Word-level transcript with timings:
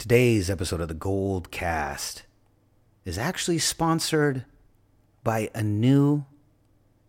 Today's 0.00 0.48
episode 0.48 0.80
of 0.80 0.88
the 0.88 0.94
Gold 0.94 1.50
Cast 1.50 2.22
is 3.04 3.18
actually 3.18 3.58
sponsored 3.58 4.46
by 5.22 5.50
a 5.54 5.62
new 5.62 6.24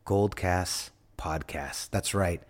Goldcast 0.05 0.89
podcast. 1.17 1.89
That's 1.91 2.13
right. 2.13 2.43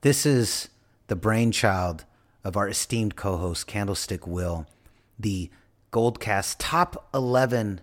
This 0.00 0.26
is 0.26 0.68
the 1.06 1.14
brainchild 1.14 2.06
of 2.42 2.56
our 2.56 2.68
esteemed 2.68 3.14
co 3.14 3.36
host, 3.36 3.68
Candlestick 3.68 4.26
Will, 4.26 4.66
the 5.16 5.48
Goldcast 5.92 6.56
Top 6.58 7.08
11 7.14 7.80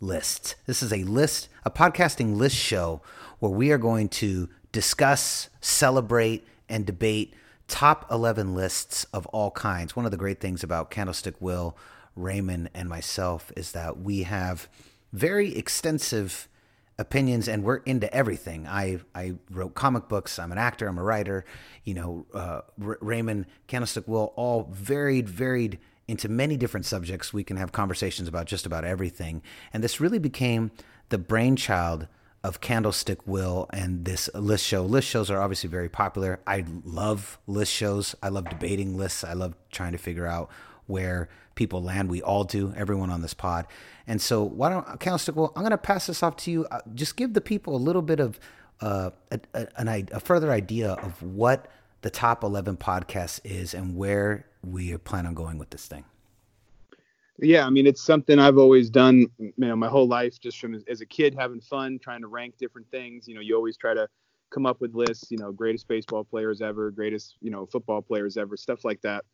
list. 0.00 0.56
This 0.66 0.82
is 0.82 0.92
a 0.92 1.04
list, 1.04 1.48
a 1.64 1.70
podcasting 1.70 2.34
list 2.34 2.56
show 2.56 3.00
where 3.38 3.52
we 3.52 3.70
are 3.70 3.78
going 3.78 4.08
to 4.08 4.48
discuss, 4.72 5.50
celebrate, 5.60 6.44
and 6.68 6.84
debate 6.84 7.32
top 7.68 8.10
11 8.10 8.54
lists 8.54 9.04
of 9.12 9.26
all 9.26 9.50
kinds. 9.50 9.94
One 9.94 10.04
of 10.04 10.10
the 10.10 10.16
great 10.16 10.40
things 10.40 10.64
about 10.64 10.90
Candlestick 10.90 11.34
Will, 11.40 11.76
Raymond, 12.16 12.70
and 12.74 12.88
myself 12.88 13.52
is 13.56 13.72
that 13.72 14.00
we 14.00 14.24
have 14.24 14.68
very 15.12 15.56
extensive 15.56 16.48
opinions 16.98 17.46
and 17.46 17.62
we're 17.62 17.76
into 17.76 18.12
everything. 18.12 18.66
I, 18.66 19.00
I 19.14 19.34
wrote 19.50 19.74
comic 19.74 20.08
books. 20.08 20.38
I'm 20.38 20.50
an 20.50 20.58
actor. 20.58 20.88
I'm 20.88 20.98
a 20.98 21.02
writer. 21.02 21.44
You 21.84 21.94
know, 21.94 22.26
uh, 22.34 22.60
R- 22.82 22.98
Raymond, 23.00 23.46
Candlestick 23.68 24.08
Will, 24.08 24.32
all 24.34 24.68
varied, 24.72 25.28
varied 25.28 25.78
into 26.08 26.28
many 26.28 26.56
different 26.56 26.86
subjects. 26.86 27.32
We 27.32 27.44
can 27.44 27.56
have 27.58 27.70
conversations 27.70 28.28
about 28.28 28.46
just 28.46 28.66
about 28.66 28.84
everything. 28.84 29.42
And 29.72 29.84
this 29.84 30.00
really 30.00 30.18
became 30.18 30.72
the 31.10 31.18
brainchild 31.18 32.08
of 32.44 32.60
Candlestick 32.60 33.26
Will 33.26 33.68
and 33.72 34.04
this 34.04 34.30
list 34.34 34.64
show. 34.64 34.82
List 34.82 35.08
shows 35.08 35.30
are 35.30 35.40
obviously 35.40 35.68
very 35.68 35.88
popular. 35.88 36.40
I 36.46 36.64
love 36.84 37.38
list 37.46 37.72
shows. 37.72 38.14
I 38.22 38.28
love 38.28 38.48
debating 38.48 38.96
lists. 38.96 39.24
I 39.24 39.32
love 39.32 39.54
trying 39.72 39.92
to 39.92 39.98
figure 39.98 40.26
out 40.26 40.48
where 40.86 41.28
people 41.54 41.82
land. 41.82 42.08
We 42.08 42.22
all 42.22 42.44
do, 42.44 42.72
everyone 42.76 43.10
on 43.10 43.22
this 43.22 43.34
pod. 43.34 43.66
And 44.06 44.22
so, 44.22 44.42
why 44.42 44.70
don't 44.70 45.00
Candlestick 45.00 45.36
Will? 45.36 45.52
I'm 45.56 45.62
going 45.62 45.70
to 45.70 45.78
pass 45.78 46.06
this 46.06 46.22
off 46.22 46.36
to 46.38 46.50
you. 46.50 46.66
Uh, 46.70 46.80
just 46.94 47.16
give 47.16 47.34
the 47.34 47.40
people 47.40 47.76
a 47.76 47.78
little 47.78 48.02
bit 48.02 48.20
of 48.20 48.38
uh, 48.80 49.10
a, 49.30 49.40
a, 49.54 50.04
a 50.12 50.20
further 50.20 50.52
idea 50.52 50.92
of 50.92 51.20
what 51.22 51.66
the 52.02 52.10
top 52.10 52.44
11 52.44 52.76
podcast 52.76 53.40
is 53.44 53.74
and 53.74 53.96
where 53.96 54.46
we 54.62 54.96
plan 54.98 55.26
on 55.26 55.34
going 55.34 55.58
with 55.58 55.70
this 55.70 55.86
thing. 55.86 56.04
Yeah, 57.40 57.66
I 57.66 57.70
mean, 57.70 57.86
it's 57.86 58.02
something 58.02 58.38
I've 58.38 58.58
always 58.58 58.90
done, 58.90 59.26
you 59.38 59.52
know, 59.56 59.76
my 59.76 59.88
whole 59.88 60.08
life, 60.08 60.40
just 60.40 60.58
from 60.58 60.74
as 60.88 61.00
a 61.00 61.06
kid 61.06 61.36
having 61.38 61.60
fun, 61.60 61.98
trying 62.02 62.20
to 62.22 62.26
rank 62.26 62.56
different 62.58 62.90
things. 62.90 63.28
You 63.28 63.36
know, 63.36 63.40
you 63.40 63.54
always 63.54 63.76
try 63.76 63.94
to 63.94 64.08
come 64.50 64.66
up 64.66 64.80
with 64.80 64.94
lists, 64.94 65.30
you 65.30 65.38
know, 65.38 65.52
greatest 65.52 65.86
baseball 65.86 66.24
players 66.24 66.60
ever, 66.60 66.90
greatest, 66.90 67.36
you 67.40 67.50
know, 67.50 67.66
football 67.66 68.02
players 68.02 68.36
ever, 68.36 68.56
stuff 68.56 68.84
like 68.84 69.00
that. 69.02 69.24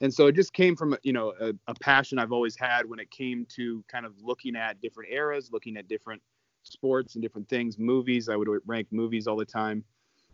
And 0.00 0.12
so 0.12 0.26
it 0.26 0.34
just 0.34 0.52
came 0.52 0.74
from, 0.74 0.96
you 1.04 1.12
know, 1.12 1.32
a, 1.40 1.52
a 1.68 1.74
passion 1.80 2.18
I've 2.18 2.32
always 2.32 2.56
had 2.56 2.88
when 2.88 2.98
it 2.98 3.10
came 3.12 3.46
to 3.50 3.84
kind 3.86 4.04
of 4.04 4.14
looking 4.20 4.56
at 4.56 4.80
different 4.80 5.12
eras, 5.12 5.50
looking 5.52 5.76
at 5.76 5.86
different 5.86 6.20
sports 6.64 7.14
and 7.14 7.22
different 7.22 7.48
things, 7.48 7.78
movies. 7.78 8.28
I 8.28 8.34
would 8.34 8.48
rank 8.66 8.88
movies 8.90 9.28
all 9.28 9.36
the 9.36 9.44
time. 9.44 9.84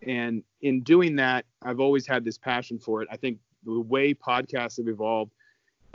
And 0.07 0.43
in 0.63 0.81
doing 0.83 1.17
that, 1.17 1.45
I've 1.61 1.81
always 1.81 2.07
had 2.07 2.25
this 2.25 2.39
passion 2.39 2.79
for 2.79 3.03
it. 3.03 3.09
I 3.11 3.19
think 3.19 3.39
the 3.65 3.81
way 3.81 4.15
podcasts 4.15 4.79
have 4.79 4.89
evolved 4.89 5.33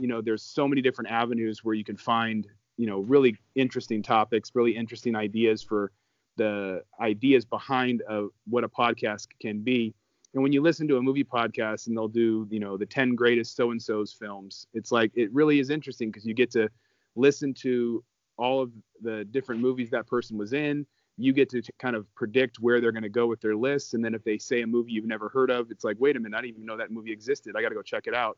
you 0.00 0.08
know 0.08 0.20
there's 0.20 0.42
so 0.42 0.68
many 0.68 0.82
different 0.82 1.10
avenues 1.10 1.64
where 1.64 1.74
you 1.74 1.84
can 1.84 1.96
find 1.96 2.46
you 2.76 2.86
know 2.86 3.00
really 3.00 3.36
interesting 3.54 4.02
topics 4.02 4.50
really 4.54 4.76
interesting 4.76 5.16
ideas 5.16 5.62
for 5.62 5.90
the 6.36 6.82
ideas 7.00 7.44
behind 7.44 8.02
a, 8.08 8.26
what 8.46 8.64
a 8.64 8.68
podcast 8.68 9.28
can 9.40 9.60
be. 9.60 9.94
And 10.34 10.42
when 10.42 10.52
you 10.52 10.60
listen 10.60 10.86
to 10.88 10.98
a 10.98 11.02
movie 11.02 11.24
podcast 11.24 11.86
and 11.86 11.96
they'll 11.96 12.08
do 12.08 12.46
you 12.50 12.60
know 12.60 12.76
the 12.76 12.86
10 12.86 13.14
greatest 13.14 13.56
so 13.56 13.70
and 13.70 13.80
so's 13.80 14.12
films 14.12 14.66
it's 14.74 14.92
like 14.92 15.10
it 15.14 15.32
really 15.32 15.60
is 15.60 15.70
interesting 15.70 16.10
because 16.10 16.26
you 16.26 16.34
get 16.34 16.50
to 16.52 16.68
listen 17.14 17.54
to 17.54 18.04
all 18.36 18.60
of 18.60 18.70
the 19.00 19.24
different 19.30 19.62
movies 19.62 19.88
that 19.90 20.06
person 20.06 20.36
was 20.36 20.52
in. 20.52 20.86
You 21.16 21.32
get 21.32 21.48
to 21.50 21.62
kind 21.78 21.96
of 21.96 22.14
predict 22.14 22.58
where 22.60 22.82
they're 22.82 22.92
going 22.92 23.02
to 23.02 23.08
go 23.08 23.26
with 23.26 23.40
their 23.40 23.56
lists. 23.56 23.94
And 23.94 24.04
then 24.04 24.14
if 24.14 24.22
they 24.24 24.36
say 24.36 24.60
a 24.60 24.66
movie 24.66 24.92
you've 24.92 25.06
never 25.06 25.30
heard 25.30 25.50
of 25.50 25.70
it's 25.70 25.84
like 25.84 25.96
wait 25.98 26.16
a 26.16 26.20
minute 26.20 26.36
i 26.36 26.42
didn't 26.42 26.56
even 26.56 26.66
know 26.66 26.76
that 26.76 26.90
movie 26.90 27.12
existed. 27.12 27.54
I 27.56 27.62
got 27.62 27.70
to 27.70 27.74
go 27.74 27.82
check 27.82 28.06
it 28.06 28.14
out 28.14 28.36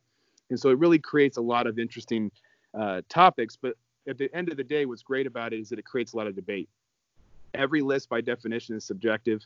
and 0.51 0.59
so 0.59 0.71
it 0.71 0.79
really 0.79 0.99
creates 0.99 1.37
a 1.37 1.43
lot 1.43 1.67
of 1.67 1.79
interesting 1.79 2.31
uh, 2.79 3.03
topics. 3.09 3.57
But 3.57 3.77
at 4.09 4.19
the 4.19 4.35
end 4.35 4.49
of 4.51 4.57
the 4.57 4.65
day, 4.65 4.87
what's 4.87 5.03
great 5.03 5.27
about 5.27 5.53
it 5.53 5.61
is 5.61 5.69
that 5.69 5.79
it 5.79 5.85
creates 5.85 6.13
a 6.13 6.17
lot 6.17 6.27
of 6.27 6.35
debate. 6.35 6.69
Every 7.55 7.81
list, 7.81 8.09
by 8.09 8.21
definition, 8.21 8.77
is 8.77 8.85
subjective. 8.85 9.45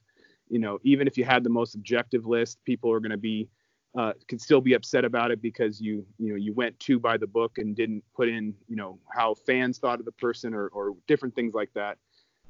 You 0.48 0.58
know, 0.58 0.78
even 0.82 1.06
if 1.06 1.16
you 1.16 1.24
had 1.24 1.44
the 1.44 1.50
most 1.50 1.74
objective 1.74 2.26
list, 2.26 2.58
people 2.64 2.92
are 2.92 3.00
going 3.00 3.10
to 3.10 3.16
be 3.16 3.48
uh, 3.96 4.12
can 4.26 4.38
still 4.38 4.60
be 4.62 4.72
upset 4.72 5.04
about 5.04 5.30
it 5.30 5.42
because 5.42 5.80
you 5.80 6.04
you 6.18 6.30
know 6.30 6.36
you 6.36 6.54
went 6.54 6.78
too 6.80 6.98
by 6.98 7.16
the 7.18 7.26
book 7.26 7.58
and 7.58 7.76
didn't 7.76 8.02
put 8.14 8.28
in 8.28 8.54
you 8.66 8.76
know 8.76 8.98
how 9.10 9.34
fans 9.34 9.78
thought 9.78 9.98
of 9.98 10.06
the 10.06 10.12
person 10.12 10.54
or 10.54 10.68
or 10.68 10.94
different 11.06 11.34
things 11.34 11.52
like 11.52 11.70
that. 11.74 11.98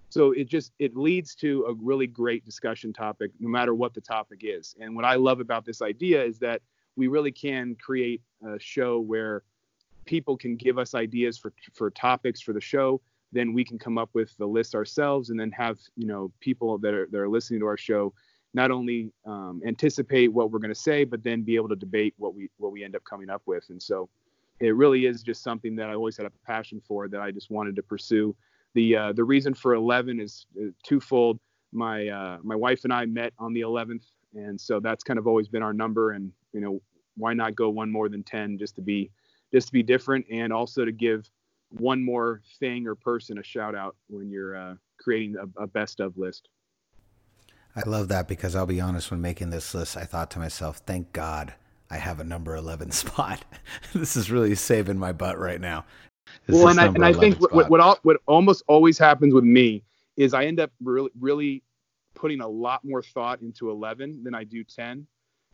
So 0.08 0.32
it 0.32 0.48
just 0.48 0.72
it 0.78 0.96
leads 0.96 1.34
to 1.36 1.64
a 1.68 1.74
really 1.74 2.06
great 2.06 2.44
discussion 2.44 2.92
topic, 2.92 3.32
no 3.40 3.48
matter 3.48 3.74
what 3.74 3.92
the 3.94 4.00
topic 4.00 4.42
is. 4.42 4.76
And 4.80 4.94
what 4.94 5.04
I 5.04 5.16
love 5.16 5.40
about 5.40 5.64
this 5.64 5.82
idea 5.82 6.22
is 6.22 6.38
that 6.40 6.62
we 6.96 7.06
really 7.06 7.32
can 7.32 7.76
create 7.76 8.20
a 8.46 8.58
show 8.58 9.00
where 9.00 9.42
people 10.04 10.36
can 10.36 10.56
give 10.56 10.78
us 10.78 10.94
ideas 10.94 11.38
for 11.38 11.52
for 11.74 11.90
topics 11.90 12.40
for 12.40 12.52
the 12.52 12.60
show. 12.60 13.00
Then 13.32 13.54
we 13.54 13.64
can 13.64 13.78
come 13.78 13.96
up 13.96 14.10
with 14.12 14.36
the 14.36 14.46
list 14.46 14.74
ourselves 14.74 15.30
and 15.30 15.38
then 15.38 15.50
have 15.52 15.78
you 15.96 16.06
know 16.06 16.32
people 16.40 16.78
that 16.78 16.94
are 16.94 17.08
that 17.10 17.18
are 17.18 17.28
listening 17.28 17.60
to 17.60 17.66
our 17.66 17.76
show 17.76 18.12
not 18.54 18.70
only 18.70 19.10
um, 19.24 19.62
anticipate 19.66 20.28
what 20.28 20.50
we're 20.50 20.58
going 20.58 20.74
to 20.74 20.80
say 20.80 21.04
but 21.04 21.22
then 21.22 21.42
be 21.42 21.56
able 21.56 21.68
to 21.68 21.76
debate 21.76 22.14
what 22.18 22.34
we 22.34 22.50
what 22.58 22.72
we 22.72 22.84
end 22.84 22.96
up 22.96 23.04
coming 23.04 23.30
up 23.30 23.42
with. 23.46 23.64
And 23.70 23.82
so 23.82 24.08
it 24.60 24.76
really 24.76 25.06
is 25.06 25.22
just 25.22 25.42
something 25.42 25.74
that 25.76 25.88
I 25.88 25.94
always 25.94 26.16
had 26.16 26.26
a 26.26 26.32
passion 26.46 26.80
for 26.86 27.08
that 27.08 27.20
I 27.20 27.30
just 27.30 27.50
wanted 27.50 27.74
to 27.76 27.82
pursue. 27.82 28.36
The 28.74 28.96
uh, 28.96 29.12
the 29.12 29.24
reason 29.24 29.54
for 29.54 29.74
11 29.74 30.20
is, 30.20 30.46
uh, 30.60 30.70
twofold. 30.82 31.38
My 31.72 32.08
uh, 32.08 32.38
my 32.42 32.54
wife 32.54 32.84
and 32.84 32.92
I 32.92 33.06
met 33.06 33.32
on 33.38 33.54
the 33.54 33.62
11th 33.62 34.04
and 34.34 34.60
so 34.60 34.80
that's 34.80 35.04
kind 35.04 35.18
of 35.18 35.26
always 35.26 35.48
been 35.48 35.62
our 35.62 35.72
number 35.72 36.12
and 36.12 36.32
you 36.52 36.60
know 36.60 36.80
why 37.16 37.34
not 37.34 37.54
go 37.54 37.68
one 37.68 37.90
more 37.90 38.08
than 38.08 38.22
10 38.22 38.58
just 38.58 38.74
to 38.76 38.82
be 38.82 39.10
just 39.52 39.68
to 39.68 39.72
be 39.72 39.82
different 39.82 40.24
and 40.30 40.52
also 40.52 40.84
to 40.84 40.92
give 40.92 41.28
one 41.70 42.02
more 42.02 42.42
thing 42.58 42.86
or 42.86 42.94
person 42.94 43.38
a 43.38 43.42
shout 43.42 43.74
out 43.74 43.96
when 44.08 44.30
you're 44.30 44.56
uh, 44.56 44.74
creating 44.98 45.36
a, 45.36 45.62
a 45.62 45.66
best 45.66 46.00
of 46.00 46.16
list? 46.16 46.48
I 47.74 47.82
love 47.86 48.08
that 48.08 48.28
because 48.28 48.54
i'll 48.54 48.66
be 48.66 48.80
honest 48.80 49.10
when 49.10 49.20
making 49.20 49.50
this 49.50 49.74
list 49.74 49.96
i 49.96 50.04
thought 50.04 50.30
to 50.32 50.38
myself 50.38 50.78
thank 50.78 51.12
god 51.12 51.54
i 51.90 51.96
have 51.96 52.20
a 52.20 52.24
number 52.24 52.54
11 52.54 52.90
spot. 52.92 53.44
This 53.94 54.16
is 54.16 54.30
really 54.30 54.54
saving 54.54 54.98
my 54.98 55.12
butt 55.12 55.38
right 55.38 55.60
now. 55.60 55.84
This 56.46 56.56
well 56.56 56.68
and 56.68 56.80
I, 56.80 56.86
and 56.86 57.04
I 57.04 57.12
think 57.12 57.40
what, 57.40 57.68
what, 57.68 57.80
all, 57.80 57.98
what 58.02 58.18
almost 58.26 58.62
always 58.68 58.98
happens 58.98 59.34
with 59.34 59.44
me 59.44 59.82
is 60.16 60.34
i 60.34 60.44
end 60.44 60.60
up 60.60 60.70
really 60.82 61.10
really 61.18 61.62
putting 62.14 62.40
a 62.40 62.48
lot 62.48 62.84
more 62.84 63.02
thought 63.02 63.40
into 63.40 63.70
11 63.70 64.22
than 64.22 64.34
I 64.34 64.44
do 64.44 64.62
10 64.64 65.06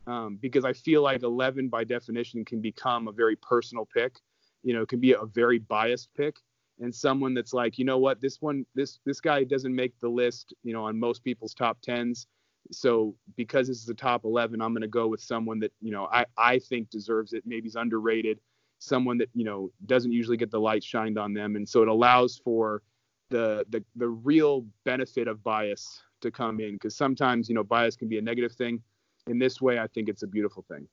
um, 0.09 0.39
because 0.41 0.65
I 0.65 0.73
feel 0.73 1.03
like 1.03 1.21
11 1.21 1.69
by 1.69 1.83
definition 1.83 2.43
can 2.43 2.61
become 2.61 3.07
a 3.07 3.11
very 3.11 3.35
personal 3.35 3.87
pick. 3.93 4.19
You 4.63 4.73
know, 4.73 4.81
it 4.81 4.89
can 4.89 4.99
be 4.99 5.13
a 5.13 5.25
very 5.25 5.59
biased 5.59 6.09
pick 6.15 6.37
and 6.79 6.93
someone 6.93 7.33
that's 7.33 7.53
like, 7.53 7.77
you 7.77 7.85
know 7.85 7.97
what, 7.97 8.19
this 8.21 8.41
one, 8.41 8.65
this 8.73 8.99
this 9.05 9.21
guy 9.21 9.43
doesn't 9.43 9.75
make 9.75 9.97
the 9.99 10.09
list, 10.09 10.53
you 10.63 10.73
know, 10.73 10.85
on 10.85 10.99
most 10.99 11.23
people's 11.23 11.53
top 11.53 11.77
10s. 11.87 12.25
So 12.71 13.15
because 13.35 13.67
this 13.67 13.81
is 13.81 13.89
a 13.89 13.93
top 13.93 14.25
11, 14.25 14.61
I'm 14.61 14.73
going 14.73 14.81
to 14.81 14.87
go 14.87 15.07
with 15.07 15.21
someone 15.21 15.59
that 15.59 15.71
you 15.81 15.91
know 15.91 16.09
I 16.11 16.25
I 16.37 16.59
think 16.59 16.89
deserves 16.89 17.33
it. 17.33 17.43
Maybe 17.45 17.63
he's 17.63 17.75
underrated, 17.75 18.39
someone 18.79 19.17
that 19.19 19.29
you 19.33 19.45
know 19.45 19.71
doesn't 19.85 20.11
usually 20.11 20.37
get 20.37 20.51
the 20.51 20.59
light 20.59 20.83
shined 20.83 21.17
on 21.17 21.33
them, 21.33 21.55
and 21.55 21.67
so 21.67 21.81
it 21.81 21.87
allows 21.87 22.39
for 22.43 22.81
the 23.29 23.65
the 23.69 23.83
the 23.95 24.07
real 24.07 24.65
benefit 24.85 25.27
of 25.27 25.43
bias 25.43 26.01
to 26.21 26.31
come 26.31 26.59
in 26.59 26.73
because 26.73 26.95
sometimes 26.95 27.47
you 27.47 27.55
know 27.55 27.63
bias 27.63 27.95
can 27.95 28.09
be 28.09 28.17
a 28.17 28.21
negative 28.21 28.51
thing 28.51 28.81
in 29.27 29.39
this 29.39 29.61
way 29.61 29.79
i 29.79 29.87
think 29.87 30.09
it's 30.09 30.23
a 30.23 30.27
beautiful 30.27 30.63
thing 30.67 30.87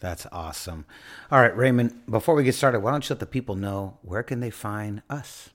that's 0.00 0.26
awesome 0.32 0.84
all 1.30 1.40
right 1.40 1.56
raymond 1.56 1.92
before 2.10 2.34
we 2.34 2.42
get 2.42 2.54
started 2.54 2.80
why 2.80 2.90
don't 2.90 3.08
you 3.08 3.14
let 3.14 3.20
the 3.20 3.26
people 3.26 3.54
know 3.54 3.98
where 4.02 4.22
can 4.22 4.40
they 4.40 4.50
find 4.50 5.02
us 5.08 5.50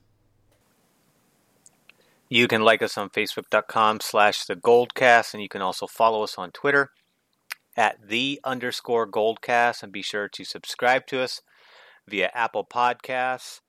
you 2.30 2.48
can 2.48 2.62
like 2.62 2.81
us 2.81 2.98
on 2.98 3.10
facebook.com 3.10 4.00
slash 4.01 4.46
the 4.46 4.56
goldcast 4.56 5.34
and 5.34 5.42
you 5.42 5.50
can 5.50 5.62
also 5.62 5.88
follow 5.88 6.24
us 6.24 6.36
on 6.38 6.51
twitter 6.51 6.92
at 7.75 8.07
the 8.07 8.40
underscore 8.44 9.10
goldcast 9.10 9.84
and 9.84 9.92
be 9.92 10.01
sure 10.01 10.28
to 10.28 10.44
subscribe 10.44 11.06
to 11.06 11.19
us 11.19 11.42
via 12.07 12.31
apple 12.34 12.66
podcasts 12.66 13.60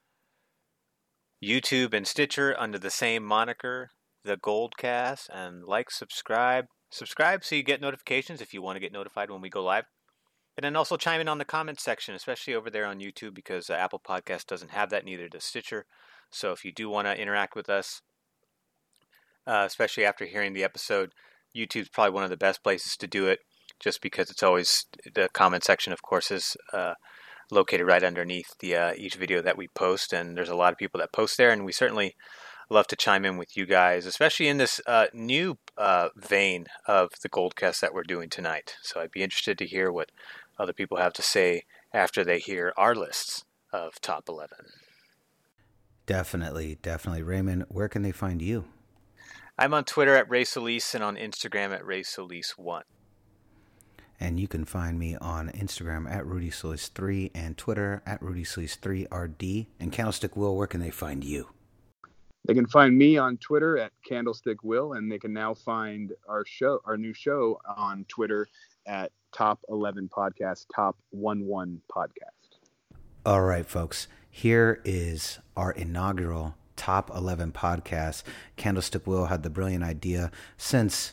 youtube 1.42 1.92
and 1.92 2.06
stitcher 2.06 2.54
under 2.58 2.78
the 2.78 2.90
same 2.90 3.24
moniker 3.24 3.90
the 4.28 4.36
Goldcast 4.36 5.28
and 5.32 5.64
like, 5.64 5.90
subscribe. 5.90 6.66
Subscribe 6.90 7.44
so 7.44 7.54
you 7.54 7.62
get 7.62 7.80
notifications 7.80 8.40
if 8.40 8.54
you 8.54 8.62
want 8.62 8.76
to 8.76 8.80
get 8.80 8.92
notified 8.92 9.30
when 9.30 9.40
we 9.40 9.50
go 9.50 9.62
live. 9.62 9.84
And 10.56 10.64
then 10.64 10.74
also 10.74 10.96
chime 10.96 11.20
in 11.20 11.28
on 11.28 11.38
the 11.38 11.44
comments 11.44 11.84
section, 11.84 12.14
especially 12.14 12.54
over 12.54 12.68
there 12.68 12.86
on 12.86 12.98
YouTube, 12.98 13.34
because 13.34 13.70
uh, 13.70 13.74
Apple 13.74 14.00
Podcast 14.04 14.46
doesn't 14.46 14.72
have 14.72 14.90
that, 14.90 15.04
neither 15.04 15.28
does 15.28 15.44
Stitcher. 15.44 15.86
So 16.30 16.50
if 16.52 16.64
you 16.64 16.72
do 16.72 16.88
want 16.88 17.06
to 17.06 17.20
interact 17.20 17.54
with 17.54 17.68
us, 17.68 18.02
uh, 19.46 19.64
especially 19.66 20.04
after 20.04 20.24
hearing 20.24 20.54
the 20.54 20.64
episode, 20.64 21.12
YouTube's 21.56 21.90
probably 21.90 22.12
one 22.12 22.24
of 22.24 22.30
the 22.30 22.36
best 22.36 22.62
places 22.64 22.96
to 22.96 23.06
do 23.06 23.28
it, 23.28 23.38
just 23.78 24.02
because 24.02 24.30
it's 24.30 24.42
always 24.42 24.86
the 25.14 25.28
comment 25.32 25.62
section, 25.62 25.92
of 25.92 26.02
course, 26.02 26.30
is 26.30 26.56
uh, 26.72 26.94
located 27.50 27.86
right 27.86 28.02
underneath 28.02 28.54
the 28.58 28.74
uh, 28.74 28.92
each 28.96 29.14
video 29.14 29.40
that 29.40 29.56
we 29.56 29.68
post. 29.74 30.12
And 30.12 30.36
there's 30.36 30.48
a 30.48 30.56
lot 30.56 30.72
of 30.72 30.78
people 30.78 30.98
that 30.98 31.12
post 31.12 31.36
there, 31.38 31.50
and 31.50 31.64
we 31.64 31.72
certainly 31.72 32.16
love 32.70 32.86
to 32.88 32.96
chime 32.96 33.24
in 33.24 33.36
with 33.36 33.56
you 33.56 33.66
guys, 33.66 34.06
especially 34.06 34.48
in 34.48 34.58
this 34.58 34.80
uh, 34.86 35.06
new 35.12 35.58
uh, 35.76 36.10
vein 36.16 36.66
of 36.86 37.10
the 37.22 37.28
Goldcast 37.28 37.80
that 37.80 37.94
we're 37.94 38.02
doing 38.02 38.28
tonight. 38.28 38.76
So 38.82 39.00
I'd 39.00 39.10
be 39.10 39.22
interested 39.22 39.58
to 39.58 39.66
hear 39.66 39.90
what 39.90 40.12
other 40.58 40.72
people 40.72 40.98
have 40.98 41.12
to 41.14 41.22
say 41.22 41.64
after 41.92 42.24
they 42.24 42.38
hear 42.38 42.72
our 42.76 42.94
lists 42.94 43.44
of 43.72 44.00
top 44.00 44.28
11. 44.28 44.58
Definitely, 46.06 46.78
definitely. 46.82 47.22
Raymond, 47.22 47.66
where 47.68 47.88
can 47.88 48.02
they 48.02 48.12
find 48.12 48.40
you? 48.40 48.64
I'm 49.58 49.74
on 49.74 49.84
Twitter 49.84 50.14
at 50.14 50.30
Ray 50.30 50.44
Solis 50.44 50.94
and 50.94 51.02
on 51.02 51.16
Instagram 51.16 51.72
at 51.72 51.84
Ray 51.84 52.02
Solis1. 52.02 52.82
And 54.20 54.40
you 54.40 54.48
can 54.48 54.64
find 54.64 54.98
me 54.98 55.16
on 55.16 55.48
Instagram 55.50 56.10
at 56.10 56.26
Rudy 56.26 56.50
Solis3 56.50 57.30
and 57.34 57.56
Twitter 57.56 58.02
at 58.04 58.20
Rudy 58.20 58.44
Solis3RD. 58.44 59.66
And 59.78 59.92
Candlestick 59.92 60.36
Will, 60.36 60.56
where 60.56 60.66
can 60.66 60.80
they 60.80 60.90
find 60.90 61.22
you? 61.22 61.48
They 62.46 62.54
can 62.54 62.66
find 62.66 62.96
me 62.96 63.18
on 63.18 63.36
Twitter 63.38 63.78
at 63.78 63.92
Candlestick 64.06 64.64
Will, 64.64 64.94
and 64.94 65.10
they 65.10 65.18
can 65.18 65.32
now 65.32 65.54
find 65.54 66.12
our 66.28 66.44
show, 66.46 66.80
our 66.84 66.96
new 66.96 67.12
show, 67.12 67.60
on 67.76 68.04
Twitter 68.08 68.48
at 68.86 69.12
Top 69.32 69.60
11 69.68 70.08
Podcast, 70.08 70.66
Top 70.74 70.96
11 71.12 71.82
Podcast. 71.94 72.58
All 73.26 73.42
right, 73.42 73.66
folks. 73.66 74.08
Here 74.30 74.80
is 74.84 75.38
our 75.56 75.72
inaugural 75.72 76.54
Top 76.76 77.10
11 77.14 77.52
podcast. 77.52 78.22
Candlestick 78.56 79.06
Will 79.06 79.26
had 79.26 79.42
the 79.42 79.50
brilliant 79.50 79.84
idea 79.84 80.30
since 80.56 81.12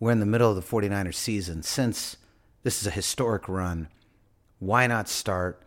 we're 0.00 0.12
in 0.12 0.20
the 0.20 0.26
middle 0.26 0.50
of 0.50 0.56
the 0.56 0.62
49ers 0.62 1.14
season, 1.14 1.62
since 1.62 2.16
this 2.62 2.80
is 2.80 2.86
a 2.86 2.90
historic 2.90 3.48
run, 3.48 3.88
why 4.58 4.86
not 4.86 5.08
start 5.08 5.62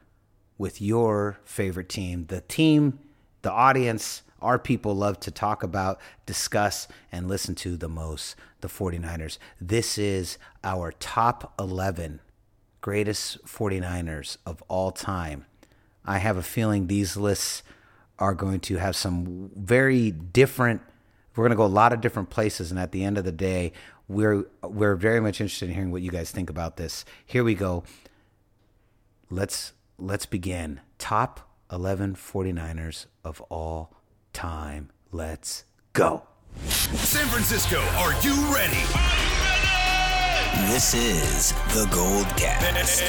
with 0.57 0.81
your 0.81 1.39
favorite 1.43 1.89
team, 1.89 2.25
the 2.27 2.41
team, 2.41 2.99
the 3.41 3.51
audience, 3.51 4.21
our 4.41 4.59
people 4.59 4.95
love 4.95 5.19
to 5.21 5.31
talk 5.31 5.63
about, 5.63 5.99
discuss, 6.25 6.87
and 7.11 7.27
listen 7.27 7.55
to 7.55 7.77
the 7.77 7.89
most 7.89 8.35
the 8.61 8.67
49ers. 8.67 9.37
This 9.59 9.97
is 9.97 10.37
our 10.63 10.91
top 10.91 11.53
11 11.59 12.21
greatest 12.79 13.45
49ers 13.45 14.37
of 14.45 14.63
all 14.67 14.91
time. 14.91 15.45
I 16.05 16.17
have 16.17 16.37
a 16.37 16.43
feeling 16.43 16.87
these 16.87 17.15
lists 17.15 17.63
are 18.17 18.33
going 18.33 18.59
to 18.61 18.77
have 18.77 18.95
some 18.95 19.51
very 19.55 20.11
different 20.11 20.81
we're 21.35 21.45
going 21.45 21.51
to 21.51 21.57
go 21.57 21.65
a 21.65 21.67
lot 21.67 21.93
of 21.93 22.01
different 22.01 22.29
places 22.29 22.71
and 22.71 22.79
at 22.79 22.91
the 22.91 23.03
end 23.03 23.17
of 23.17 23.23
the 23.23 23.31
day 23.31 23.71
we're 24.07 24.45
we're 24.63 24.95
very 24.95 25.21
much 25.21 25.39
interested 25.39 25.69
in 25.69 25.75
hearing 25.75 25.91
what 25.91 26.01
you 26.01 26.11
guys 26.11 26.31
think 26.31 26.49
about 26.49 26.77
this. 26.77 27.05
Here 27.25 27.43
we 27.43 27.55
go. 27.55 27.83
Let's 29.29 29.73
let's 29.97 30.25
begin. 30.25 30.81
Top 30.97 31.49
11 31.71 32.15
49ers 32.15 33.05
of 33.23 33.41
all 33.43 33.95
time. 34.33 34.89
Let's 35.11 35.65
go. 35.93 36.23
San 36.67 37.27
Francisco, 37.27 37.79
are 37.97 38.13
you 38.21 38.33
ready? 38.53 38.81
This 40.71 40.93
is 40.93 41.53
the 41.73 41.87
Gold 41.91 42.27
Cast. 42.37 43.03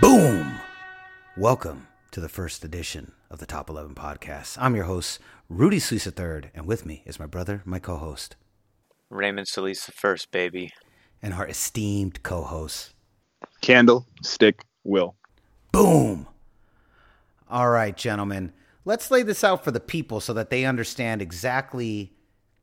Boom! 0.00 0.58
Welcome 1.36 1.88
to 2.10 2.20
the 2.20 2.28
first 2.28 2.64
edition 2.64 3.12
of 3.30 3.38
the 3.38 3.44
Top 3.46 3.68
11 3.68 3.94
podcast. 3.94 4.56
I'm 4.58 4.74
your 4.74 4.84
host, 4.86 5.18
Rudy 5.50 5.78
Solis 5.78 6.06
III, 6.06 6.50
and 6.54 6.66
with 6.66 6.86
me 6.86 7.02
is 7.04 7.20
my 7.20 7.26
brother, 7.26 7.60
my 7.66 7.78
co 7.78 7.96
host, 7.96 8.36
Raymond 9.10 9.46
Solis 9.48 9.84
the 9.84 9.92
first, 9.92 10.30
baby. 10.30 10.72
and 11.22 11.34
our 11.34 11.46
esteemed 11.46 12.22
co 12.22 12.42
host. 12.42 12.94
Candlestick 13.60 14.64
Will. 14.84 15.16
Boom! 15.72 16.26
All 17.48 17.68
right, 17.68 17.96
gentlemen, 17.96 18.52
let's 18.84 19.10
lay 19.10 19.22
this 19.22 19.42
out 19.44 19.64
for 19.64 19.70
the 19.70 19.80
people 19.80 20.20
so 20.20 20.32
that 20.34 20.50
they 20.50 20.64
understand 20.64 21.20
exactly 21.20 22.12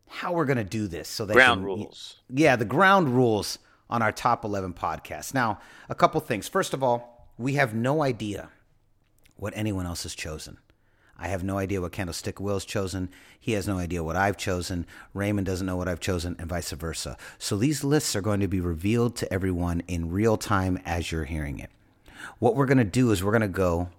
how 0.07 0.33
we're 0.33 0.45
going 0.45 0.57
to 0.57 0.63
do 0.63 0.87
this. 0.87 1.07
So 1.09 1.25
they 1.25 1.33
Ground 1.33 1.59
can- 1.59 1.65
rules. 1.65 2.17
Yeah, 2.29 2.55
the 2.55 2.65
ground 2.65 3.09
rules 3.15 3.59
on 3.89 4.01
our 4.01 4.11
top 4.11 4.43
11 4.45 4.73
podcast. 4.73 5.33
Now, 5.33 5.59
a 5.89 5.95
couple 5.95 6.19
things. 6.21 6.47
First 6.47 6.73
of 6.73 6.83
all, 6.83 7.27
we 7.37 7.53
have 7.53 7.73
no 7.73 8.01
idea 8.01 8.49
what 9.35 9.53
anyone 9.55 9.85
else 9.85 10.03
has 10.03 10.15
chosen. 10.15 10.57
I 11.19 11.29
have 11.29 11.43
no 11.43 11.57
idea 11.57 11.81
what 11.81 11.91
Candlestick 11.91 12.39
Will's 12.39 12.65
chosen. 12.65 13.09
He 13.39 13.53
has 13.53 13.67
no 13.67 13.77
idea 13.79 14.03
what 14.03 14.15
I've 14.15 14.37
chosen. 14.37 14.85
Raymond 15.13 15.47
doesn't 15.47 15.65
know 15.65 15.75
what 15.75 15.87
I've 15.87 15.99
chosen, 15.99 16.35
and 16.37 16.47
vice 16.47 16.71
versa. 16.71 17.17
So 17.39 17.57
these 17.57 17.83
lists 17.83 18.15
are 18.15 18.21
going 18.21 18.39
to 18.39 18.47
be 18.47 18.59
revealed 18.61 19.15
to 19.17 19.33
everyone 19.33 19.81
in 19.87 20.11
real 20.11 20.37
time 20.37 20.79
as 20.85 21.11
you're 21.11 21.25
hearing 21.25 21.57
it. 21.59 21.71
What 22.39 22.55
we're 22.55 22.65
going 22.65 22.77
to 22.77 22.83
do 22.83 23.11
is 23.11 23.23
we're 23.23 23.31
going 23.31 23.41
to 23.41 23.47
go 23.47 23.89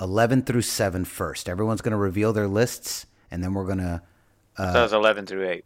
11 0.00 0.42
through 0.42 0.62
7 0.62 1.04
first. 1.04 1.48
Everyone's 1.48 1.80
going 1.80 1.92
to 1.92 1.98
reveal 1.98 2.32
their 2.32 2.48
lists, 2.48 3.06
and 3.30 3.42
then 3.42 3.54
we're 3.54 3.66
going 3.66 3.78
to 3.78 4.02
so 4.56 4.72
that 4.72 4.82
was 4.82 4.92
11 4.92 5.26
through 5.26 5.48
8. 5.48 5.64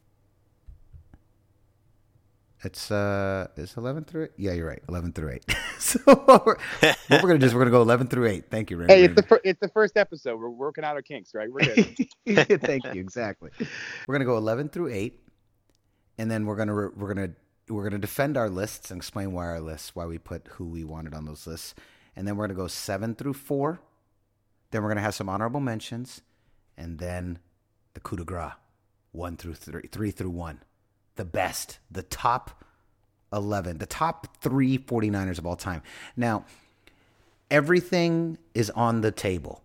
It's 2.64 2.92
uh, 2.92 3.48
it's 3.56 3.76
eleven 3.76 4.04
through 4.04 4.24
eight. 4.24 4.30
Yeah, 4.36 4.52
you're 4.52 4.68
right, 4.68 4.82
eleven 4.88 5.12
through 5.12 5.30
eight. 5.30 5.44
so 5.80 5.98
what 6.04 6.46
we're, 6.46 6.56
what 6.80 6.96
we're 7.10 7.20
gonna 7.20 7.38
do 7.38 7.46
is 7.46 7.54
we're 7.54 7.60
gonna 7.62 7.72
go 7.72 7.82
eleven 7.82 8.06
through 8.06 8.28
eight. 8.28 8.50
Thank 8.50 8.70
you, 8.70 8.76
Raymond. 8.76 8.92
Hey, 8.92 9.04
it's 9.04 9.16
the 9.16 9.22
fir- 9.24 9.40
it's 9.42 9.58
the 9.58 9.68
first 9.68 9.96
episode. 9.96 10.38
We're 10.38 10.48
working 10.48 10.84
out 10.84 10.94
our 10.94 11.02
kinks, 11.02 11.34
right? 11.34 11.52
We're 11.52 11.74
good. 11.74 11.96
Thank 12.62 12.84
you. 12.84 13.00
Exactly. 13.00 13.50
We're 14.06 14.14
gonna 14.14 14.26
go 14.26 14.36
eleven 14.36 14.68
through 14.68 14.92
eight, 14.92 15.18
and 16.18 16.30
then 16.30 16.46
we're 16.46 16.54
gonna 16.54 16.74
re- 16.74 16.90
we're 16.94 17.12
gonna 17.12 17.32
we're 17.74 17.84
gonna 17.84 17.98
defend 17.98 18.36
our 18.36 18.48
lists 18.48 18.90
and 18.90 18.98
explain 18.98 19.32
why 19.32 19.46
our 19.46 19.60
lists, 19.60 19.94
why 19.94 20.06
we 20.06 20.18
put 20.18 20.48
who 20.52 20.66
we 20.66 20.84
wanted 20.84 21.14
on 21.14 21.24
those 21.24 21.46
lists, 21.46 21.74
and 22.16 22.26
then 22.26 22.36
we're 22.36 22.46
gonna 22.46 22.56
go 22.56 22.68
seven 22.68 23.14
through 23.14 23.34
four. 23.34 23.80
Then 24.70 24.82
we're 24.82 24.88
gonna 24.88 25.00
have 25.00 25.14
some 25.14 25.28
honorable 25.28 25.60
mentions, 25.60 26.22
and 26.76 26.98
then 26.98 27.38
the 27.94 28.00
coup 28.00 28.16
de 28.16 28.24
grace, 28.24 28.52
one 29.12 29.36
through 29.36 29.54
three, 29.54 29.88
three 29.90 30.10
through 30.10 30.30
one, 30.30 30.60
the 31.16 31.24
best, 31.24 31.78
the 31.90 32.02
top 32.02 32.64
11, 33.32 33.78
the 33.78 33.86
top 33.86 34.36
three 34.40 34.78
49ers 34.78 35.38
of 35.38 35.46
all 35.46 35.56
time. 35.56 35.82
Now, 36.16 36.44
everything 37.50 38.38
is 38.54 38.70
on 38.70 39.00
the 39.00 39.10
table. 39.10 39.62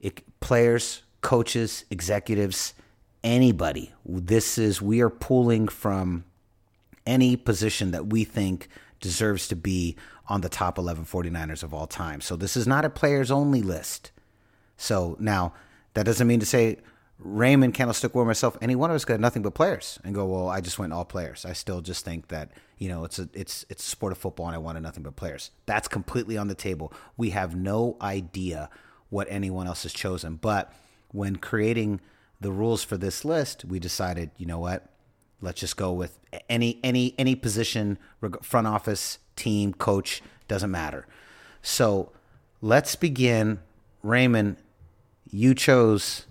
It, 0.00 0.22
players, 0.40 1.02
coaches, 1.20 1.84
executives, 1.90 2.74
anybody. 3.22 3.92
This 4.04 4.56
is, 4.56 4.80
we 4.80 5.00
are 5.00 5.10
pulling 5.10 5.68
from 5.68 6.24
any 7.06 7.36
position 7.36 7.90
that 7.92 8.06
we 8.06 8.24
think 8.24 8.68
deserves 9.00 9.48
to 9.48 9.56
be 9.56 9.96
on 10.28 10.42
the 10.42 10.48
top 10.48 10.78
11 10.78 11.04
49ers 11.04 11.62
of 11.62 11.74
all 11.74 11.86
time. 11.86 12.20
So 12.20 12.36
this 12.36 12.56
is 12.56 12.66
not 12.66 12.84
a 12.84 12.90
players 12.90 13.30
only 13.30 13.62
list. 13.62 14.12
So 14.76 15.16
now 15.18 15.52
that 15.94 16.06
doesn't 16.06 16.26
mean 16.26 16.40
to 16.40 16.46
say 16.46 16.78
Raymond, 17.18 17.74
Candlestick 17.74 18.14
Will, 18.14 18.24
myself, 18.24 18.56
any 18.62 18.74
one 18.74 18.90
of 18.90 18.94
us 18.94 19.04
got 19.04 19.20
nothing 19.20 19.42
but 19.42 19.54
players 19.54 19.98
and 20.04 20.14
go, 20.14 20.24
well, 20.24 20.48
I 20.48 20.60
just 20.60 20.78
went 20.78 20.92
all 20.92 21.04
players. 21.04 21.44
I 21.44 21.52
still 21.52 21.82
just 21.82 22.04
think 22.04 22.28
that, 22.28 22.50
you 22.78 22.88
know, 22.88 23.04
it's 23.04 23.18
a 23.18 23.28
it's 23.34 23.66
it's 23.68 23.86
a 23.86 23.90
sport 23.90 24.12
of 24.12 24.18
football 24.18 24.46
and 24.46 24.54
I 24.54 24.58
wanted 24.58 24.82
nothing 24.82 25.02
but 25.02 25.16
players. 25.16 25.50
That's 25.66 25.88
completely 25.88 26.38
on 26.38 26.48
the 26.48 26.54
table. 26.54 26.92
We 27.16 27.30
have 27.30 27.54
no 27.54 27.96
idea 28.00 28.70
what 29.10 29.26
anyone 29.30 29.66
else 29.66 29.82
has 29.82 29.92
chosen. 29.92 30.36
But 30.36 30.72
when 31.08 31.36
creating 31.36 32.00
the 32.40 32.52
rules 32.52 32.82
for 32.82 32.96
this 32.96 33.24
list, 33.24 33.64
we 33.66 33.78
decided, 33.78 34.30
you 34.38 34.46
know 34.46 34.58
what? 34.58 34.86
Let's 35.40 35.60
just 35.60 35.76
go 35.76 35.92
with 35.92 36.18
any 36.48 36.78
any 36.82 37.14
any 37.18 37.34
position, 37.34 37.98
front 38.42 38.66
office, 38.66 39.18
team, 39.36 39.72
coach, 39.72 40.22
doesn't 40.48 40.70
matter. 40.70 41.06
So 41.62 42.12
let's 42.60 42.96
begin. 42.96 43.60
Raymond, 44.02 44.56
you 45.30 45.54
chose 45.54 46.26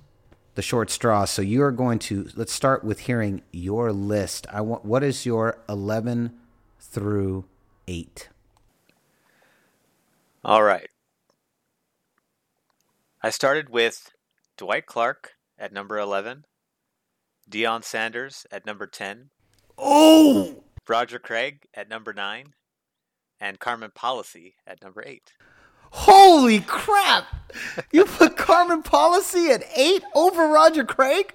the 0.55 0.61
short 0.61 0.89
straw, 0.89 1.25
so 1.25 1.41
you 1.41 1.61
are 1.61 1.71
going 1.71 1.99
to 1.99 2.29
let's 2.35 2.53
start 2.53 2.83
with 2.83 3.01
hearing 3.01 3.41
your 3.51 3.91
list. 3.91 4.47
I 4.51 4.61
want 4.61 4.85
what 4.85 5.03
is 5.03 5.25
your 5.25 5.59
eleven 5.67 6.33
through 6.79 7.45
eight? 7.87 8.29
All 10.43 10.63
right. 10.63 10.89
I 13.21 13.29
started 13.29 13.69
with 13.69 14.11
Dwight 14.55 14.85
Clark 14.85 15.33
at 15.57 15.73
number 15.73 15.99
11, 15.99 16.45
Deion 17.49 17.83
Sanders 17.83 18.45
at 18.51 18.65
number 18.65 18.85
10, 18.87 19.29
Oh, 19.77 20.63
Roger 20.87 21.19
Craig 21.19 21.65
at 21.73 21.89
number 21.89 22.13
9, 22.13 22.53
and 23.39 23.59
Carmen 23.59 23.91
Policy 23.95 24.55
at 24.67 24.81
number 24.83 25.03
8. 25.05 25.33
holy 25.91 26.59
crap! 26.59 27.25
You 27.91 28.05
put 28.05 28.37
Carmen 28.37 28.83
Policy 28.83 29.49
at 29.51 29.63
eight 29.75 30.03
over 30.13 30.47
Roger 30.47 30.83
Craig. 30.83 31.33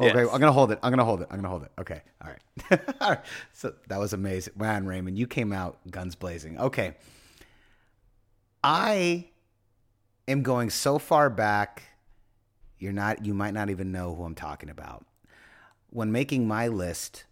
Okay, 0.00 0.22
Yes. 0.24 0.28
I'm 0.32 0.40
gonna 0.40 0.50
hold 0.52 0.72
it. 0.72 0.78
I'm 0.82 0.90
gonna 0.90 1.04
hold 1.04 1.20
it. 1.22 1.28
I'm 1.30 1.36
gonna 1.36 1.48
hold 1.48 1.62
it. 1.64 1.70
Okay, 1.78 2.00
all 2.20 2.28
right. 2.30 2.80
all 3.00 3.10
right. 3.10 3.20
So 3.52 3.74
that 3.88 4.00
was 4.00 4.12
amazing, 4.12 4.54
man. 4.56 4.86
Raymond, 4.86 5.16
you 5.18 5.26
came 5.28 5.52
out 5.52 5.78
guns 5.88 6.16
blazing. 6.16 6.58
Okay, 6.58 6.94
I 8.64 9.26
am 10.26 10.42
going 10.42 10.70
so 10.70 10.98
far 10.98 11.30
back. 11.30 11.82
You're 12.78 12.92
not. 12.92 13.24
You 13.24 13.34
might 13.34 13.54
not 13.54 13.70
even 13.70 13.92
know 13.92 14.14
who 14.14 14.24
I'm 14.24 14.34
talking 14.34 14.70
about. 14.70 15.04
When 15.92 16.10
making 16.10 16.48
my 16.48 16.68
list, 16.68 17.24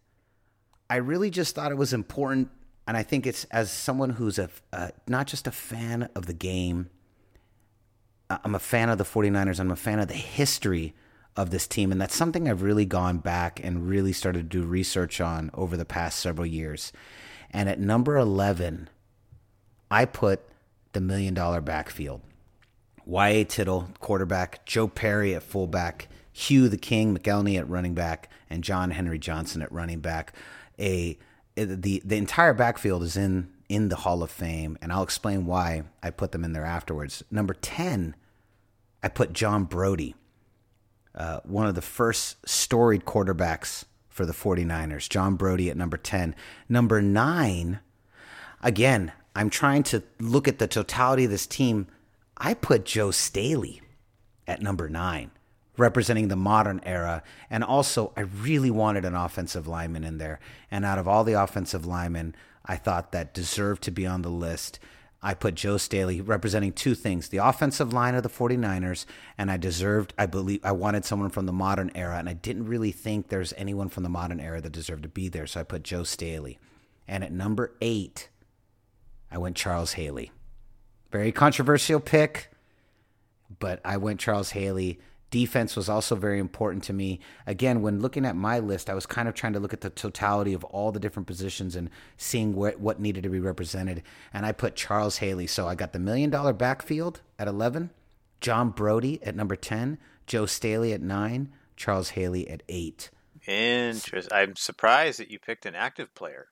I 0.88 0.96
really 0.96 1.30
just 1.30 1.54
thought 1.54 1.72
it 1.72 1.78
was 1.78 1.92
important. 1.92 2.50
And 2.86 2.96
I 2.96 3.02
think 3.02 3.26
it's 3.26 3.44
as 3.44 3.70
someone 3.70 4.10
who's 4.10 4.38
a, 4.38 4.50
not 5.06 5.26
just 5.26 5.46
a 5.46 5.52
fan 5.52 6.08
of 6.14 6.26
the 6.26 6.34
game, 6.34 6.90
I'm 8.28 8.54
a 8.54 8.60
fan 8.60 8.88
of 8.88 8.98
the 8.98 9.04
49ers. 9.04 9.58
I'm 9.58 9.70
a 9.70 9.76
fan 9.76 9.98
of 9.98 10.08
the 10.08 10.14
history 10.14 10.94
of 11.36 11.50
this 11.50 11.66
team. 11.66 11.90
And 11.90 12.00
that's 12.00 12.14
something 12.14 12.48
I've 12.48 12.62
really 12.62 12.84
gone 12.84 13.18
back 13.18 13.60
and 13.62 13.88
really 13.88 14.12
started 14.12 14.50
to 14.50 14.60
do 14.60 14.64
research 14.64 15.20
on 15.20 15.50
over 15.54 15.76
the 15.76 15.84
past 15.84 16.18
several 16.18 16.46
years. 16.46 16.92
And 17.50 17.68
at 17.68 17.80
number 17.80 18.16
11, 18.16 18.88
I 19.90 20.04
put 20.04 20.40
the 20.92 21.00
million 21.00 21.34
dollar 21.34 21.60
backfield. 21.60 22.20
Y.A. 23.04 23.44
Tittle, 23.44 23.88
quarterback, 23.98 24.64
Joe 24.66 24.86
Perry 24.86 25.34
at 25.34 25.42
fullback, 25.42 26.08
Hugh 26.32 26.68
the 26.68 26.76
King 26.76 27.16
McElhenny 27.16 27.58
at 27.58 27.68
running 27.68 27.94
back, 27.94 28.30
and 28.48 28.64
John 28.64 28.90
Henry 28.90 29.18
Johnson 29.18 29.62
at 29.62 29.72
running 29.72 30.00
back. 30.00 30.34
A 30.78 31.18
the 31.54 32.02
the 32.04 32.16
entire 32.16 32.54
backfield 32.54 33.02
is 33.02 33.16
in 33.16 33.50
in 33.68 33.88
the 33.88 33.96
Hall 33.96 34.22
of 34.22 34.30
Fame, 34.30 34.78
and 34.80 34.92
I'll 34.92 35.02
explain 35.02 35.46
why 35.46 35.84
I 36.02 36.10
put 36.10 36.32
them 36.32 36.44
in 36.44 36.52
there 36.52 36.64
afterwards. 36.64 37.22
Number 37.30 37.54
ten, 37.54 38.14
I 39.02 39.08
put 39.08 39.32
John 39.32 39.64
Brodie, 39.64 40.14
uh, 41.14 41.40
one 41.44 41.66
of 41.66 41.74
the 41.74 41.82
first 41.82 42.48
storied 42.48 43.04
quarterbacks 43.04 43.84
for 44.08 44.26
the 44.26 44.32
49ers. 44.32 45.08
John 45.08 45.36
Brodie 45.36 45.70
at 45.70 45.76
number 45.76 45.96
10. 45.96 46.34
Number 46.68 47.00
nine, 47.00 47.80
again, 48.62 49.12
I'm 49.34 49.48
trying 49.48 49.82
to 49.84 50.02
look 50.18 50.46
at 50.46 50.58
the 50.58 50.66
totality 50.66 51.24
of 51.24 51.30
this 51.30 51.46
team. 51.46 51.86
I 52.36 52.54
put 52.54 52.84
Joe 52.84 53.12
Staley 53.12 53.80
at 54.46 54.60
number 54.60 54.88
nine, 54.88 55.30
representing 55.80 56.28
the 56.28 56.36
modern 56.36 56.80
era. 56.84 57.22
And 57.48 57.64
also, 57.64 58.12
I 58.16 58.20
really 58.20 58.70
wanted 58.70 59.04
an 59.04 59.14
offensive 59.14 59.66
lineman 59.66 60.04
in 60.04 60.18
there. 60.18 60.38
And 60.70 60.84
out 60.84 60.98
of 60.98 61.08
all 61.08 61.24
the 61.24 61.42
offensive 61.42 61.86
linemen, 61.86 62.34
I 62.64 62.76
thought 62.76 63.12
that 63.12 63.34
deserved 63.34 63.82
to 63.84 63.90
be 63.90 64.06
on 64.06 64.22
the 64.22 64.30
list. 64.30 64.78
I 65.22 65.34
put 65.34 65.54
Joe 65.54 65.76
Staley 65.76 66.20
representing 66.20 66.72
two 66.72 66.94
things 66.94 67.28
the 67.28 67.38
offensive 67.38 67.92
line 67.92 68.14
of 68.14 68.22
the 68.22 68.30
49ers, 68.30 69.04
and 69.36 69.50
I 69.50 69.56
deserved, 69.56 70.14
I 70.16 70.26
believe, 70.26 70.60
I 70.64 70.72
wanted 70.72 71.04
someone 71.04 71.30
from 71.30 71.46
the 71.46 71.52
modern 71.52 71.90
era, 71.94 72.16
and 72.16 72.28
I 72.28 72.32
didn't 72.32 72.66
really 72.66 72.92
think 72.92 73.28
there's 73.28 73.52
anyone 73.56 73.88
from 73.88 74.02
the 74.02 74.08
modern 74.08 74.40
era 74.40 74.60
that 74.60 74.72
deserved 74.72 75.02
to 75.02 75.08
be 75.08 75.28
there, 75.28 75.46
so 75.46 75.60
I 75.60 75.64
put 75.64 75.82
Joe 75.82 76.04
Staley. 76.04 76.58
And 77.06 77.22
at 77.22 77.32
number 77.32 77.74
eight, 77.82 78.30
I 79.30 79.38
went 79.38 79.56
Charles 79.56 79.92
Haley. 79.92 80.32
Very 81.10 81.32
controversial 81.32 82.00
pick, 82.00 82.50
but 83.58 83.80
I 83.84 83.96
went 83.96 84.20
Charles 84.20 84.50
Haley. 84.50 85.00
Defense 85.30 85.76
was 85.76 85.88
also 85.88 86.16
very 86.16 86.40
important 86.40 86.82
to 86.84 86.92
me. 86.92 87.20
Again, 87.46 87.82
when 87.82 88.00
looking 88.00 88.26
at 88.26 88.34
my 88.34 88.58
list, 88.58 88.90
I 88.90 88.94
was 88.94 89.06
kind 89.06 89.28
of 89.28 89.34
trying 89.34 89.52
to 89.52 89.60
look 89.60 89.72
at 89.72 89.80
the 89.80 89.90
totality 89.90 90.52
of 90.52 90.64
all 90.64 90.90
the 90.90 90.98
different 90.98 91.28
positions 91.28 91.76
and 91.76 91.88
seeing 92.16 92.54
what, 92.54 92.80
what 92.80 93.00
needed 93.00 93.22
to 93.22 93.28
be 93.28 93.38
represented. 93.38 94.02
And 94.32 94.44
I 94.44 94.52
put 94.52 94.74
Charles 94.74 95.18
Haley. 95.18 95.46
So 95.46 95.68
I 95.68 95.76
got 95.76 95.92
the 95.92 96.00
million 96.00 96.30
dollar 96.30 96.52
backfield 96.52 97.20
at 97.38 97.46
11, 97.46 97.90
John 98.40 98.70
Brodie 98.70 99.22
at 99.22 99.36
number 99.36 99.54
10, 99.56 99.98
Joe 100.26 100.46
Staley 100.46 100.92
at 100.92 101.00
9, 101.00 101.52
Charles 101.76 102.10
Haley 102.10 102.48
at 102.48 102.62
8. 102.68 103.10
Interesting. 103.46 104.36
I'm 104.36 104.56
surprised 104.56 105.20
that 105.20 105.30
you 105.30 105.38
picked 105.38 105.64
an 105.64 105.74
active 105.74 106.14
player. 106.14 106.48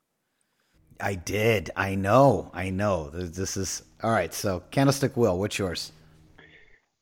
I 1.00 1.14
did. 1.14 1.70
I 1.76 1.94
know. 1.94 2.50
I 2.52 2.70
know. 2.70 3.10
This 3.10 3.56
is 3.56 3.82
all 4.02 4.10
right. 4.10 4.32
So, 4.34 4.62
Candlestick 4.70 5.16
Will, 5.16 5.38
what's 5.38 5.58
yours? 5.58 5.92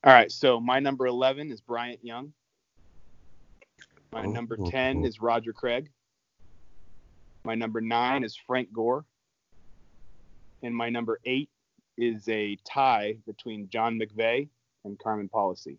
All 0.06 0.12
right. 0.12 0.30
So, 0.30 0.60
my 0.60 0.78
number 0.78 1.08
11 1.08 1.50
is 1.50 1.60
Bryant 1.60 1.98
Young. 2.04 2.32
My 4.12 4.22
oh, 4.22 4.30
number 4.30 4.56
10 4.56 5.02
oh. 5.02 5.06
is 5.06 5.20
Roger 5.20 5.52
Craig. 5.52 5.90
My 7.42 7.56
number 7.56 7.80
nine 7.80 8.22
is 8.22 8.36
Frank 8.36 8.72
Gore. 8.72 9.04
And 10.62 10.74
my 10.74 10.90
number 10.90 11.18
eight 11.24 11.50
is 11.98 12.28
a 12.28 12.56
tie 12.64 13.16
between 13.26 13.68
John 13.68 13.98
McVay 13.98 14.48
and 14.84 14.96
Carmen 14.96 15.28
Policy. 15.28 15.78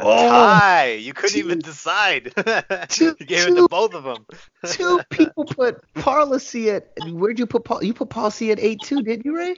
A 0.00 0.02
oh, 0.02 0.28
tie. 0.28 0.92
You 0.94 1.14
couldn't 1.14 1.34
two, 1.34 1.38
even 1.38 1.60
decide. 1.60 2.32
Two, 2.88 3.16
you 3.20 3.26
gave 3.26 3.46
two, 3.46 3.52
it 3.52 3.56
to 3.56 3.68
both 3.68 3.94
of 3.94 4.02
them. 4.02 4.26
two 4.66 5.00
people 5.10 5.44
put 5.44 5.80
policy 5.94 6.70
at. 6.70 6.90
Where'd 7.06 7.38
you 7.38 7.46
put 7.46 7.82
you 7.82 7.94
put 7.94 8.10
policy 8.10 8.50
at 8.50 8.58
eight 8.58 8.80
too? 8.82 9.02
didn't 9.02 9.24
you, 9.24 9.36
Ray? 9.36 9.56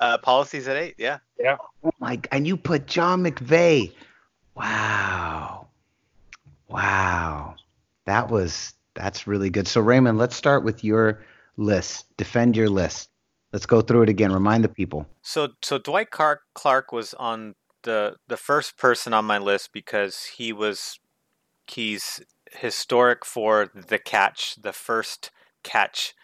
Uh, 0.00 0.18
policies 0.18 0.66
at 0.66 0.76
eight. 0.76 0.94
Yeah. 0.98 1.18
Yeah. 1.38 1.58
Oh 1.84 1.92
my! 1.98 2.18
And 2.32 2.46
you 2.46 2.56
put 2.56 2.86
John 2.86 3.22
McVay. 3.22 3.92
Wow. 4.54 5.68
Wow. 6.68 7.56
That 8.06 8.30
was 8.30 8.74
that's 8.94 9.26
really 9.26 9.50
good. 9.50 9.68
So 9.68 9.80
Raymond, 9.80 10.18
let's 10.18 10.34
start 10.34 10.64
with 10.64 10.82
your 10.82 11.22
list. 11.56 12.06
Defend 12.16 12.56
your 12.56 12.68
list. 12.68 13.10
Let's 13.52 13.66
go 13.66 13.80
through 13.80 14.02
it 14.02 14.08
again. 14.08 14.32
Remind 14.32 14.64
the 14.64 14.68
people. 14.68 15.06
So 15.22 15.48
so 15.62 15.78
Dwight 15.78 16.10
Clark 16.10 16.42
Clark 16.54 16.92
was 16.92 17.14
on 17.14 17.54
the 17.82 18.16
the 18.28 18.36
first 18.36 18.76
person 18.76 19.12
on 19.12 19.24
my 19.24 19.38
list 19.38 19.72
because 19.72 20.24
he 20.36 20.52
was 20.52 20.98
he's 21.66 22.20
historic 22.52 23.24
for 23.24 23.70
the 23.74 23.98
catch, 23.98 24.56
the 24.56 24.72
first 24.72 25.30
catch. 25.62 26.14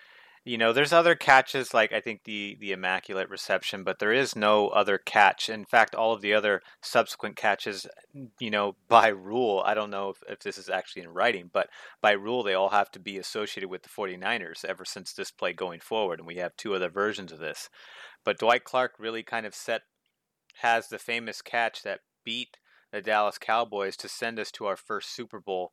You 0.47 0.59
know, 0.59 0.73
there's 0.73 0.93
other 0.93 1.17
catches 1.17 1.75
like 1.75 1.93
I 1.93 2.01
think 2.01 2.23
the 2.23 2.57
the 2.61 2.71
immaculate 2.71 3.29
reception, 3.29 3.83
but 3.83 3.99
there 3.99 4.13
is 4.13 4.37
no 4.37 4.69
other 4.69 4.97
catch. 4.97 5.49
In 5.49 5.65
fact, 5.65 5.93
all 5.93 6.13
of 6.13 6.21
the 6.21 6.35
other 6.35 6.63
subsequent 6.81 7.35
catches, 7.35 7.89
you 8.39 8.53
know, 8.53 8.77
by 8.89 9.09
rule, 9.09 9.61
I 9.67 9.75
don't 9.75 9.91
know 9.91 10.11
if, 10.11 10.23
if 10.29 10.39
this 10.39 10.57
is 10.57 10.69
actually 10.69 11.03
in 11.03 11.09
writing, 11.09 11.51
but 11.53 11.69
by 12.01 12.13
rule 12.13 12.45
they 12.45 12.55
all 12.55 12.69
have 12.69 12.93
to 12.93 13.01
be 13.01 13.19
associated 13.19 13.69
with 13.69 13.83
the 13.83 13.89
49ers 13.89 14.65
ever 14.65 14.85
since 14.85 15.13
this 15.13 15.33
play 15.33 15.53
going 15.53 15.81
forward, 15.81 16.21
and 16.21 16.29
we 16.29 16.37
have 16.37 16.57
two 16.57 16.77
other 16.77 16.91
versions 16.91 17.33
of 17.33 17.41
this. 17.41 17.69
But 18.25 18.39
Dwight 18.39 18.63
Clark 18.63 18.93
really 19.01 19.25
kind 19.25 19.47
of 19.47 19.55
set 19.55 19.83
has 20.61 20.87
the 20.87 21.01
famous 21.01 21.43
catch 21.43 21.83
that 21.83 22.03
beat 22.25 22.59
the 22.93 23.03
Dallas 23.03 23.37
Cowboys 23.37 23.97
to 23.97 24.09
send 24.09 24.39
us 24.39 24.53
to 24.53 24.67
our 24.67 24.77
first 24.77 25.13
Super 25.13 25.41
Bowl 25.41 25.73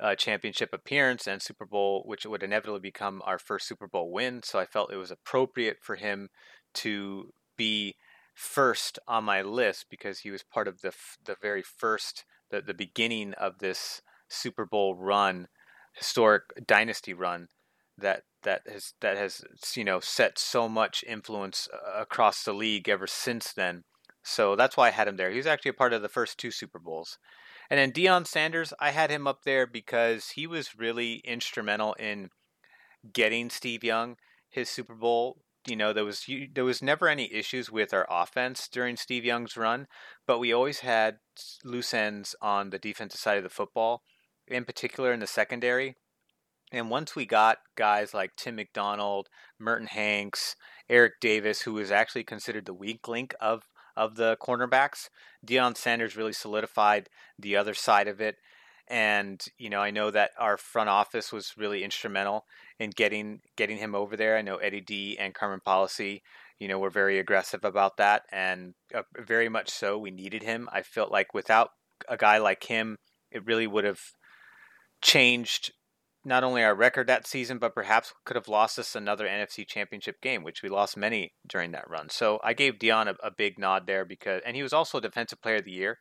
uh, 0.00 0.14
championship 0.14 0.70
appearance 0.72 1.26
and 1.26 1.40
Super 1.40 1.66
Bowl, 1.66 2.02
which 2.06 2.26
would 2.26 2.42
inevitably 2.42 2.80
become 2.80 3.22
our 3.24 3.38
first 3.38 3.68
Super 3.68 3.86
Bowl 3.86 4.10
win. 4.10 4.42
So 4.42 4.58
I 4.58 4.66
felt 4.66 4.92
it 4.92 4.96
was 4.96 5.10
appropriate 5.10 5.78
for 5.82 5.96
him 5.96 6.28
to 6.74 7.30
be 7.56 7.94
first 8.34 8.98
on 9.06 9.24
my 9.24 9.42
list 9.42 9.86
because 9.90 10.20
he 10.20 10.30
was 10.30 10.42
part 10.42 10.66
of 10.66 10.80
the 10.80 10.92
the 11.24 11.36
very 11.40 11.62
first 11.62 12.24
the 12.50 12.60
the 12.60 12.74
beginning 12.74 13.34
of 13.34 13.58
this 13.58 14.02
Super 14.28 14.66
Bowl 14.66 14.96
run, 14.96 15.48
historic 15.94 16.42
dynasty 16.66 17.14
run 17.14 17.48
that 17.96 18.22
that 18.42 18.62
has 18.70 18.94
that 19.00 19.16
has 19.16 19.42
you 19.76 19.84
know 19.84 20.00
set 20.00 20.38
so 20.38 20.68
much 20.68 21.04
influence 21.06 21.68
uh, 21.72 22.00
across 22.00 22.42
the 22.42 22.52
league 22.52 22.88
ever 22.88 23.06
since 23.06 23.52
then. 23.52 23.84
So 24.22 24.56
that's 24.56 24.76
why 24.76 24.88
I 24.88 24.92
had 24.92 25.06
him 25.06 25.16
there. 25.16 25.30
He 25.30 25.36
was 25.36 25.46
actually 25.46 25.70
a 25.70 25.74
part 25.74 25.92
of 25.92 26.02
the 26.02 26.08
first 26.08 26.38
two 26.38 26.50
Super 26.50 26.78
Bowls. 26.78 27.18
And 27.70 27.78
then 27.78 27.92
Deion 27.92 28.26
Sanders, 28.26 28.72
I 28.78 28.90
had 28.90 29.10
him 29.10 29.26
up 29.26 29.44
there 29.44 29.66
because 29.66 30.30
he 30.30 30.46
was 30.46 30.78
really 30.78 31.22
instrumental 31.24 31.94
in 31.94 32.30
getting 33.12 33.50
Steve 33.50 33.82
Young 33.84 34.16
his 34.54 34.70
Super 34.70 34.94
Bowl. 34.94 35.38
You 35.66 35.76
know, 35.76 35.92
there 35.92 36.04
was 36.04 36.26
there 36.52 36.64
was 36.64 36.82
never 36.82 37.08
any 37.08 37.32
issues 37.32 37.70
with 37.70 37.92
our 37.92 38.06
offense 38.08 38.68
during 38.68 38.96
Steve 38.96 39.24
Young's 39.24 39.56
run, 39.56 39.86
but 40.26 40.38
we 40.38 40.52
always 40.52 40.80
had 40.80 41.16
loose 41.64 41.92
ends 41.92 42.36
on 42.40 42.70
the 42.70 42.78
defensive 42.78 43.20
side 43.20 43.38
of 43.38 43.44
the 43.44 43.50
football, 43.50 44.02
in 44.46 44.64
particular 44.64 45.12
in 45.12 45.20
the 45.20 45.26
secondary. 45.26 45.96
And 46.70 46.90
once 46.90 47.16
we 47.16 47.24
got 47.24 47.58
guys 47.76 48.14
like 48.14 48.36
Tim 48.36 48.56
McDonald, 48.56 49.28
Merton 49.58 49.86
Hanks, 49.88 50.54
Eric 50.88 51.14
Davis, 51.20 51.62
who 51.62 51.72
was 51.72 51.90
actually 51.90 52.24
considered 52.24 52.66
the 52.66 52.74
weak 52.74 53.08
link 53.08 53.34
of 53.40 53.62
of 53.96 54.16
the 54.16 54.36
cornerbacks. 54.40 55.08
Deion 55.46 55.76
Sanders 55.76 56.16
really 56.16 56.32
solidified 56.32 57.08
the 57.38 57.56
other 57.56 57.74
side 57.74 58.08
of 58.08 58.20
it. 58.20 58.36
And 58.88 59.42
you 59.58 59.70
know, 59.70 59.80
I 59.80 59.90
know 59.90 60.10
that 60.10 60.32
our 60.38 60.56
front 60.56 60.90
office 60.90 61.32
was 61.32 61.54
really 61.56 61.82
instrumental 61.82 62.44
in 62.78 62.90
getting 62.90 63.40
getting 63.56 63.78
him 63.78 63.94
over 63.94 64.16
there. 64.16 64.36
I 64.36 64.42
know 64.42 64.56
Eddie 64.56 64.82
D 64.82 65.16
and 65.18 65.34
Carmen 65.34 65.60
Policy, 65.64 66.22
you 66.58 66.68
know, 66.68 66.78
were 66.78 66.90
very 66.90 67.18
aggressive 67.18 67.64
about 67.64 67.96
that, 67.96 68.24
and 68.30 68.74
uh, 68.94 69.02
very 69.16 69.48
much 69.48 69.70
so. 69.70 69.98
We 69.98 70.10
needed 70.10 70.42
him. 70.42 70.68
I 70.70 70.82
felt 70.82 71.10
like 71.10 71.32
without 71.32 71.70
a 72.08 72.18
guy 72.18 72.38
like 72.38 72.64
him, 72.64 72.96
it 73.30 73.46
really 73.46 73.66
would 73.66 73.84
have 73.84 74.00
changed 75.00 75.72
not 76.24 76.44
only 76.44 76.62
our 76.62 76.74
record 76.74 77.06
that 77.06 77.26
season, 77.26 77.58
but 77.58 77.74
perhaps 77.74 78.12
could 78.24 78.36
have 78.36 78.48
lost 78.48 78.78
us 78.78 78.94
another 78.94 79.26
NFC 79.26 79.66
Championship 79.66 80.20
game, 80.20 80.42
which 80.42 80.62
we 80.62 80.68
lost 80.68 80.96
many 80.96 81.32
during 81.46 81.72
that 81.72 81.88
run. 81.88 82.08
So 82.08 82.40
I 82.42 82.54
gave 82.54 82.78
Deion 82.78 83.08
a, 83.08 83.26
a, 83.26 83.30
big 83.30 83.58
nod 83.58 83.86
there 83.86 84.04
because, 84.04 84.40
and 84.46 84.56
he 84.56 84.62
was 84.62 84.72
also 84.72 85.00
Defensive 85.00 85.42
Player 85.42 85.56
of 85.56 85.64
the 85.64 85.72
Year 85.72 85.98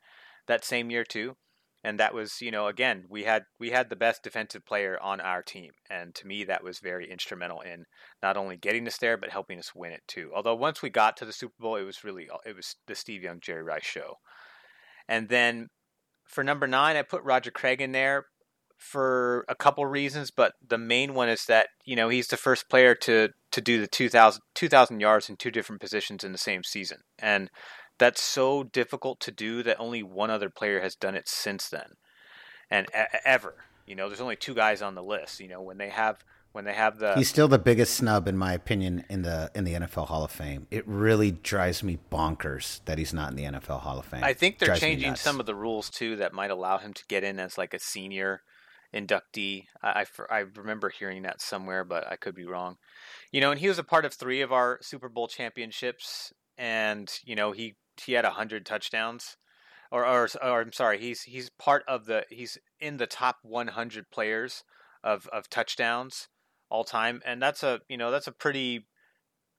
that 0.48 0.66
same 0.66 0.90
year 0.90 1.04
too. 1.04 1.36
And 1.86 2.00
that 2.00 2.14
was, 2.14 2.40
you 2.40 2.50
know, 2.50 2.68
again, 2.68 3.04
we 3.10 3.24
had 3.26 3.44
we 3.60 3.72
had 3.72 3.90
the 3.90 3.98
best 3.98 4.24
defensive 4.24 4.66
player 4.66 4.98
on 5.02 5.20
our 5.20 5.44
team, 5.44 5.72
and 5.90 6.16
to 6.16 6.26
me, 6.26 6.46
that 6.46 6.64
was 6.64 6.80
very 6.80 7.12
instrumental 7.12 7.60
in 7.60 7.84
not 8.22 8.38
only 8.38 8.56
getting 8.56 8.88
us 8.88 8.98
there, 8.98 9.18
but 9.18 9.32
helping 9.32 9.60
us 9.60 9.76
win 9.76 9.92
it 9.92 10.04
too. 10.08 10.32
Although 10.34 10.56
once 10.56 10.82
we 10.82 10.90
got 10.90 11.18
to 11.18 11.26
the 11.26 11.34
Super 11.34 11.56
Bowl, 11.60 11.76
it 11.76 11.84
was 11.84 12.06
really 12.06 12.30
uh, 12.30 12.38
it 12.46 12.56
was 12.56 12.78
the 12.88 12.96
Steve 12.96 13.22
Young 13.22 13.42
Jerry 13.42 13.64
Rice 13.64 13.84
show. 13.84 14.16
And 15.10 15.28
then 15.28 15.68
for 16.26 16.42
number 16.42 16.68
nine, 16.68 16.96
I 16.96 17.02
put 17.02 17.24
Roger 17.24 17.52
Craig 17.52 17.82
in 17.82 17.92
there 17.92 18.28
for 18.84 19.46
a 19.48 19.56
couple 19.56 19.86
reasons, 19.86 20.30
but 20.30 20.54
the 20.68 20.78
main 20.78 21.14
one 21.14 21.30
is 21.30 21.46
that 21.46 21.68
you 21.86 21.96
know 21.96 22.10
he's 22.10 22.28
the 22.28 22.38
first 22.38 22.70
player 22.70 22.94
to 22.96 23.30
to 23.52 23.62
do 23.62 23.80
the 23.80 23.88
2,000, 23.88 24.42
2,000 24.56 25.00
yards 25.00 25.30
in 25.30 25.38
two 25.38 25.52
different 25.52 25.82
positions 25.82 26.24
in 26.24 26.32
the 26.32 26.38
same 26.38 26.64
season, 26.64 27.00
and 27.18 27.50
that's 27.98 28.22
so 28.22 28.64
difficult 28.64 29.20
to 29.22 29.32
do 29.32 29.64
that 29.64 29.80
only 29.80 30.04
one 30.04 30.30
other 30.30 30.50
player 30.50 30.82
has 30.82 30.96
done 30.96 31.16
it 31.16 31.30
since 31.30 31.70
then, 31.70 31.94
and 32.70 32.88
ever. 33.26 33.56
You 33.86 33.96
know, 33.96 34.08
there's 34.08 34.22
only 34.22 34.36
two 34.36 34.54
guys 34.54 34.82
on 34.82 34.96
the 34.96 35.04
list. 35.04 35.40
You 35.40 35.48
know, 35.48 35.62
when 35.62 35.78
they 35.78 35.90
have 35.90 36.24
when 36.52 36.66
they 36.66 36.74
have 36.74 37.00
the 37.00 37.16
He's 37.16 37.30
still 37.30 37.48
the 37.48 37.60
biggest 37.60 37.96
snub 37.96 38.28
in 38.28 38.38
my 38.38 38.54
opinion 38.54 39.06
in 39.10 39.24
the 39.24 39.52
in 39.56 39.64
the 39.64 39.74
NFL 39.74 40.08
Hall 40.08 40.24
of 40.24 40.32
Fame. 40.32 40.68
It 40.72 40.88
really 40.88 41.32
drives 41.32 41.84
me 41.84 42.00
bonkers 42.12 42.82
that 42.86 42.98
he's 42.98 43.14
not 43.14 43.32
in 43.32 43.36
the 43.38 43.44
NFL 43.44 43.82
Hall 43.82 44.00
of 44.00 44.06
Fame. 44.06 44.24
I 44.24 44.34
think 44.34 44.60
they're 44.60 44.76
changing 44.76 45.16
some 45.16 45.40
of 45.40 45.46
the 45.46 45.56
rules 45.56 45.90
too 45.90 46.18
that 46.18 46.34
might 46.34 46.52
allow 46.52 46.78
him 46.78 46.94
to 46.94 47.04
get 47.08 47.24
in 47.24 47.40
as 47.40 47.58
like 47.58 47.74
a 47.74 47.80
senior 47.80 48.42
inductee. 48.94 49.66
I, 49.82 50.06
I, 50.30 50.36
I 50.38 50.40
remember 50.56 50.90
hearing 50.90 51.24
that 51.24 51.42
somewhere, 51.42 51.84
but 51.84 52.08
I 52.10 52.16
could 52.16 52.36
be 52.36 52.46
wrong. 52.46 52.78
You 53.32 53.42
know, 53.42 53.52
and 53.52 53.60
he 53.60 53.68
was 53.68 53.80
a 53.80 53.84
part 53.84 54.06
of 54.06 54.14
three 54.14 54.42
of 54.42 54.52
our 54.52 54.80
Super 54.82 55.10
Bowl 55.10 55.28
championships, 55.28 56.34
and 56.58 57.12
you 57.26 57.36
know 57.36 57.52
he 57.52 57.76
he 58.02 58.14
had 58.14 58.26
hundred 58.26 58.66
touchdowns. 58.66 59.38
Or, 59.92 60.08
or, 60.08 60.28
or 60.42 60.62
I'm 60.62 60.74
sorry, 60.74 61.00
he's 61.00 61.22
he's 61.22 61.52
part 61.52 61.84
of 61.88 62.06
the 62.06 62.26
he's 62.30 62.58
in 62.80 62.98
the 62.98 63.06
top 63.06 63.38
100 63.44 64.10
players 64.10 64.64
of, 65.04 65.28
of 65.32 65.52
touchdowns 65.52 66.30
all 66.70 66.84
time, 66.84 67.22
and 67.26 67.40
that's 67.40 67.62
a 67.62 67.82
you 67.88 67.98
know 67.98 68.10
that's 68.10 68.26
a 68.28 68.32
pretty 68.32 68.88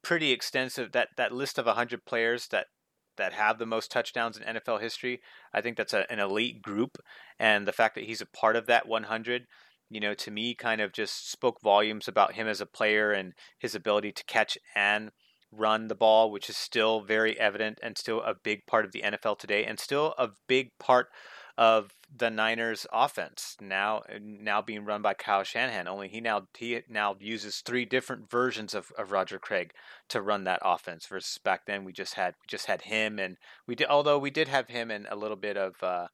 pretty 0.02 0.32
extensive 0.32 0.92
that 0.92 1.08
that 1.16 1.32
list 1.32 1.56
of 1.58 1.66
100 1.66 2.04
players 2.04 2.48
that 2.48 2.66
that 3.16 3.32
have 3.32 3.58
the 3.58 3.66
most 3.66 3.90
touchdowns 3.90 4.36
in 4.36 4.56
NFL 4.56 4.80
history. 4.80 5.20
I 5.52 5.60
think 5.60 5.76
that's 5.76 5.94
a, 5.94 6.10
an 6.10 6.18
elite 6.18 6.62
group, 6.62 6.98
and 7.38 7.66
the 7.66 7.72
fact 7.72 7.94
that 7.94 8.04
he's 8.04 8.20
a 8.20 8.26
part 8.26 8.56
of 8.56 8.66
that 8.66 8.88
100, 8.88 9.46
you 9.90 10.00
know, 10.00 10.14
to 10.14 10.30
me, 10.30 10.54
kind 10.54 10.80
of 10.80 10.92
just 10.92 11.30
spoke 11.30 11.60
volumes 11.60 12.08
about 12.08 12.34
him 12.34 12.46
as 12.46 12.60
a 12.60 12.66
player 12.66 13.12
and 13.12 13.34
his 13.58 13.74
ability 13.74 14.12
to 14.12 14.24
catch 14.24 14.58
and 14.74 15.10
run 15.52 15.88
the 15.88 15.94
ball, 15.94 16.30
which 16.30 16.50
is 16.50 16.56
still 16.56 17.00
very 17.00 17.38
evident 17.38 17.78
and 17.82 17.96
still 17.96 18.20
a 18.22 18.34
big 18.34 18.66
part 18.66 18.84
of 18.84 18.92
the 18.92 19.02
NFL 19.02 19.38
today, 19.38 19.64
and 19.64 19.78
still 19.78 20.14
a 20.18 20.30
big 20.48 20.70
part 20.78 21.08
of 21.56 21.94
the 22.16 22.30
Niners 22.30 22.86
offense 22.92 23.56
now 23.60 24.02
now 24.20 24.60
being 24.60 24.84
run 24.84 25.02
by 25.02 25.14
Kyle 25.14 25.44
Shanahan. 25.44 25.86
Only 25.88 26.08
he 26.08 26.20
now 26.20 26.48
he 26.56 26.80
now 26.88 27.16
uses 27.20 27.58
three 27.58 27.84
different 27.84 28.30
versions 28.30 28.74
of, 28.74 28.90
of 28.98 29.12
Roger 29.12 29.38
Craig 29.38 29.72
to 30.08 30.20
run 30.20 30.44
that 30.44 30.60
offense 30.62 31.06
versus 31.06 31.38
back 31.38 31.66
then 31.66 31.84
we 31.84 31.92
just 31.92 32.14
had 32.14 32.34
just 32.48 32.66
had 32.66 32.82
him 32.82 33.18
and 33.18 33.36
we 33.66 33.74
did 33.74 33.88
although 33.88 34.18
we 34.18 34.30
did 34.30 34.48
have 34.48 34.68
him 34.68 34.90
and 34.90 35.06
a 35.10 35.16
little 35.16 35.36
bit 35.36 35.56
of 35.56 35.74
uh, 35.82 36.08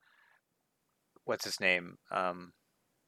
what's 1.25 1.45
his 1.45 1.61
name 1.61 1.97
um, 2.11 2.53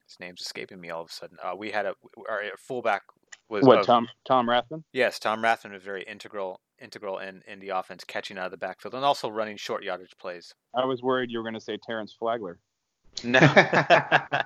his 0.07 0.19
name's 0.19 0.41
escaping 0.41 0.79
me 0.81 0.89
all 0.89 1.01
of 1.01 1.09
a 1.09 1.13
sudden. 1.13 1.37
Uh, 1.43 1.55
we 1.55 1.71
had 1.71 1.85
a 1.85 1.93
our 2.29 2.43
fullback 2.57 3.03
was 3.49 3.63
What 3.63 3.79
of- 3.79 3.85
Tom 3.85 4.07
Tom 4.25 4.47
Rathman? 4.47 4.83
Yes, 4.91 5.19
Tom 5.19 5.41
Rathman 5.41 5.71
was 5.73 5.83
very 5.83 6.03
integral 6.03 6.61
integral 6.83 7.19
in, 7.19 7.41
in 7.47 7.59
the 7.59 7.69
offense, 7.69 8.03
catching 8.03 8.37
out 8.37 8.45
of 8.45 8.51
the 8.51 8.57
backfield 8.57 8.93
and 8.93 9.05
also 9.05 9.29
running 9.29 9.57
short 9.57 9.83
yardage 9.83 10.15
plays. 10.19 10.53
I 10.75 10.85
was 10.85 11.01
worried 11.01 11.31
you 11.31 11.39
were 11.39 11.43
going 11.43 11.53
to 11.53 11.61
say 11.61 11.77
Terrence 11.77 12.15
Flagler. 12.17 12.59
No. 13.23 13.39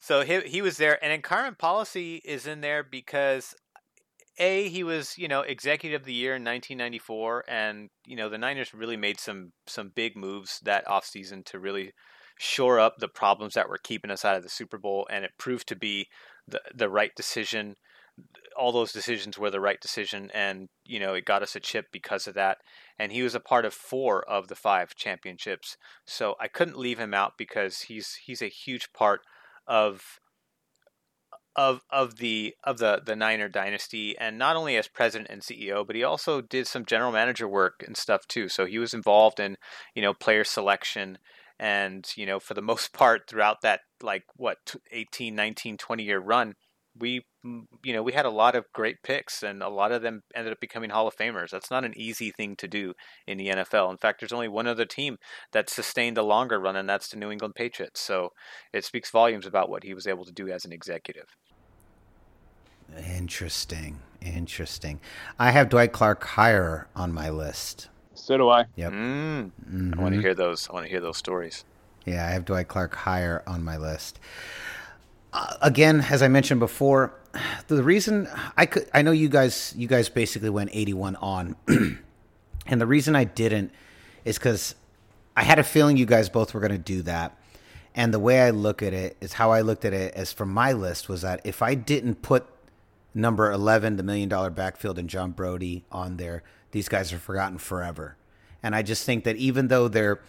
so 0.00 0.22
he 0.22 0.40
he 0.42 0.62
was 0.62 0.76
there, 0.76 1.02
and 1.02 1.12
then 1.12 1.22
Carmen 1.22 1.56
Policy 1.56 2.22
is 2.24 2.46
in 2.46 2.60
there 2.60 2.82
because 2.82 3.54
a 4.38 4.68
he 4.68 4.84
was 4.84 5.18
you 5.18 5.28
know 5.28 5.40
executive 5.40 6.02
of 6.02 6.06
the 6.06 6.12
year 6.12 6.36
in 6.36 6.44
1994, 6.44 7.44
and 7.48 7.90
you 8.06 8.16
know 8.16 8.28
the 8.28 8.38
Niners 8.38 8.74
really 8.74 8.96
made 8.96 9.18
some 9.18 9.52
some 9.66 9.90
big 9.94 10.16
moves 10.16 10.60
that 10.64 10.86
offseason 10.86 11.44
to 11.46 11.58
really 11.58 11.92
shore 12.38 12.80
up 12.80 12.96
the 12.98 13.08
problems 13.08 13.54
that 13.54 13.68
were 13.68 13.78
keeping 13.78 14.10
us 14.10 14.24
out 14.24 14.36
of 14.36 14.42
the 14.42 14.48
Super 14.48 14.78
Bowl, 14.78 15.06
and 15.10 15.24
it 15.24 15.32
proved 15.38 15.68
to 15.68 15.76
be 15.76 16.08
the 16.46 16.60
the 16.74 16.88
right 16.88 17.12
decision. 17.16 17.76
All 18.56 18.72
those 18.72 18.92
decisions 18.92 19.38
were 19.38 19.50
the 19.50 19.60
right 19.60 19.80
decision, 19.80 20.30
and 20.32 20.68
you 20.84 21.00
know 21.00 21.14
it 21.14 21.24
got 21.24 21.42
us 21.42 21.56
a 21.56 21.60
chip 21.60 21.86
because 21.92 22.26
of 22.26 22.34
that. 22.34 22.58
And 22.98 23.12
he 23.12 23.22
was 23.22 23.34
a 23.34 23.40
part 23.40 23.64
of 23.64 23.74
four 23.74 24.28
of 24.28 24.48
the 24.48 24.54
five 24.54 24.94
championships, 24.94 25.76
so 26.06 26.34
I 26.40 26.48
couldn't 26.48 26.78
leave 26.78 26.98
him 26.98 27.14
out 27.14 27.32
because 27.38 27.82
he's 27.82 28.18
he's 28.24 28.42
a 28.42 28.48
huge 28.48 28.92
part 28.92 29.20
of 29.66 30.20
of 31.56 31.82
of 31.90 32.16
the 32.16 32.54
of 32.64 32.78
the 32.78 33.02
the 33.04 33.16
Niner 33.16 33.48
dynasty, 33.48 34.16
and 34.18 34.38
not 34.38 34.56
only 34.56 34.76
as 34.76 34.88
president 34.88 35.30
and 35.30 35.42
CEO, 35.42 35.86
but 35.86 35.96
he 35.96 36.02
also 36.02 36.40
did 36.40 36.66
some 36.66 36.84
general 36.84 37.12
manager 37.12 37.48
work 37.48 37.84
and 37.86 37.96
stuff 37.96 38.26
too. 38.26 38.48
So 38.48 38.66
he 38.66 38.78
was 38.78 38.94
involved 38.94 39.40
in 39.40 39.56
you 39.94 40.02
know 40.02 40.14
player 40.14 40.44
selection 40.44 41.18
and 41.58 42.10
you 42.16 42.26
know 42.26 42.40
for 42.40 42.54
the 42.54 42.62
most 42.72 42.92
part 42.92 43.28
throughout 43.28 43.62
that 43.62 43.80
like 44.02 44.24
what 44.36 44.58
t- 44.66 44.78
18 44.90 45.34
19 45.34 45.76
20 45.76 46.02
year 46.02 46.20
run 46.20 46.54
we 46.98 47.24
you 47.42 47.92
know 47.92 48.02
we 48.02 48.12
had 48.12 48.24
a 48.26 48.30
lot 48.30 48.54
of 48.54 48.64
great 48.72 48.96
picks 49.02 49.42
and 49.42 49.62
a 49.62 49.68
lot 49.68 49.92
of 49.92 50.02
them 50.02 50.22
ended 50.34 50.52
up 50.52 50.60
becoming 50.60 50.90
hall 50.90 51.08
of 51.08 51.16
famers 51.16 51.50
that's 51.50 51.70
not 51.70 51.84
an 51.84 51.92
easy 51.96 52.30
thing 52.30 52.54
to 52.56 52.68
do 52.68 52.94
in 53.26 53.36
the 53.38 53.48
nfl 53.48 53.90
in 53.90 53.98
fact 53.98 54.20
there's 54.20 54.32
only 54.32 54.48
one 54.48 54.66
other 54.66 54.84
team 54.84 55.16
that 55.52 55.68
sustained 55.68 56.16
a 56.18 56.22
longer 56.22 56.58
run 56.60 56.76
and 56.76 56.88
that's 56.88 57.08
the 57.08 57.16
new 57.16 57.30
england 57.30 57.54
patriots 57.54 58.00
so 58.00 58.30
it 58.72 58.84
speaks 58.84 59.10
volumes 59.10 59.46
about 59.46 59.68
what 59.68 59.82
he 59.84 59.94
was 59.94 60.06
able 60.06 60.24
to 60.24 60.32
do 60.32 60.48
as 60.48 60.64
an 60.64 60.72
executive 60.72 61.26
Interesting. 62.96 64.00
Interesting. 64.20 65.00
I 65.38 65.50
have 65.50 65.68
Dwight 65.68 65.92
Clark 65.92 66.22
higher 66.24 66.88
on 66.94 67.12
my 67.12 67.28
list. 67.30 67.88
So 68.14 68.36
do 68.38 68.48
I. 68.48 68.64
Yep. 68.76 68.92
mm, 68.92 69.52
i 69.98 70.00
Mhm. 70.00 70.00
want 70.02 70.14
to 70.14 70.20
hear 70.20 70.34
those 70.34 70.68
i 70.70 70.72
want 70.72 70.84
to 70.84 70.90
hear 70.90 71.00
those 71.00 71.18
stories 71.18 71.64
Yeah, 72.06 72.26
I 72.26 72.30
have 72.30 72.44
Dwight 72.44 72.68
Clark 72.68 72.94
higher 72.94 73.42
on 73.46 73.64
my 73.64 73.76
list. 73.78 74.20
Uh, 75.34 75.56
again, 75.60 76.00
as 76.08 76.22
I 76.22 76.28
mentioned 76.28 76.60
before, 76.60 77.12
the 77.66 77.82
reason 77.82 78.28
I 78.56 78.66
could 78.66 78.88
I 78.94 79.02
know 79.02 79.10
you 79.10 79.28
guys 79.28 79.74
you 79.76 79.88
guys 79.88 80.08
basically 80.08 80.48
went 80.48 80.70
81 80.72 81.16
on. 81.16 81.56
and 82.66 82.80
the 82.80 82.86
reason 82.86 83.16
I 83.16 83.24
didn't 83.24 83.72
is 84.24 84.38
cuz 84.38 84.76
I 85.36 85.42
had 85.42 85.58
a 85.58 85.64
feeling 85.64 85.96
you 85.96 86.06
guys 86.06 86.28
both 86.28 86.54
were 86.54 86.60
going 86.60 86.70
to 86.70 86.78
do 86.78 87.02
that. 87.02 87.36
And 87.96 88.14
the 88.14 88.20
way 88.20 88.42
I 88.42 88.50
look 88.50 88.80
at 88.80 88.92
it 88.92 89.16
is 89.20 89.34
how 89.34 89.50
I 89.50 89.60
looked 89.60 89.84
at 89.84 89.92
it 89.92 90.14
as 90.14 90.32
from 90.32 90.50
my 90.50 90.72
list 90.72 91.08
was 91.08 91.22
that 91.22 91.40
if 91.42 91.62
I 91.62 91.74
didn't 91.74 92.22
put 92.22 92.46
number 93.12 93.50
11, 93.50 93.96
the 93.96 94.02
million 94.04 94.28
dollar 94.28 94.50
backfield, 94.50 94.98
and 94.98 95.08
John 95.08 95.32
Brodie 95.32 95.84
on 95.90 96.16
there, 96.16 96.44
these 96.70 96.88
guys 96.88 97.12
are 97.12 97.18
forgotten 97.18 97.58
forever. 97.58 98.16
And 98.62 98.74
I 98.74 98.82
just 98.82 99.04
think 99.04 99.24
that 99.24 99.36
even 99.36 99.66
though 99.68 99.88
they're, 99.88 100.20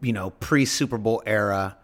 you 0.00 0.12
know, 0.12 0.30
pre 0.30 0.64
Super 0.64 0.98
Bowl 0.98 1.22
era, 1.26 1.76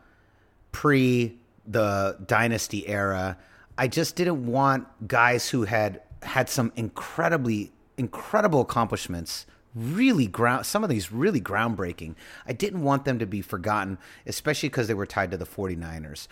pre 0.71 1.39
the 1.67 2.17
dynasty 2.27 2.87
era, 2.87 3.37
I 3.79 3.89
just 3.89 4.17
didn't 4.17 4.47
want 4.47 4.87
guys 5.07 5.49
who 5.51 5.65
had 5.65 6.01
had 6.23 6.49
some 6.49 6.73
incredibly, 6.77 7.73
incredible 7.97 8.61
accomplishments. 8.61 9.47
Really 9.75 10.27
ground 10.27 10.65
some 10.65 10.83
of 10.83 10.89
these 10.89 11.13
really 11.13 11.41
groundbreaking. 11.41 12.15
I 12.47 12.55
didn't 12.55 12.83
want 12.83 13.05
them 13.05 13.19
to 13.19 13.27
be 13.27 13.43
forgotten, 13.43 13.99
especially 14.27 14.71
because 14.71 14.89
they 14.89 14.95
were 14.95 15.05
tied 15.05 15.31
to 15.33 15.37
the 15.37 15.45
49ers. 15.45 16.29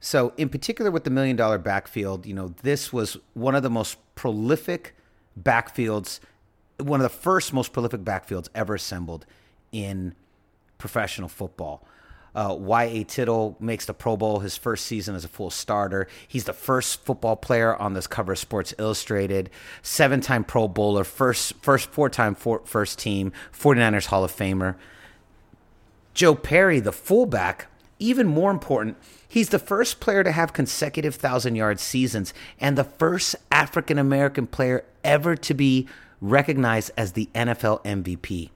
So, 0.00 0.32
in 0.36 0.48
particular, 0.48 0.90
with 0.90 1.04
the 1.04 1.10
million 1.10 1.36
dollar 1.36 1.58
backfield, 1.58 2.24
you 2.24 2.32
know, 2.32 2.54
this 2.62 2.92
was 2.92 3.18
one 3.34 3.54
of 3.54 3.62
the 3.62 3.70
most 3.70 3.98
prolific 4.14 4.94
backfields, 5.40 6.20
one 6.78 7.00
of 7.00 7.04
the 7.04 7.18
first 7.18 7.52
most 7.52 7.72
prolific 7.72 8.02
backfields 8.02 8.48
ever 8.54 8.74
assembled 8.74 9.26
in 9.72 10.14
professional 10.78 11.28
football. 11.28 11.86
Uh, 12.36 12.54
Y.A. 12.54 13.02
Tittle 13.02 13.56
makes 13.58 13.86
the 13.86 13.94
Pro 13.94 14.14
Bowl 14.14 14.40
his 14.40 14.58
first 14.58 14.84
season 14.84 15.14
as 15.14 15.24
a 15.24 15.28
full 15.28 15.48
starter. 15.48 16.06
He's 16.28 16.44
the 16.44 16.52
first 16.52 17.02
football 17.02 17.34
player 17.34 17.74
on 17.74 17.94
this 17.94 18.06
cover 18.06 18.32
of 18.32 18.38
Sports 18.38 18.74
Illustrated, 18.78 19.48
seven 19.80 20.20
time 20.20 20.44
Pro 20.44 20.68
Bowler, 20.68 21.02
first, 21.02 21.54
first 21.62 21.88
four 21.88 22.10
time 22.10 22.34
first 22.34 22.98
team, 22.98 23.32
49ers 23.58 24.06
Hall 24.06 24.22
of 24.22 24.36
Famer. 24.36 24.76
Joe 26.12 26.34
Perry, 26.34 26.78
the 26.78 26.92
fullback, 26.92 27.68
even 27.98 28.26
more 28.26 28.50
important, 28.50 28.98
he's 29.26 29.48
the 29.48 29.58
first 29.58 29.98
player 29.98 30.22
to 30.22 30.32
have 30.32 30.52
consecutive 30.52 31.14
thousand 31.14 31.56
yard 31.56 31.80
seasons 31.80 32.34
and 32.60 32.76
the 32.76 32.84
first 32.84 33.34
African 33.50 33.98
American 33.98 34.46
player 34.46 34.84
ever 35.02 35.36
to 35.36 35.54
be 35.54 35.88
recognized 36.20 36.90
as 36.98 37.12
the 37.12 37.30
NFL 37.34 37.82
MVP. 37.84 38.50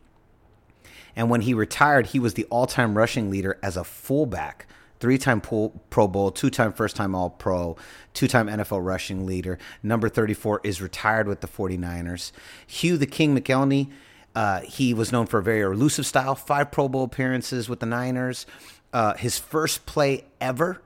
And 1.20 1.28
when 1.28 1.42
he 1.42 1.52
retired, 1.52 2.06
he 2.06 2.18
was 2.18 2.32
the 2.32 2.46
all 2.46 2.66
time 2.66 2.96
rushing 2.96 3.28
leader 3.28 3.58
as 3.62 3.76
a 3.76 3.84
fullback. 3.84 4.66
Three 5.00 5.18
time 5.18 5.42
Pro 5.42 6.08
Bowl, 6.08 6.30
two 6.30 6.48
time 6.48 6.72
first 6.72 6.96
time 6.96 7.14
All 7.14 7.28
Pro, 7.28 7.76
two 8.14 8.26
time 8.26 8.46
NFL 8.46 8.82
rushing 8.82 9.26
leader. 9.26 9.58
Number 9.82 10.08
34 10.08 10.62
is 10.64 10.80
retired 10.80 11.28
with 11.28 11.42
the 11.42 11.46
49ers. 11.46 12.32
Hugh 12.66 12.96
the 12.96 13.04
King 13.04 13.38
McElhenny, 13.38 13.90
uh, 14.34 14.62
he 14.62 14.94
was 14.94 15.12
known 15.12 15.26
for 15.26 15.40
a 15.40 15.42
very 15.42 15.60
elusive 15.60 16.06
style, 16.06 16.34
five 16.34 16.70
Pro 16.70 16.88
Bowl 16.88 17.04
appearances 17.04 17.68
with 17.68 17.80
the 17.80 17.86
Niners. 17.86 18.46
Uh, 18.90 19.12
his 19.12 19.38
first 19.38 19.84
play 19.84 20.24
ever 20.40 20.80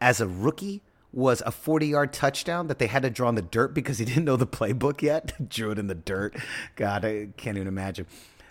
as 0.00 0.20
a 0.20 0.26
rookie 0.26 0.82
was 1.12 1.44
a 1.46 1.52
40 1.52 1.86
yard 1.86 2.12
touchdown 2.12 2.66
that 2.66 2.80
they 2.80 2.88
had 2.88 3.04
to 3.04 3.10
draw 3.10 3.28
in 3.28 3.36
the 3.36 3.42
dirt 3.42 3.72
because 3.72 3.98
he 3.98 4.04
didn't 4.04 4.24
know 4.24 4.34
the 4.34 4.48
playbook 4.48 5.00
yet. 5.00 5.32
Drew 5.48 5.70
it 5.70 5.78
in 5.78 5.86
the 5.86 5.94
dirt. 5.94 6.34
God, 6.74 7.04
I 7.04 7.28
can't 7.36 7.56
even 7.56 7.68
imagine. 7.68 8.06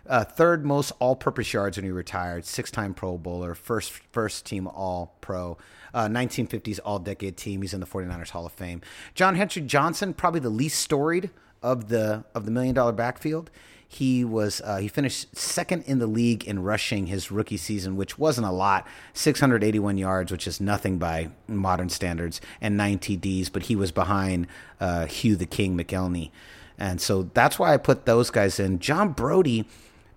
Uh, 0.08 0.24
third 0.24 0.66
most 0.66 0.92
all-purpose 1.00 1.54
yards 1.54 1.78
when 1.78 1.86
he 1.86 1.92
retired, 1.92 2.46
six-time 2.46 2.94
Pro 2.94 3.18
Bowler, 3.18 3.56
first 3.56 3.92
first 4.12 4.46
team 4.46 4.68
All-Pro, 4.68 5.58
uh, 5.94 6.08
1950s 6.08 6.80
All-Decade 6.84 7.38
Team. 7.38 7.62
He's 7.62 7.74
in 7.74 7.80
the 7.80 7.86
49ers 7.86 8.30
Hall 8.30 8.46
of 8.46 8.52
Fame. 8.52 8.82
John 9.14 9.36
Henry 9.36 9.62
Johnson, 9.62 10.14
probably 10.14 10.40
the 10.40 10.50
least 10.50 10.80
storied 10.80 11.30
of 11.64 11.90
the 11.90 12.24
of 12.36 12.46
the 12.46 12.52
million 12.52 12.76
dollar 12.76 12.92
backfield. 12.92 13.50
He 13.88 14.26
was 14.26 14.62
uh, 14.62 14.78
he 14.78 14.88
finished 14.88 15.36
second 15.38 15.84
in 15.84 16.00
the 16.00 16.08
league 16.08 16.44
in 16.44 16.64
rushing 16.64 17.08
his 17.08 17.32
rookie 17.32 17.58
season, 17.58 17.96
which 17.96 18.18
wasn't 18.18 18.48
a 18.48 18.52
lot, 18.52 18.88
681 19.14 19.98
yards, 19.98 20.32
which 20.32 20.48
is 20.48 20.60
nothing 20.60 20.98
by 20.98 21.30
modern 21.48 21.90
standards, 21.90 22.42
and 22.60 22.76
nine 22.76 23.00
TDs. 23.00 23.52
But 23.52 23.64
he 23.64 23.76
was 23.76 23.92
behind 23.92 24.48
uh, 24.80 25.06
Hugh 25.06 25.36
the 25.36 25.46
King 25.46 25.78
McElhenny, 25.78 26.32
and 26.78 27.00
so 27.00 27.30
that's 27.34 27.58
why 27.58 27.74
I 27.74 27.78
put 27.78 28.06
those 28.06 28.32
guys 28.32 28.60
in. 28.60 28.80
John 28.80 29.14
Brodie, 29.14 29.66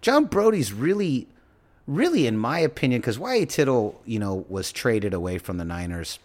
John 0.00 0.26
Brodie's 0.26 0.72
really, 0.72 1.26
really, 1.86 2.26
in 2.26 2.38
my 2.38 2.58
opinion, 2.58 3.00
because 3.00 3.18
Y.A. 3.18 3.46
Tittle, 3.46 4.00
you 4.04 4.18
know, 4.18 4.44
was 4.48 4.72
traded 4.72 5.14
away 5.14 5.38
from 5.38 5.58
the 5.58 5.64
Niners. 5.64 6.18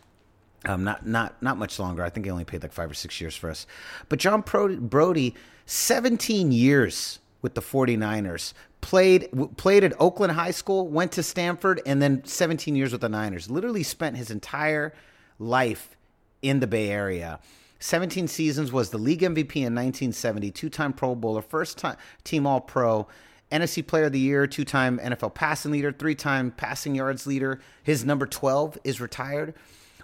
Um, 0.65 0.83
not 0.83 1.05
not 1.05 1.41
not 1.41 1.57
much 1.57 1.77
longer. 1.77 2.03
I 2.03 2.09
think 2.09 2.25
he 2.25 2.31
only 2.31 2.45
paid 2.45 2.63
like 2.63 2.71
five 2.71 2.89
or 2.89 2.93
six 2.93 3.19
years 3.19 3.35
for 3.35 3.49
us. 3.49 3.67
But 4.07 4.19
John 4.19 4.41
Brodie, 4.41 5.35
17 5.65 6.51
years 6.51 7.19
with 7.43 7.53
the 7.53 7.61
49ers. 7.61 8.53
Played 8.81 9.29
played 9.55 9.83
at 9.83 9.93
Oakland 9.99 10.33
High 10.33 10.51
School, 10.51 10.87
went 10.87 11.11
to 11.13 11.23
Stanford, 11.23 11.81
and 11.85 12.01
then 12.01 12.25
17 12.25 12.75
years 12.75 12.91
with 12.91 13.01
the 13.01 13.09
Niners. 13.09 13.49
Literally 13.49 13.83
spent 13.83 14.17
his 14.17 14.31
entire 14.31 14.93
life 15.39 15.95
in 16.41 16.59
the 16.59 16.67
Bay 16.67 16.89
Area. 16.89 17.39
17 17.79 18.27
seasons 18.27 18.71
was 18.71 18.89
the 18.89 18.97
league 18.97 19.21
MVP 19.21 19.57
in 19.57 19.75
1970, 19.75 20.51
two-time 20.51 20.93
Pro 20.93 21.15
Bowler, 21.15 21.41
first 21.41 21.77
time 21.77 21.97
team 22.23 22.47
All 22.47 22.61
Pro, 22.61 23.07
NFC 23.53 23.85
Player 23.85 24.05
of 24.05 24.11
the 24.11 24.19
Year, 24.19 24.47
two-time 24.47 24.99
NFL 24.99 25.35
passing 25.35 25.71
leader, 25.71 25.91
three-time 25.91 26.51
passing 26.51 26.95
yards 26.95 27.27
leader. 27.27 27.59
His 27.83 28.03
number 28.03 28.25
12 28.25 28.77
is 28.83 28.99
retired. 28.99 29.53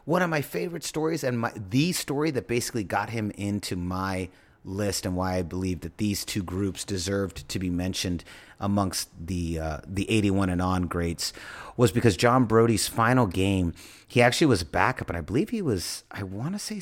One 0.06 0.22
of 0.22 0.30
my 0.30 0.42
favorite 0.42 0.84
stories 0.84 1.24
and 1.24 1.40
my 1.40 1.52
the 1.56 1.92
story 1.92 2.32
that 2.32 2.48
basically 2.48 2.84
got 2.84 3.10
him 3.10 3.32
into 3.32 3.76
my 3.76 4.30
list 4.66 5.06
and 5.06 5.16
why 5.16 5.36
I 5.36 5.42
believe 5.42 5.82
that 5.82 5.98
these 5.98 6.26
two 6.26 6.44
groups 6.44 6.84
deserved 6.84 7.48
to 7.50 7.60
be 7.60 7.70
mentioned 7.70 8.24
amongst 8.60 9.10
the 9.20 9.60
uh, 9.60 9.78
the 9.86 10.10
81 10.10 10.50
and 10.50 10.62
on 10.62 10.84
greats 10.84 11.34
was 11.78 11.92
because 11.92 12.18
John 12.18 12.46
Brodie's 12.46 12.88
final 12.88 13.26
game, 13.26 13.74
he 14.08 14.22
actually 14.22 14.48
was 14.48 14.64
backup, 14.64 15.10
and 15.10 15.18
I 15.18 15.22
believe 15.22 15.50
he 15.50 15.62
was. 15.62 16.04
I 16.12 16.24
want 16.24 16.54
to 16.54 16.60
say. 16.60 16.82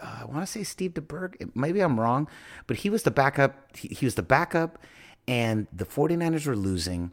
Uh, 0.00 0.20
I 0.22 0.24
want 0.24 0.40
to 0.40 0.46
say 0.46 0.62
Steve 0.62 0.94
DeBerg. 0.94 1.50
Maybe 1.54 1.80
I'm 1.80 1.98
wrong, 1.98 2.28
but 2.66 2.78
he 2.78 2.90
was 2.90 3.02
the 3.02 3.10
backup. 3.10 3.76
He, 3.76 3.88
he 3.88 4.06
was 4.06 4.14
the 4.14 4.22
backup, 4.22 4.78
and 5.26 5.66
the 5.72 5.84
49ers 5.84 6.46
were 6.46 6.56
losing, 6.56 7.12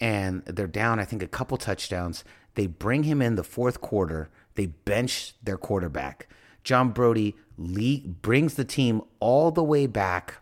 and 0.00 0.44
they're 0.44 0.66
down, 0.66 0.98
I 0.98 1.04
think, 1.04 1.22
a 1.22 1.28
couple 1.28 1.56
touchdowns. 1.56 2.24
They 2.54 2.66
bring 2.66 3.04
him 3.04 3.20
in 3.20 3.34
the 3.34 3.44
fourth 3.44 3.80
quarter. 3.80 4.30
They 4.54 4.66
bench 4.66 5.34
their 5.42 5.56
quarterback. 5.56 6.28
John 6.62 6.90
Brody 6.90 7.34
Brodie 7.56 8.04
brings 8.22 8.54
the 8.54 8.64
team 8.64 9.02
all 9.20 9.50
the 9.50 9.62
way 9.62 9.86
back. 9.86 10.38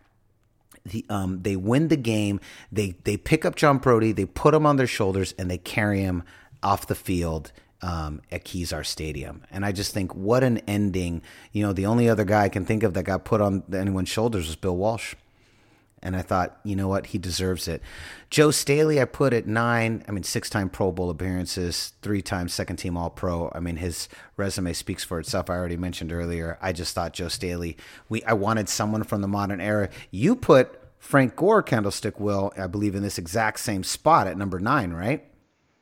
The, 0.85 1.05
um, 1.09 1.41
they 1.43 1.55
win 1.55 1.87
the 1.87 1.97
game. 1.97 2.39
They 2.71 2.95
they 3.03 3.15
pick 3.17 3.45
up 3.45 3.55
John 3.55 3.77
Brodie. 3.77 4.11
They 4.11 4.25
put 4.25 4.53
him 4.53 4.65
on 4.65 4.75
their 4.75 4.87
shoulders 4.87 5.33
and 5.37 5.49
they 5.49 5.57
carry 5.57 6.01
him 6.01 6.23
off 6.61 6.87
the 6.87 6.95
field 6.95 7.51
um, 7.81 8.21
at 8.31 8.43
Kezar 8.43 8.83
Stadium. 8.85 9.43
And 9.49 9.65
I 9.65 9.71
just 9.71 9.93
think 9.93 10.13
what 10.13 10.43
an 10.43 10.57
ending. 10.67 11.21
You 11.51 11.65
know, 11.65 11.73
the 11.73 11.85
only 11.85 12.09
other 12.09 12.25
guy 12.25 12.43
I 12.43 12.49
can 12.49 12.65
think 12.65 12.83
of 12.83 12.93
that 12.95 13.03
got 13.03 13.23
put 13.23 13.39
on 13.39 13.63
anyone's 13.73 14.09
shoulders 14.09 14.47
was 14.47 14.55
Bill 14.55 14.75
Walsh. 14.75 15.15
And 16.03 16.15
I 16.15 16.21
thought, 16.21 16.59
you 16.63 16.75
know 16.75 16.87
what, 16.87 17.07
he 17.07 17.17
deserves 17.17 17.67
it. 17.67 17.81
Joe 18.29 18.51
Staley, 18.51 19.01
I 19.01 19.05
put 19.05 19.33
at 19.33 19.47
nine. 19.47 20.03
I 20.07 20.11
mean, 20.11 20.23
six 20.23 20.49
time 20.49 20.69
Pro 20.69 20.91
Bowl 20.91 21.09
appearances, 21.09 21.93
three 22.01 22.21
times 22.21 22.53
second 22.53 22.75
team 22.75 22.97
All 22.97 23.09
Pro. 23.09 23.51
I 23.55 23.59
mean, 23.59 23.77
his 23.77 24.09
resume 24.37 24.73
speaks 24.73 25.03
for 25.03 25.19
itself. 25.19 25.49
I 25.49 25.55
already 25.55 25.77
mentioned 25.77 26.11
earlier. 26.11 26.59
I 26.61 26.73
just 26.73 26.93
thought 26.93 27.13
Joe 27.13 27.29
Staley, 27.29 27.77
we 28.09 28.21
I 28.25 28.33
wanted 28.33 28.69
someone 28.69 29.03
from 29.03 29.21
the 29.21 29.27
modern 29.27 29.61
era. 29.61 29.89
You 30.11 30.35
put 30.35 30.79
Frank 30.99 31.35
Gore, 31.35 31.63
Candlestick 31.63 32.19
Will, 32.19 32.53
I 32.57 32.67
believe, 32.67 32.95
in 32.95 33.03
this 33.03 33.17
exact 33.17 33.59
same 33.59 33.83
spot 33.83 34.27
at 34.27 34.37
number 34.37 34.59
nine, 34.59 34.91
right? 34.91 35.25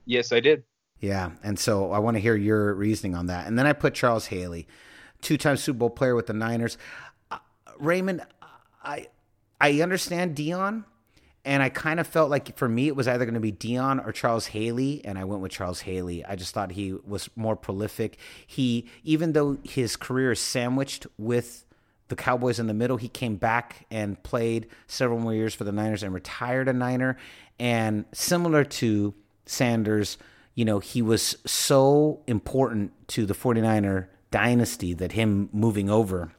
Yes, 0.05 0.31
I 0.31 0.39
did. 0.39 0.63
Yeah. 0.99 1.31
And 1.43 1.57
so 1.57 1.91
I 1.91 1.99
want 1.99 2.15
to 2.15 2.21
hear 2.21 2.36
your 2.36 2.73
reasoning 2.75 3.15
on 3.15 3.25
that. 3.27 3.47
And 3.47 3.57
then 3.57 3.65
I 3.65 3.73
put 3.73 3.93
Charles 3.93 4.27
Haley, 4.27 4.67
two 5.21 5.38
time 5.38 5.57
Super 5.57 5.79
Bowl 5.79 5.89
player 5.89 6.15
with 6.15 6.27
the 6.27 6.34
Niners. 6.34 6.77
Uh, 7.31 7.39
Raymond, 7.79 8.21
I 8.84 9.07
I 9.62 9.80
understand 9.82 10.36
Deion, 10.36 10.86
and 11.45 11.62
I 11.62 11.69
kind 11.69 12.00
of 12.00 12.08
felt 12.08 12.32
like 12.32 12.58
for 12.58 12.67
me 12.67 12.88
it 12.88 12.95
was 12.95 13.08
either 13.08 13.26
going 13.26 13.36
to 13.36 13.39
be 13.39 13.52
Deion 13.52 14.06
or 14.06 14.12
Charles 14.12 14.47
Haley, 14.47 15.06
and 15.06 15.19
I 15.19 15.24
went 15.24 15.41
with 15.41 15.52
Charles 15.52 15.82
Haley. 15.82 16.26
I 16.26 16.36
just 16.36 16.54
thought 16.54 16.71
he 16.71 16.93
was 16.93 17.30
more 17.36 17.56
prolific. 17.56 18.17
He, 18.45 18.89
even 19.04 19.34
though 19.34 19.60
his 19.63 19.95
career 19.95 20.32
is 20.32 20.39
sandwiched 20.39 21.06
with 21.19 21.63
the 22.08 22.15
Cowboys 22.15 22.60
in 22.60 22.65
the 22.65 22.74
middle, 22.74 22.97
he 22.97 23.08
came 23.08 23.36
back 23.36 23.86
and 23.91 24.21
played 24.24 24.67
several 24.88 25.19
more 25.19 25.34
years 25.34 25.54
for 25.54 25.63
the 25.63 25.71
Niners 25.71 26.02
and 26.02 26.12
retired 26.12 26.67
a 26.67 26.74
Niner. 26.74 27.15
And 27.60 28.06
similar 28.13 28.63
to 28.63 29.13
Sanders, 29.45 30.17
you 30.56 30.65
know, 30.65 30.80
he 30.80 31.04
was 31.04 31.38
so 31.45 32.21
important 32.26 32.93
to 33.10 33.28
the 33.28 33.36
49er 33.36 34.08
dynasty 34.32 34.93
that 34.95 35.12
him 35.12 35.50
moving 35.54 35.88
over 35.88 36.32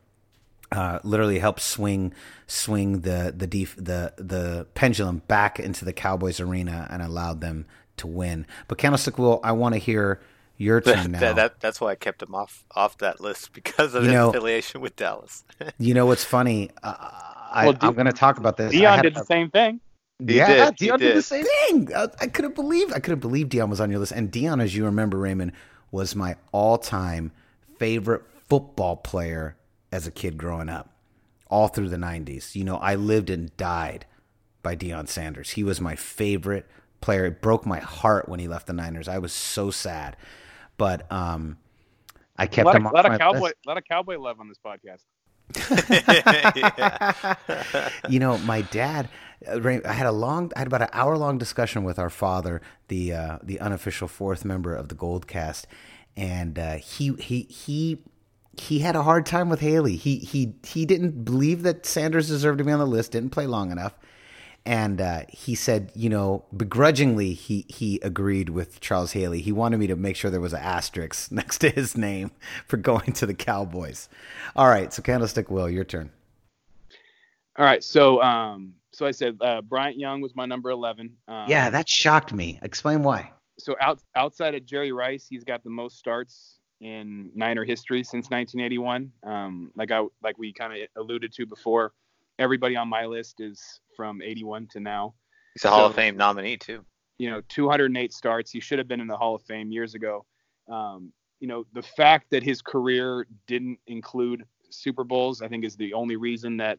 uh, 0.73 0.99
literally 1.05 1.39
helped 1.39 1.61
swing 1.61 2.13
swing 2.47 3.01
the 3.01 3.33
the 3.37 3.47
def- 3.47 3.77
the 3.77 4.13
the 4.17 4.67
pendulum 4.75 5.23
back 5.29 5.61
into 5.61 5.85
the 5.85 5.93
Cowboys 5.93 6.41
arena 6.41 6.87
and 6.91 7.03
allowed 7.03 7.41
them 7.41 7.67
to 7.99 8.07
win. 8.07 8.47
But 8.69 8.79
Candlestick 8.79 9.19
Will, 9.19 9.41
I 9.45 9.53
want 9.53 9.75
to 9.75 9.79
hear 9.79 10.21
your 10.57 10.81
turn 10.81 11.13
now. 11.13 11.21
that, 11.21 11.37
that, 11.37 11.61
that's 11.61 11.81
why 11.81 11.89
I 11.91 11.95
kept 11.95 12.23
him 12.23 12.35
off 12.35 12.65
off 12.75 12.99
that 12.99 13.21
list 13.21 13.53
because 13.53 13.95
of 13.95 14.05
you 14.05 14.11
his 14.11 14.15
know, 14.15 14.31
affiliation 14.31 14.81
with 14.81 14.97
Dallas. 14.97 15.45
you 15.79 15.95
know 15.95 16.07
what's 16.07 16.25
funny? 16.25 16.71
Uh, 16.83 16.95
I, 17.53 17.67
well, 17.67 17.77
am 17.83 17.95
going 17.95 18.07
to 18.07 18.13
talk 18.13 18.39
about 18.39 18.57
this. 18.57 18.73
Deion 18.73 19.03
did 19.03 19.15
the 19.15 19.25
same 19.25 19.51
thing. 19.51 19.81
He 20.19 20.37
yeah, 20.37 20.71
did. 20.71 20.77
Deion 20.77 20.99
did. 20.99 21.09
did. 21.09 21.17
the 21.17 21.23
same 21.23 21.45
thing. 21.45 21.95
I, 21.95 22.09
I 22.21 22.27
couldn't 22.29 22.55
believe 22.55 22.93
I 22.93 22.99
couldn't 22.99 23.21
believe 23.21 23.49
Deion 23.49 23.69
was 23.69 23.81
on 23.81 23.91
your 23.91 24.01
list. 24.01 24.13
And 24.13 24.31
Deion, 24.31 24.63
as 24.63 24.75
you 24.75 24.85
remember, 24.85 25.19
Raymond, 25.19 25.53
was 25.91 26.17
my 26.17 26.37
all-time 26.53 27.33
favorite 27.79 28.23
football 28.49 28.97
player 28.97 29.57
as 29.93 30.07
a 30.07 30.11
kid 30.11 30.39
growing 30.39 30.69
up, 30.69 30.91
all 31.49 31.69
through 31.69 31.91
the 31.91 31.97
90s. 31.97 32.57
You 32.57 32.65
know, 32.65 32.77
I 32.77 32.95
lived 32.95 33.31
and 33.31 33.55
died 33.57 34.07
by 34.63 34.75
Deion 34.75 35.07
Sanders. 35.07 35.51
He 35.51 35.63
was 35.63 35.81
my 35.81 35.95
favorite 35.95 36.67
player. 37.01 37.27
It 37.27 37.43
broke 37.43 37.67
my 37.67 37.81
heart 37.81 38.29
when 38.29 38.41
he 38.41 38.49
left 38.49 38.67
the 38.67 38.73
Niners. 38.73 39.09
I 39.09 39.19
was 39.19 39.33
so 39.33 39.71
sad. 39.71 40.17
But 40.79 41.11
um, 41.13 41.59
I 42.37 42.47
kept 42.47 42.69
a 42.69 42.73
him 42.73 42.87
of, 42.87 42.93
lot 42.93 43.07
of 43.07 43.19
cowboy, 43.19 43.41
list. 43.41 43.55
lot 43.67 43.77
of 43.77 43.85
cowboy 43.85 44.19
love 44.19 44.41
on 44.41 44.49
this 44.49 44.59
podcast. 44.59 45.03
you 48.09 48.19
know, 48.19 48.39
my 48.39 48.63
dad. 48.63 49.09
Uh, 49.47 49.81
I 49.85 49.93
had 49.93 50.07
a 50.07 50.13
long, 50.13 50.51
I 50.57 50.61
had 50.61 50.69
about 50.69 50.83
an 50.83 50.89
hour 50.93 51.19
long 51.19 51.37
discussion 51.37 51.85
with 51.85 51.99
our 51.99 52.09
father, 52.09 52.63
the 52.89 53.13
uh, 53.13 53.39
the 53.43 53.61
unofficial 53.61 54.09
fourth 54.09 54.45
member 54.45 54.75
of 54.75 54.89
the 54.89 54.95
Gold 54.95 55.27
Cast, 55.27 55.67
and 56.17 56.59
uh, 56.59 56.77
he 56.77 57.13
he 57.15 57.43
he 57.43 57.99
he 58.59 58.81
had 58.81 58.97
a 58.97 59.03
hard 59.03 59.27
time 59.27 59.49
with 59.49 59.61
Haley. 59.61 59.97
He 59.97 60.19
he 60.19 60.55
he 60.65 60.85
didn't 60.85 61.25
believe 61.25 61.63
that 61.63 61.87
Sanders 61.87 62.29
deserved 62.29 62.59
to 62.59 62.65
be 62.65 62.73
on 62.73 62.79
the 62.79 62.87
list. 62.87 63.13
Didn't 63.13 63.31
play 63.31 63.47
long 63.47 63.71
enough, 63.71 63.95
and 64.65 65.01
uh, 65.01 65.23
he 65.29 65.55
said, 65.55 65.91
you 65.95 66.09
know, 66.09 66.45
begrudgingly, 66.57 67.33
he 67.33 67.65
he 67.69 67.99
agreed 68.03 68.51
with 68.51 68.81
Charles 68.81 69.13
Haley. 69.13 69.41
He 69.41 69.53
wanted 69.53 69.79
me 69.79 69.87
to 69.87 69.97
make 69.97 70.17
sure 70.17 70.31
there 70.31 70.41
was 70.41 70.53
an 70.53 70.61
asterisk 70.61 71.33
next 71.33 71.59
to 71.59 71.71
his 71.71 71.97
name 71.97 72.31
for 72.67 72.77
going 72.77 73.13
to 73.15 73.27
the 73.27 73.35
Cowboys. 73.35 74.09
All 74.55 74.69
right, 74.69 74.93
so 74.93 75.03
Candlestick 75.03 75.51
Will, 75.51 75.69
your 75.69 75.85
turn. 75.85 76.11
All 77.57 77.65
right, 77.65 77.83
so 77.83 78.23
um, 78.23 78.75
so 78.93 79.07
I 79.07 79.11
said 79.13 79.39
uh, 79.41 79.63
Bryant 79.63 79.99
Young 79.99 80.21
was 80.21 80.37
my 80.37 80.45
number 80.45 80.71
eleven. 80.71 81.17
Um, 81.27 81.47
yeah, 81.49 81.71
that 81.71 81.89
shocked 81.89 82.33
me. 82.35 82.59
Explain 82.63 83.03
why. 83.03 83.33
So 83.59 83.77
out, 83.81 84.01
outside 84.17 84.55
of 84.55 84.67
Jerry 84.67 84.93
Rice, 84.93 85.27
he's 85.29 85.45
got 85.45 85.63
the 85.63 85.71
most 85.71 85.99
starts 85.99 86.59
in 86.83 87.31
Niner 87.35 87.65
history 87.65 88.03
since 88.03 88.29
1981. 88.29 89.13
Um, 89.23 89.71
like 89.77 89.91
I 89.93 90.05
like 90.23 90.37
we 90.37 90.53
kind 90.53 90.73
of 90.73 90.89
alluded 90.97 91.33
to 91.35 91.47
before, 91.47 91.93
everybody 92.39 92.77
on 92.77 92.89
my 92.89 93.07
list 93.07 93.41
is 93.41 93.81
from 93.97 94.21
81 94.21 94.67
to 94.73 94.81
now. 94.81 95.15
He's 95.55 95.63
a 95.65 95.69
so, 95.69 95.71
Hall 95.71 95.87
of 95.87 95.95
Fame 95.95 96.17
nominee 96.17 96.57
too. 96.57 96.85
You 97.19 97.31
know, 97.31 97.41
208 97.49 98.13
starts. 98.13 98.51
He 98.51 98.61
should 98.61 98.79
have 98.79 98.89
been 98.89 99.01
in 99.01 99.07
the 99.07 99.17
Hall 99.17 99.35
of 99.35 99.43
Fame 99.43 99.71
years 99.71 99.95
ago. 99.95 100.27
Um, 100.69 101.13
you 101.39 101.47
know, 101.47 101.65
the 101.73 101.83
fact 101.83 102.31
that 102.31 102.43
his 102.43 102.61
career 102.61 103.27
didn't 103.47 103.79
include 103.87 104.45
Super 104.71 105.05
Bowls, 105.05 105.41
I 105.41 105.49
think, 105.49 105.65
is 105.65 105.77
the 105.77 105.95
only 105.95 106.17
reason 106.17 106.57
that 106.57 106.79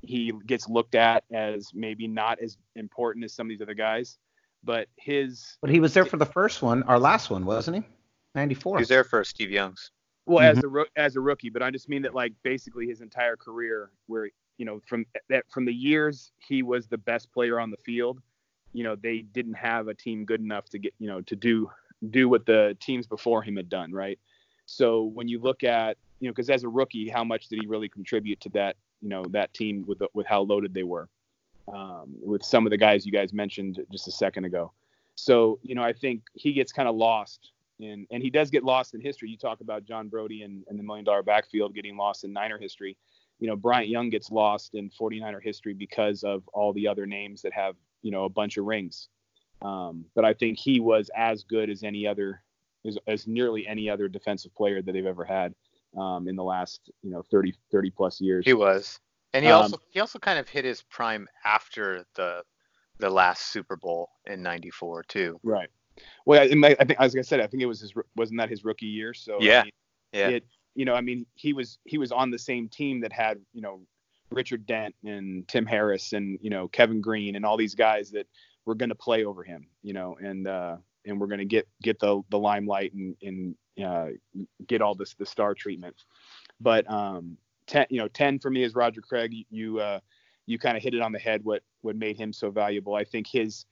he 0.00 0.32
gets 0.46 0.68
looked 0.68 0.94
at 0.94 1.24
as 1.32 1.70
maybe 1.74 2.06
not 2.06 2.38
as 2.40 2.56
important 2.76 3.24
as 3.24 3.34
some 3.34 3.46
of 3.46 3.48
these 3.50 3.62
other 3.62 3.74
guys. 3.74 4.18
But 4.62 4.88
his. 4.96 5.58
But 5.60 5.70
he 5.70 5.80
was 5.80 5.92
there 5.92 6.06
for 6.06 6.16
the 6.16 6.26
first 6.26 6.62
one, 6.62 6.82
our 6.84 6.98
last 6.98 7.28
one, 7.28 7.44
wasn't 7.44 7.78
he? 7.78 7.93
94. 8.34 8.78
He 8.78 8.82
was 8.82 8.88
there 8.88 9.04
for 9.04 9.22
Steve 9.24 9.50
Young's. 9.50 9.90
Well, 10.26 10.38
mm-hmm. 10.38 10.58
as 10.58 10.64
a 10.64 11.00
as 11.00 11.16
a 11.16 11.20
rookie, 11.20 11.50
but 11.50 11.62
I 11.62 11.70
just 11.70 11.88
mean 11.88 12.02
that 12.02 12.14
like 12.14 12.32
basically 12.42 12.86
his 12.86 13.00
entire 13.00 13.36
career, 13.36 13.90
where 14.06 14.30
you 14.58 14.64
know, 14.64 14.80
from 14.86 15.04
that 15.28 15.44
from 15.50 15.64
the 15.64 15.74
years 15.74 16.32
he 16.38 16.62
was 16.62 16.86
the 16.86 16.98
best 16.98 17.32
player 17.32 17.60
on 17.60 17.70
the 17.70 17.76
field, 17.76 18.20
you 18.72 18.84
know, 18.84 18.96
they 18.96 19.18
didn't 19.18 19.54
have 19.54 19.88
a 19.88 19.94
team 19.94 20.24
good 20.24 20.40
enough 20.40 20.66
to 20.70 20.78
get, 20.78 20.94
you 20.98 21.08
know, 21.08 21.20
to 21.22 21.36
do 21.36 21.70
do 22.10 22.28
what 22.28 22.46
the 22.46 22.76
teams 22.80 23.06
before 23.06 23.42
him 23.42 23.56
had 23.56 23.68
done, 23.68 23.92
right? 23.92 24.18
So 24.66 25.04
when 25.14 25.28
you 25.28 25.40
look 25.40 25.64
at, 25.64 25.96
you 26.20 26.28
know, 26.28 26.32
because 26.32 26.50
as 26.50 26.64
a 26.64 26.68
rookie, 26.68 27.08
how 27.08 27.24
much 27.24 27.48
did 27.48 27.60
he 27.60 27.66
really 27.66 27.88
contribute 27.88 28.40
to 28.40 28.48
that, 28.50 28.76
you 29.00 29.08
know, 29.08 29.24
that 29.30 29.52
team 29.54 29.84
with 29.86 29.98
the, 29.98 30.08
with 30.14 30.26
how 30.26 30.42
loaded 30.42 30.74
they 30.74 30.82
were, 30.82 31.08
um, 31.72 32.14
with 32.22 32.42
some 32.42 32.66
of 32.66 32.70
the 32.70 32.76
guys 32.76 33.04
you 33.04 33.12
guys 33.12 33.32
mentioned 33.32 33.80
just 33.90 34.08
a 34.08 34.12
second 34.12 34.44
ago. 34.44 34.72
So 35.14 35.58
you 35.62 35.74
know, 35.74 35.82
I 35.82 35.92
think 35.92 36.22
he 36.34 36.52
gets 36.52 36.72
kind 36.72 36.88
of 36.88 36.94
lost 36.94 37.52
in, 37.80 38.06
and 38.10 38.22
he 38.22 38.30
does 38.30 38.50
get 38.50 38.64
lost 38.64 38.94
in 38.94 39.00
history. 39.00 39.28
You 39.30 39.36
talk 39.36 39.60
about 39.60 39.84
John 39.84 40.08
Brodie 40.08 40.42
and, 40.42 40.64
and 40.68 40.78
the 40.78 40.82
million 40.82 41.04
dollar 41.04 41.22
backfield 41.22 41.74
getting 41.74 41.96
lost 41.96 42.24
in 42.24 42.32
Niner 42.32 42.58
history. 42.58 42.96
You 43.40 43.48
know, 43.48 43.56
Bryant 43.56 43.88
Young 43.88 44.10
gets 44.10 44.30
lost 44.30 44.74
in 44.74 44.90
49er 44.90 45.42
history 45.42 45.74
because 45.74 46.22
of 46.22 46.48
all 46.52 46.72
the 46.72 46.86
other 46.86 47.04
names 47.06 47.42
that 47.42 47.52
have, 47.52 47.74
you 48.02 48.10
know, 48.10 48.24
a 48.24 48.28
bunch 48.28 48.56
of 48.56 48.64
rings. 48.64 49.08
Um, 49.60 50.04
but 50.14 50.24
I 50.24 50.34
think 50.34 50.58
he 50.58 50.80
was 50.80 51.10
as 51.16 51.42
good 51.42 51.68
as 51.70 51.82
any 51.82 52.06
other, 52.06 52.42
as, 52.86 52.96
as 53.06 53.26
nearly 53.26 53.66
any 53.66 53.90
other 53.90 54.08
defensive 54.08 54.54
player 54.54 54.82
that 54.82 54.92
they've 54.92 55.06
ever 55.06 55.24
had 55.24 55.54
um, 55.96 56.28
in 56.28 56.36
the 56.36 56.44
last, 56.44 56.90
you 57.02 57.10
know, 57.10 57.22
30, 57.30 57.54
30 57.72 57.90
plus 57.90 58.20
years. 58.20 58.44
He 58.44 58.54
was, 58.54 59.00
and 59.32 59.44
he 59.44 59.50
Um, 59.50 59.62
also 59.62 59.78
he 59.90 60.00
also 60.00 60.18
kind 60.18 60.38
of 60.38 60.48
hit 60.48 60.64
his 60.64 60.82
prime 60.82 61.28
after 61.44 62.04
the 62.14 62.42
the 62.98 63.10
last 63.10 63.48
Super 63.48 63.76
Bowl 63.76 64.08
in 64.26 64.42
'94 64.42 65.02
too. 65.04 65.40
Right. 65.42 65.68
Well, 66.26 66.40
I, 66.40 66.44
I 66.44 66.76
I 66.80 66.84
think, 66.84 67.00
as 67.00 67.16
I 67.16 67.20
said, 67.20 67.40
I 67.40 67.46
think 67.46 67.62
it 67.62 67.66
was 67.66 67.80
his, 67.80 67.92
wasn't 68.16 68.38
that 68.40 68.50
his 68.50 68.64
rookie 68.64 68.86
year? 68.86 69.14
So 69.14 69.38
I 69.38 69.44
Yeah. 69.44 69.62
mean, 69.62 69.72
Yeah, 70.12 70.28
it 70.28 70.44
you 70.74 70.84
know 70.84 70.94
i 70.94 71.00
mean 71.00 71.24
he 71.34 71.52
was 71.52 71.78
he 71.84 71.98
was 71.98 72.12
on 72.12 72.30
the 72.30 72.38
same 72.38 72.68
team 72.68 73.00
that 73.00 73.12
had 73.12 73.40
you 73.52 73.62
know 73.62 73.80
richard 74.30 74.66
dent 74.66 74.94
and 75.04 75.46
tim 75.48 75.64
harris 75.64 76.12
and 76.12 76.38
you 76.42 76.50
know 76.50 76.68
kevin 76.68 77.00
greene 77.00 77.36
and 77.36 77.44
all 77.44 77.56
these 77.56 77.74
guys 77.74 78.10
that 78.10 78.26
were 78.64 78.74
going 78.74 78.88
to 78.88 78.94
play 78.94 79.24
over 79.24 79.42
him 79.42 79.66
you 79.82 79.92
know 79.92 80.16
and 80.20 80.46
uh 80.46 80.76
and 81.06 81.20
we're 81.20 81.26
going 81.26 81.38
to 81.38 81.44
get 81.44 81.68
get 81.82 81.98
the 82.00 82.22
the 82.30 82.38
limelight 82.38 82.92
and 82.94 83.16
and 83.22 83.54
uh 83.84 84.08
get 84.66 84.82
all 84.82 84.94
this 84.94 85.14
the 85.14 85.26
star 85.26 85.54
treatment 85.54 86.04
but 86.60 86.88
um 86.90 87.36
10 87.66 87.86
you 87.90 87.98
know 87.98 88.08
10 88.08 88.38
for 88.38 88.50
me 88.50 88.62
is 88.62 88.74
roger 88.74 89.00
craig 89.00 89.32
you 89.32 89.44
you, 89.50 89.80
uh 89.80 90.00
you 90.46 90.58
kind 90.58 90.76
of 90.76 90.82
hit 90.82 90.94
it 90.94 91.00
on 91.00 91.12
the 91.12 91.18
head 91.18 91.44
what 91.44 91.62
what 91.82 91.96
made 91.96 92.16
him 92.16 92.32
so 92.32 92.50
valuable 92.50 92.94
i 92.94 93.04
think 93.04 93.26
his 93.26 93.66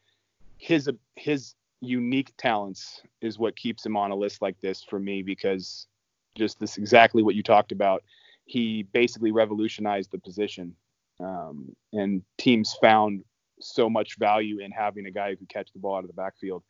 his 0.59 0.89
his 1.17 1.55
unique 1.83 2.33
talents 2.39 3.03
is 3.21 3.39
what 3.39 3.57
keeps 3.57 3.85
him 3.85 3.97
on 3.97 4.13
a 4.13 4.15
list 4.15 4.41
like 4.41 4.59
this 4.61 4.83
for 4.83 4.99
me 4.99 5.23
because 5.23 5.89
just 6.35 6.59
this 6.61 6.79
exactly 6.79 7.23
what 7.23 7.35
you 7.35 7.43
talked 7.43 7.73
about. 7.73 8.03
He 8.47 8.85
basically 8.85 9.33
revolutionized 9.33 10.11
the 10.11 10.19
position, 10.19 10.75
um, 11.21 11.75
and 11.93 12.23
teams 12.39 12.75
found 12.81 13.25
so 13.61 13.91
much 13.91 14.17
value 14.19 14.61
in 14.61 14.71
having 14.71 15.07
a 15.07 15.11
guy 15.11 15.31
who 15.31 15.37
could 15.37 15.49
catch 15.49 15.73
the 15.73 15.79
ball 15.79 15.97
out 15.97 16.05
of 16.05 16.09
the 16.09 16.15
backfield 16.15 16.63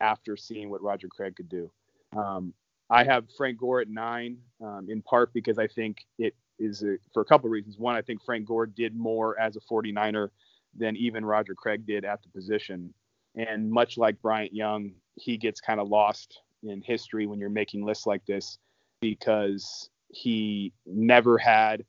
after 0.00 0.36
seeing 0.36 0.70
what 0.70 0.82
Roger 0.82 1.08
Craig 1.08 1.34
could 1.36 1.48
do. 1.48 1.70
Um, 2.16 2.52
I 2.90 3.04
have 3.04 3.26
Frank 3.36 3.58
Gore 3.58 3.80
at 3.80 3.88
nine, 3.88 4.38
um, 4.62 4.86
in 4.88 5.02
part 5.02 5.32
because 5.32 5.58
I 5.58 5.66
think 5.66 6.06
it 6.18 6.34
is 6.58 6.82
a, 6.82 6.96
for 7.12 7.22
a 7.22 7.24
couple 7.24 7.46
of 7.46 7.52
reasons. 7.52 7.78
One, 7.78 7.96
I 7.96 8.02
think 8.02 8.22
Frank 8.24 8.46
Gore 8.46 8.66
did 8.66 8.96
more 8.96 9.38
as 9.38 9.56
a 9.56 9.60
49er 9.60 10.30
than 10.76 10.96
even 10.96 11.24
Roger 11.24 11.54
Craig 11.54 11.86
did 11.86 12.04
at 12.04 12.22
the 12.22 12.28
position. 12.28 12.94
And 13.38 13.70
much 13.70 13.96
like 13.96 14.20
Bryant 14.20 14.52
Young, 14.52 14.90
he 15.14 15.36
gets 15.36 15.60
kind 15.60 15.80
of 15.80 15.88
lost 15.88 16.40
in 16.64 16.82
history 16.82 17.26
when 17.26 17.38
you're 17.38 17.48
making 17.48 17.84
lists 17.84 18.04
like 18.04 18.26
this 18.26 18.58
because 19.00 19.90
he 20.08 20.72
never 20.84 21.38
had, 21.38 21.84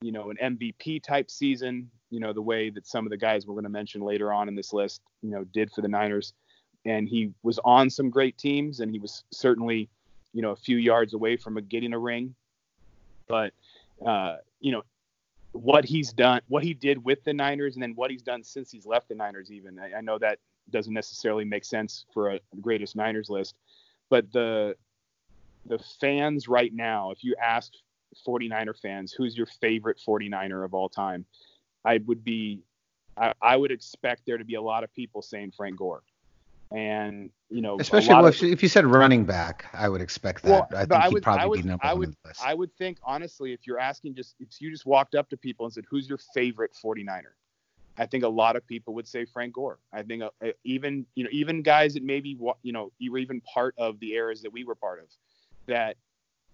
you 0.00 0.10
know, 0.10 0.30
an 0.30 0.58
MVP 0.58 1.02
type 1.02 1.30
season, 1.30 1.88
you 2.10 2.18
know, 2.18 2.32
the 2.32 2.42
way 2.42 2.68
that 2.68 2.86
some 2.86 3.06
of 3.06 3.10
the 3.10 3.16
guys 3.16 3.46
we're 3.46 3.54
going 3.54 3.62
to 3.62 3.70
mention 3.70 4.00
later 4.00 4.32
on 4.32 4.48
in 4.48 4.56
this 4.56 4.72
list, 4.72 5.02
you 5.22 5.30
know, 5.30 5.44
did 5.44 5.70
for 5.70 5.82
the 5.82 5.88
Niners. 5.88 6.32
And 6.84 7.08
he 7.08 7.32
was 7.44 7.60
on 7.64 7.88
some 7.88 8.10
great 8.10 8.36
teams 8.36 8.80
and 8.80 8.90
he 8.90 8.98
was 8.98 9.22
certainly, 9.30 9.88
you 10.32 10.42
know, 10.42 10.50
a 10.50 10.56
few 10.56 10.78
yards 10.78 11.14
away 11.14 11.36
from 11.36 11.54
getting 11.68 11.92
a 11.92 11.98
ring. 11.98 12.34
But, 13.28 13.52
uh, 14.04 14.38
you 14.60 14.72
know, 14.72 14.82
what 15.52 15.84
he's 15.84 16.12
done, 16.12 16.40
what 16.48 16.64
he 16.64 16.74
did 16.74 17.04
with 17.04 17.22
the 17.22 17.32
Niners, 17.32 17.74
and 17.74 17.82
then 17.82 17.94
what 17.94 18.10
he's 18.10 18.22
done 18.22 18.42
since 18.42 18.70
he's 18.70 18.84
left 18.84 19.08
the 19.08 19.14
Niners, 19.14 19.52
even. 19.52 19.78
I, 19.78 19.98
I 19.98 20.00
know 20.00 20.18
that 20.18 20.38
doesn't 20.72 20.92
necessarily 20.92 21.44
make 21.44 21.64
sense 21.64 22.04
for 22.12 22.30
a 22.30 22.40
greatest 22.60 22.96
Niners 22.96 23.30
list, 23.30 23.54
but 24.10 24.32
the 24.32 24.74
the 25.66 25.78
fans 26.00 26.48
right 26.48 26.72
now, 26.74 27.12
if 27.12 27.22
you 27.22 27.36
ask 27.40 27.72
49er 28.26 28.76
fans, 28.80 29.12
who's 29.12 29.36
your 29.36 29.46
favorite 29.46 30.00
49er 30.06 30.64
of 30.64 30.74
all 30.74 30.88
time, 30.88 31.24
I 31.84 32.00
would 32.06 32.24
be, 32.24 32.62
I, 33.16 33.32
I 33.40 33.56
would 33.56 33.70
expect 33.70 34.22
there 34.26 34.38
to 34.38 34.44
be 34.44 34.54
a 34.54 34.62
lot 34.62 34.84
of 34.84 34.92
people 34.92 35.22
saying 35.22 35.52
Frank 35.56 35.76
Gore. 35.76 36.02
And, 36.74 37.30
you 37.50 37.60
know, 37.60 37.76
Especially 37.78 38.14
well, 38.14 38.26
of- 38.26 38.42
if, 38.42 38.62
you 38.62 38.68
said 38.68 38.86
running 38.86 39.24
back, 39.24 39.66
I 39.74 39.88
would 39.88 40.00
expect 40.00 40.42
that. 40.42 40.50
Well, 40.50 40.68
I 40.74 40.86
think 40.86 40.92
I 40.92 41.08
he'd 41.10 41.22
probably 41.22 41.42
I 41.42 41.46
would- 41.46 41.62
be 41.62 41.68
number 41.68 41.86
I 41.86 41.92
one 41.92 42.06
on 42.06 42.16
the 42.22 42.28
list. 42.28 42.40
I 42.44 42.54
would 42.54 42.74
think 42.76 42.98
honestly, 43.04 43.52
if 43.52 43.66
you're 43.66 43.78
asking 43.78 44.14
just 44.14 44.36
if 44.40 44.48
you 44.60 44.70
just 44.70 44.86
walked 44.86 45.14
up 45.14 45.28
to 45.30 45.36
people 45.36 45.66
and 45.66 45.72
said, 45.72 45.84
"Who's 45.90 46.08
your 46.08 46.18
favorite 46.34 46.72
49er?" 46.82 47.34
I 48.02 48.06
think 48.06 48.24
a 48.24 48.28
lot 48.28 48.56
of 48.56 48.66
people 48.66 48.94
would 48.94 49.06
say 49.06 49.24
Frank 49.24 49.54
Gore. 49.54 49.78
I 49.92 50.02
think 50.02 50.24
uh, 50.24 50.30
uh, 50.44 50.48
even 50.64 51.06
you 51.14 51.22
know 51.22 51.30
even 51.32 51.62
guys 51.62 51.94
that 51.94 52.02
maybe 52.02 52.36
you 52.62 52.72
know 52.72 52.90
you 52.98 53.12
were 53.12 53.18
even 53.18 53.40
part 53.42 53.76
of 53.78 54.00
the 54.00 54.14
eras 54.14 54.42
that 54.42 54.52
we 54.52 54.64
were 54.64 54.74
part 54.74 54.98
of, 54.98 55.06
that 55.66 55.96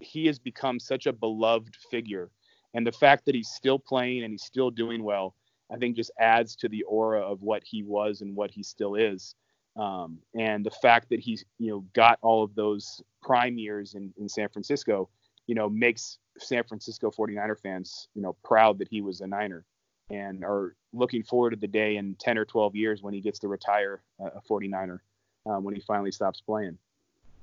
he 0.01 0.27
has 0.27 0.39
become 0.39 0.79
such 0.79 1.07
a 1.07 1.13
beloved 1.13 1.75
figure, 1.91 2.31
and 2.75 2.87
the 2.87 2.93
fact 2.93 3.25
that 3.25 3.35
he's 3.35 3.49
still 3.49 3.79
playing 3.79 4.25
and 4.25 4.33
he's 4.33 4.45
still 4.45 4.71
doing 4.71 5.03
well, 5.03 5.35
I 5.73 5.79
think 5.79 5.97
just 5.97 6.11
adds 6.21 6.55
to 6.57 6.69
the 6.69 6.83
aura 6.83 7.23
of 7.23 7.41
what 7.41 7.63
he 7.65 7.83
was 7.83 8.21
and 8.21 8.37
what 8.37 8.51
he 8.51 8.63
still 8.63 8.95
is. 8.95 9.35
Um, 9.75 10.19
and 10.39 10.67
the 10.67 10.77
fact 10.83 11.09
that 11.09 11.21
he's 11.21 11.47
you 11.59 11.71
know 11.71 11.85
got 11.95 12.19
all 12.21 12.45
of 12.45 12.55
those 12.57 13.03
prime 13.23 13.57
years 13.57 13.95
in, 13.95 14.13
in 14.19 14.29
San 14.29 14.51
Francisco, 14.51 15.09
you 15.47 15.55
know, 15.55 15.71
makes 15.71 16.19
San 16.37 16.63
Francisco 16.65 17.11
49er 17.11 17.59
fans 17.59 18.09
you 18.15 18.21
know 18.21 18.37
proud 18.45 18.79
that 18.81 18.89
he 18.89 19.01
was 19.01 19.23
a 19.23 19.27
Niner, 19.27 19.65
and 20.11 20.45
are 20.45 20.75
looking 20.93 21.23
forward 21.23 21.51
to 21.51 21.57
the 21.57 21.69
day 21.69 21.97
in 21.97 22.15
10 22.17 22.39
or 22.39 22.45
12 22.45 22.75
years 22.75 23.03
when 23.03 23.15
he 23.15 23.21
gets 23.21 23.39
to 23.41 23.49
retire 23.49 24.01
uh, 24.21 24.31
a 24.37 24.41
49er 24.41 25.01
um, 25.47 25.65
when 25.65 25.75
he 25.75 25.81
finally 25.81 26.13
stops 26.13 26.41
playing. 26.41 26.79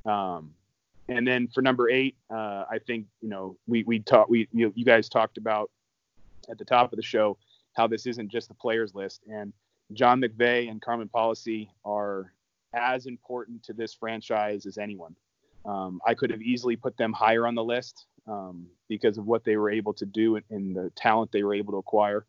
Um, 0.06 0.54
and 1.08 1.28
then 1.28 1.48
for 1.48 1.62
number 1.62 1.90
eight, 1.90 2.16
uh, 2.32 2.66
I 2.70 2.80
think 2.86 3.06
you 3.22 3.30
know 3.30 3.58
we 3.68 3.84
we 3.84 4.00
talked 4.00 4.30
we 4.30 4.48
you, 4.52 4.74
you 4.76 4.86
guys 4.86 5.08
talked 5.08 5.38
about 5.38 5.70
at 6.50 6.58
the 6.58 6.66
top 6.66 6.92
of 6.92 6.98
the 6.98 7.04
show 7.04 7.38
how 7.76 7.88
this 7.88 8.08
isn't 8.08 8.32
just 8.32 8.48
the 8.48 8.54
players 8.56 8.96
list 8.96 9.22
and 9.30 9.54
John 9.94 10.22
McVay 10.22 10.70
and 10.70 10.82
Carmen 10.82 11.10
Policy 11.10 11.70
are 11.84 12.34
as 12.74 13.06
important 13.06 13.64
to 13.64 13.74
this 13.74 13.94
franchise 13.94 14.66
as 14.66 14.78
anyone. 14.78 15.16
Um, 15.66 16.02
I 16.06 16.14
could 16.14 16.32
have 16.32 16.42
easily 16.42 16.76
put 16.76 16.98
them 16.98 17.14
higher 17.14 17.48
on 17.48 17.56
the 17.56 17.64
list 17.64 18.06
um, 18.28 18.68
because 18.88 19.18
of 19.18 19.26
what 19.26 19.44
they 19.44 19.58
were 19.58 19.70
able 19.70 19.94
to 19.94 20.06
do 20.06 20.36
and, 20.36 20.46
and 20.50 20.76
the 20.76 20.92
talent 20.96 21.32
they 21.32 21.44
were 21.44 21.54
able 21.54 21.74
to 21.74 21.78
acquire. 21.78 22.26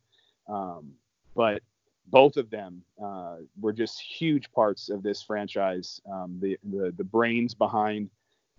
Um, 0.49 0.93
but 1.35 1.63
both 2.09 2.37
of 2.37 2.51
them 2.51 2.83
uh, 3.03 3.37
were 3.61 3.73
just 3.73 4.01
huge 4.01 4.51
parts 4.53 4.89
of 4.89 5.03
this 5.03 5.23
franchise. 5.23 6.01
Um, 6.11 6.39
the, 6.41 6.59
the 6.71 6.93
the 6.97 7.05
brains 7.05 7.55
behind 7.55 8.11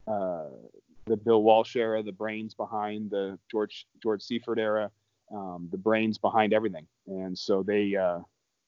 uh, 0.08 0.46
the 1.06 1.18
Bill 1.18 1.42
Walsh 1.44 1.76
era, 1.76 2.04
the 2.04 2.12
brains 2.12 2.54
behind 2.54 3.10
the 3.10 3.40
George 3.50 3.88
George 4.04 4.22
Seifert 4.22 4.60
era, 4.60 4.92
um, 5.34 5.68
the 5.72 5.78
brains 5.78 6.18
behind 6.18 6.54
everything. 6.54 6.88
And 7.08 7.38
so 7.38 7.64
they 7.64 7.96
uh, 7.96 8.20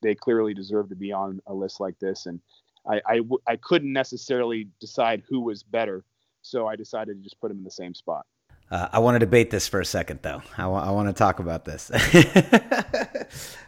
they 0.01 0.15
clearly 0.15 0.53
deserve 0.53 0.89
to 0.89 0.95
be 0.95 1.11
on 1.11 1.41
a 1.47 1.53
list 1.53 1.79
like 1.79 1.99
this. 1.99 2.25
And 2.25 2.39
I, 2.87 3.01
I, 3.05 3.17
w- 3.17 3.41
I 3.45 3.57
couldn't 3.57 3.91
necessarily 3.91 4.69
decide 4.79 5.23
who 5.27 5.41
was 5.41 5.63
better, 5.63 6.03
so 6.41 6.67
I 6.67 6.75
decided 6.75 7.17
to 7.17 7.23
just 7.23 7.39
put 7.41 7.49
them 7.49 7.57
in 7.57 7.63
the 7.63 7.71
same 7.71 7.93
spot. 7.93 8.25
Uh, 8.71 8.87
I 8.91 8.99
want 8.99 9.15
to 9.15 9.19
debate 9.19 9.49
this 9.49 9.67
for 9.67 9.79
a 9.79 9.85
second, 9.85 10.19
though. 10.21 10.41
I 10.57 10.67
want 10.67 11.09
to 11.09 11.13
talk 11.13 11.39
about 11.39 11.65
this. 11.65 11.89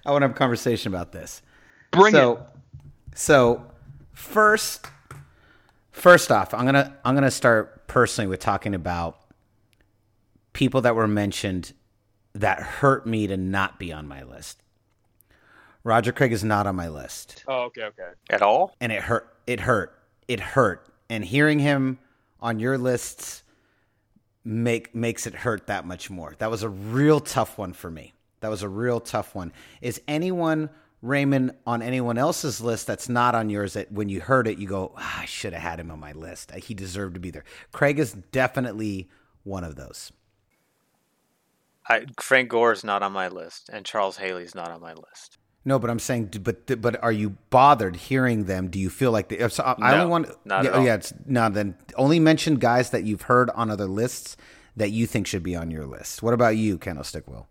I 0.06 0.12
want 0.12 0.22
to 0.22 0.28
have 0.28 0.36
a 0.36 0.40
conversation 0.40 0.92
about 0.94 1.12
this. 1.12 1.42
Bring 1.92 2.14
so, 2.14 2.46
So, 3.16 3.66
first, 4.14 4.88
first 5.92 6.32
off, 6.32 6.54
I'm 6.54 6.66
gonna 6.66 6.98
I'm 7.04 7.16
gonna 7.16 7.32
start 7.32 7.88
personally 7.88 8.28
with 8.28 8.40
talking 8.40 8.74
about 8.74 9.20
people 10.54 10.82
that 10.82 10.96
were 10.96 11.08
mentioned 11.08 11.74
that 12.34 12.62
hurt 12.62 13.06
me 13.06 13.28
to 13.28 13.38
not 13.38 13.78
be 13.80 13.92
on 13.92 14.08
my 14.08 14.24
list. 14.24 14.64
Roger 15.84 16.12
Craig 16.12 16.32
is 16.32 16.44
not 16.44 16.68
on 16.68 16.76
my 16.76 16.88
list 16.90 17.44
Oh, 17.48 17.64
okay, 17.64 17.84
okay. 17.86 18.12
At 18.30 18.42
all? 18.42 18.76
and 18.80 18.92
it 18.92 19.02
hurt. 19.02 19.36
It 19.48 19.62
hurt. 19.62 19.98
It 20.28 20.40
hurt. 20.40 20.86
And 21.10 21.26
hearing 21.26 21.60
him 21.60 21.98
on 22.40 22.60
your 22.60 22.78
lists 22.78 23.44
make 24.46 24.94
makes 24.96 25.26
it 25.28 25.34
hurt 25.34 25.68
that 25.68 25.86
much 25.86 26.10
more. 26.10 26.36
That 26.38 26.50
was 26.52 26.64
a 26.64 26.70
real 26.70 27.20
tough 27.20 27.58
one 27.58 27.74
for 27.74 27.90
me. 27.92 28.14
That 28.42 28.50
was 28.50 28.62
a 28.64 28.70
real 28.70 29.00
tough 29.00 29.34
one. 29.34 29.54
Is 29.82 30.02
anyone 30.08 30.70
Raymond 31.02 31.54
on 31.66 31.82
anyone 31.82 32.18
else's 32.20 32.62
list 32.62 32.86
that's 32.86 33.10
not 33.10 33.34
on 33.34 33.50
yours 33.50 33.74
that 33.74 33.92
when 33.92 34.08
you 34.10 34.22
heard 34.22 34.48
it 34.48 34.60
you 34.60 34.68
go, 34.68 34.94
ah, 34.98 35.22
I 35.22 35.26
should 35.26 35.54
have 35.54 35.62
had 35.64 35.80
him 35.80 35.90
on 35.90 36.00
my 36.00 36.12
list. 36.12 36.52
He 36.54 36.74
deserved 36.76 37.16
to 37.16 37.20
be 37.20 37.32
there. 37.32 37.44
Craig 37.72 37.98
is 37.98 38.14
definitely 38.32 39.10
one 39.44 39.64
of 39.64 39.76
those. 39.76 40.12
I, 41.90 42.06
Frank 42.20 42.50
Gore 42.50 42.72
is 42.72 42.84
not 42.84 43.02
on 43.02 43.12
my 43.12 43.28
list, 43.28 43.70
and 43.74 43.84
Charles 43.86 44.18
Haley's 44.18 44.54
not 44.54 44.70
on 44.70 44.80
my 44.80 44.94
list. 44.94 45.40
No, 45.66 45.78
but 45.78 45.90
I'm 45.90 46.00
saying, 46.00 46.32
but 46.42 46.82
but 46.82 47.02
are 47.04 47.12
you 47.12 47.32
bothered 47.50 47.96
hearing 47.96 48.46
them? 48.46 48.70
Do 48.70 48.80
you 48.80 48.90
feel 48.90 49.12
like 49.12 49.30
they, 49.30 49.48
so 49.50 49.64
I 49.64 49.76
I 49.80 49.92
No, 49.92 49.98
only 49.98 50.06
want 50.08 50.46
not 50.46 50.64
yeah, 50.64 50.70
at 50.72 50.76
all. 50.76 50.86
yeah, 50.86 50.96
it's 50.96 51.14
no. 51.26 51.50
Then 51.50 51.76
only 51.96 52.20
mention 52.20 52.56
guys 52.56 52.90
that 52.92 53.04
you've 53.04 53.24
heard 53.24 53.50
on 53.52 53.70
other 53.70 53.86
lists 53.88 54.38
that 54.76 54.92
you 54.92 55.06
think 55.06 55.28
should 55.28 55.44
be 55.44 55.56
on 55.56 55.70
your 55.70 55.86
list. 55.86 56.24
What 56.24 56.34
about 56.34 56.58
you, 56.58 56.78
Candlestick 56.78 57.28
Will? 57.28 57.48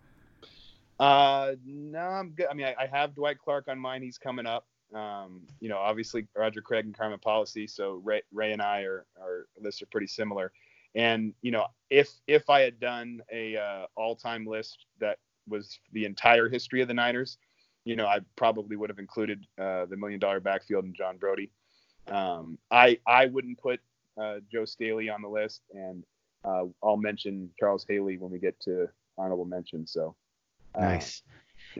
Uh, 1.00 1.52
no, 1.64 1.98
I'm 1.98 2.30
good. 2.32 2.46
I 2.50 2.54
mean, 2.54 2.66
I, 2.66 2.74
I 2.82 2.86
have 2.86 3.14
Dwight 3.14 3.38
Clark 3.38 3.68
on 3.68 3.78
mine. 3.78 4.02
He's 4.02 4.18
coming 4.18 4.46
up. 4.46 4.66
Um, 4.94 5.46
you 5.58 5.68
know, 5.70 5.78
obviously 5.78 6.26
Roger 6.36 6.60
Craig 6.60 6.84
and 6.84 6.96
Carmen 6.96 7.18
Policy. 7.18 7.66
So 7.66 8.02
Ray, 8.04 8.20
Ray 8.32 8.52
and 8.52 8.60
I 8.60 8.82
are, 8.82 9.06
our 9.18 9.46
lists 9.58 9.80
are 9.80 9.86
pretty 9.86 10.08
similar. 10.08 10.52
And 10.94 11.32
you 11.40 11.52
know, 11.52 11.66
if 11.88 12.10
if 12.26 12.50
I 12.50 12.60
had 12.60 12.78
done 12.80 13.22
a 13.32 13.56
uh, 13.56 13.86
all-time 13.96 14.44
list 14.44 14.86
that 14.98 15.18
was 15.48 15.78
the 15.92 16.04
entire 16.04 16.48
history 16.48 16.82
of 16.82 16.88
the 16.88 16.94
Niners, 16.94 17.38
you 17.84 17.96
know, 17.96 18.06
I 18.06 18.18
probably 18.36 18.76
would 18.76 18.90
have 18.90 18.98
included 18.98 19.46
uh, 19.58 19.86
the 19.86 19.96
Million 19.96 20.20
Dollar 20.20 20.40
Backfield 20.40 20.84
and 20.84 20.94
John 20.94 21.16
Brodie. 21.16 21.50
Um, 22.08 22.58
I 22.72 22.98
I 23.06 23.26
wouldn't 23.26 23.58
put 23.58 23.80
uh, 24.20 24.40
Joe 24.52 24.64
Staley 24.64 25.08
on 25.08 25.22
the 25.22 25.28
list, 25.28 25.62
and 25.72 26.04
uh, 26.44 26.64
I'll 26.82 26.96
mention 26.96 27.50
Charles 27.58 27.86
Haley 27.88 28.18
when 28.18 28.32
we 28.32 28.40
get 28.40 28.60
to 28.62 28.88
honorable 29.16 29.46
mention. 29.46 29.86
So. 29.86 30.16
Uh, 30.74 30.80
Nice. 30.80 31.22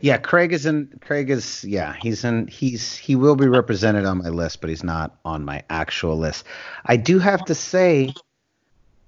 Yeah, 0.01 0.19
Craig 0.19 0.53
is 0.53 0.67
in. 0.67 0.89
Craig 1.01 1.31
is. 1.31 1.65
Yeah, 1.65 1.95
he's 2.01 2.25
in. 2.25 2.47
He's 2.47 2.97
he 2.97 3.17
will 3.17 3.35
be 3.35 3.49
represented 3.49 4.05
on 4.05 4.19
my 4.19 4.29
list, 4.29 4.61
but 4.61 4.71
he's 4.71 4.85
not 4.85 5.19
on 5.25 5.45
my 5.45 5.65
actual 5.69 6.17
list. 6.17 6.45
I 6.87 6.97
do 6.97 7.19
have 7.19 7.45
to 7.47 7.55
say, 7.55 8.15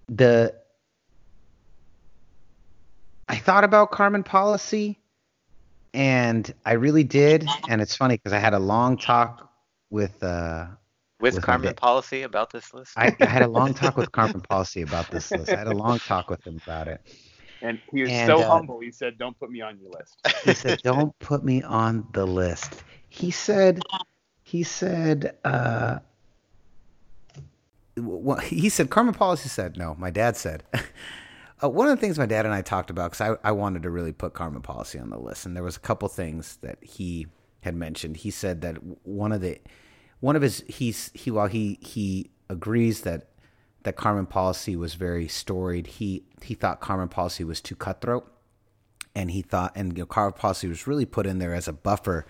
the. 0.09 0.55
I 3.29 3.37
thought 3.37 3.63
about 3.63 3.93
Carmen 3.93 4.25
Policy, 4.25 4.99
and 5.95 6.53
I 6.67 6.73
really 6.73 7.05
did, 7.05 7.47
and 7.69 7.81
it's 7.81 7.95
funny 7.95 8.17
because 8.17 8.33
I 8.33 8.39
had 8.39 8.53
a 8.53 8.59
long 8.59 8.99
talk 8.99 9.51
with. 9.89 10.21
uh 10.23 10.67
With, 11.21 11.37
With 11.37 11.45
Carmen 11.45 11.75
Policy 11.75 12.23
about 12.23 12.51
this 12.51 12.75
list? 12.75 12.95
I, 12.97 13.17
I 13.21 13.27
had 13.27 13.43
a 13.43 13.49
long 13.49 13.73
talk 13.73 13.97
with 13.97 14.11
Carmen 14.19 14.41
Policy 14.41 14.83
about 14.83 15.13
this 15.13 15.31
list. 15.31 15.53
I 15.53 15.59
had 15.59 15.69
a 15.69 15.75
long 15.75 16.01
talk 16.01 16.29
with 16.29 16.45
him 16.45 16.61
about 16.67 16.89
it. 16.89 17.01
And 17.63 17.79
he 17.93 18.03
was 18.03 18.11
And, 18.11 18.27
so 18.27 18.39
uh, 18.41 18.51
humble. 18.51 18.81
He 18.81 18.91
said, 18.91 19.19
"Don't 19.19 19.39
put 19.39 19.51
me 19.51 19.61
on 19.61 19.79
your 19.81 19.91
list." 19.93 20.17
he 20.45 20.53
said, 20.53 20.83
"Don't 20.83 21.17
put 21.21 21.45
me 21.45 21.63
on 21.63 22.07
the 22.13 22.27
list." 22.27 22.83
He 23.09 23.31
said, 23.31 23.81
he 24.43 24.63
said, 24.63 25.37
uh, 25.45 26.01
well, 27.97 28.39
he 28.39 28.69
said, 28.69 28.91
Carmen 28.91 29.15
Policy 29.15 29.49
said, 29.49 29.77
no, 29.77 29.95
my 29.99 30.11
dad 30.11 30.37
said. 30.37 30.65
Uh, 31.65 31.69
one 31.69 31.87
of 31.87 31.97
the 31.97 32.01
things 32.01 32.19
my 32.19 32.27
dad 32.27 32.45
and 32.45 32.53
I 32.53 32.61
talked 32.61 32.91
about, 32.91 33.13
because 33.13 33.37
I, 33.45 33.49
I 33.51 33.53
wanted 33.53 33.85
to 33.85 33.91
really 33.91 34.11
put 34.11 34.35
Carmen 34.35 34.63
Policy 34.63 34.99
on 34.99 35.11
the 35.11 35.17
list, 35.17 35.47
and 35.47 35.55
there 35.55 35.63
was 35.63 35.77
a 35.77 35.79
couple 35.79 36.09
things 36.09 36.57
that 36.63 36.77
he 36.83 37.29
had 37.61 37.77
mentioned. 37.77 38.17
He 38.17 38.33
said 38.33 38.63
that 38.63 38.79
one 39.05 39.31
of 39.31 39.43
the, 39.43 39.61
one 40.19 40.35
of 40.35 40.43
his, 40.43 40.65
he's 40.67 41.13
he 41.15 41.31
while 41.31 41.47
he 41.47 41.79
he 41.81 42.31
agrees 42.49 43.03
that 43.03 43.29
that 43.85 43.97
Carmen 43.97 44.27
Policy 44.27 44.77
was 44.77 44.95
very 44.95 45.29
storied. 45.29 45.87
He 45.87 46.25
he 46.43 46.55
thought 46.55 46.81
Carmen 46.81 47.09
Policy 47.09 47.45
was 47.45 47.61
too 47.61 47.77
cutthroat 47.77 48.33
and 49.15 49.31
he 49.31 49.43
thought, 49.43 49.73
and 49.75 49.97
you 49.97 50.03
know, 50.03 50.07
Carl 50.07 50.33
Posse 50.33 50.69
was 50.69 50.87
really 50.87 51.05
put 51.05 51.27
in 51.27 51.39
there 51.39 51.55
as 51.55 51.69
a 51.69 51.73
buffer 51.73 52.27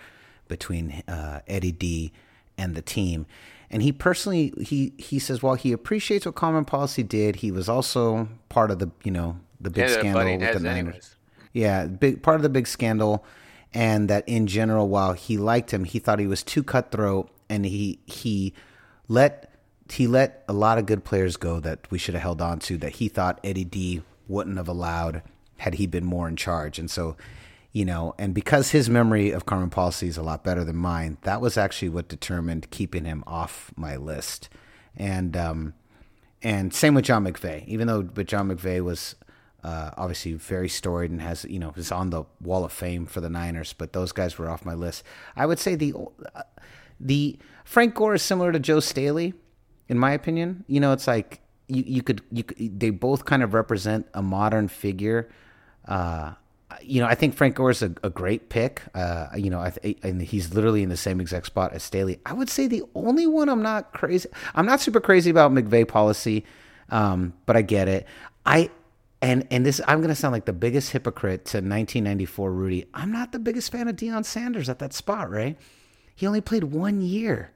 between 0.48 1.02
uh, 1.08 1.40
Eddie 1.46 1.72
D 1.72 2.12
and 2.58 2.74
the 2.74 2.82
team. 2.82 3.26
And 3.70 3.82
he 3.82 3.92
personally, 3.92 4.52
he 4.60 4.92
he 4.98 5.18
says, 5.18 5.42
while 5.42 5.54
he 5.54 5.72
appreciates 5.72 6.26
what 6.26 6.34
Carmen 6.34 6.64
Policy 6.64 7.02
did, 7.02 7.36
he 7.36 7.50
was 7.50 7.68
also 7.68 8.28
part 8.48 8.70
of 8.70 8.78
the, 8.78 8.90
you 9.02 9.10
know, 9.10 9.38
the 9.60 9.70
big 9.70 9.88
Yeah, 9.88 9.98
scandal 9.98 10.38
with 10.38 10.52
the 10.52 10.60
Niners. 10.60 11.16
Yeah, 11.52 11.86
big 11.86 12.22
part 12.22 12.36
of 12.36 12.42
the 12.42 12.48
big 12.48 12.66
scandal, 12.66 13.24
and 13.72 14.08
that 14.10 14.28
in 14.28 14.46
general, 14.46 14.88
while 14.88 15.12
he 15.12 15.36
liked 15.36 15.72
him, 15.72 15.84
he 15.84 15.98
thought 15.98 16.18
he 16.18 16.26
was 16.26 16.42
too 16.42 16.62
cutthroat, 16.62 17.30
and 17.48 17.64
he 17.64 18.00
he 18.06 18.52
let 19.08 19.51
he 19.92 20.06
let 20.06 20.44
a 20.48 20.52
lot 20.52 20.78
of 20.78 20.86
good 20.86 21.04
players 21.04 21.36
go 21.36 21.60
that 21.60 21.90
we 21.90 21.98
should 21.98 22.14
have 22.14 22.22
held 22.22 22.40
on 22.40 22.58
to 22.60 22.76
that 22.78 22.96
he 22.96 23.08
thought 23.08 23.40
Eddie 23.44 23.64
D 23.64 24.02
wouldn't 24.28 24.56
have 24.56 24.68
allowed 24.68 25.22
had 25.58 25.74
he 25.74 25.86
been 25.86 26.04
more 26.04 26.28
in 26.28 26.36
charge, 26.36 26.78
and 26.78 26.90
so. 26.90 27.16
You 27.74 27.86
know, 27.86 28.14
and 28.18 28.34
because 28.34 28.72
his 28.72 28.90
memory 28.90 29.30
of 29.30 29.46
Carmen 29.46 29.70
Policy 29.70 30.06
is 30.06 30.18
a 30.18 30.22
lot 30.22 30.44
better 30.44 30.62
than 30.62 30.76
mine, 30.76 31.16
that 31.22 31.40
was 31.40 31.56
actually 31.56 31.88
what 31.88 32.06
determined 32.06 32.68
keeping 32.68 33.06
him 33.06 33.24
off 33.26 33.72
my 33.76 33.96
list. 33.96 34.50
And 34.94 35.34
um, 35.38 35.72
and 36.42 36.74
same 36.74 36.94
with 36.94 37.04
John 37.04 37.24
McVay. 37.24 37.66
Even 37.66 37.86
though, 37.86 38.02
but 38.02 38.26
John 38.26 38.48
McVay 38.48 38.82
was 38.82 39.14
uh, 39.64 39.90
obviously 39.96 40.34
very 40.34 40.68
storied 40.68 41.10
and 41.10 41.22
has 41.22 41.44
you 41.44 41.58
know 41.58 41.72
is 41.76 41.92
on 41.92 42.10
the 42.10 42.24
wall 42.40 42.64
of 42.64 42.72
fame 42.72 43.06
for 43.06 43.20
the 43.20 43.30
Niners. 43.30 43.72
But 43.72 43.92
those 43.92 44.12
guys 44.12 44.38
were 44.38 44.50
off 44.50 44.64
my 44.64 44.74
list. 44.74 45.04
I 45.36 45.46
would 45.46 45.58
say 45.58 45.74
the 45.74 45.94
uh, 46.34 46.42
the 46.98 47.38
Frank 47.64 47.94
Gore 47.94 48.14
is 48.14 48.22
similar 48.22 48.52
to 48.52 48.58
Joe 48.58 48.80
Staley, 48.80 49.34
in 49.88 49.98
my 49.98 50.12
opinion. 50.12 50.64
You 50.66 50.80
know, 50.80 50.92
it's 50.92 51.06
like 51.06 51.40
you 51.68 51.82
you 51.86 52.02
could 52.02 52.22
you 52.30 52.44
could, 52.44 52.80
they 52.80 52.90
both 52.90 53.24
kind 53.24 53.42
of 53.42 53.54
represent 53.54 54.06
a 54.14 54.22
modern 54.22 54.68
figure. 54.68 55.28
Uh, 55.86 56.32
you 56.80 57.00
know, 57.00 57.06
I 57.06 57.14
think 57.14 57.34
Frank 57.34 57.56
Gore 57.56 57.70
is 57.70 57.82
a, 57.82 57.92
a 58.02 58.10
great 58.10 58.48
pick. 58.48 58.82
Uh, 58.94 59.28
you 59.36 59.50
know, 59.50 59.68
th- 59.70 59.98
and 60.02 60.22
he's 60.22 60.54
literally 60.54 60.82
in 60.82 60.88
the 60.88 60.96
same 60.96 61.20
exact 61.20 61.46
spot 61.46 61.72
as 61.72 61.82
Staley. 61.82 62.20
I 62.24 62.32
would 62.32 62.48
say 62.48 62.66
the 62.66 62.82
only 62.94 63.26
one 63.26 63.48
I'm 63.48 63.62
not 63.62 63.92
crazy. 63.92 64.28
I'm 64.54 64.66
not 64.66 64.80
super 64.80 65.00
crazy 65.00 65.30
about 65.30 65.52
McVay 65.52 65.86
policy, 65.86 66.44
um, 66.90 67.34
but 67.46 67.56
I 67.56 67.62
get 67.62 67.88
it. 67.88 68.06
I 68.46 68.70
and 69.20 69.46
and 69.50 69.64
this 69.64 69.80
I'm 69.86 70.00
gonna 70.00 70.14
sound 70.14 70.32
like 70.32 70.46
the 70.46 70.52
biggest 70.52 70.90
hypocrite 70.90 71.44
to 71.46 71.58
1994 71.58 72.52
Rudy. 72.52 72.86
I'm 72.94 73.12
not 73.12 73.32
the 73.32 73.38
biggest 73.38 73.70
fan 73.70 73.88
of 73.88 73.96
Deion 73.96 74.24
Sanders 74.24 74.68
at 74.68 74.78
that 74.80 74.92
spot, 74.92 75.30
Ray. 75.30 75.56
He 76.14 76.26
only 76.26 76.40
played 76.40 76.64
one 76.64 77.00
year, 77.00 77.52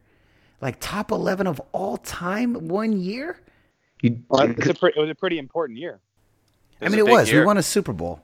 like 0.60 0.76
top 0.80 1.10
11 1.10 1.46
of 1.46 1.60
all 1.72 1.96
time, 1.98 2.68
one 2.68 2.92
year. 2.98 3.40
You, 4.02 4.22
Well, 4.28 4.42
it's 4.50 4.66
a 4.68 4.74
pre- 4.74 4.92
it 4.96 5.00
was 5.00 5.10
a 5.10 5.14
pretty 5.14 5.38
important 5.38 5.78
year. 5.78 6.00
I 6.80 6.88
mean, 6.88 6.98
it 6.98 7.06
was. 7.06 7.30
year. 7.30 7.40
We 7.40 7.46
won 7.46 7.56
a 7.58 7.62
Super 7.62 7.92
Bowl, 7.92 8.20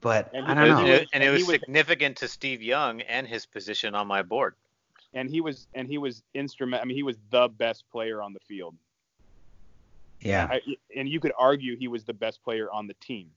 but 0.00 0.30
And 0.34 0.44
I 0.46 0.54
don't 0.54 0.78
And 0.78 0.86
know. 0.86 0.92
it, 0.92 1.08
and 1.12 1.22
it 1.24 1.30
was 1.30 1.40
was- 1.46 1.60
significant 1.60 2.16
to 2.18 2.28
Steve 2.28 2.62
Young 2.62 3.00
and 3.02 3.26
his 3.26 3.46
position 3.46 3.94
on 3.94 4.06
my 4.06 4.22
board. 4.22 4.54
and 5.14 5.28
he 5.28 5.40
was 5.40 5.66
and 5.74 5.88
he 5.88 5.98
was 5.98 6.22
instrument. 6.34 6.82
I 6.82 6.84
mean, 6.86 6.96
he 6.96 7.02
was 7.02 7.16
the 7.30 7.48
best 7.48 7.84
player 7.90 8.22
on 8.22 8.32
the 8.32 8.40
field. 8.40 8.76
Yeah. 10.20 10.46
I, 10.50 10.60
and 10.94 11.08
you 11.08 11.18
could 11.18 11.32
argue 11.38 11.76
he 11.76 11.88
was 11.88 12.04
the 12.04 12.12
best 12.12 12.42
player 12.44 12.70
on 12.70 12.86
the 12.86 12.94
team. 13.00 13.30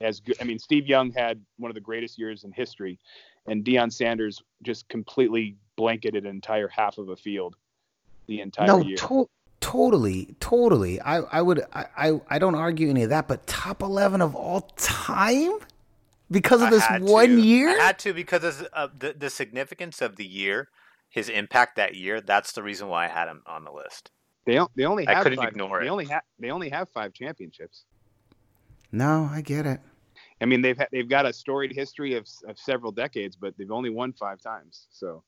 As 0.00 0.18
good, 0.20 0.36
I 0.40 0.44
mean, 0.44 0.58
Steve 0.58 0.86
Young 0.88 1.12
had 1.12 1.40
one 1.58 1.70
of 1.70 1.76
the 1.76 1.80
greatest 1.80 2.18
years 2.18 2.42
in 2.44 2.50
history, 2.50 2.98
and 3.46 3.64
Deion 3.64 3.92
Sanders 3.92 4.42
just 4.62 4.88
completely 4.88 5.54
blanketed 5.76 6.24
an 6.24 6.30
entire 6.30 6.68
half 6.68 6.98
of 6.98 7.08
a 7.08 7.16
field 7.16 7.56
the 8.26 8.40
entire 8.40 8.66
no, 8.66 8.80
year. 8.82 8.96
to- 8.96 9.28
totally, 9.60 10.34
totally. 10.40 11.00
I, 11.00 11.18
I 11.18 11.42
would, 11.42 11.62
I, 11.72 11.86
I, 11.96 12.20
I 12.28 12.38
don't 12.38 12.54
argue 12.54 12.90
any 12.90 13.02
of 13.04 13.10
that. 13.10 13.28
But 13.28 13.46
top 13.46 13.82
eleven 13.82 14.20
of 14.20 14.34
all 14.34 14.62
time 14.76 15.58
because 16.30 16.62
of 16.62 16.68
I 16.68 16.70
this 16.70 17.10
one 17.10 17.36
to. 17.36 17.42
year. 17.42 17.70
I 17.80 17.84
had 17.84 17.98
to 18.00 18.12
because 18.14 18.62
of 18.72 18.98
the, 18.98 19.14
the 19.18 19.30
significance 19.30 20.00
of 20.00 20.16
the 20.16 20.26
year, 20.26 20.68
his 21.08 21.28
impact 21.28 21.76
that 21.76 21.94
year. 21.94 22.20
That's 22.20 22.52
the 22.52 22.62
reason 22.62 22.88
why 22.88 23.04
I 23.04 23.08
had 23.08 23.28
him 23.28 23.42
on 23.46 23.64
the 23.64 23.72
list. 23.72 24.10
They 24.46 24.58
they 24.76 24.84
only 24.84 25.06
I 25.06 25.14
have 25.14 25.22
couldn't 25.22 25.38
five, 25.38 25.48
ignore 25.48 25.80
they 25.80 25.86
it. 25.86 25.90
only 25.90 26.06
have 26.06 26.22
they 26.38 26.50
only 26.50 26.68
have 26.70 26.88
five 26.90 27.12
championships. 27.12 27.84
no, 28.90 29.28
I 29.32 29.40
get 29.40 29.66
it. 29.66 29.80
I 30.40 30.44
mean, 30.44 30.60
they've 30.60 30.76
ha- 30.76 30.88
they've 30.90 31.08
got 31.08 31.26
a 31.26 31.32
storied 31.32 31.72
history 31.72 32.14
of, 32.14 32.26
of 32.48 32.58
several 32.58 32.90
decades, 32.90 33.36
but 33.36 33.56
they've 33.56 33.70
only 33.70 33.90
won 33.90 34.12
five 34.12 34.40
times. 34.40 34.88
So, 34.90 35.22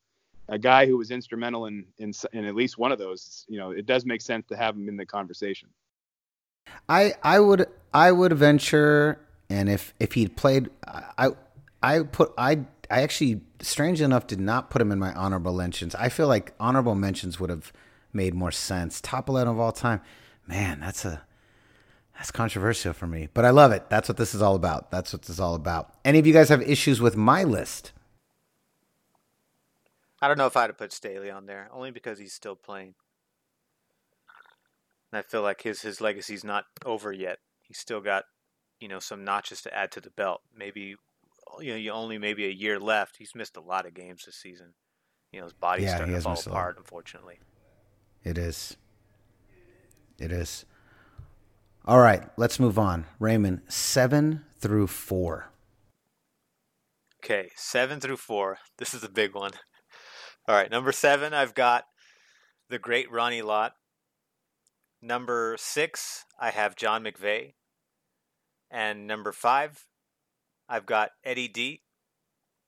a 0.49 0.59
guy 0.59 0.87
who 0.87 0.97
was 0.99 1.11
instrumental 1.11 1.67
in, 1.67 1.87
in 1.99 2.13
in 2.33 2.45
at 2.45 2.55
least 2.55 2.79
one 2.79 2.93
of 2.93 2.99
those, 2.99 3.45
you 3.49 3.59
know, 3.59 3.71
it 3.71 3.87
does 3.87 4.05
make 4.05 4.21
sense 4.21 4.47
to 4.49 4.57
have 4.57 4.75
him 4.75 4.89
in 4.89 4.97
the 4.97 5.07
conversation. 5.07 5.69
I, 6.89 7.15
I 7.23 7.41
would, 7.41 7.67
I 7.93 8.13
would 8.13 8.33
venture, 8.33 9.21
and 9.49 9.69
if 9.69 9.95
if 9.99 10.13
he'd 10.13 10.37
played, 10.37 10.71
I, 10.87 11.31
I 11.83 12.01
put, 12.01 12.33
I, 12.37 12.61
I 12.91 13.03
actually, 13.03 13.41
strangely 13.61 14.05
enough, 14.05 14.27
did 14.27 14.41
not 14.41 14.71
put 14.71 14.81
him 14.83 14.93
in 14.93 14.99
my 14.99 15.13
honorable 15.15 15.55
mentions. 15.55 15.95
I 15.95 16.09
feel 16.09 16.29
like 16.29 16.55
honorable 16.59 16.95
mentions 16.95 17.39
would 17.41 17.51
have 17.51 17.73
made 18.13 18.35
more 18.35 18.53
sense. 18.53 19.01
Top 19.01 19.29
eleven 19.29 19.53
of 19.53 19.61
all 19.61 19.73
time, 19.73 20.01
man, 20.47 20.81
that's 20.81 21.05
a 21.05 21.23
That's 22.17 22.31
controversial 22.31 22.93
for 22.93 23.09
me, 23.09 23.29
but 23.35 23.45
I 23.45 23.51
love 23.51 23.73
it. 23.73 23.91
That's 23.91 24.09
what 24.09 24.17
this 24.17 24.35
is 24.35 24.43
all 24.43 24.55
about. 24.55 24.91
That's 24.91 25.13
what 25.13 25.23
this 25.23 25.31
is 25.31 25.41
all 25.41 25.57
about. 25.57 25.95
Any 26.05 26.21
of 26.21 26.27
you 26.27 26.33
guys 26.33 26.49
have 26.49 26.63
issues 26.63 27.01
with 27.01 27.17
my 27.17 27.43
list? 27.43 27.93
I 30.25 30.29
don't 30.29 30.39
know 30.39 30.47
if 30.47 30.57
I'd 30.57 30.71
have 30.71 30.79
put 30.79 30.91
Staley 30.93 31.31
on 31.31 31.45
there, 31.45 31.69
only 31.71 31.91
because 31.91 32.19
he's 32.19 32.33
still 32.33 32.57
playing. 32.57 32.95
And 35.13 35.19
I 35.19 35.23
feel 35.23 35.43
like 35.43 35.61
his 35.63 35.83
his 35.83 36.01
legacy's 36.01 36.45
not 36.45 36.65
over 36.85 37.13
yet. 37.13 37.39
He's 37.61 37.79
still 37.79 38.01
got, 38.01 38.25
you 38.81 38.89
know, 38.89 39.01
some 39.01 39.23
notches 39.23 39.61
to 39.63 39.75
add 39.75 39.93
to 39.93 40.01
the 40.01 40.09
belt. 40.11 40.41
Maybe, 40.57 40.97
you 41.61 41.71
know, 41.73 41.77
you 41.77 41.91
only 41.93 42.17
maybe 42.17 42.47
a 42.47 42.51
year 42.51 42.81
left. 42.81 43.17
He's 43.19 43.35
missed 43.35 43.59
a 43.59 43.61
lot 43.61 43.85
of 43.87 43.93
games 43.93 44.25
this 44.25 44.37
season. 44.37 44.73
You 45.31 45.41
know, 45.41 45.45
his 45.45 45.53
body's 45.53 45.85
Yeah, 45.85 45.97
starting 45.97 46.15
to 46.15 46.21
fall 46.23 46.33
missed 46.33 46.47
a 46.47 46.51
lot. 46.51 46.57
apart, 46.57 46.79
unfortunately. 46.79 47.41
It 48.23 48.39
is. 48.39 48.79
It 50.19 50.33
is. 50.33 50.65
All 51.85 51.99
right, 52.01 52.23
let's 52.39 52.59
move 52.59 52.79
on. 52.79 53.05
Raymond, 53.21 53.61
seven 53.69 54.47
through 54.59 54.87
four. 54.87 55.51
Okay, 57.23 57.51
seven 57.57 58.01
through 58.01 58.17
four. 58.17 58.59
This 58.79 58.95
is 58.95 59.05
a 59.05 59.09
big 59.11 59.35
one. 59.35 59.53
All 60.47 60.55
right, 60.55 60.71
number 60.71 60.93
seven, 60.93 61.33
I've 61.33 61.55
got 61.55 61.87
the 62.69 62.79
great 62.79 63.11
Ronnie 63.11 63.43
Lott. 63.43 63.75
Number 65.01 65.57
six, 65.59 66.25
I 66.39 66.51
have 66.51 66.77
John 66.77 67.03
McVay. 67.05 67.55
And 68.71 69.07
number 69.07 69.33
five, 69.33 69.87
I've 70.69 70.85
got 70.87 71.11
Eddie 71.25 71.49
D. 71.49 71.83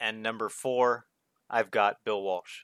And 0.01 0.23
number 0.23 0.49
four, 0.49 1.07
I've 1.51 1.71
got 1.71 1.99
Bill 2.05 2.23
Walsh. 2.23 2.63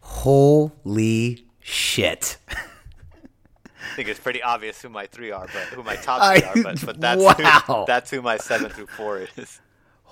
Holy 0.00 1.46
shit. 1.60 2.36
I 2.48 3.96
think 3.96 4.08
it's 4.08 4.20
pretty 4.20 4.42
obvious 4.42 4.80
who 4.82 4.88
my 4.88 5.06
three 5.06 5.30
are, 5.30 5.46
but 5.46 5.62
who 5.74 5.82
my 5.82 5.96
top 6.02 6.20
three 6.36 6.46
I- 6.46 6.50
are. 6.50 6.62
But, 6.62 6.86
but 6.86 7.00
that's 7.00 7.22
wow. 7.40 7.62
who, 7.66 7.84
that's 7.86 8.10
who 8.10 8.20
my 8.22 8.36
seven 8.36 8.70
through 8.70 8.86
four 8.88 9.26
is. 9.36 9.60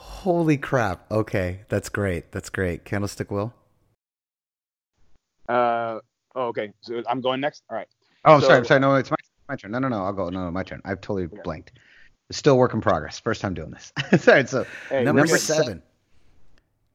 Holy 0.07 0.57
crap. 0.57 1.11
Okay, 1.11 1.61
that's 1.69 1.89
great. 1.89 2.31
That's 2.33 2.49
great. 2.49 2.85
Candlestick 2.85 3.31
Will? 3.31 3.53
Uh, 5.49 5.99
oh, 6.35 6.47
okay. 6.49 6.73
So 6.81 7.03
I'm 7.09 7.21
going 7.21 7.41
next. 7.41 7.63
All 7.71 7.77
right. 7.77 7.89
Oh, 8.25 8.35
I'm 8.35 8.41
So- 8.41 8.47
sorry. 8.47 8.59
I'm 8.59 8.65
sorry. 8.65 8.81
No, 8.81 8.95
it's 8.95 9.11
my, 9.11 9.17
my 9.49 9.57
turn. 9.57 9.73
No, 9.73 9.79
no, 9.81 9.89
no. 9.89 10.05
I'll 10.05 10.13
go. 10.13 10.29
No, 10.31 10.45
no, 10.45 10.51
my 10.51 10.63
turn. 10.63 10.81
I've 10.85 11.01
totally 11.01 11.27
blanked. 11.45 11.73
Still 12.31 12.57
work 12.57 12.73
in 12.75 12.81
progress. 12.81 13.19
First 13.19 13.41
time 13.41 13.55
doing 13.55 13.71
this. 13.73 13.93
sorry. 14.23 14.47
So 14.47 14.65
Hey, 14.89 15.03
number 15.05 15.23
we're 15.23 15.27
good. 15.29 15.41
seven. 15.41 15.83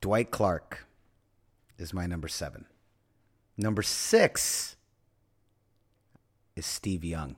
Dwight 0.01 0.31
Clark 0.31 0.85
is 1.77 1.93
my 1.93 2.05
number 2.07 2.27
seven. 2.27 2.65
Number 3.57 3.81
six 3.81 4.75
is 6.55 6.65
Steve 6.65 7.03
Young. 7.03 7.35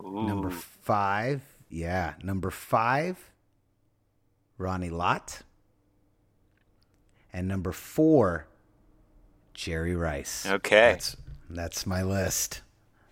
Number 0.00 0.50
five, 0.50 1.42
yeah. 1.68 2.14
Number 2.22 2.50
five, 2.50 3.32
Ronnie 4.58 4.90
Lott. 4.90 5.42
And 7.32 7.46
number 7.46 7.72
four, 7.72 8.46
Jerry 9.54 9.94
Rice. 9.94 10.46
Okay. 10.46 10.92
That's, 10.92 11.16
that's 11.50 11.86
my 11.86 12.02
list. 12.02 12.62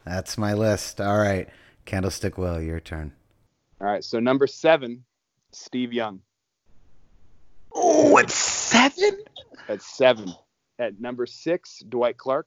That's 0.05 0.37
my 0.37 0.55
list. 0.55 1.01
All 1.01 1.19
right. 1.19 1.49
Candlestick 1.85 2.37
Will, 2.39 2.61
your 2.61 2.81
turn. 2.81 3.13
All 3.81 3.87
right. 3.87 4.03
So 4.05 4.19
number 4.21 4.47
seven, 4.47 5.05
Steve 5.53 5.93
Young. 5.93 6.21
oh, 7.75 8.17
it's 8.19 8.35
seven. 8.35 9.19
At 9.69 9.83
seven. 9.83 10.33
At 10.79 11.01
number 11.01 11.27
six, 11.27 11.83
Dwight 11.89 12.17
Clark. 12.19 12.47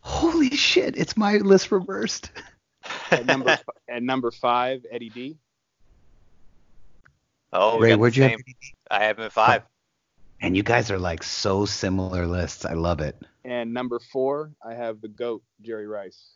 Holy 0.00 0.50
shit! 0.50 0.96
It's 0.98 1.16
my 1.16 1.36
list 1.38 1.70
reversed. 1.72 2.30
At 3.10 3.24
number 3.24 3.50
f- 3.50 3.64
at 3.88 4.02
number 4.02 4.30
five, 4.30 4.84
Eddie 4.90 5.08
D. 5.08 5.38
oh, 7.54 7.78
we 7.78 7.84
Ray, 7.84 7.88
got 7.90 7.94
the 7.94 8.00
where'd 8.00 8.16
you 8.16 8.22
have? 8.24 8.40
I 8.90 9.04
have 9.04 9.18
him 9.18 9.24
at 9.24 9.32
five. 9.32 9.62
Oh, 9.64 9.68
and 10.40 10.56
you 10.56 10.62
guys 10.62 10.90
are 10.90 10.98
like 10.98 11.22
so 11.22 11.64
similar 11.64 12.26
lists. 12.26 12.64
I 12.64 12.74
love 12.74 13.00
it. 13.00 13.16
And 13.44 13.72
number 13.72 13.98
four, 13.98 14.52
I 14.64 14.74
have 14.74 15.00
the 15.00 15.08
goat, 15.08 15.42
Jerry 15.62 15.86
Rice. 15.86 16.34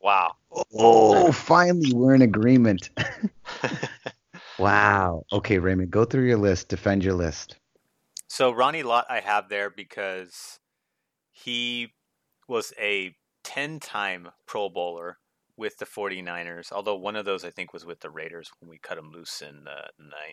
Wow. 0.00 0.34
Oh, 0.74 1.32
finally 1.32 1.92
we're 1.92 2.14
in 2.14 2.22
agreement. 2.22 2.90
wow. 4.58 5.24
Okay, 5.32 5.58
Raymond, 5.58 5.90
go 5.90 6.04
through 6.04 6.26
your 6.26 6.36
list. 6.36 6.68
Defend 6.68 7.02
your 7.02 7.14
list. 7.14 7.56
So 8.28 8.50
Ronnie 8.52 8.82
Lott 8.82 9.06
I 9.08 9.20
have 9.20 9.48
there 9.48 9.70
because 9.70 10.58
he 11.32 11.92
was 12.48 12.72
a 12.78 13.14
10-time 13.44 14.28
Pro 14.46 14.68
Bowler 14.68 15.18
with 15.56 15.78
the 15.78 15.86
49ers, 15.86 16.70
although 16.72 16.96
one 16.96 17.16
of 17.16 17.24
those 17.24 17.44
I 17.44 17.50
think 17.50 17.72
was 17.72 17.86
with 17.86 18.00
the 18.00 18.10
Raiders 18.10 18.50
when 18.60 18.68
we 18.68 18.78
cut 18.78 18.98
him 18.98 19.10
loose 19.10 19.40
in 19.40 19.64
the 19.64 19.88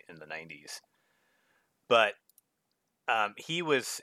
in 0.10 0.20
the 0.20 0.26
90s. 0.26 0.82
But 1.88 2.14
um, 3.08 3.34
he 3.38 3.62
was 3.62 4.02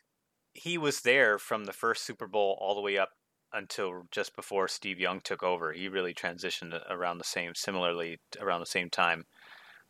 he 0.53 0.79
was 0.79 1.03
there 1.03 1.39
from 1.39 1.65
the 1.65 1.73
first 1.73 2.05
Super 2.05 2.27
Bowl 2.27 2.59
all 2.61 2.75
the 2.75 2.81
way 2.81 2.99
up 2.99 3.11
until 3.53 4.03
just 4.11 4.37
before 4.37 4.69
Steve 4.69 5.01
Young 5.01 5.21
took 5.21 5.43
over. 5.43 5.73
He 5.73 5.89
really 5.89 6.15
transitioned 6.15 6.79
around 6.89 7.19
the 7.19 7.25
same 7.25 7.55
similarly 7.55 8.19
around 8.41 8.61
the 8.61 8.67
same 8.67 8.91
time 8.91 9.25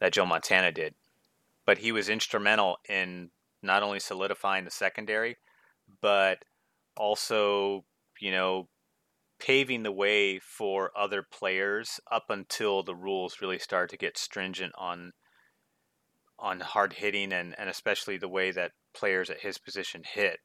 that 0.01 0.13
Joe 0.13 0.27
Montana 0.27 0.73
did. 0.73 0.95
But 1.67 1.79
he 1.79 1.93
was 1.93 2.09
instrumental 2.09 2.79
in 2.89 3.31
not 3.63 3.83
only 3.83 4.01
solidifying 4.01 4.65
the 4.65 4.71
secondary, 4.71 5.37
but 6.01 6.39
also, 6.97 7.85
you 8.21 8.31
know, 8.31 8.69
paving 9.41 9.83
the 9.83 9.93
way 9.93 10.39
for 10.39 10.91
other 10.97 11.23
players 11.23 12.01
up 12.11 12.25
until 12.29 12.83
the 12.83 12.95
rules 12.95 13.41
really 13.41 13.59
start 13.59 13.91
to 13.91 13.97
get 13.97 14.19
stringent 14.19 14.73
on 14.79 15.13
on 16.39 16.61
hard 16.61 16.95
hitting 16.95 17.33
and, 17.33 17.55
and 17.59 17.69
especially 17.69 18.17
the 18.17 18.29
way 18.29 18.51
that 18.51 18.73
players 18.95 19.29
at 19.29 19.41
his 19.41 19.59
position 19.59 20.03
hit. 20.05 20.39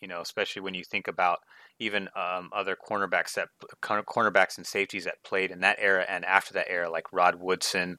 You 0.00 0.08
know, 0.08 0.20
especially 0.20 0.62
when 0.62 0.74
you 0.74 0.84
think 0.84 1.06
about 1.06 1.38
even 1.78 2.08
um, 2.16 2.50
other 2.52 2.76
cornerbacks 2.76 3.34
that 3.34 3.48
cornerbacks 3.82 4.56
and 4.56 4.66
safeties 4.66 5.04
that 5.04 5.22
played 5.24 5.50
in 5.50 5.60
that 5.60 5.78
era 5.80 6.04
and 6.08 6.24
after 6.24 6.54
that 6.54 6.70
era, 6.70 6.90
like 6.90 7.12
Rod 7.12 7.36
Woodson. 7.36 7.98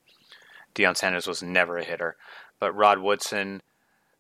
Deion 0.76 0.96
Sanders 0.96 1.28
was 1.28 1.42
never 1.42 1.78
a 1.78 1.84
hitter, 1.84 2.16
but 2.60 2.76
Rod 2.76 3.00
Woodson, 3.00 3.62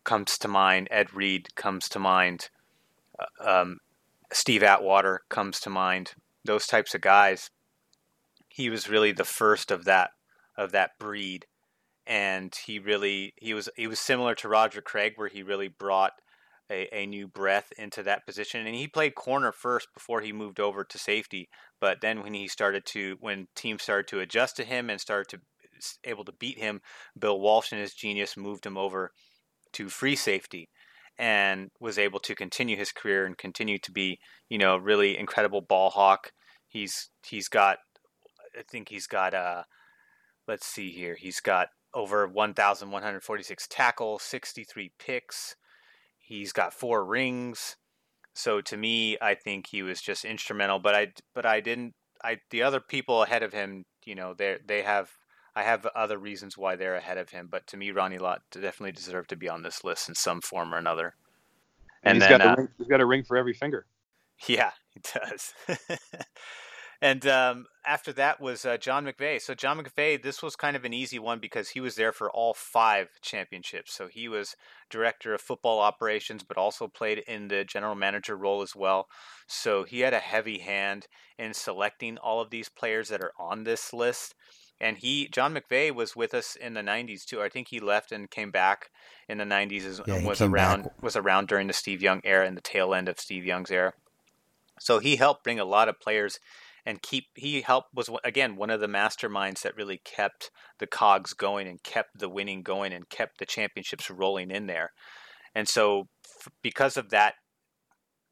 comes 0.04 0.38
to 0.40 0.48
mind. 0.48 0.88
Ed 0.90 1.14
Reed 1.14 1.56
comes 1.56 1.88
to 1.90 2.00
mind. 2.00 2.50
Uh, 3.20 3.62
Um, 3.62 3.80
Steve 4.32 4.64
Atwater 4.64 5.22
comes 5.30 5.60
to 5.62 5.70
mind. 5.70 6.14
Those 6.46 6.68
types 6.68 6.94
of 6.94 7.02
guys. 7.02 7.50
He 8.48 8.70
was 8.70 8.90
really 8.90 9.12
the 9.12 9.26
first 9.26 9.72
of 9.72 9.86
that 9.86 10.12
of 10.58 10.72
that 10.72 10.92
breed, 11.00 11.46
and 12.06 12.54
he 12.66 12.80
really 12.80 13.34
he 13.38 13.54
was 13.54 13.70
he 13.76 13.88
was 13.88 14.00
similar 14.00 14.36
to 14.36 14.50
Roger 14.50 14.82
Craig, 14.82 15.14
where 15.16 15.30
he 15.30 15.44
really 15.44 15.68
brought 15.68 16.14
a, 16.70 16.88
a 16.96 17.06
new 17.06 17.28
breath 17.28 17.72
into 17.78 18.04
that 18.04 18.26
position. 18.26 18.66
And 18.66 18.76
he 18.76 18.88
played 18.88 19.16
corner 19.16 19.52
first 19.52 19.88
before 19.94 20.22
he 20.22 20.32
moved 20.32 20.60
over 20.60 20.84
to 20.84 20.98
safety. 20.98 21.50
But 21.80 22.02
then 22.02 22.22
when 22.22 22.34
he 22.34 22.48
started 22.48 22.86
to 22.88 23.18
when 23.20 23.48
teams 23.56 23.84
started 23.84 24.08
to 24.10 24.20
adjust 24.20 24.56
to 24.58 24.64
him 24.64 24.90
and 24.90 25.02
started 25.02 25.30
to 25.30 25.40
able 26.04 26.26
to 26.26 26.34
beat 26.34 26.58
him, 26.58 26.82
Bill 27.18 27.40
Walsh 27.40 27.72
and 27.72 27.82
his 27.82 27.94
genius 27.94 28.38
moved 28.38 28.66
him 28.66 28.78
over 28.78 29.12
to 29.74 29.90
free 29.90 30.16
safety 30.16 30.70
and 31.20 31.70
was 31.82 32.00
able 32.00 32.20
to 32.22 32.34
continue 32.34 32.78
his 32.78 32.94
career 32.94 33.26
and 33.26 33.38
continue 33.38 33.78
to 33.78 33.92
be, 33.92 34.20
you 34.48 34.58
know, 34.58 34.76
a 34.76 34.80
really 34.80 35.18
incredible 35.18 35.60
ball 35.60 35.90
hawk. 35.90 36.32
He's 36.68 37.10
he's 37.28 37.50
got 37.50 37.80
I 38.58 38.64
think 38.64 38.90
he's 38.90 39.06
got 39.06 39.34
uh 39.34 39.64
let's 40.48 40.66
see 40.66 40.92
here. 40.92 41.16
He's 41.16 41.42
got 41.42 41.68
over 41.94 42.26
1146 42.26 43.68
tackles, 43.68 44.24
63 44.24 44.94
picks. 44.98 45.56
He's 46.18 46.54
got 46.54 46.74
four 46.74 47.04
rings. 47.04 47.76
So 48.34 48.62
to 48.62 48.78
me, 48.78 49.18
I 49.22 49.36
think 49.36 49.68
he 49.68 49.84
was 49.84 50.02
just 50.02 50.24
instrumental, 50.24 50.80
but 50.80 50.96
I 50.96 51.08
but 51.36 51.46
I 51.46 51.60
didn't 51.60 51.94
I 52.24 52.38
the 52.50 52.64
other 52.64 52.80
people 52.80 53.24
ahead 53.24 53.44
of 53.44 53.52
him, 53.52 53.84
you 54.06 54.16
know, 54.16 54.34
they 54.34 54.58
they 54.66 54.84
have 54.84 55.12
I 55.60 55.64
have 55.64 55.86
other 55.88 56.18
reasons 56.18 56.58
why 56.58 56.78
they're 56.78 56.96
ahead 56.96 57.18
of 57.18 57.32
him, 57.32 57.50
but 57.52 57.68
to 57.68 57.76
me, 57.76 57.92
Ronnie 57.92 58.18
Lott 58.18 58.44
definitely 58.50 58.94
deserved 58.94 59.30
to 59.32 59.36
be 59.36 59.50
on 59.50 59.62
this 59.62 59.84
list 59.84 60.08
in 60.08 60.16
some 60.16 60.40
form 60.40 60.74
or 60.74 60.78
another. 60.78 61.16
And, 62.02 62.16
And 62.16 62.24
he's 62.24 62.30
then, 62.30 62.40
got 62.40 62.48
uh, 62.48 62.56
ring, 62.62 62.70
he's 62.78 62.88
got 62.88 63.02
a 63.02 63.06
ring 63.06 63.26
for 63.26 63.36
every 63.36 63.54
finger. 63.54 63.86
Yeah, 64.48 64.72
he 64.94 65.02
does. 65.02 65.54
and 67.02 67.28
um, 67.28 67.66
after 67.86 68.14
that 68.14 68.40
was 68.40 68.64
uh, 68.64 68.78
John 68.78 69.06
McVay. 69.06 69.42
So 69.42 69.54
John 69.54 69.84
McVay, 69.84 70.24
this 70.24 70.42
was 70.42 70.56
kind 70.56 70.78
of 70.78 70.86
an 70.86 70.94
easy 70.94 71.20
one 71.20 71.40
because 71.40 71.68
he 71.68 71.82
was 71.82 71.96
there 71.96 72.14
for 72.14 72.32
all 72.32 72.54
five 72.54 73.10
championships. 73.22 73.94
So 73.94 74.08
he 74.08 74.30
was 74.30 74.56
director 74.90 75.34
of 75.34 75.42
football 75.42 75.82
operations, 75.82 76.42
but 76.42 76.56
also 76.58 76.88
played 76.88 77.18
in 77.28 77.50
the 77.50 77.66
general 77.66 77.96
manager 77.96 78.38
role 78.38 78.62
as 78.62 78.78
well. 78.78 79.10
So 79.46 79.84
he 79.84 80.00
had 80.00 80.14
a 80.14 80.20
heavy 80.20 80.60
hand 80.60 81.08
in 81.38 81.54
selecting 81.54 82.18
all 82.18 82.40
of 82.40 82.50
these 82.50 82.70
players 82.70 83.10
that 83.10 83.20
are 83.20 83.34
on 83.38 83.66
this 83.66 83.92
list. 83.92 84.36
And 84.82 84.98
he, 84.98 85.28
John 85.28 85.54
McVay, 85.54 85.94
was 85.94 86.16
with 86.16 86.34
us 86.34 86.56
in 86.56 86.74
the 86.74 86.82
'90s 86.82 87.26
too. 87.26 87.42
I 87.42 87.50
think 87.50 87.68
he 87.70 87.80
left 87.80 88.12
and 88.12 88.30
came 88.30 88.52
back 88.52 88.90
in 89.28 89.38
the 89.38 89.44
'90s. 89.44 89.86
As, 89.86 90.02
Yeah, 90.06 90.26
was 90.26 90.42
around 90.42 90.84
back. 90.84 91.04
was 91.04 91.16
around 91.16 91.48
during 91.48 91.68
the 91.68 91.74
Steve 91.74 92.02
Young 92.02 92.22
era 92.24 92.48
and 92.48 92.56
the 92.56 92.62
tail 92.62 92.94
end 92.94 93.10
of 93.10 93.20
Steve 93.20 93.46
Young's 93.46 93.72
era. 93.72 93.94
So 94.80 95.00
he 95.00 95.18
helped 95.18 95.44
bring 95.44 95.60
a 95.60 95.66
lot 95.66 95.90
of 95.90 96.00
players 96.00 96.40
and 96.86 97.02
keep 97.02 97.26
he 97.36 97.62
helped 97.62 97.90
was 97.94 98.10
again 98.24 98.56
one 98.56 98.70
of 98.70 98.80
the 98.80 98.88
masterminds 98.88 99.62
that 99.62 99.76
really 99.76 100.02
kept 100.06 100.50
the 100.80 100.88
cogs 100.88 101.34
going 101.34 101.68
and 101.68 101.84
kept 101.84 102.18
the 102.18 102.30
winning 102.30 102.64
going 102.64 102.94
and 102.94 103.10
kept 103.10 103.38
the 103.40 103.46
championships 103.46 104.10
rolling 104.10 104.50
in 104.50 104.68
there. 104.68 104.92
And 105.54 105.68
so 105.68 106.08
f- 106.26 106.52
because 106.64 106.96
of 106.96 107.10
that 107.10 107.36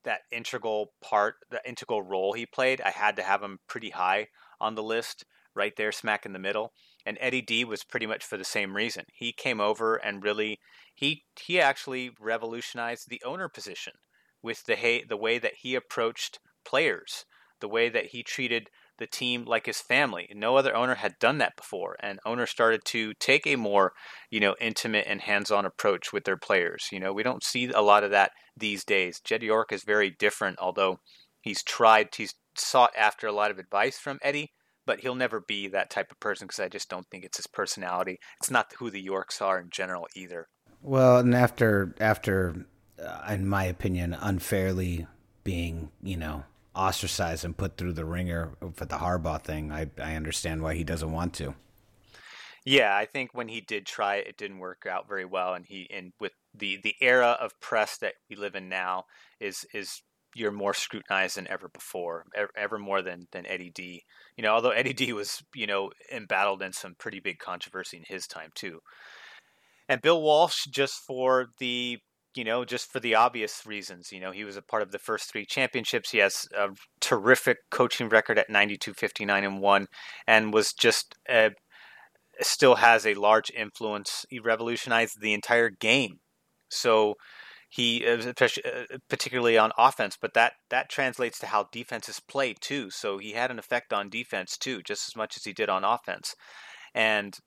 that 0.06 0.22
integral 0.32 0.94
part, 1.02 1.36
the 1.52 1.60
integral 1.68 2.02
role 2.02 2.32
he 2.34 2.46
played, 2.46 2.80
I 2.82 2.92
had 2.92 3.18
to 3.18 3.24
have 3.24 3.44
him 3.44 3.60
pretty 3.68 3.90
high 3.90 4.28
on 4.62 4.76
the 4.76 4.84
list, 4.84 5.26
right 5.58 5.76
there 5.76 5.92
smack 5.92 6.26
in 6.26 6.34
the 6.34 6.40
middle. 6.40 6.72
And 7.06 7.18
Eddie 7.20 7.42
D 7.42 7.66
was 7.66 7.84
pretty 7.84 8.06
much 8.06 8.24
for 8.24 8.38
the 8.38 8.44
same 8.44 8.76
reason. 8.76 9.06
He 9.14 9.32
came 9.32 9.60
over 9.60 9.96
and 9.96 10.24
really 10.24 10.60
he 10.94 11.24
he 11.40 11.60
actually 11.60 12.12
revolutionized 12.20 13.10
the 13.10 13.22
owner 13.26 13.50
position 13.50 13.94
with 14.42 14.64
the 14.66 15.04
the 15.08 15.18
way 15.18 15.40
that 15.40 15.56
he 15.62 15.76
approached 15.76 16.40
players, 16.66 17.26
the 17.60 17.68
way 17.68 17.90
that 17.90 18.08
he 18.08 18.24
treated 18.24 18.70
the 18.98 19.08
team 19.08 19.46
like 19.46 19.66
his 19.68 19.80
family. 19.80 20.28
No 20.34 20.58
other 20.58 20.76
owner 20.76 20.96
had 20.96 21.20
done 21.20 21.38
that 21.38 21.56
before, 21.56 21.96
and 22.00 22.20
owners 22.26 22.50
started 22.50 22.82
to 22.86 23.14
take 23.20 23.46
a 23.46 23.56
more, 23.56 23.94
you 24.32 24.40
know, 24.40 24.56
intimate 24.60 25.06
and 25.08 25.22
hands-on 25.22 25.66
approach 25.66 26.12
with 26.12 26.24
their 26.24 26.38
players. 26.38 26.88
You 26.92 27.00
know, 27.00 27.14
we 27.14 27.24
don't 27.24 27.44
see 27.44 27.70
a 27.70 27.82
lot 27.82 28.04
of 28.04 28.12
that 28.12 28.32
these 28.56 28.84
days. 28.84 29.20
Jed 29.24 29.44
York 29.44 29.72
is 29.72 29.84
very 29.84 30.10
different, 30.10 30.58
although 30.60 31.00
he's 31.42 31.64
tried, 31.64 32.10
he's 32.16 32.34
sought 32.56 32.92
after 32.98 33.28
a 33.28 33.32
lot 33.32 33.52
of 33.52 33.60
advice 33.60 34.00
from 34.00 34.20
Eddie, 34.24 34.52
but 34.88 35.02
he'll 35.02 35.14
never 35.14 35.40
be 35.42 35.68
that 35.68 35.92
type 35.92 36.12
of 36.12 36.20
person 36.20 36.48
because 36.48 36.62
I 36.62 36.70
just 36.70 36.90
don't 36.90 37.06
think 37.12 37.26
it's 37.26 37.38
his 37.38 37.46
personality. 37.46 38.18
It's 38.40 38.50
not 38.50 38.74
who 38.80 38.90
the 38.90 39.02
Yorks 39.02 39.42
are 39.42 39.60
in 39.60 39.70
general 39.70 40.08
either. 40.16 40.48
Well, 40.82 41.20
and 41.20 41.36
after 41.36 41.94
after, 42.00 42.66
uh, 43.00 43.28
in 43.30 43.48
my 43.48 43.66
opinion, 43.66 44.16
unfairly 44.20 45.06
being 45.44 45.92
you 46.02 46.18
know 46.18 46.46
ostracized 46.74 47.44
and 47.44 47.58
put 47.58 47.78
through 47.78 47.94
the 47.94 48.06
ringer 48.06 48.54
for 48.74 48.86
the 48.86 48.98
Harbaugh 48.98 49.44
thing, 49.44 49.72
I 49.72 49.92
I 50.02 50.16
understand 50.16 50.64
why 50.64 50.74
he 50.76 50.84
doesn't 50.84 51.12
want 51.12 51.34
to. 51.36 51.54
Yeah, 52.66 52.96
I 52.96 53.06
think 53.06 53.34
when 53.34 53.48
he 53.48 53.62
did 53.62 53.86
try 53.86 54.18
it, 54.18 54.28
it 54.28 54.38
didn't 54.38 54.60
work 54.60 54.86
out 54.90 55.08
very 55.08 55.26
well, 55.26 55.54
and 55.54 55.66
he 55.66 55.90
and 55.92 56.14
with 56.20 56.34
the 56.54 56.80
the 56.82 56.96
era 57.02 57.38
of 57.40 57.60
press 57.60 57.98
that 57.98 58.14
we 58.30 58.36
live 58.36 58.56
in 58.56 58.70
now 58.70 59.06
is 59.40 59.66
is 59.74 60.02
you're 60.36 60.52
more 60.52 60.74
scrutinized 60.74 61.38
than 61.38 61.48
ever 61.50 61.70
before, 61.70 62.26
ever, 62.56 62.78
more 62.78 63.02
than 63.02 63.28
than 63.32 63.46
Eddie 63.46 63.72
D. 63.74 64.04
You 64.36 64.44
know, 64.44 64.54
although 64.54 64.70
Eddie 64.72 64.94
D 64.94 65.14
was 65.14 65.44
you 65.56 65.68
know 65.68 65.92
embattled 66.14 66.62
in 66.62 66.74
some 66.74 66.96
pretty 66.98 67.20
big 67.20 67.40
controversy 67.40 67.98
in 67.98 68.04
his 68.08 68.28
time 68.28 68.52
too. 68.56 68.80
And 69.90 70.02
Bill 70.02 70.22
Walsh, 70.22 70.66
just 70.66 71.00
for 71.06 71.48
the 71.60 72.00
you 72.38 72.44
know, 72.44 72.64
just 72.64 72.92
for 72.92 73.00
the 73.00 73.16
obvious 73.16 73.64
reasons. 73.66 74.12
You 74.12 74.20
know, 74.20 74.32
he 74.32 74.44
was 74.44 74.56
a 74.56 74.62
part 74.62 74.84
of 74.84 74.92
the 74.92 75.00
first 75.00 75.30
three 75.32 75.46
championships. 75.46 76.12
He 76.12 76.20
has 76.20 76.46
a 76.56 76.70
terrific 77.02 77.58
coaching 77.72 78.10
record 78.10 78.38
at 78.38 78.50
92, 78.50 78.94
59, 78.94 79.44
and 79.44 79.60
1, 79.60 79.88
and 80.28 80.54
was 80.54 80.72
just 80.72 81.16
a, 81.28 81.50
still 82.40 82.76
has 82.76 83.08
a 83.08 83.16
large 83.16 83.50
influence. 83.50 84.24
He 84.30 84.40
revolutionized 84.40 85.20
the 85.20 85.34
entire 85.34 85.72
game. 85.72 86.20
So 86.70 87.16
he, 87.70 88.06
uh, 88.08 88.34
particularly 89.10 89.58
on 89.58 89.72
offense, 89.78 90.18
but 90.20 90.34
that, 90.34 90.54
that 90.70 90.90
translates 90.90 91.40
to 91.40 91.48
how 91.48 91.68
defenses 91.72 92.20
play 92.20 92.54
too. 92.54 92.90
So 92.90 93.18
he 93.18 93.34
had 93.34 93.52
an 93.52 93.60
effect 93.60 93.92
on 93.92 94.10
defense 94.10 94.58
too, 94.58 94.82
just 94.82 95.10
as 95.10 95.16
much 95.16 95.36
as 95.36 95.44
he 95.44 95.54
did 95.54 95.70
on 95.70 95.84
offense. 95.84 96.36
And 96.94 97.38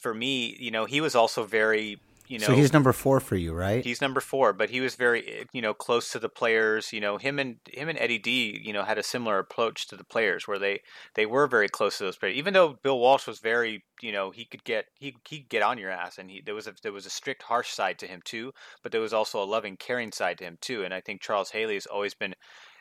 for 0.00 0.14
me, 0.14 0.56
you 0.58 0.70
know, 0.70 0.84
he 0.84 1.00
was 1.00 1.14
also 1.14 1.44
very 1.44 1.98
you 2.32 2.38
know, 2.38 2.46
so 2.46 2.54
he's 2.54 2.72
number 2.72 2.94
four 2.94 3.20
for 3.20 3.36
you, 3.36 3.52
right? 3.52 3.84
He's 3.84 4.00
number 4.00 4.18
four, 4.18 4.54
but 4.54 4.70
he 4.70 4.80
was 4.80 4.94
very, 4.94 5.28
eh, 5.28 5.44
you 5.52 5.60
know, 5.60 5.74
close 5.74 6.10
to 6.12 6.18
the 6.18 6.30
players. 6.30 6.90
You 6.90 6.98
know, 6.98 7.18
him 7.18 7.38
and 7.38 7.56
him 7.68 7.90
and 7.90 7.98
Eddie 7.98 8.18
D, 8.18 8.58
you 8.64 8.72
know, 8.72 8.84
had 8.84 8.96
a 8.96 9.02
similar 9.02 9.38
approach 9.38 9.86
to 9.88 9.96
the 9.96 10.04
players, 10.04 10.48
where 10.48 10.58
they 10.58 10.80
they 11.14 11.26
were 11.26 11.46
very 11.46 11.68
close 11.68 11.98
to 11.98 12.04
those 12.04 12.16
players. 12.16 12.36
Even 12.36 12.54
though 12.54 12.78
Bill 12.82 12.98
Walsh 12.98 13.26
was 13.26 13.40
very, 13.40 13.84
you 14.00 14.12
know, 14.12 14.30
he 14.30 14.46
could 14.46 14.64
get 14.64 14.86
he 14.94 15.14
he 15.28 15.40
could 15.40 15.50
get 15.50 15.62
on 15.62 15.76
your 15.76 15.90
ass, 15.90 16.16
and 16.16 16.30
he 16.30 16.40
there 16.40 16.54
was 16.54 16.66
a 16.66 16.72
there 16.82 16.90
was 16.90 17.04
a 17.04 17.10
strict, 17.10 17.42
harsh 17.42 17.68
side 17.68 17.98
to 17.98 18.06
him 18.06 18.22
too, 18.24 18.52
but 18.82 18.92
there 18.92 19.02
was 19.02 19.12
also 19.12 19.42
a 19.42 19.44
loving, 19.44 19.76
caring 19.76 20.10
side 20.10 20.38
to 20.38 20.44
him 20.44 20.56
too. 20.62 20.84
And 20.84 20.94
I 20.94 21.02
think 21.02 21.20
Charles 21.20 21.50
Haley 21.50 21.74
has 21.74 21.84
always 21.84 22.14
been 22.14 22.34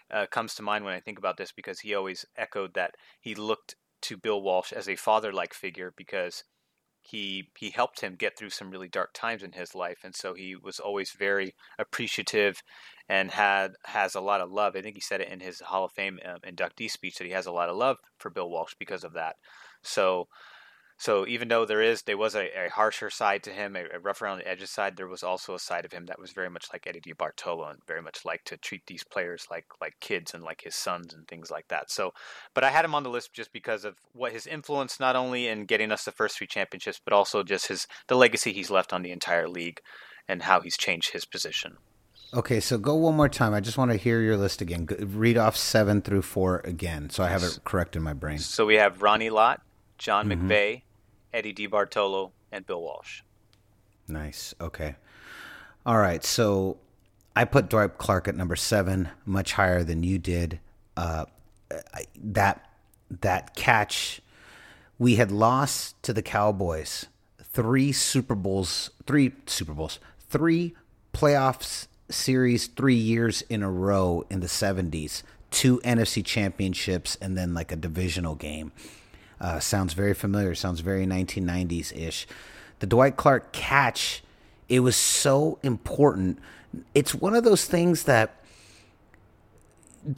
uh, 0.09 0.27
comes 0.27 0.55
to 0.55 0.63
mind 0.63 0.85
when 0.85 0.93
I 0.93 1.01
think 1.01 1.17
about 1.17 1.35
this 1.35 1.51
because 1.51 1.81
he 1.81 1.93
always 1.93 2.25
echoed 2.37 2.73
that 2.75 2.95
he 3.19 3.35
looked 3.35 3.75
to 4.03 4.15
Bill 4.15 4.41
Walsh 4.41 4.71
as 4.71 4.87
a 4.87 4.95
father-like 4.95 5.53
figure 5.53 5.93
because 5.97 6.45
he 7.01 7.49
he 7.57 7.69
helped 7.71 8.01
him 8.01 8.15
get 8.15 8.37
through 8.37 8.49
some 8.49 8.69
really 8.69 8.87
dark 8.87 9.09
times 9.13 9.43
in 9.43 9.51
his 9.51 9.73
life 9.73 9.99
and 10.03 10.15
so 10.15 10.33
he 10.33 10.55
was 10.55 10.79
always 10.79 11.11
very 11.11 11.53
appreciative 11.79 12.61
and 13.09 13.31
had 13.31 13.73
has 13.83 14.15
a 14.15 14.21
lot 14.21 14.39
of 14.39 14.51
love. 14.51 14.75
I 14.75 14.81
think 14.81 14.95
he 14.95 15.01
said 15.01 15.19
it 15.19 15.27
in 15.27 15.41
his 15.41 15.59
hall 15.59 15.85
of 15.85 15.91
fame 15.91 16.19
um, 16.25 16.39
inductee 16.47 16.89
speech 16.89 17.17
that 17.17 17.25
he 17.25 17.31
has 17.31 17.45
a 17.45 17.51
lot 17.51 17.69
of 17.69 17.75
love 17.75 17.97
for 18.17 18.29
bill 18.29 18.49
walsh 18.49 18.73
because 18.79 19.03
of 19.03 19.13
that. 19.13 19.35
So 19.83 20.27
so 21.01 21.25
even 21.25 21.47
though 21.47 21.65
there 21.65 21.81
is 21.81 22.03
there 22.03 22.15
was 22.15 22.35
a, 22.35 22.65
a 22.67 22.69
harsher 22.69 23.09
side 23.09 23.41
to 23.43 23.49
him, 23.49 23.75
a, 23.75 23.85
a, 23.95 23.99
rough 23.99 24.21
around 24.21 24.37
the 24.37 24.47
edges 24.47 24.69
side, 24.69 24.95
there 24.95 25.07
was 25.07 25.23
also 25.23 25.55
a 25.55 25.59
side 25.59 25.83
of 25.83 25.91
him 25.91 26.05
that 26.05 26.19
was 26.19 26.31
very 26.31 26.47
much 26.47 26.67
like 26.71 26.85
Eddie 26.85 27.01
DeBartolo 27.01 27.71
and 27.71 27.79
very 27.87 28.03
much 28.03 28.23
like 28.23 28.43
to 28.43 28.55
treat 28.55 28.85
these 28.85 29.03
players 29.03 29.47
like 29.49 29.65
like 29.81 29.95
kids 29.99 30.35
and 30.35 30.43
like 30.43 30.61
his 30.61 30.75
sons 30.75 31.11
and 31.11 31.27
things 31.27 31.49
like 31.49 31.67
that. 31.69 31.89
So, 31.89 32.11
but 32.53 32.63
I 32.63 32.69
had 32.69 32.85
him 32.85 32.93
on 32.93 33.01
the 33.01 33.09
list 33.09 33.33
just 33.33 33.51
because 33.51 33.83
of 33.83 33.95
what 34.13 34.31
his 34.31 34.45
influence 34.45 34.99
not 34.99 35.15
only 35.15 35.47
in 35.47 35.65
getting 35.65 35.91
us 35.91 36.05
the 36.05 36.11
first 36.11 36.37
three 36.37 36.45
championships, 36.45 37.01
but 37.03 37.13
also 37.13 37.41
just 37.41 37.65
his 37.65 37.87
the 38.07 38.15
legacy 38.15 38.53
he's 38.53 38.69
left 38.69 38.93
on 38.93 39.01
the 39.01 39.11
entire 39.11 39.49
league 39.49 39.79
and 40.27 40.43
how 40.43 40.61
he's 40.61 40.77
changed 40.77 41.13
his 41.13 41.25
position. 41.25 41.77
Okay, 42.31 42.59
so 42.59 42.77
go 42.77 42.93
one 42.93 43.15
more 43.15 43.27
time. 43.27 43.55
I 43.55 43.59
just 43.59 43.79
want 43.79 43.89
to 43.89 43.97
hear 43.97 44.21
your 44.21 44.37
list 44.37 44.61
again. 44.61 44.87
Read 44.99 45.39
off 45.39 45.57
seven 45.57 46.03
through 46.03 46.21
four 46.21 46.61
again, 46.63 47.09
so 47.09 47.23
I 47.23 47.29
have 47.29 47.41
it 47.41 47.57
correct 47.63 47.95
in 47.95 48.03
my 48.03 48.13
brain. 48.13 48.37
So 48.37 48.67
we 48.67 48.75
have 48.75 49.01
Ronnie 49.01 49.31
Lott, 49.31 49.63
John 49.97 50.29
mm-hmm. 50.29 50.47
McVay, 50.47 50.81
Eddie 51.33 51.53
DeBartolo, 51.53 52.31
and 52.51 52.65
Bill 52.65 52.81
Walsh. 52.81 53.21
Nice. 54.07 54.53
Okay. 54.59 54.95
All 55.85 55.97
right. 55.97 56.23
So 56.23 56.77
I 57.35 57.45
put 57.45 57.69
Dwight 57.69 57.97
Clark 57.97 58.27
at 58.27 58.35
number 58.35 58.55
seven, 58.55 59.09
much 59.25 59.53
higher 59.53 59.83
than 59.83 60.03
you 60.03 60.17
did. 60.19 60.59
Uh, 60.97 61.25
that 62.21 62.69
that 63.21 63.55
catch, 63.55 64.21
we 64.99 65.15
had 65.15 65.31
lost 65.31 66.01
to 66.03 66.13
the 66.13 66.21
Cowboys 66.21 67.07
three 67.41 67.91
Super 67.91 68.35
Bowls, 68.35 68.91
three 69.05 69.33
Super 69.45 69.73
Bowls, 69.73 69.99
three 70.29 70.75
playoffs 71.13 71.87
series, 72.09 72.67
three 72.67 72.95
years 72.95 73.41
in 73.43 73.63
a 73.63 73.71
row 73.71 74.25
in 74.29 74.41
the 74.41 74.47
'70s, 74.47 75.23
two 75.49 75.79
NFC 75.79 76.23
championships, 76.23 77.15
and 77.21 77.37
then 77.37 77.53
like 77.53 77.71
a 77.71 77.77
divisional 77.77 78.35
game. 78.35 78.73
Uh, 79.41 79.59
sounds 79.59 79.93
very 79.93 80.13
familiar. 80.13 80.53
Sounds 80.53 80.81
very 80.81 81.05
1990s 81.07 81.97
ish. 81.97 82.27
The 82.79 82.85
Dwight 82.85 83.17
Clark 83.17 83.51
catch, 83.51 84.23
it 84.69 84.81
was 84.81 84.95
so 84.95 85.57
important. 85.63 86.37
It's 86.93 87.15
one 87.15 87.35
of 87.35 87.43
those 87.43 87.65
things 87.65 88.03
that 88.03 88.37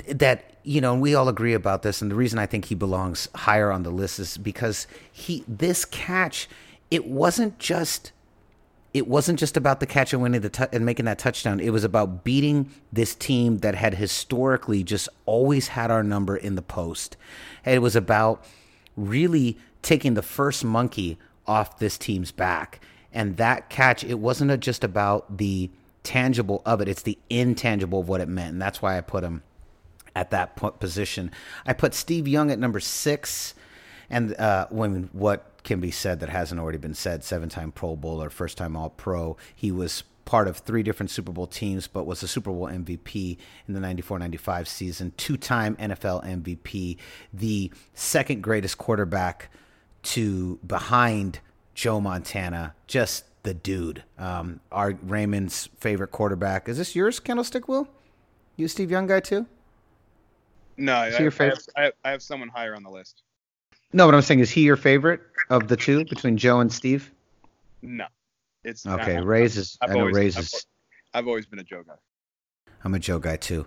that 0.08 0.50
you 0.64 0.80
know, 0.80 0.94
and 0.94 1.02
we 1.02 1.14
all 1.14 1.28
agree 1.28 1.54
about 1.54 1.84
this. 1.84 2.02
And 2.02 2.10
the 2.10 2.16
reason 2.16 2.40
I 2.40 2.46
think 2.46 2.66
he 2.66 2.76
belongs 2.76 3.28
higher 3.36 3.72
on 3.72 3.84
the 3.84 3.90
list 3.92 4.20
is 4.20 4.38
because 4.38 4.88
he 5.12 5.44
this 5.48 5.86
catch, 5.86 6.48
it 6.92 7.06
wasn't 7.06 7.60
just 7.60 8.12
it 8.94 9.08
wasn't 9.08 9.40
just 9.40 9.58
about 9.58 9.80
the 9.80 9.86
catch 9.88 10.14
and 10.14 10.22
winning 10.22 10.42
the 10.42 10.50
t- 10.50 10.66
and 10.72 10.86
making 10.86 11.06
that 11.06 11.18
touchdown. 11.18 11.60
It 11.60 11.72
was 11.72 11.84
about 11.84 12.24
beating 12.24 12.72
this 12.92 13.16
team 13.16 13.60
that 13.60 13.76
had 13.76 13.96
historically 13.96 14.84
just 14.84 15.10
always 15.26 15.70
had 15.70 15.92
our 15.92 16.04
number 16.04 16.36
in 16.38 16.56
the 16.56 16.62
post. 16.62 17.18
And 17.66 17.74
it 17.74 17.80
was 17.80 17.96
about 17.96 18.46
really 18.96 19.58
taking 19.82 20.14
the 20.14 20.22
first 20.22 20.64
monkey 20.64 21.18
off 21.46 21.80
this 21.80 21.98
team's 21.98 22.32
back. 22.32 22.80
And 23.12 23.38
that 23.38 23.70
catch, 23.70 24.04
it 24.04 24.20
wasn't 24.20 24.60
just 24.62 24.84
about 24.84 25.38
the 25.38 25.70
tangible 26.04 26.62
of 26.66 26.82
it, 26.82 26.88
it's 26.88 27.04
the 27.04 27.18
intangible 27.30 28.02
of 28.02 28.10
what 28.10 28.22
it 28.22 28.28
meant. 28.28 28.54
And 28.54 28.62
that's 28.62 28.82
why 28.82 28.98
I 28.98 29.02
put 29.02 29.24
him 29.24 29.44
at 30.16 30.32
that 30.32 30.56
position. 30.80 31.32
I 31.66 31.74
put 31.74 31.94
Steve 31.94 32.28
Young 32.28 32.52
at 32.52 32.60
number 32.60 32.80
six. 32.80 33.54
And 34.10 34.36
uh, 34.36 34.68
when 34.70 35.10
what 35.14 35.64
can 35.64 35.80
be 35.80 35.92
said 35.92 36.20
that 36.20 36.30
hasn't 36.30 36.60
already 36.60 36.78
been 36.78 36.94
said, 36.94 37.24
seven 37.24 37.50
time 37.50 37.72
Pro 37.72 37.96
Bowler, 37.96 38.30
first 38.30 38.58
time 38.58 38.76
All 38.76 38.90
Pro. 38.90 39.38
He 39.56 39.72
was 39.72 40.04
part 40.26 40.48
of 40.48 40.58
three 40.58 40.84
different 40.84 41.10
Super 41.10 41.32
Bowl 41.32 41.48
teams, 41.48 41.88
but 41.88 42.06
was 42.06 42.24
a 42.24 42.28
Super 42.28 42.52
Bowl 42.52 42.68
MVP 42.68 43.38
in 43.68 43.74
the 43.74 43.80
94 43.80 44.20
95 44.20 44.68
season, 44.68 45.14
two 45.18 45.38
time 45.38 45.76
NFL 45.78 46.26
MVP, 46.26 46.98
the 47.34 47.72
second 47.94 48.42
greatest 48.42 48.78
quarterback 48.78 49.50
to 50.04 50.60
behind 50.66 51.40
Joe 51.76 52.00
Montana, 52.00 52.76
just 52.88 53.26
the 53.44 53.54
dude. 53.54 54.04
Um, 54.18 54.60
our 54.72 54.98
Raymond's 55.04 55.70
favorite 55.78 56.12
quarterback. 56.12 56.70
Is 56.70 56.78
this 56.78 56.96
yours, 56.96 57.20
Candlestick 57.20 57.68
Will? 57.68 57.88
You 58.56 58.68
Steve 58.68 58.92
Young 58.92 59.08
guy 59.08 59.20
too? 59.20 59.46
No, 60.78 60.94
I, 60.94 61.18
your 61.20 61.32
favorite? 61.32 61.66
I, 61.76 61.84
have, 61.84 61.94
I 62.04 62.12
have 62.12 62.22
someone 62.22 62.50
higher 62.50 62.76
on 62.76 62.84
the 62.84 62.90
list. 62.90 63.24
No, 63.92 64.06
what 64.06 64.16
I'm 64.16 64.22
saying 64.22 64.40
is 64.40 64.50
he 64.50 64.62
your 64.62 64.76
favorite 64.76 65.22
of 65.50 65.68
the 65.68 65.78
two 65.78 66.06
between 66.06 66.38
Joe 66.38 66.60
and 66.60 66.72
Steve? 66.72 67.12
No. 67.82 68.06
It's 68.64 68.86
okay. 68.86 69.20
Ray's 69.20 69.58
is. 69.58 69.78
I've 69.82 69.92
I 69.92 69.94
know 69.94 70.00
always, 70.02 70.16
Ray's 70.16 70.38
is. 70.38 70.66
I've, 71.14 71.28
always 71.28 71.46
been 71.46 71.60
a 71.60 71.64
Joe 71.64 71.84
guy. 71.86 71.94
I'm 72.84 72.94
a 72.94 73.00
Joe 73.00 73.20
guy 73.20 73.38
too. 73.38 73.66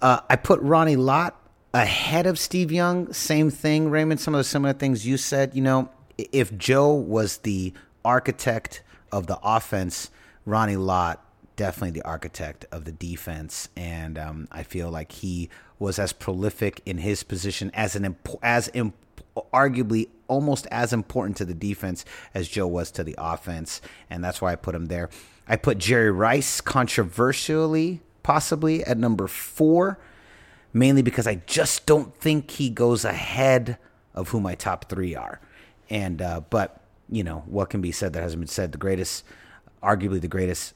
Uh, 0.00 0.20
I 0.28 0.36
put 0.36 0.60
Ronnie 0.60 0.96
Lott 0.96 1.40
ahead 1.74 2.26
of 2.26 2.38
Steve 2.38 2.72
Young. 2.72 3.12
Same 3.12 3.50
thing, 3.50 3.90
Raymond. 3.90 4.20
Some 4.20 4.34
of 4.34 4.38
the 4.38 4.44
similar 4.44 4.72
things 4.72 5.06
you 5.06 5.16
said. 5.16 5.54
You 5.54 5.62
know, 5.62 5.90
if 6.18 6.56
Joe 6.56 6.92
was 6.92 7.38
the 7.38 7.72
architect 8.04 8.82
of 9.12 9.26
the 9.26 9.38
offense, 9.42 10.10
Ronnie 10.46 10.76
Lott 10.76 11.24
definitely 11.56 11.90
the 11.90 12.06
architect 12.06 12.64
of 12.72 12.86
the 12.86 12.92
defense, 12.92 13.68
and 13.76 14.16
um, 14.16 14.48
I 14.50 14.62
feel 14.62 14.90
like 14.90 15.12
he 15.12 15.50
was 15.78 15.98
as 15.98 16.10
prolific 16.10 16.80
in 16.86 16.96
his 16.98 17.22
position 17.22 17.70
as 17.74 17.94
an 17.94 18.16
as 18.42 18.70
imp- 18.72 18.94
arguably 19.52 20.08
almost 20.30 20.66
as 20.70 20.92
important 20.92 21.36
to 21.38 21.44
the 21.44 21.54
defense 21.54 22.04
as 22.32 22.48
Joe 22.48 22.68
was 22.68 22.90
to 22.92 23.02
the 23.04 23.16
offense, 23.18 23.82
and 24.08 24.22
that's 24.24 24.40
why 24.40 24.52
I 24.52 24.56
put 24.56 24.74
him 24.74 24.86
there. 24.86 25.10
I 25.48 25.56
put 25.56 25.78
Jerry 25.78 26.10
Rice 26.12 26.60
controversially, 26.62 28.00
possibly 28.22 28.84
at 28.84 28.96
number 28.96 29.26
four. 29.26 29.98
mainly 30.72 31.02
because 31.02 31.26
I 31.26 31.36
just 31.46 31.86
don't 31.86 32.14
think 32.16 32.50
he 32.52 32.70
goes 32.70 33.04
ahead 33.04 33.76
of 34.14 34.28
who 34.30 34.40
my 34.40 34.54
top 34.54 34.88
three 34.88 35.14
are. 35.16 35.40
And 35.88 36.22
uh, 36.22 36.42
but 36.50 36.80
you 37.08 37.24
know 37.24 37.42
what 37.46 37.70
can 37.70 37.80
be 37.80 37.92
said 37.92 38.12
that 38.12 38.22
hasn't 38.22 38.40
been 38.40 38.48
said. 38.48 38.72
The 38.72 38.78
greatest, 38.78 39.24
arguably 39.82 40.20
the 40.20 40.28
greatest 40.28 40.74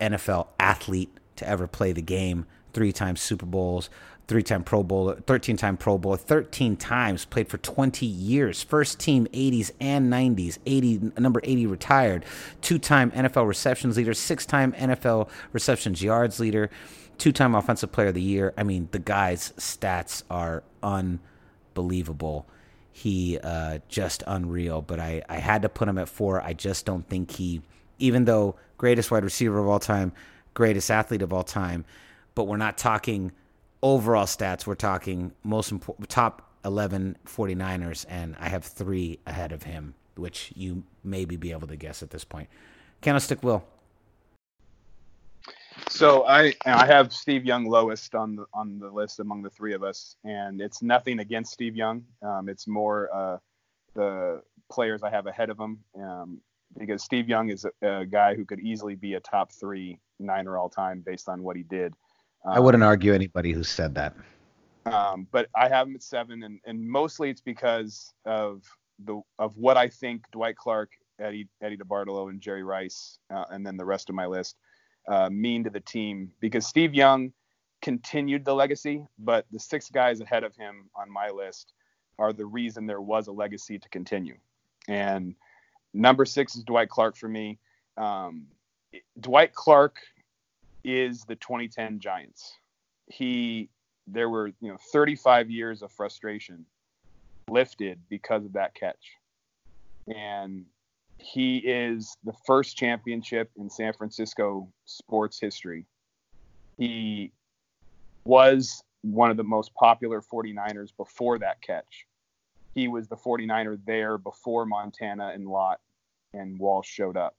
NFL 0.00 0.48
athlete 0.60 1.10
to 1.36 1.48
ever 1.48 1.66
play 1.66 1.92
the 1.92 2.02
game, 2.02 2.46
three 2.72 2.92
times 2.92 3.20
Super 3.20 3.46
Bowls, 3.46 3.90
three 4.32 4.42
time 4.42 4.64
Pro 4.64 4.82
Bowler, 4.82 5.16
13 5.16 5.58
time 5.58 5.76
Pro 5.76 5.98
Bowler, 5.98 6.16
13 6.16 6.76
times, 6.76 7.26
played 7.26 7.48
for 7.48 7.58
20 7.58 8.06
years, 8.06 8.62
first 8.62 8.98
team 8.98 9.26
80s 9.26 9.72
and 9.78 10.10
90s, 10.10 10.56
80, 10.64 11.12
number 11.18 11.42
80 11.44 11.66
retired, 11.66 12.24
two 12.62 12.78
time 12.78 13.10
NFL 13.10 13.46
receptions 13.46 13.98
leader, 13.98 14.14
six 14.14 14.46
time 14.46 14.72
NFL 14.72 15.28
receptions 15.52 16.02
yards 16.02 16.40
leader, 16.40 16.70
two 17.18 17.30
time 17.30 17.54
offensive 17.54 17.92
player 17.92 18.08
of 18.08 18.14
the 18.14 18.22
year. 18.22 18.54
I 18.56 18.62
mean, 18.62 18.88
the 18.90 18.98
guy's 18.98 19.52
stats 19.58 20.22
are 20.30 20.62
unbelievable. 20.82 22.46
He 22.90 23.38
uh, 23.38 23.80
just 23.88 24.22
unreal, 24.26 24.80
but 24.80 24.98
I, 24.98 25.22
I 25.28 25.36
had 25.36 25.60
to 25.60 25.68
put 25.68 25.88
him 25.88 25.98
at 25.98 26.08
four. 26.08 26.40
I 26.40 26.54
just 26.54 26.86
don't 26.86 27.06
think 27.06 27.32
he, 27.32 27.60
even 27.98 28.24
though 28.24 28.56
greatest 28.78 29.10
wide 29.10 29.24
receiver 29.24 29.58
of 29.58 29.68
all 29.68 29.78
time, 29.78 30.12
greatest 30.54 30.90
athlete 30.90 31.20
of 31.20 31.34
all 31.34 31.44
time, 31.44 31.84
but 32.34 32.44
we're 32.44 32.56
not 32.56 32.78
talking 32.78 33.32
overall 33.82 34.26
stats. 34.26 34.66
We're 34.66 34.74
talking 34.74 35.32
most 35.42 35.72
important 35.72 36.08
top 36.08 36.50
11 36.64 37.16
49ers, 37.26 38.06
and 38.08 38.36
I 38.38 38.48
have 38.48 38.64
three 38.64 39.18
ahead 39.26 39.52
of 39.52 39.64
him, 39.64 39.94
which 40.16 40.52
you 40.54 40.84
maybe 41.02 41.36
be 41.36 41.50
able 41.52 41.68
to 41.68 41.76
guess 41.76 42.02
at 42.02 42.10
this 42.10 42.24
point. 42.24 42.48
Candlestick 43.00 43.42
Will. 43.42 43.64
So 45.88 46.26
I 46.26 46.54
I 46.64 46.86
have 46.86 47.12
Steve 47.12 47.44
Young 47.44 47.64
lowest 47.64 48.14
on 48.14 48.36
the 48.36 48.46
on 48.54 48.78
the 48.78 48.90
list 48.90 49.20
among 49.20 49.42
the 49.42 49.50
three 49.50 49.72
of 49.74 49.82
us, 49.82 50.16
and 50.24 50.60
it's 50.60 50.82
nothing 50.82 51.18
against 51.20 51.52
Steve 51.52 51.74
Young. 51.74 52.04
Um, 52.22 52.48
it's 52.48 52.66
more 52.68 53.08
uh, 53.12 53.38
the 53.94 54.42
players 54.70 55.02
I 55.02 55.10
have 55.10 55.26
ahead 55.26 55.50
of 55.50 55.58
him. 55.58 55.80
Um, 56.00 56.40
because 56.78 57.02
Steve 57.02 57.28
Young 57.28 57.50
is 57.50 57.66
a, 57.66 58.00
a, 58.00 58.06
guy 58.06 58.34
who 58.34 58.46
could 58.46 58.60
easily 58.60 58.94
be 58.94 59.14
a 59.14 59.20
top 59.20 59.52
three 59.52 59.98
Niner 60.18 60.56
all 60.56 60.70
time 60.70 61.02
based 61.04 61.28
on 61.28 61.42
what 61.42 61.56
he 61.56 61.62
did. 61.62 61.94
Um, 62.44 62.54
I 62.54 62.60
wouldn't 62.60 62.82
argue 62.82 63.14
anybody 63.14 63.52
who 63.52 63.62
said 63.62 63.94
that. 63.94 64.14
Um, 64.86 65.28
but 65.30 65.48
I 65.54 65.68
have 65.68 65.86
him 65.86 65.94
at 65.94 66.02
seven, 66.02 66.42
and, 66.42 66.60
and 66.64 66.88
mostly 66.88 67.30
it's 67.30 67.40
because 67.40 68.12
of 68.24 68.64
the 69.04 69.20
of 69.38 69.56
what 69.56 69.76
I 69.76 69.88
think 69.88 70.24
Dwight 70.32 70.56
Clark, 70.56 70.90
Eddie 71.20 71.48
Eddie 71.62 71.76
DeBartolo, 71.76 72.30
and 72.30 72.40
Jerry 72.40 72.64
Rice, 72.64 73.18
uh, 73.32 73.44
and 73.50 73.64
then 73.64 73.76
the 73.76 73.84
rest 73.84 74.08
of 74.08 74.16
my 74.16 74.26
list 74.26 74.56
uh, 75.08 75.30
mean 75.30 75.64
to 75.64 75.70
the 75.70 75.80
team. 75.80 76.32
Because 76.40 76.66
Steve 76.66 76.94
Young 76.94 77.32
continued 77.80 78.44
the 78.44 78.54
legacy, 78.54 79.06
but 79.18 79.46
the 79.52 79.58
six 79.58 79.88
guys 79.88 80.20
ahead 80.20 80.44
of 80.44 80.54
him 80.56 80.88
on 80.96 81.10
my 81.10 81.28
list 81.28 81.74
are 82.18 82.32
the 82.32 82.46
reason 82.46 82.86
there 82.86 83.00
was 83.00 83.26
a 83.26 83.32
legacy 83.32 83.78
to 83.78 83.88
continue. 83.88 84.36
And 84.88 85.34
number 85.94 86.24
six 86.24 86.56
is 86.56 86.64
Dwight 86.64 86.88
Clark 86.88 87.16
for 87.16 87.28
me. 87.28 87.58
Um, 87.96 88.46
Dwight 89.20 89.54
Clark 89.54 89.98
is 90.84 91.24
the 91.24 91.36
2010 91.36 92.00
Giants. 92.00 92.58
He 93.06 93.68
there 94.06 94.28
were 94.28 94.48
you 94.60 94.70
know 94.70 94.78
35 94.92 95.50
years 95.50 95.82
of 95.82 95.92
frustration 95.92 96.66
lifted 97.48 98.00
because 98.08 98.44
of 98.44 98.52
that 98.54 98.74
catch, 98.74 99.16
and 100.08 100.64
he 101.18 101.58
is 101.58 102.16
the 102.24 102.32
first 102.46 102.76
championship 102.76 103.50
in 103.56 103.70
San 103.70 103.92
Francisco 103.92 104.68
sports 104.86 105.38
history. 105.38 105.86
He 106.78 107.32
was 108.24 108.82
one 109.02 109.30
of 109.30 109.36
the 109.36 109.44
most 109.44 109.74
popular 109.74 110.20
49ers 110.20 110.90
before 110.96 111.38
that 111.38 111.60
catch. 111.60 112.06
He 112.74 112.88
was 112.88 113.08
the 113.08 113.16
49er 113.16 113.78
there 113.86 114.18
before 114.18 114.64
Montana 114.64 115.32
and 115.34 115.46
Lott 115.46 115.80
and 116.32 116.58
Walsh 116.58 116.88
showed 116.88 117.16
up. 117.16 117.36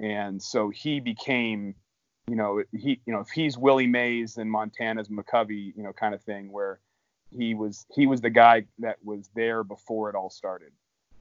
And 0.00 0.42
so 0.42 0.70
he 0.70 1.00
became 1.00 1.74
you 2.28 2.36
know, 2.36 2.62
he, 2.72 3.00
you 3.06 3.12
know, 3.12 3.20
if 3.20 3.30
he's 3.30 3.56
Willie 3.56 3.86
Mays 3.86 4.36
and 4.36 4.50
Montana's 4.50 5.08
McCovey, 5.08 5.72
you 5.76 5.82
know, 5.82 5.92
kind 5.92 6.14
of 6.14 6.22
thing, 6.22 6.52
where 6.52 6.80
he 7.36 7.54
was 7.54 7.86
he 7.94 8.06
was 8.06 8.20
the 8.20 8.30
guy 8.30 8.64
that 8.78 8.96
was 9.04 9.30
there 9.34 9.64
before 9.64 10.10
it 10.10 10.14
all 10.14 10.30
started. 10.30 10.72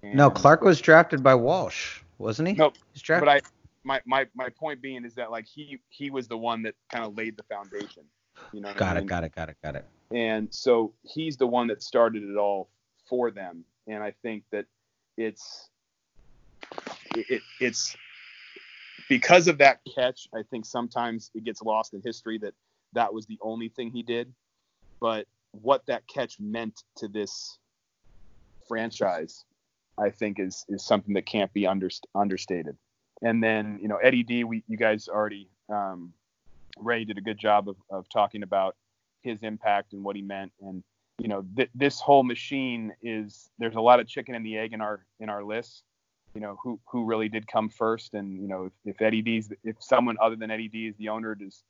And, 0.03 0.15
no, 0.15 0.29
Clark 0.29 0.61
was 0.61 0.79
drafted 0.79 1.23
by 1.23 1.35
Walsh, 1.35 2.01
wasn't 2.17 2.49
he? 2.49 2.53
No, 2.53 2.65
nope, 2.65 2.75
but 3.07 3.29
I, 3.29 3.41
my, 3.83 4.01
my 4.05 4.27
my 4.35 4.49
point 4.49 4.81
being 4.81 5.05
is 5.05 5.15
that 5.15 5.31
like 5.31 5.45
he 5.45 5.79
he 5.89 6.09
was 6.09 6.27
the 6.27 6.37
one 6.37 6.61
that 6.63 6.75
kind 6.91 7.05
of 7.05 7.15
laid 7.17 7.37
the 7.37 7.43
foundation. 7.43 8.03
You 8.51 8.61
know. 8.61 8.73
Got 8.73 8.91
I 8.91 8.93
mean? 8.95 9.03
it. 9.03 9.09
Got 9.09 9.23
it. 9.23 9.35
Got 9.35 9.49
it. 9.49 9.57
Got 9.63 9.75
it. 9.75 9.85
And 10.11 10.53
so 10.53 10.93
he's 11.03 11.37
the 11.37 11.47
one 11.47 11.67
that 11.67 11.81
started 11.81 12.23
it 12.23 12.37
all 12.37 12.69
for 13.09 13.31
them, 13.31 13.63
and 13.87 14.03
I 14.03 14.11
think 14.21 14.43
that 14.51 14.65
it's 15.17 15.69
it, 17.15 17.41
it's 17.59 17.95
because 19.09 19.47
of 19.47 19.57
that 19.59 19.79
catch, 19.95 20.27
I 20.33 20.43
think 20.43 20.65
sometimes 20.65 21.31
it 21.35 21.43
gets 21.43 21.61
lost 21.61 21.93
in 21.93 22.01
history 22.03 22.37
that 22.39 22.53
that 22.93 23.13
was 23.13 23.25
the 23.25 23.37
only 23.41 23.69
thing 23.69 23.91
he 23.91 24.03
did. 24.03 24.33
But 24.99 25.27
what 25.51 25.85
that 25.87 26.07
catch 26.07 26.39
meant 26.39 26.83
to 26.97 27.07
this 27.07 27.57
franchise, 28.67 29.45
I 29.97 30.09
think, 30.09 30.39
is 30.39 30.65
is 30.69 30.85
something 30.85 31.13
that 31.13 31.25
can't 31.25 31.51
be 31.53 31.67
under, 31.67 31.89
understated. 32.15 32.77
And 33.21 33.43
then, 33.43 33.79
you 33.81 33.87
know, 33.87 33.97
Eddie 33.97 34.23
D, 34.23 34.43
we 34.43 34.63
you 34.67 34.77
guys 34.77 35.07
already 35.07 35.49
um, 35.69 36.13
Ray 36.77 37.05
did 37.05 37.17
a 37.17 37.21
good 37.21 37.37
job 37.37 37.69
of, 37.69 37.77
of 37.89 38.09
talking 38.09 38.43
about 38.43 38.75
his 39.21 39.43
impact 39.43 39.93
and 39.93 40.03
what 40.03 40.15
he 40.15 40.21
meant. 40.21 40.51
And 40.61 40.83
you 41.19 41.27
know, 41.27 41.45
th- 41.55 41.69
this 41.73 41.99
whole 41.99 42.23
machine 42.23 42.93
is 43.01 43.49
there's 43.57 43.75
a 43.75 43.81
lot 43.81 43.99
of 43.99 44.07
chicken 44.07 44.35
and 44.35 44.45
the 44.45 44.57
egg 44.57 44.73
in 44.73 44.81
our 44.81 45.05
in 45.19 45.29
our 45.29 45.43
list 45.43 45.83
you 46.33 46.41
know 46.41 46.57
who 46.61 46.79
who 46.85 47.05
really 47.05 47.29
did 47.29 47.47
come 47.47 47.69
first, 47.69 48.13
and 48.13 48.39
you 48.41 48.47
know 48.47 48.65
if, 48.65 48.95
if 48.95 49.01
Eddie 49.01 49.21
D's 49.21 49.51
if 49.63 49.75
someone 49.79 50.17
other 50.21 50.35
than 50.35 50.51
Eddie 50.51 50.67
D 50.67 50.87
is 50.87 50.95
the 50.97 51.09
owner, 51.09 51.35
does 51.35 51.63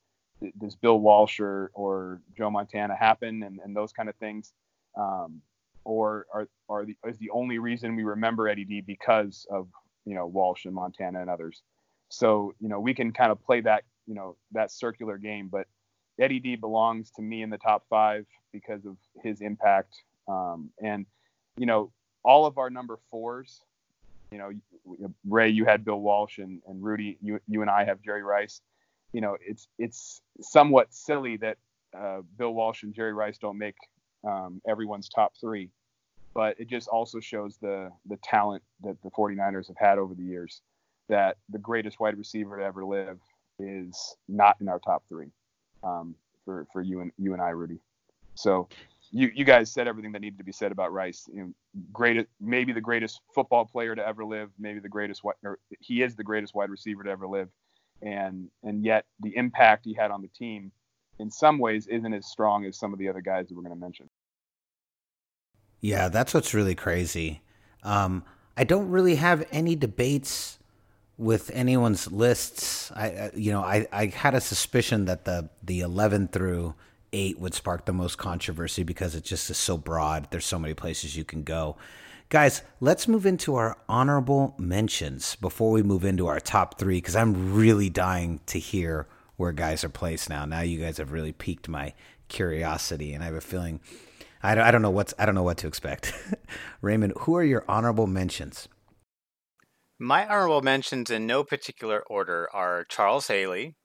does 0.59 0.75
Bill 0.75 0.99
Walsh 0.99 1.39
or, 1.39 1.71
or 1.73 2.21
Joe 2.37 2.49
Montana 2.49 2.95
happen, 2.95 3.43
and, 3.43 3.59
and 3.63 3.75
those 3.75 3.91
kind 3.91 4.09
of 4.09 4.15
things, 4.15 4.53
um, 4.97 5.41
or 5.83 6.27
are 6.33 6.47
are 6.69 6.85
the 6.85 6.95
is 7.07 7.17
the 7.17 7.29
only 7.31 7.59
reason 7.59 7.95
we 7.95 8.03
remember 8.03 8.47
Eddie 8.47 8.65
D 8.65 8.81
because 8.81 9.45
of 9.49 9.67
you 10.05 10.15
know 10.15 10.27
Walsh 10.27 10.65
and 10.65 10.73
Montana 10.73 11.21
and 11.21 11.29
others. 11.29 11.61
So 12.09 12.53
you 12.59 12.69
know 12.69 12.79
we 12.79 12.93
can 12.93 13.11
kind 13.11 13.31
of 13.31 13.43
play 13.43 13.61
that 13.61 13.83
you 14.05 14.15
know 14.15 14.35
that 14.51 14.71
circular 14.71 15.17
game, 15.17 15.47
but 15.47 15.67
Eddie 16.19 16.39
D 16.39 16.55
belongs 16.55 17.11
to 17.11 17.21
me 17.21 17.41
in 17.41 17.49
the 17.49 17.57
top 17.57 17.85
five 17.89 18.25
because 18.51 18.85
of 18.85 18.97
his 19.23 19.41
impact. 19.41 19.95
Um, 20.27 20.71
and 20.83 21.05
you 21.57 21.65
know 21.65 21.91
all 22.23 22.45
of 22.45 22.57
our 22.57 22.69
number 22.69 22.99
fours 23.09 23.61
you 24.31 24.37
know, 24.37 24.51
Ray, 25.27 25.49
you 25.49 25.65
had 25.65 25.85
Bill 25.85 25.99
Walsh, 25.99 26.37
and, 26.39 26.61
and 26.67 26.83
Rudy, 26.83 27.17
you 27.21 27.39
you 27.47 27.61
and 27.61 27.69
I 27.69 27.85
have 27.85 28.01
Jerry 28.01 28.23
Rice. 28.23 28.61
You 29.13 29.21
know, 29.21 29.37
it's 29.39 29.67
it's 29.79 30.21
somewhat 30.41 30.93
silly 30.93 31.37
that 31.37 31.57
uh, 31.97 32.21
Bill 32.37 32.53
Walsh 32.53 32.83
and 32.83 32.93
Jerry 32.93 33.13
Rice 33.13 33.37
don't 33.37 33.57
make 33.57 33.75
um, 34.27 34.61
everyone's 34.67 35.09
top 35.09 35.33
three, 35.39 35.69
but 36.33 36.59
it 36.59 36.67
just 36.67 36.87
also 36.87 37.19
shows 37.19 37.57
the 37.57 37.91
the 38.07 38.17
talent 38.17 38.63
that 38.83 38.97
the 39.03 39.09
49ers 39.11 39.67
have 39.67 39.77
had 39.77 39.97
over 39.97 40.13
the 40.13 40.23
years. 40.23 40.61
That 41.09 41.37
the 41.49 41.59
greatest 41.59 41.99
wide 42.01 42.17
receiver 42.17 42.57
to 42.57 42.63
ever 42.63 42.83
live 42.83 43.19
is 43.59 44.15
not 44.27 44.57
in 44.59 44.67
our 44.67 44.79
top 44.79 45.03
three 45.07 45.31
um, 45.83 46.15
for 46.43 46.67
for 46.73 46.81
you 46.81 46.99
and 47.01 47.11
you 47.17 47.33
and 47.33 47.41
I, 47.41 47.49
Rudy. 47.49 47.79
So 48.35 48.67
you 49.11 49.31
you 49.33 49.45
guys 49.45 49.71
said 49.71 49.87
everything 49.87 50.11
that 50.11 50.21
needed 50.21 50.37
to 50.37 50.43
be 50.43 50.51
said 50.51 50.71
about 50.71 50.91
Rice. 50.91 51.27
You 51.31 51.41
know, 51.41 51.53
greatest, 51.93 52.27
maybe 52.39 52.73
the 52.73 52.81
greatest 52.81 53.21
football 53.33 53.65
player 53.65 53.95
to 53.95 54.05
ever 54.05 54.25
live, 54.25 54.49
maybe 54.59 54.79
the 54.79 54.89
greatest, 54.89 55.21
or 55.23 55.59
he 55.79 56.01
is 56.01 56.15
the 56.15 56.23
greatest 56.23 56.55
wide 56.55 56.69
receiver 56.69 57.03
to 57.03 57.09
ever 57.09 57.27
live, 57.27 57.49
and 58.01 58.49
and 58.63 58.83
yet 58.83 59.05
the 59.21 59.35
impact 59.35 59.85
he 59.85 59.93
had 59.93 60.11
on 60.11 60.21
the 60.21 60.27
team, 60.29 60.71
in 61.19 61.31
some 61.31 61.59
ways, 61.59 61.87
isn't 61.87 62.13
as 62.13 62.27
strong 62.27 62.65
as 62.65 62.77
some 62.77 62.93
of 62.93 62.99
the 62.99 63.07
other 63.07 63.21
guys 63.21 63.47
that 63.47 63.55
we're 63.55 63.63
going 63.63 63.75
to 63.75 63.79
mention. 63.79 64.09
Yeah, 65.79 66.09
that's 66.09 66.33
what's 66.33 66.53
really 66.53 66.75
crazy. 66.75 67.41
Um, 67.83 68.23
I 68.55 68.63
don't 68.63 68.89
really 68.89 69.15
have 69.15 69.47
any 69.51 69.75
debates 69.75 70.57
with 71.17 71.51
anyone's 71.53 72.11
lists. 72.11 72.91
I, 72.91 73.31
you 73.35 73.51
know, 73.51 73.61
I, 73.61 73.87
I 73.91 74.07
had 74.07 74.33
a 74.35 74.41
suspicion 74.41 75.05
that 75.05 75.25
the 75.25 75.49
the 75.63 75.81
11 75.81 76.29
through 76.29 76.75
eight 77.13 77.39
would 77.39 77.53
spark 77.53 77.85
the 77.85 77.93
most 77.93 78.17
controversy 78.17 78.83
because 78.83 79.15
it 79.15 79.23
just 79.23 79.49
is 79.49 79.57
so 79.57 79.77
broad. 79.77 80.27
There's 80.31 80.45
so 80.45 80.59
many 80.59 80.73
places 80.73 81.15
you 81.15 81.23
can 81.23 81.43
go. 81.43 81.77
Guys, 82.29 82.61
let's 82.81 83.07
move 83.07 83.25
into 83.25 83.55
our 83.55 83.77
honorable 83.87 84.53
mentions 84.57 85.35
before 85.35 85.71
we 85.71 85.81
move 85.81 86.03
into 86.03 86.27
our 86.27 86.39
top 86.39 86.77
three 86.77 86.97
because 86.97 87.15
I'm 87.15 87.53
really 87.53 87.89
dying 87.89 88.41
to 88.47 88.59
hear 88.59 89.07
where 89.37 89.53
guys 89.53 89.83
are 89.83 89.89
placed 89.89 90.29
now. 90.29 90.45
Now 90.45 90.61
you 90.61 90.79
guys 90.79 90.97
have 90.97 91.11
really 91.11 91.31
piqued 91.31 91.69
my 91.69 91.93
curiosity, 92.27 93.13
and 93.13 93.23
I 93.23 93.27
have 93.27 93.35
a 93.35 93.41
feeling 93.41 93.79
I 94.43 94.55
don't, 94.55 94.63
I 94.63 94.71
don't 94.71 94.81
know 94.81 94.91
what's 94.91 95.13
I 95.17 95.25
don't 95.25 95.35
know 95.35 95.43
what 95.43 95.57
to 95.59 95.67
expect. 95.67 96.13
Raymond, 96.81 97.13
who 97.21 97.35
are 97.35 97.43
your 97.43 97.65
honorable 97.67 98.07
mentions? 98.07 98.67
My 99.99 100.27
honorable 100.27 100.61
mentions 100.61 101.09
in 101.09 101.25
no 101.25 101.43
particular 101.43 102.03
order 102.07 102.47
are 102.53 102.85
Charles 102.87 103.27
Haley, 103.27 103.75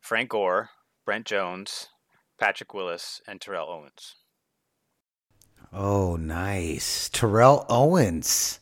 Frank 0.00 0.30
Gore, 0.30 0.70
Brent 1.04 1.26
Jones, 1.26 1.88
Patrick 2.40 2.74
Willis, 2.74 3.20
and 3.28 3.40
Terrell 3.40 3.68
Owens. 3.68 4.16
Oh, 5.72 6.16
nice. 6.16 7.08
Terrell 7.10 7.64
Owens. 7.68 8.58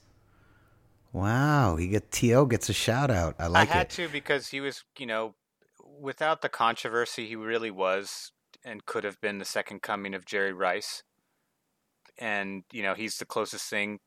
Wow, 1.13 1.77
he 1.77 1.89
get 1.89 2.11
To 2.13 2.47
gets 2.47 2.69
a 2.69 2.75
shout 2.75 3.11
out. 3.11 3.37
I 3.39 3.47
like 3.47 3.69
that. 3.69 3.75
I 3.75 3.79
had 3.79 3.87
it. 3.87 3.91
to 3.91 4.09
because 4.09 4.49
he 4.49 4.61
was, 4.61 4.85
you 4.99 5.07
know, 5.07 5.35
without 5.99 6.43
the 6.43 6.51
controversy, 6.51 7.27
he 7.27 7.37
really 7.37 7.71
was 7.71 8.33
and 8.65 8.85
could 8.85 9.05
have 9.05 9.21
been 9.21 9.39
the 9.39 9.45
second 9.45 9.81
coming 9.81 10.15
of 10.15 10.27
Jerry 10.27 10.53
Rice. 10.53 11.03
And 12.19 12.65
you 12.73 12.83
know, 12.83 12.95
he's 12.95 13.17
the 13.19 13.25
closest 13.25 13.71
thing 13.71 14.01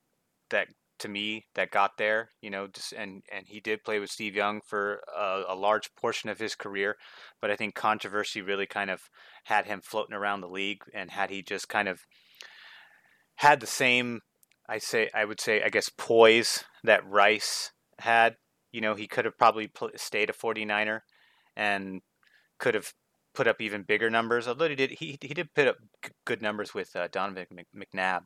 that 0.52 0.68
to 1.02 1.10
me 1.10 1.46
that 1.56 1.72
got 1.72 1.98
there. 1.98 2.30
You 2.42 2.50
know, 2.50 2.68
just 2.68 2.94
and 2.94 3.24
and 3.32 3.46
he 3.48 3.60
did 3.60 3.84
play 3.84 4.00
with 4.00 4.10
Steve 4.10 4.36
Young 4.36 4.62
for 4.66 5.02
a, 5.16 5.44
a 5.50 5.56
large 5.56 5.94
portion 5.96 6.30
of 6.30 6.40
his 6.40 6.56
career, 6.56 6.96
but 7.42 7.52
I 7.52 7.56
think 7.56 7.76
controversy 7.76 8.42
really 8.42 8.68
kind 8.68 8.90
of 8.90 9.02
had 9.46 9.66
him 9.66 9.82
floating 9.84 10.16
around 10.16 10.42
the 10.42 10.48
league. 10.48 10.84
And 10.94 11.12
had 11.12 11.30
he 11.30 11.42
just 11.42 11.68
kind 11.70 11.88
of 11.88 12.02
had 13.36 13.60
the 13.60 13.68
same, 13.68 14.22
I 14.70 14.78
say, 14.78 15.10
I 15.14 15.26
would 15.26 15.42
say, 15.42 15.62
I 15.64 15.70
guess, 15.70 15.90
poise 15.90 16.64
that 16.84 17.08
Rice 17.08 17.72
had. 18.00 18.36
You 18.72 18.80
know, 18.82 18.96
he 18.96 19.08
could 19.08 19.26
have 19.26 19.38
probably 19.38 19.68
pl- 19.68 19.92
stayed 19.98 20.30
a 20.30 20.34
49er 20.34 21.02
and 21.58 22.02
could 22.58 22.74
have 22.74 22.94
put 23.34 23.48
up 23.48 23.60
even 23.62 23.84
bigger 23.84 24.10
numbers. 24.10 24.48
Although 24.48 24.70
he 24.70 24.76
did, 24.76 24.92
he 24.92 25.18
he 25.22 25.34
did 25.34 25.54
put 25.54 25.68
up 25.68 25.78
g- 26.04 26.12
good 26.26 26.42
numbers 26.42 26.74
with 26.74 26.96
uh, 26.96 27.08
Donovan 27.12 27.48
Mc- 27.52 27.68
McNabb. 27.76 28.22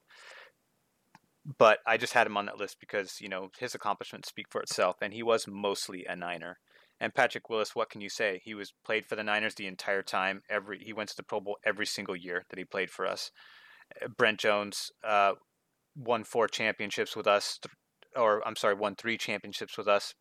But 1.46 1.80
I 1.86 1.98
just 1.98 2.14
had 2.14 2.26
him 2.26 2.38
on 2.38 2.48
that 2.48 2.58
list 2.58 2.78
because 2.80 3.22
you 3.22 3.30
know 3.30 3.50
his 3.60 3.76
accomplishments 3.76 4.30
speak 4.30 4.48
for 4.50 4.62
itself, 4.62 4.98
and 5.02 5.14
he 5.14 5.24
was 5.24 5.48
mostly 5.48 6.06
a 6.06 6.16
Niner. 6.16 6.58
And 7.00 7.14
Patrick 7.14 7.50
Willis, 7.50 7.76
what 7.76 7.90
can 7.90 8.02
you 8.02 8.10
say? 8.10 8.42
He 8.44 8.54
was 8.54 8.74
played 8.86 9.06
for 9.06 9.16
the 9.16 9.24
Niners 9.24 9.56
the 9.56 9.68
entire 9.68 10.02
time. 10.02 10.42
Every 10.50 10.80
he 10.80 10.94
went 10.94 11.10
to 11.10 11.16
the 11.16 11.24
Pro 11.24 11.40
Bowl 11.40 11.58
every 11.66 11.86
single 11.86 12.16
year 12.16 12.46
that 12.50 12.58
he 12.58 12.66
played 12.66 12.90
for 12.90 13.06
us. 13.06 13.32
Brent 14.18 14.40
Jones 14.40 14.92
uh, 15.04 15.34
won 15.96 16.24
four 16.24 16.48
championships 16.48 17.16
with 17.16 17.28
us, 17.28 17.60
or 18.16 18.46
I'm 18.48 18.56
sorry, 18.56 18.76
won 18.76 18.96
three 18.96 19.18
championships 19.18 19.78
with 19.78 19.88
us. 19.88 20.14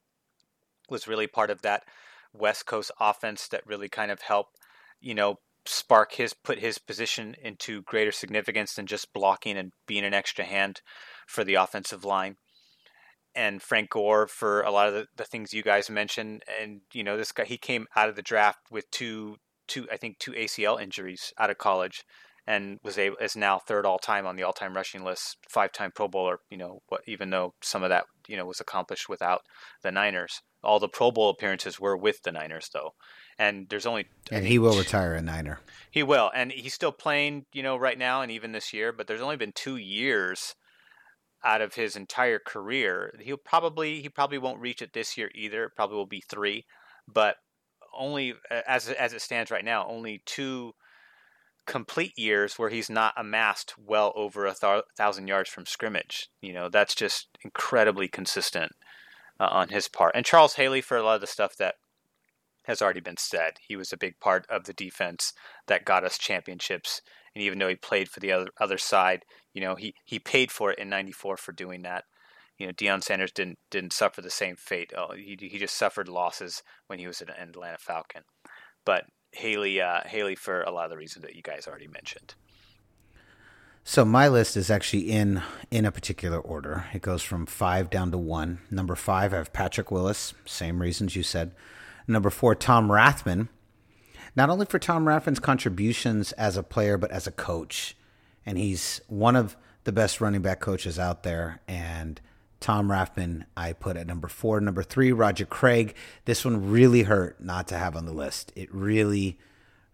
Was 0.91 1.09
really 1.09 1.27
part 1.27 1.51
of 1.51 1.63
that 1.63 1.85
West 2.33 2.67
Coast 2.67 2.91
offense 3.01 3.49
that 3.49 3.67
really 3.67 3.89
kind 3.89 4.11
of 4.11 4.21
helped, 4.21 4.59
you 5.01 5.15
know, 5.15 5.37
spark 5.67 6.13
his 6.13 6.35
put 6.35 6.59
his 6.59 6.79
position 6.79 7.35
into 7.43 7.83
greater 7.83 8.13
significance 8.13 8.75
than 8.75 8.87
just 8.87 9.13
blocking 9.13 9.57
and 9.57 9.73
being 9.87 10.05
an 10.05 10.15
extra 10.15 10.45
hand 10.45 10.81
for 11.27 11.45
the 11.45 11.55
offensive 11.55 12.05
line. 12.05 12.37
And 13.35 13.63
Frank 13.63 13.91
Gore 13.91 14.27
for 14.27 14.63
a 14.63 14.71
lot 14.71 14.89
of 14.89 14.95
the, 14.95 15.07
the 15.17 15.25
things 15.25 15.53
you 15.53 15.63
guys 15.63 15.91
mentioned, 15.91 16.43
and 16.61 16.83
you 16.93 17.03
know, 17.03 17.17
this 17.17 17.33
guy 17.33 17.45
he 17.45 17.59
came 17.59 17.87
out 17.97 18.09
of 18.09 18.17
the 18.17 18.23
draft 18.23 18.61
with 18.71 18.91
two 18.91 19.37
two 19.67 19.87
I 19.91 19.97
think 19.97 20.19
two 20.19 20.33
ACL 20.33 20.81
injuries 20.81 21.33
out 21.39 21.51
of 21.51 21.59
college 21.59 22.05
and 22.47 22.79
was 22.83 22.99
able 22.99 23.17
is 23.17 23.37
now 23.37 23.59
third 23.59 23.87
all 23.87 23.99
time 23.99 24.27
on 24.27 24.37
the 24.37 24.43
all 24.43 24.53
time 24.53 24.75
rushing 24.75 25.05
list, 25.05 25.39
five 25.49 25.73
time 25.73 25.93
Pro 25.95 26.09
Bowler. 26.09 26.41
You 26.51 26.59
know, 26.59 26.81
what 26.89 27.03
even 27.07 27.31
though 27.31 27.55
some 27.63 27.83
of 27.83 27.91
that 27.91 28.05
you 28.29 28.37
know 28.37 28.47
was 28.47 28.61
accomplished 28.61 29.09
without 29.09 29.43
the 29.83 29.91
Niners, 29.91 30.43
all 30.63 30.79
the 30.79 30.89
Pro 30.89 31.11
Bowl 31.11 31.31
appearances 31.31 31.81
were 31.81 31.97
with 31.97 32.23
the 32.23 32.33
Niners 32.33 32.71
though. 32.73 32.91
And 33.39 33.69
there's 33.69 33.87
only 33.87 34.07
And 34.31 34.47
he 34.47 34.59
will 34.59 34.79
retire 34.79 35.15
a 35.15 35.23
Niner. 35.23 35.59
he 35.91 36.03
will, 36.03 36.31
and 36.35 36.53
he's 36.53 36.75
still 36.75 36.93
playing, 36.93 37.47
you 37.53 37.63
know, 37.63 37.77
right 37.77 37.99
now 37.99 38.23
and 38.23 38.31
even 38.31 38.53
this 38.53 38.73
year. 38.73 38.93
But 38.93 39.07
there's 39.07 39.21
only 39.21 39.37
been 39.37 39.53
two 39.53 39.77
years 39.77 40.55
out 41.45 41.61
of 41.61 41.75
his 41.75 41.97
entire 41.97 42.39
career. 42.39 43.13
He'll 43.21 43.37
probably 43.37 44.01
he 44.03 44.09
probably 44.09 44.39
won't 44.39 44.61
reach 44.61 44.81
it 44.83 44.93
this 44.93 45.17
year 45.17 45.31
either. 45.35 45.65
It 45.65 45.77
probably 45.77 45.97
will 45.97 46.07
be 46.07 46.23
three, 46.29 46.65
but 47.07 47.37
only 47.97 48.35
as 48.51 48.89
as 48.89 49.13
it 49.13 49.21
stands 49.23 49.51
right 49.51 49.65
now, 49.65 49.87
only 49.89 50.23
two 50.27 50.73
complete 51.67 52.13
years 52.19 52.59
where 52.59 52.69
he's 52.69 52.91
not 52.91 53.15
amassed 53.17 53.75
well 53.79 54.13
over 54.17 54.47
a 54.47 54.55
th- 54.55 54.85
thousand 54.97 55.29
yards 55.29 55.49
from 55.49 55.65
scrimmage. 55.67 56.29
You 56.41 56.53
know, 56.53 56.69
that's 56.69 56.95
just 56.95 57.29
incredibly 57.43 58.07
consistent 58.09 58.73
uh, 59.41 59.49
on 59.51 59.69
his 59.71 59.89
part. 59.89 60.15
And 60.15 60.27
Charles 60.27 60.55
Haley 60.55 60.81
for 60.81 60.97
a 60.97 61.03
lot 61.03 61.15
of 61.15 61.21
the 61.21 61.27
stuff 61.27 61.57
that 61.57 61.77
has 62.65 62.83
already 62.83 63.01
been 63.01 63.17
said. 63.17 63.55
He 63.67 63.77
was 63.77 63.93
a 63.93 63.99
big 63.99 64.19
part 64.21 64.47
of 64.49 64.65
the 64.65 64.73
defense 64.73 65.33
that 65.67 65.85
got 65.85 66.05
us 66.05 66.19
championships. 66.19 67.01
And 67.35 67.43
even 67.43 67.59
though 67.59 67.69
he 67.69 67.77
played 67.77 68.09
for 68.09 68.21
the 68.21 68.33
other 68.33 68.49
other 68.61 68.79
side, 68.79 69.25
you 69.53 69.61
know, 69.61 69.75
he, 69.75 69.95
he 70.05 70.19
paid 70.19 70.51
for 70.51 70.71
it 70.71 70.79
in 70.79 70.89
'94 70.89 71.37
for 71.37 71.53
doing 71.53 71.83
that. 71.83 72.05
You 72.59 72.67
know, 72.67 72.73
Deion 72.73 73.03
Sanders 73.03 73.33
didn't 73.33 73.59
didn't 73.71 73.93
suffer 73.93 74.21
the 74.21 74.31
same 74.31 74.57
fate. 74.57 74.93
Oh, 74.97 75.15
he 75.15 75.37
he 75.41 75.59
just 75.59 75.77
suffered 75.77 76.09
losses 76.09 76.63
when 76.87 76.99
he 76.99 77.07
was 77.07 77.21
an 77.21 77.31
Atlanta 77.31 77.79
Falcon. 77.79 78.23
But 78.85 79.05
Haley 79.33 79.81
uh, 79.81 80.01
Haley 80.07 80.37
for 80.37 80.63
a 80.63 80.71
lot 80.71 80.85
of 80.85 80.91
the 80.91 80.97
reasons 80.97 81.25
that 81.25 81.35
you 81.35 81.43
guys 81.43 81.67
already 81.67 81.89
mentioned. 81.89 82.35
So 83.87 84.03
my 84.05 84.29
list 84.29 84.57
is 84.57 84.71
actually 84.71 85.11
in 85.11 85.43
in 85.71 85.85
a 85.85 85.93
particular 85.93 86.39
order. 86.39 86.87
It 86.95 87.03
goes 87.03 87.23
from 87.23 87.45
five 87.45 87.91
down 87.91 88.11
to 88.13 88.19
one. 88.19 88.61
Number 88.71 88.95
five, 88.95 89.35
I 89.35 89.37
have 89.37 89.53
Patrick 89.53 89.91
Willis. 89.91 90.33
Same 90.47 90.81
reasons 90.81 91.15
you 91.15 91.23
said. 91.23 91.53
Number 92.07 92.31
four, 92.31 92.55
Tom 92.55 92.89
Rathman. 92.89 93.49
Not 94.37 94.51
only 94.51 94.67
for 94.67 94.79
Tom 94.79 95.05
Rathman's 95.05 95.41
contributions 95.41 96.33
as 96.33 96.57
a 96.57 96.63
player, 96.63 96.99
but 96.99 97.11
as 97.11 97.27
a 97.27 97.33
coach, 97.33 97.97
and 98.45 98.59
he's 98.59 99.01
one 99.07 99.37
of 99.37 99.57
the 99.85 99.93
best 99.93 100.21
running 100.21 100.43
back 100.43 100.61
coaches 100.61 100.99
out 100.99 101.23
there. 101.23 101.61
And 101.69 102.21
Tom 102.59 102.89
Rathman, 102.89 103.45
I 103.57 103.73
put 103.73 103.97
at 103.97 104.07
number 104.07 104.29
four. 104.29 104.61
Number 104.61 104.83
three, 104.83 105.13
Roger 105.13 105.47
Craig. 105.47 105.95
This 106.25 106.45
one 106.45 106.71
really 106.71 107.03
hurt 107.03 107.41
not 107.41 107.69
to 107.69 107.79
have 107.79 107.95
on 107.95 108.07
the 108.07 108.13
list. 108.13 108.53
It 108.57 108.75
really 108.75 109.39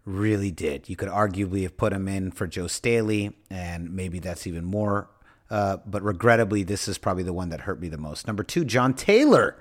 really 0.04 0.50
did. 0.50 0.88
You 0.88 0.96
could 0.96 1.08
arguably 1.08 1.62
have 1.62 1.76
put 1.76 1.92
him 1.92 2.08
in 2.08 2.30
for 2.30 2.46
Joe 2.46 2.66
Staley, 2.66 3.36
and 3.50 3.94
maybe 3.94 4.18
that's 4.18 4.46
even 4.46 4.64
more. 4.64 5.08
Uh, 5.50 5.78
but 5.86 6.02
regrettably, 6.02 6.62
this 6.62 6.88
is 6.88 6.98
probably 6.98 7.22
the 7.22 7.32
one 7.32 7.48
that 7.50 7.62
hurt 7.62 7.80
me 7.80 7.88
the 7.88 7.98
most. 7.98 8.26
Number 8.26 8.42
two, 8.42 8.64
John 8.64 8.94
Taylor. 8.94 9.56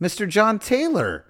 Mr. 0.00 0.28
John 0.28 0.58
Taylor. 0.58 1.24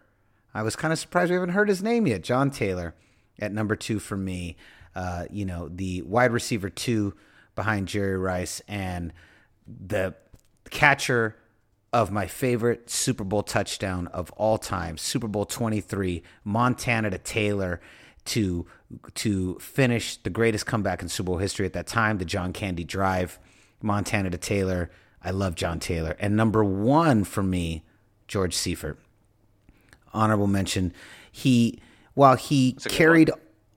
I 0.54 0.62
was 0.62 0.76
kind 0.76 0.92
of 0.92 0.98
surprised 0.98 1.30
we 1.30 1.34
haven't 1.34 1.50
heard 1.50 1.68
his 1.68 1.82
name 1.82 2.06
yet. 2.06 2.22
John 2.22 2.50
Taylor 2.50 2.94
at 3.38 3.52
number 3.52 3.76
two 3.76 3.98
for 3.98 4.16
me. 4.16 4.56
Uh, 4.94 5.24
you 5.30 5.44
know, 5.44 5.68
the 5.68 6.02
wide 6.02 6.32
receiver 6.32 6.68
two 6.68 7.14
behind 7.54 7.88
Jerry 7.88 8.16
Rice 8.16 8.60
and 8.66 9.12
the 9.66 10.14
catcher 10.70 11.36
of 11.92 12.10
my 12.10 12.26
favorite 12.26 12.88
Super 12.90 13.24
Bowl 13.24 13.42
touchdown 13.42 14.06
of 14.08 14.30
all 14.32 14.58
time, 14.58 14.96
Super 14.96 15.26
Bowl 15.26 15.44
23, 15.44 16.22
Montana 16.44 17.10
to 17.10 17.18
Taylor 17.18 17.80
to 18.26 18.66
to 19.14 19.58
finish 19.58 20.16
the 20.16 20.30
greatest 20.30 20.66
comeback 20.66 21.02
in 21.02 21.08
Super 21.08 21.28
Bowl 21.28 21.38
history 21.38 21.66
at 21.66 21.72
that 21.72 21.86
time, 21.86 22.18
the 22.18 22.24
John 22.24 22.52
Candy 22.52 22.84
drive, 22.84 23.38
Montana 23.82 24.30
to 24.30 24.38
Taylor. 24.38 24.90
I 25.22 25.30
love 25.30 25.54
John 25.54 25.80
Taylor. 25.80 26.16
And 26.18 26.36
number 26.36 26.64
1 26.64 27.24
for 27.24 27.42
me, 27.42 27.84
George 28.30 28.54
Seifert. 28.54 28.96
Honorable 30.14 30.46
mention. 30.46 30.94
He 31.30 31.80
while 32.14 32.36
he 32.36 32.72
carried 32.88 33.30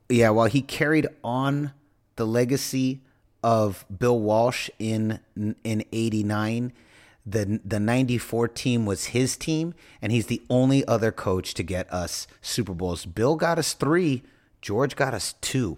yeah, 0.07 0.29
while 0.29 0.47
he 0.47 0.61
carried 0.61 1.07
on 1.23 1.73
the 2.17 2.27
legacy 2.27 3.01
of 3.43 3.83
Bill 3.95 4.19
Walsh 4.19 4.69
in 4.77 5.19
in 5.35 5.83
89 5.91 6.71
the 7.25 7.61
the 7.65 7.79
94 7.79 8.49
team 8.49 8.85
was 8.85 9.05
his 9.05 9.35
team 9.35 9.73
and 10.01 10.11
he's 10.11 10.27
the 10.27 10.41
only 10.49 10.85
other 10.85 11.11
coach 11.11 11.53
to 11.55 11.63
get 11.63 11.91
us 11.91 12.27
Super 12.41 12.73
Bowls. 12.73 13.05
Bill 13.05 13.35
got 13.35 13.57
us 13.57 13.73
3, 13.73 14.21
George 14.61 14.95
got 14.95 15.13
us 15.13 15.33
2. 15.41 15.77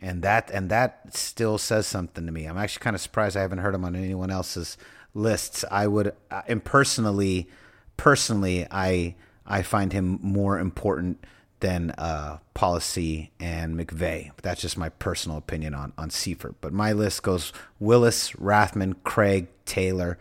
And 0.00 0.22
that 0.22 0.50
and 0.52 0.68
that 0.70 1.16
still 1.16 1.56
says 1.56 1.86
something 1.86 2.26
to 2.26 2.32
me. 2.32 2.44
I'm 2.44 2.58
actually 2.58 2.82
kind 2.82 2.94
of 2.94 3.00
surprised 3.00 3.36
I 3.36 3.42
haven't 3.42 3.58
heard 3.58 3.74
him 3.74 3.84
on 3.84 3.96
anyone 3.96 4.30
else's 4.30 4.76
lists. 5.14 5.64
I 5.70 5.86
would 5.86 6.12
uh, 6.30 6.42
and 6.46 6.62
personally 7.96 8.66
I 8.70 9.14
I 9.46 9.62
find 9.62 9.92
him 9.92 10.18
more 10.22 10.58
important 10.58 11.24
than 11.60 11.90
uh, 11.92 12.38
Policy 12.54 13.30
and 13.40 13.76
McVay. 13.76 14.30
But 14.34 14.44
that's 14.44 14.60
just 14.60 14.76
my 14.76 14.88
personal 14.88 15.38
opinion 15.38 15.74
on 15.74 15.92
on 15.96 16.10
Seifert. 16.10 16.56
But 16.60 16.72
my 16.72 16.92
list 16.92 17.22
goes 17.22 17.52
Willis, 17.78 18.32
Rathman, 18.32 18.96
Craig, 19.04 19.48
Taylor, 19.64 20.18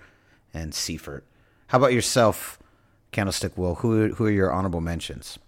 and 0.53 0.73
Seifert. 0.73 1.23
How 1.67 1.78
about 1.78 1.93
yourself, 1.93 2.59
Candlestick 3.11 3.57
Will? 3.57 3.76
Who 3.76 4.13
who 4.15 4.26
are 4.26 4.32
your 4.32 4.51
honorable 4.51 4.82
mentions? 4.82 5.39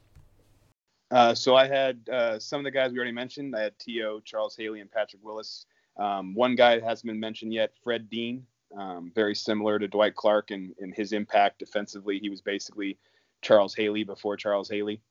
Uh, 1.10 1.34
so 1.34 1.56
I 1.56 1.68
had 1.68 2.10
uh, 2.10 2.38
some 2.38 2.60
of 2.60 2.64
the 2.66 2.72
guys 2.72 2.92
we 2.92 2.98
already 2.98 3.14
mentioned. 3.14 3.56
I 3.56 3.62
had 3.62 3.80
T.O., 3.80 4.20
Charles 4.22 4.58
Haley, 4.58 4.82
and 4.82 4.92
Patrick 4.92 5.24
Willis. 5.24 5.66
Um, 5.96 6.34
one 6.34 6.56
guy 6.56 6.76
that 6.76 6.84
hasn't 6.84 7.08
been 7.08 7.20
mentioned 7.20 7.54
yet, 7.54 7.72
Fred 7.82 8.10
Dean. 8.10 8.46
Um, 8.78 9.12
very 9.16 9.36
similar 9.36 9.80
to 9.80 9.88
Dwight 9.88 10.16
Clark 10.16 10.52
in, 10.52 10.74
in 10.80 10.92
his 10.92 11.14
impact 11.14 11.60
defensively. 11.60 12.20
He 12.20 12.30
was 12.30 12.42
basically 12.42 12.98
Charles 13.42 13.74
Haley 13.76 14.04
before 14.04 14.36
Charles 14.36 14.70
Haley. 14.70 15.02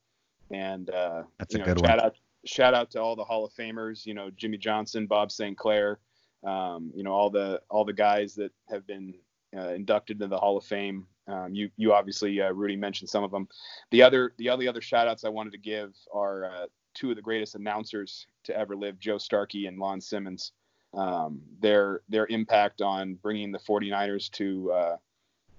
And 0.50 0.90
uh, 0.90 1.22
That's 1.38 1.54
you 1.54 1.62
a 1.62 1.66
know, 1.66 1.74
good 1.74 1.86
shout 1.86 1.96
one. 1.98 2.06
out 2.06 2.14
shout 2.44 2.74
out 2.74 2.90
to 2.92 3.00
all 3.00 3.16
the 3.16 3.24
Hall 3.24 3.44
of 3.44 3.52
Famers. 3.52 4.06
You 4.06 4.14
know, 4.14 4.30
Jimmy 4.36 4.58
Johnson, 4.58 5.06
Bob 5.06 5.30
St. 5.32 5.56
Clair. 5.56 5.98
Um, 6.44 6.92
you 6.94 7.02
know, 7.02 7.12
all 7.12 7.30
the 7.30 7.60
all 7.70 7.84
the 7.84 7.92
guys 7.92 8.34
that 8.36 8.52
have 8.68 8.86
been 8.86 9.14
uh, 9.56 9.70
inducted 9.70 10.16
into 10.16 10.28
the 10.28 10.38
Hall 10.38 10.56
of 10.56 10.64
Fame. 10.64 11.06
Um, 11.28 11.54
you 11.54 11.70
you 11.76 11.92
obviously 11.92 12.40
uh, 12.40 12.52
Rudy 12.52 12.76
mentioned 12.76 13.10
some 13.10 13.24
of 13.24 13.30
them. 13.30 13.48
The 13.90 14.02
other 14.02 14.32
the 14.38 14.48
other 14.48 14.68
other 14.68 14.80
shout 14.80 15.08
outs 15.08 15.24
I 15.24 15.28
wanted 15.28 15.52
to 15.52 15.58
give 15.58 15.94
are 16.12 16.44
uh, 16.44 16.66
two 16.94 17.10
of 17.10 17.16
the 17.16 17.22
greatest 17.22 17.54
announcers 17.54 18.26
to 18.44 18.56
ever 18.56 18.76
live, 18.76 18.98
Joe 18.98 19.18
Starkey 19.18 19.66
and 19.66 19.78
Lon 19.78 20.00
Simmons. 20.00 20.52
Um, 20.96 21.42
their 21.60 22.00
their 22.08 22.26
impact 22.28 22.80
on 22.80 23.14
bringing 23.14 23.52
the 23.52 23.58
49ers 23.58 24.30
to 24.32 24.72
uh, 24.72 24.96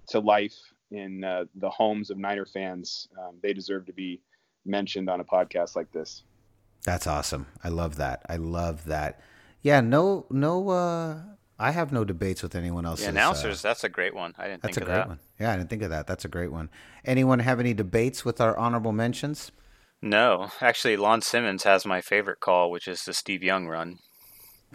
to 0.10 0.20
life 0.20 0.56
in 0.92 1.24
uh, 1.24 1.46
the 1.56 1.70
homes 1.70 2.10
of 2.10 2.18
Niner 2.18 2.46
fans, 2.46 3.08
um, 3.20 3.36
they 3.42 3.54
deserve 3.54 3.86
to 3.86 3.94
be 3.94 4.22
mentioned 4.66 5.10
on 5.10 5.20
a 5.20 5.24
podcast 5.24 5.76
like 5.76 5.92
this. 5.92 6.24
That's 6.84 7.08
awesome. 7.08 7.48
I 7.64 7.70
love 7.70 7.98
that. 7.98 8.24
I 8.30 8.38
love 8.38 8.86
that. 8.86 9.20
Yeah, 9.62 9.82
no, 9.82 10.26
no. 10.30 10.70
Uh, 10.70 11.20
I 11.60 11.72
have 11.72 11.92
no 11.92 12.06
debates 12.06 12.44
with 12.44 12.56
anyone 12.56 12.86
else. 12.86 13.02
The 13.02 13.10
announcers. 13.10 13.64
Uh, 13.64 13.70
that's 13.70 13.84
a 13.84 13.90
great 13.90 14.16
one. 14.16 14.34
I 14.38 14.48
didn't. 14.48 14.62
That's 14.62 14.76
think 14.76 14.88
a 14.88 14.90
great 14.90 15.00
that. 15.00 15.08
one. 15.08 15.20
Yeah, 15.40 15.54
I 15.54 15.58
didn't 15.58 15.70
think 15.70 15.82
of 15.82 15.90
that. 15.90 16.08
That's 16.08 16.26
a 16.26 16.30
great 16.30 16.52
one. 16.52 16.70
Anyone 17.04 17.40
have 17.40 17.60
any 17.60 17.74
debates 17.74 18.24
with 18.24 18.40
our 18.40 18.58
honorable 18.58 18.92
mentions? 18.92 19.52
No, 20.02 20.50
actually, 20.62 20.96
Lon 20.96 21.22
Simmons 21.22 21.64
has 21.64 21.86
my 21.86 22.02
favorite 22.02 22.40
call, 22.40 22.70
which 22.70 22.88
is 22.88 23.04
the 23.04 23.14
Steve 23.14 23.42
Young 23.42 23.68
run. 23.68 23.98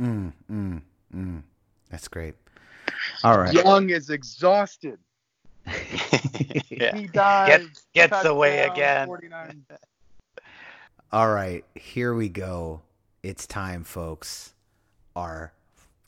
Mm, 0.01 0.32
mm, 0.51 0.82
mm. 1.14 1.43
That's 1.90 2.09
great. 2.09 2.34
All 3.24 3.38
right. 3.38 3.53
Young 3.53 3.90
is 3.90 4.11
exhausted. 4.11 4.99
yeah. 5.66 6.97
He 6.97 7.07
dies. 7.07 7.66
Get, 7.95 8.11
gets 8.11 8.24
away 8.24 8.61
again. 8.61 9.07
49. 9.07 9.64
All 11.12 11.30
right, 11.30 11.62
here 11.74 12.14
we 12.14 12.30
go. 12.30 12.80
It's 13.22 13.47
time, 13.47 13.84
folks. 13.84 14.55
Our 15.14 15.53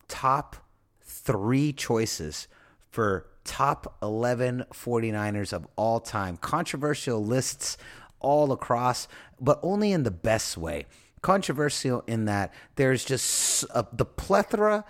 top 0.09 0.57
three 1.03 1.75
choices 1.75 2.49
for 2.91 3.27
top 3.45 3.99
11 4.03 4.65
49ers 4.73 5.53
of 5.53 5.67
all 5.77 6.01
time. 6.01 6.39
Controversial 6.39 7.23
lists 7.23 7.77
all 8.19 8.51
across, 8.51 9.07
but 9.39 9.61
only 9.63 9.93
in 9.93 10.05
the 10.05 10.11
best 10.11 10.57
way. 10.57 10.87
Controversial 11.25 12.05
in 12.07 12.27
that 12.27 12.53
there's 12.77 13.03
just 13.03 13.65
a, 13.71 13.87
the 13.91 14.05
plethora 14.05 14.85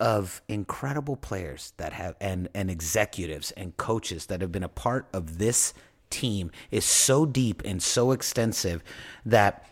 of 0.00 0.42
incredible 0.48 1.14
players 1.14 1.74
that 1.76 1.92
have 1.92 2.16
and 2.20 2.48
and 2.56 2.68
executives 2.68 3.52
and 3.52 3.76
coaches 3.76 4.26
that 4.26 4.40
have 4.40 4.50
been 4.50 4.64
a 4.64 4.68
part 4.68 5.06
of 5.12 5.38
this 5.38 5.72
team 6.10 6.50
is 6.72 6.84
so 6.84 7.24
deep 7.24 7.62
and 7.64 7.80
so 7.80 8.10
extensive 8.10 8.82
that 9.24 9.64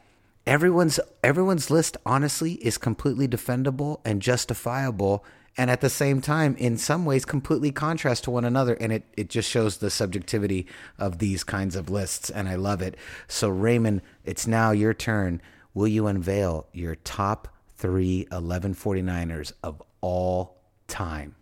everyone's 0.47 1.01
everyone's 1.25 1.69
list 1.69 1.97
honestly 2.07 2.53
is 2.55 2.79
completely 2.79 3.27
defendable 3.27 4.01
and 4.05 4.23
justifiable 4.23 5.25
and 5.57 5.69
at 5.69 5.81
the 5.81 5.91
same 5.91 6.21
time 6.21 6.55
in 6.61 6.79
some 6.79 7.05
ways 7.05 7.25
completely 7.25 7.73
contrast 7.73 8.23
to 8.25 8.31
one 8.31 8.45
another. 8.45 8.75
And 8.75 8.93
it, 8.93 9.05
it 9.17 9.29
just 9.29 9.51
shows 9.51 9.79
the 9.79 9.91
subjectivity 9.91 10.67
of 10.97 11.19
these 11.19 11.45
kinds 11.45 11.77
of 11.77 11.91
lists 11.91 12.31
and 12.31 12.49
i 12.49 12.55
love 12.55 12.83
it. 12.83 12.97
So 13.27 13.49
raymond 13.49 14.03
it's 14.25 14.47
now 14.47 14.71
your 14.71 14.95
turn 14.95 15.43
will 15.75 15.89
you 15.89 16.07
unveil 16.07 16.67
your 16.73 16.95
top 16.95 17.49
three 17.77 18.27
1149ers 18.31 19.53
of 19.63 19.83
all 20.01 20.57
time 20.89 21.35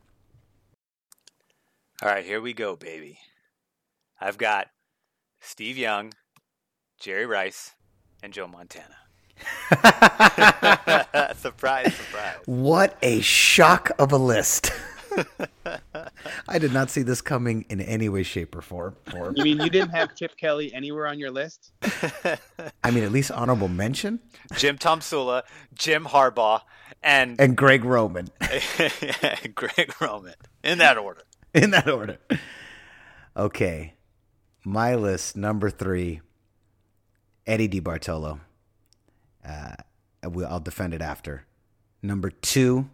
All 2.03 2.09
right, 2.09 2.25
here 2.25 2.41
we 2.41 2.53
go, 2.53 2.75
baby. 2.75 3.19
I've 4.21 4.39
got 4.39 4.69
Steve 5.41 5.77
Young, 5.79 6.13
Jerry 6.99 7.27
Rice, 7.27 7.75
and 8.23 8.33
Joe 8.33 8.47
Montana. 8.49 8.97
surprise, 11.37 11.95
surprise. 11.95 12.37
what 12.47 12.97
a 13.03 13.21
shock 13.21 13.91
of 13.99 14.13
a 14.13 14.17
list 14.17 14.71
i 16.49 16.59
did 16.59 16.73
not 16.73 16.91
see 16.91 17.03
this 17.03 17.21
coming 17.21 17.65
in 17.69 17.81
any 17.81 18.09
way 18.09 18.23
shape 18.23 18.55
or 18.55 18.61
form 18.63 18.97
form. 19.11 19.35
You 19.37 19.45
mean 19.45 19.61
you 19.61 19.71
didn't 19.71 19.91
have 19.91 20.15
Chip 20.15 20.37
Kelly 20.37 20.73
anywhere 20.75 21.07
on 21.07 21.19
your 21.19 21.31
list? 21.31 21.73
i 22.85 22.91
mean 22.91 23.05
at 23.05 23.13
least 23.13 23.31
honorable 23.31 23.69
mention 23.69 24.21
Jim 24.57 24.79
Tomsula, 24.79 25.43
Jim 25.75 26.05
Harbaugh, 26.05 26.61
and, 27.03 27.41
and 27.41 27.57
greg 27.57 27.85
roman 27.85 28.29
Greg 29.55 29.95
Roman. 30.01 30.35
In 30.63 30.79
that 30.79 30.99
order. 30.99 31.23
in 31.55 31.71
that 31.71 31.89
order. 31.89 32.19
Okay. 33.37 33.95
My 34.65 34.95
list 34.95 35.37
number 35.37 35.71
three 35.71 36.21
Eddie 37.47 37.69
DeBartolo. 37.69 38.41
Uh, 39.47 39.75
I'll 40.23 40.61
defend 40.61 40.95
it 40.95 41.03
after. 41.03 41.45
Number 42.03 42.31
two, 42.31 42.89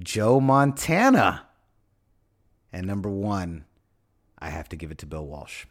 Joe 0.00 0.40
Montana. 0.40 1.46
And 2.72 2.86
number 2.86 3.08
one, 3.08 3.64
I 4.38 4.50
have 4.50 4.68
to 4.70 4.76
give 4.76 4.90
it 4.90 4.98
to 4.98 5.06
Bill 5.06 5.26
Walsh. 5.26 5.64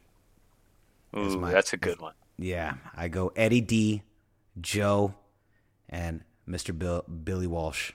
Ooh, 1.15 1.37
my- 1.39 1.51
that's 1.51 1.73
a 1.73 1.77
good 1.77 1.99
one. 2.01 2.13
Yeah, 2.37 2.75
I 2.95 3.07
go 3.07 3.31
Eddie 3.35 3.61
D, 3.61 4.01
Joe, 4.59 5.13
and 5.87 6.23
Mr. 6.47 6.77
Bill, 6.77 7.03
Billy 7.03 7.47
Walsh. 7.47 7.93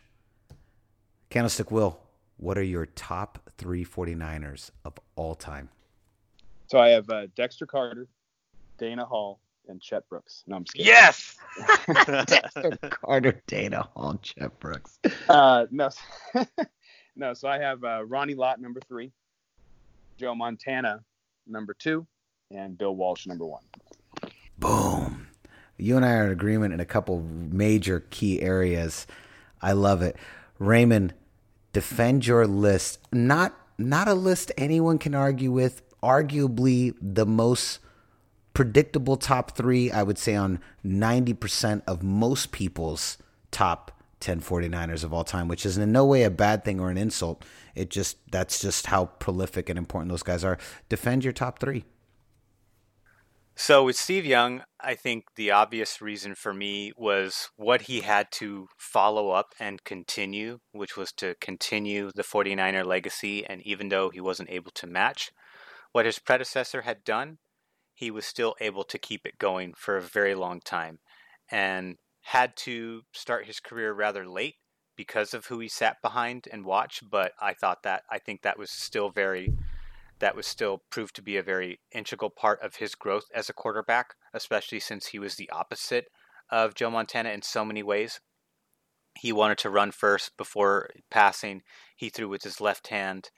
Candlestick 1.29 1.71
Will, 1.71 2.01
what 2.39 2.57
are 2.57 2.63
your 2.63 2.87
top 2.87 3.51
three 3.59 3.85
49ers 3.85 4.71
of 4.85 4.95
all 5.17 5.35
time? 5.35 5.69
So 6.69 6.79
I 6.79 6.89
have 6.91 7.11
uh, 7.11 7.27
Dexter 7.37 7.67
Carter, 7.67 8.09
Dana 8.79 9.05
Hall, 9.05 9.41
and 9.71 9.81
Chet 9.81 10.07
Brooks. 10.09 10.43
No, 10.47 10.57
I'm 10.57 10.65
just 10.65 10.75
kidding. 10.75 10.93
Yes. 10.93 11.37
Dexter 12.27 12.77
Carter, 12.91 13.41
Dana 13.47 13.89
Hall, 13.95 14.19
Chet 14.23 14.59
Brooks. 14.61 14.99
Uh, 15.29 15.67
no, 15.71 15.89
no. 17.17 17.33
So 17.33 17.49
I 17.49 17.59
have 17.59 17.83
uh, 17.83 18.05
Ronnie 18.05 18.35
Lott 18.35 18.61
number 18.61 18.81
three, 18.87 19.13
Joe 20.19 20.35
Montana 20.35 21.01
number 21.47 21.75
two, 21.75 22.07
and 22.51 22.77
Bill 22.77 22.95
Walsh 22.95 23.27
number 23.27 23.47
one. 23.47 23.63
Boom. 24.59 25.29
You 25.79 25.97
and 25.97 26.05
I 26.05 26.13
are 26.13 26.27
in 26.27 26.33
agreement 26.33 26.75
in 26.75 26.81
a 26.81 26.85
couple 26.85 27.23
major 27.23 28.01
key 28.11 28.43
areas. 28.43 29.07
I 29.63 29.73
love 29.73 30.03
it. 30.03 30.17
Raymond, 30.59 31.15
defend 31.73 32.27
your 32.27 32.47
list. 32.47 32.99
Not 33.13 33.55
not 33.79 34.09
a 34.09 34.15
list 34.15 34.53
anyone 34.59 34.99
can 34.99 35.15
argue 35.15 35.51
with. 35.51 35.83
Arguably 36.03 36.95
the 37.01 37.27
most 37.27 37.79
predictable 38.61 39.17
top 39.17 39.57
three, 39.57 39.91
I 39.91 40.03
would 40.03 40.19
say, 40.19 40.37
on 40.37 40.61
90% 40.85 41.81
of 41.87 42.03
most 42.03 42.53
people's 42.53 43.17
top 43.51 43.91
10 44.21 44.43
49ers 44.43 45.03
of 45.03 45.15
all 45.15 45.25
time, 45.25 45.49
which 45.49 45.65
is 45.65 45.79
in 45.79 45.93
no 45.93 46.05
way 46.05 46.25
a 46.25 46.31
bad 46.31 46.63
thing 46.63 46.79
or 46.79 46.91
an 46.91 46.99
insult. 46.99 47.43
It 47.75 47.89
just, 47.89 48.19
that's 48.31 48.61
just 48.61 48.89
how 48.89 49.07
prolific 49.07 49.71
and 49.71 49.79
important 49.79 50.11
those 50.11 50.23
guys 50.23 50.45
are. 50.45 50.59
Defend 50.91 51.25
your 51.25 51.33
top 51.33 51.59
three. 51.59 51.87
So 53.57 53.83
with 53.83 53.97
Steve 53.97 54.27
Young, 54.27 54.63
I 54.79 54.95
think 54.95 55.25
the 55.37 55.53
obvious 55.53 56.03
reason 56.03 56.35
for 56.35 56.53
me 56.53 56.93
was 56.99 57.49
what 57.57 57.81
he 57.81 58.03
had 58.03 58.31
to 58.33 58.69
follow 58.77 59.31
up 59.31 59.55
and 59.59 59.83
continue, 59.85 60.59
which 60.73 60.99
was 60.99 61.13
to 61.13 61.35
continue 61.41 62.11
the 62.15 62.23
49er 62.23 62.85
legacy. 62.85 63.43
And 63.47 63.63
even 63.63 63.89
though 63.89 64.11
he 64.11 64.21
wasn't 64.21 64.51
able 64.51 64.73
to 64.73 64.87
match 64.87 65.31
what 65.93 66.05
his 66.05 66.19
predecessor 66.19 66.83
had 66.83 67.05
done, 67.05 67.39
he 68.01 68.11
was 68.11 68.25
still 68.25 68.55
able 68.61 68.83
to 68.83 68.99
keep 68.99 69.27
it 69.27 69.39
going 69.39 69.75
for 69.77 69.99
a 69.99 70.01
very 70.01 70.35
long 70.35 70.59
time 70.59 70.99
and 71.51 71.99
had 72.23 72.57
to 72.57 73.03
start 73.13 73.45
his 73.45 73.61
career 73.61 73.93
rather 73.93 74.27
late 74.27 74.55
because 74.97 75.35
of 75.35 75.47
who 75.47 75.61
he 75.61 75.69
sat 75.69 76.01
behind 76.01 76.49
and 76.51 76.65
watched. 76.65 77.11
But 77.11 77.33
I 77.43 77.53
thought 77.53 77.83
that, 77.83 78.05
I 78.11 78.19
think 78.19 78.41
that 78.41 78.59
was 78.59 78.71
still 78.71 79.11
very 79.11 79.53
that 80.19 80.35
was 80.35 80.47
still 80.47 80.83
proved 80.91 81.15
to 81.17 81.23
be 81.23 81.37
a 81.37 81.43
very 81.43 81.81
integral 81.93 82.31
part 82.31 82.61
of 82.63 82.77
his 82.77 82.95
growth 82.95 83.25
as 83.35 83.49
a 83.49 83.55
quarterback, 83.55 84.15
especially 84.35 84.81
since 84.81 85.09
he 85.09 85.19
was 85.19 85.37
the 85.37 85.49
opposite 85.51 86.07
of 86.51 86.75
Joe 86.75 86.91
Montana 86.91 87.31
in 87.31 87.43
so 87.43 87.65
many 87.67 87.83
ways. 87.83 88.21
He 89.19 89.33
wanted 89.33 89.59
to 89.59 89.71
run 89.71 89.93
first 89.93 90.37
before 90.39 90.91
passing. 91.11 91.63
He 91.97 92.09
threw 92.09 92.29
with 92.29 92.45
his 92.45 92.63
left 92.63 92.89
hand. 92.89 93.31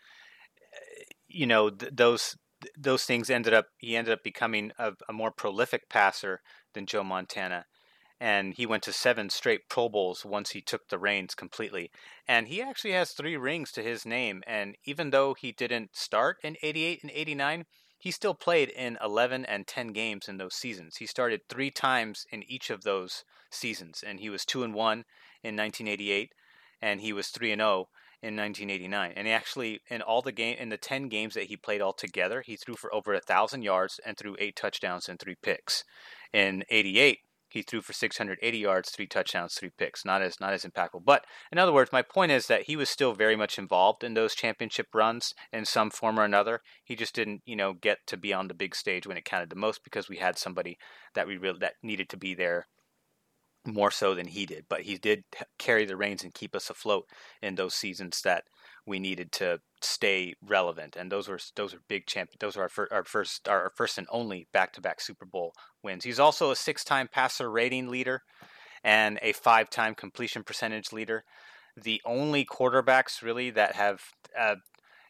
You 1.28 1.46
know, 1.46 1.70
th- 1.70 1.92
those 1.94 2.36
those 2.76 3.04
things 3.04 3.30
ended 3.30 3.54
up 3.54 3.66
he 3.78 3.96
ended 3.96 4.12
up 4.12 4.22
becoming 4.22 4.72
a, 4.78 4.92
a 5.08 5.12
more 5.12 5.30
prolific 5.30 5.88
passer 5.88 6.40
than 6.74 6.86
Joe 6.86 7.04
Montana. 7.04 7.66
And 8.20 8.54
he 8.54 8.66
went 8.66 8.84
to 8.84 8.92
seven 8.92 9.30
straight 9.30 9.68
Pro 9.68 9.88
Bowls 9.88 10.24
once 10.24 10.50
he 10.50 10.60
took 10.60 10.88
the 10.88 10.98
reins 10.98 11.34
completely. 11.34 11.90
And 12.28 12.46
he 12.46 12.62
actually 12.62 12.92
has 12.92 13.10
three 13.10 13.36
rings 13.36 13.72
to 13.72 13.82
his 13.82 14.06
name. 14.06 14.44
And 14.46 14.76
even 14.84 15.10
though 15.10 15.34
he 15.34 15.50
didn't 15.50 15.96
start 15.96 16.36
in 16.44 16.56
88 16.62 17.00
and 17.02 17.10
89, 17.12 17.64
he 17.98 18.12
still 18.12 18.34
played 18.34 18.68
in 18.68 18.96
11 19.02 19.44
and 19.44 19.66
10 19.66 19.88
games 19.88 20.28
in 20.28 20.36
those 20.36 20.54
seasons. 20.54 20.98
He 20.98 21.06
started 21.06 21.40
three 21.48 21.72
times 21.72 22.24
in 22.30 22.44
each 22.44 22.70
of 22.70 22.82
those 22.82 23.24
seasons. 23.50 24.04
And 24.06 24.20
he 24.20 24.30
was 24.30 24.44
2 24.44 24.62
and 24.62 24.74
1 24.74 25.04
in 25.42 25.56
1988, 25.56 26.32
and 26.80 27.00
he 27.00 27.12
was 27.12 27.28
3 27.28 27.52
and 27.52 27.60
0 27.60 27.88
in 28.22 28.36
1989. 28.36 29.12
And 29.16 29.26
he 29.26 29.32
actually, 29.32 29.80
in 29.88 30.00
all 30.00 30.22
the 30.22 30.32
game, 30.32 30.56
in 30.58 30.68
the 30.68 30.76
10 30.76 31.08
games 31.08 31.34
that 31.34 31.44
he 31.44 31.56
played 31.56 31.80
all 31.80 31.92
together, 31.92 32.42
he 32.44 32.56
threw 32.56 32.76
for 32.76 32.94
over 32.94 33.14
a 33.14 33.20
thousand 33.20 33.62
yards 33.62 34.00
and 34.06 34.16
threw 34.16 34.36
eight 34.38 34.56
touchdowns 34.56 35.08
and 35.08 35.18
three 35.18 35.36
picks. 35.42 35.84
In 36.32 36.64
88, 36.70 37.18
he 37.52 37.62
threw 37.62 37.82
for 37.82 37.92
680 37.92 38.58
yards, 38.58 38.90
three 38.90 39.06
touchdowns, 39.06 39.54
three 39.54 39.70
picks. 39.76 40.06
Not 40.06 40.22
as 40.22 40.40
not 40.40 40.54
as 40.54 40.64
impactful. 40.64 41.04
But 41.04 41.26
in 41.50 41.58
other 41.58 41.72
words, 41.72 41.92
my 41.92 42.00
point 42.00 42.32
is 42.32 42.46
that 42.46 42.62
he 42.62 42.76
was 42.76 42.88
still 42.88 43.12
very 43.12 43.36
much 43.36 43.58
involved 43.58 44.02
in 44.02 44.14
those 44.14 44.34
championship 44.34 44.86
runs 44.94 45.34
in 45.52 45.66
some 45.66 45.90
form 45.90 46.18
or 46.18 46.24
another. 46.24 46.62
He 46.82 46.96
just 46.96 47.14
didn't, 47.14 47.42
you 47.44 47.56
know, 47.56 47.74
get 47.74 47.98
to 48.06 48.16
be 48.16 48.32
on 48.32 48.48
the 48.48 48.54
big 48.54 48.74
stage 48.74 49.06
when 49.06 49.18
it 49.18 49.26
counted 49.26 49.50
the 49.50 49.56
most 49.56 49.84
because 49.84 50.08
we 50.08 50.16
had 50.16 50.38
somebody 50.38 50.78
that 51.14 51.26
we 51.26 51.36
really 51.36 51.58
that 51.58 51.74
needed 51.82 52.08
to 52.08 52.16
be 52.16 52.34
there 52.34 52.68
more 53.64 53.90
so 53.90 54.14
than 54.14 54.26
he 54.26 54.46
did, 54.46 54.64
but 54.68 54.82
he 54.82 54.96
did 54.96 55.24
carry 55.58 55.84
the 55.84 55.96
reins 55.96 56.22
and 56.22 56.34
keep 56.34 56.54
us 56.54 56.70
afloat 56.70 57.06
in 57.40 57.54
those 57.54 57.74
seasons 57.74 58.20
that 58.22 58.44
we 58.86 58.98
needed 58.98 59.30
to 59.32 59.60
stay 59.80 60.34
relevant. 60.42 60.96
And 60.96 61.10
those 61.10 61.28
were 61.28 61.38
those 61.54 61.72
were 61.72 61.80
big 61.88 62.06
champ. 62.06 62.30
Those 62.40 62.56
are 62.56 62.62
our, 62.62 62.68
fir- 62.68 62.88
our 62.90 63.04
first 63.04 63.48
our 63.48 63.72
first 63.76 63.98
and 63.98 64.06
only 64.10 64.48
back 64.52 64.72
to 64.74 64.80
back 64.80 65.00
Super 65.00 65.24
Bowl 65.24 65.52
wins. 65.82 66.04
He's 66.04 66.18
also 66.18 66.50
a 66.50 66.56
six 66.56 66.82
time 66.82 67.08
passer 67.08 67.50
rating 67.50 67.88
leader 67.88 68.22
and 68.82 69.18
a 69.22 69.32
five 69.32 69.70
time 69.70 69.94
completion 69.94 70.42
percentage 70.42 70.92
leader. 70.92 71.24
The 71.76 72.02
only 72.04 72.44
quarterbacks 72.44 73.22
really 73.22 73.50
that 73.50 73.76
have 73.76 74.02
uh, 74.38 74.56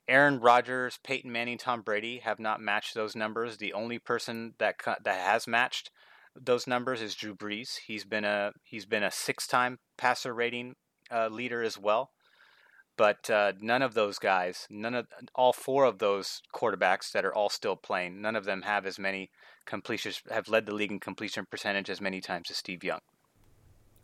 Aaron 0.06 0.40
Rodgers, 0.40 0.98
Peyton 1.02 1.32
Manning, 1.32 1.58
Tom 1.58 1.80
Brady 1.80 2.18
have 2.18 2.38
not 2.38 2.60
matched 2.60 2.94
those 2.94 3.16
numbers. 3.16 3.56
The 3.56 3.72
only 3.72 3.98
person 3.98 4.54
that 4.58 4.76
that 5.04 5.20
has 5.20 5.46
matched 5.46 5.90
those 6.40 6.66
numbers 6.66 7.00
is 7.00 7.14
Drew 7.14 7.34
Brees. 7.34 7.78
He's 7.86 8.04
been 8.04 8.24
a 8.24 8.52
he's 8.64 8.86
been 8.86 9.02
a 9.02 9.10
six 9.10 9.46
time 9.46 9.78
passer 9.96 10.34
rating 10.34 10.74
uh, 11.10 11.28
leader 11.28 11.62
as 11.62 11.78
well. 11.78 12.10
But 12.96 13.30
uh, 13.30 13.52
none 13.60 13.82
of 13.82 13.94
those 13.94 14.18
guys, 14.18 14.66
none 14.68 14.94
of 14.94 15.06
all 15.34 15.52
four 15.52 15.84
of 15.84 15.98
those 15.98 16.42
quarterbacks 16.54 17.10
that 17.12 17.24
are 17.24 17.34
all 17.34 17.48
still 17.48 17.74
playing, 17.74 18.20
none 18.20 18.36
of 18.36 18.44
them 18.44 18.62
have 18.62 18.84
as 18.84 18.98
many 18.98 19.30
completions, 19.64 20.20
have 20.30 20.46
led 20.48 20.66
the 20.66 20.74
league 20.74 20.92
in 20.92 21.00
completion 21.00 21.46
percentage 21.50 21.88
as 21.88 22.02
many 22.02 22.20
times 22.20 22.50
as 22.50 22.58
Steve 22.58 22.84
Young. 22.84 23.00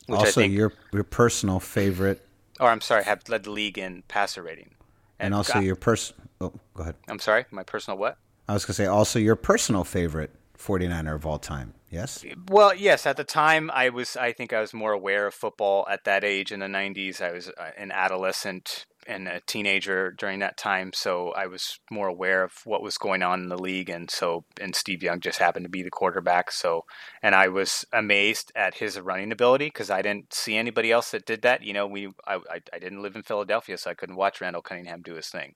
also, 0.09 0.41
think, 0.41 0.55
your 0.55 0.73
your 0.93 1.05
personal 1.05 1.61
favorite, 1.61 2.27
or 2.61 2.69
I'm 2.71 2.81
sorry, 2.81 3.05
have 3.05 3.29
led 3.29 3.45
the 3.45 3.51
league 3.51 3.77
in 3.77 4.03
passer 4.09 4.43
rating. 4.43 4.75
And, 5.21 5.27
and 5.27 5.35
also 5.35 5.59
your 5.59 5.77
person. 5.77 6.17
Oh, 6.41 6.53
go 6.75 6.83
ahead. 6.83 6.95
I'm 7.09 7.19
sorry, 7.19 7.45
my 7.51 7.65
personal 7.65 7.99
what? 7.99 8.17
I 8.49 8.55
was 8.55 8.65
gonna 8.65 8.75
say 8.75 8.87
also 8.87 9.19
your 9.19 9.37
personal 9.37 9.85
favorite 9.85 10.31
49er 10.59 11.15
of 11.15 11.25
all 11.27 11.39
time. 11.39 11.75
Yes. 11.91 12.25
Well, 12.49 12.75
yes. 12.75 13.07
At 13.07 13.17
the 13.17 13.25
time, 13.25 13.71
I 13.73 13.89
was. 13.89 14.17
I 14.17 14.33
think 14.33 14.53
I 14.53 14.61
was 14.61 14.75
more 14.75 14.93
aware 14.93 15.27
of 15.27 15.35
football 15.35 15.87
at 15.91 16.05
that 16.05 16.23
age 16.23 16.53
in 16.53 16.61
the 16.61 16.67
'90s. 16.67 17.23
I 17.23 17.33
was 17.33 17.49
uh, 17.49 17.71
an 17.79 17.91
adolescent 17.93 18.85
and 19.07 19.29
a 19.29 19.41
teenager 19.47 20.11
during 20.11 20.41
that 20.41 20.57
time, 20.57 20.93
so 20.93 21.31
I 21.31 21.47
was 21.47 21.79
more 21.91 22.09
aware 22.09 22.43
of 22.43 22.53
what 22.65 22.83
was 22.83 22.99
going 22.99 23.23
on 23.23 23.41
in 23.43 23.49
the 23.49 23.57
league. 23.57 23.89
And 23.89 24.11
so, 24.11 24.45
and 24.61 24.75
Steve 24.75 25.03
Young 25.03 25.21
just 25.21 25.39
happened 25.39 25.65
to 25.65 25.71
be 25.71 25.83
the 25.83 25.91
quarterback. 25.91 26.51
So, 26.51 26.85
and 27.23 27.35
I 27.35 27.49
was 27.49 27.85
amazed 27.93 28.53
at 28.55 28.75
his 28.75 29.01
running 29.01 29.33
ability 29.33 29.67
because 29.67 29.91
I 29.91 30.03
didn't 30.03 30.35
see 30.35 30.57
anybody 30.57 30.91
else 30.91 31.11
that 31.13 31.27
did 31.27 31.43
that. 31.43 31.63
You 31.63 31.73
know, 31.73 31.87
we 31.87 32.09
I, 32.27 32.37
I, 32.37 32.61
I 32.73 32.79
didn't 32.79 33.03
live 33.03 33.17
in 33.17 33.23
Philadelphia, 33.23 33.79
so 33.79 33.91
I 33.91 33.95
couldn't 33.95 34.17
watch 34.17 34.41
Randall 34.41 34.63
Cunningham 34.63 35.03
do 35.03 35.15
his 35.15 35.29
thing. 35.29 35.55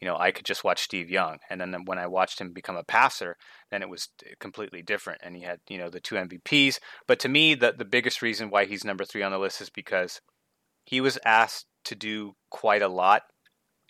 You 0.00 0.06
know, 0.06 0.16
I 0.16 0.30
could 0.30 0.44
just 0.44 0.64
watch 0.64 0.82
Steve 0.82 1.10
Young, 1.10 1.38
and 1.48 1.60
then 1.60 1.74
when 1.84 1.98
I 1.98 2.06
watched 2.06 2.40
him 2.40 2.52
become 2.52 2.76
a 2.76 2.84
passer, 2.84 3.36
then 3.70 3.82
it 3.82 3.88
was 3.88 4.08
completely 4.38 4.82
different. 4.82 5.20
And 5.22 5.34
he 5.34 5.42
had 5.42 5.60
you 5.68 5.78
know 5.78 5.90
the 5.90 6.00
two 6.00 6.16
MVPs. 6.16 6.78
But 7.06 7.18
to 7.20 7.28
me, 7.28 7.54
the 7.54 7.72
the 7.76 7.84
biggest 7.84 8.22
reason 8.22 8.50
why 8.50 8.66
he's 8.66 8.84
number 8.84 9.04
three 9.04 9.22
on 9.22 9.32
the 9.32 9.38
list 9.38 9.60
is 9.60 9.70
because 9.70 10.20
he 10.84 11.00
was 11.00 11.18
asked 11.24 11.66
to 11.84 11.94
do 11.94 12.34
quite 12.50 12.82
a 12.82 12.88
lot. 12.88 13.22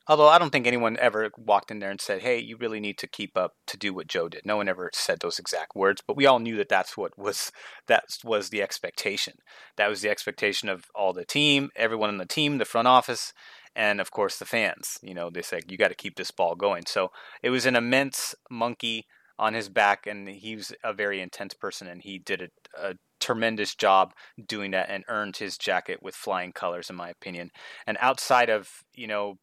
Although 0.09 0.29
I 0.29 0.39
don't 0.39 0.51
think 0.51 0.67
anyone 0.67 0.97
ever 0.99 1.31
walked 1.39 1.71
in 1.71 1.79
there 1.79 1.91
and 1.91 2.01
said, 2.01 2.23
"Hey, 2.23 2.39
you 2.39 2.57
really 2.57 2.81
need 2.81 2.99
to 2.99 3.07
keep 3.07 3.37
up 3.37 3.53
to 3.69 3.77
do 3.77 3.95
what 3.95 4.09
Joe 4.09 4.29
did." 4.29 4.45
No 4.45 4.57
one 4.57 4.69
ever 4.69 4.91
said 4.93 5.21
those 5.21 5.39
exact 5.39 5.77
words, 5.77 6.03
but 6.05 6.17
we 6.17 6.27
all 6.27 6.41
knew 6.41 6.57
that 6.57 6.69
that's 6.69 6.97
what 6.97 7.17
was 7.17 7.53
that 7.87 8.05
was 8.25 8.51
the 8.51 8.63
expectation. 8.63 9.35
That 9.77 9.89
was 9.89 10.01
the 10.03 10.11
expectation 10.11 10.69
of 10.69 10.87
all 10.95 11.13
the 11.13 11.25
team, 11.25 11.71
everyone 11.77 12.11
in 12.11 12.19
the 12.19 12.27
team, 12.27 12.59
the 12.59 12.65
front 12.65 12.89
office, 12.89 13.33
and 13.77 14.01
of 14.01 14.11
course 14.11 14.39
the 14.39 14.45
fans. 14.45 14.99
You 15.03 15.15
know, 15.15 15.31
they 15.31 15.43
said 15.43 15.71
you 15.71 15.79
got 15.79 15.89
to 15.89 15.95
keep 15.95 16.17
this 16.17 16.33
ball 16.33 16.57
going. 16.57 16.85
So 16.87 17.13
it 17.43 17.51
was 17.51 17.65
an 17.65 17.77
immense 17.77 18.35
monkey 18.51 19.07
on 19.39 19.55
his 19.55 19.69
back, 19.69 20.07
and 20.07 20.29
he 20.29 20.57
was 20.57 20.73
a 20.85 20.93
very 20.93 21.21
intense 21.21 21.55
person, 21.55 21.87
and 21.87 22.03
he 22.03 22.19
did 22.19 22.43
a, 22.43 22.49
a 22.81 22.91
uh, 22.91 22.95
tremendous 23.23 23.75
job 23.75 24.13
doing 24.47 24.73
that 24.73 24.91
and 24.91 25.05
earned 25.09 25.37
his 25.37 25.57
jacket 25.57 26.01
with 26.03 26.15
flying 26.15 26.53
colors, 26.53 26.91
in 26.91 26.97
my 26.97 27.11
opinion. 27.11 27.51
And 27.87 27.97
outside 28.01 28.51
of 28.51 28.69
you 28.95 29.07
know, 29.07 29.35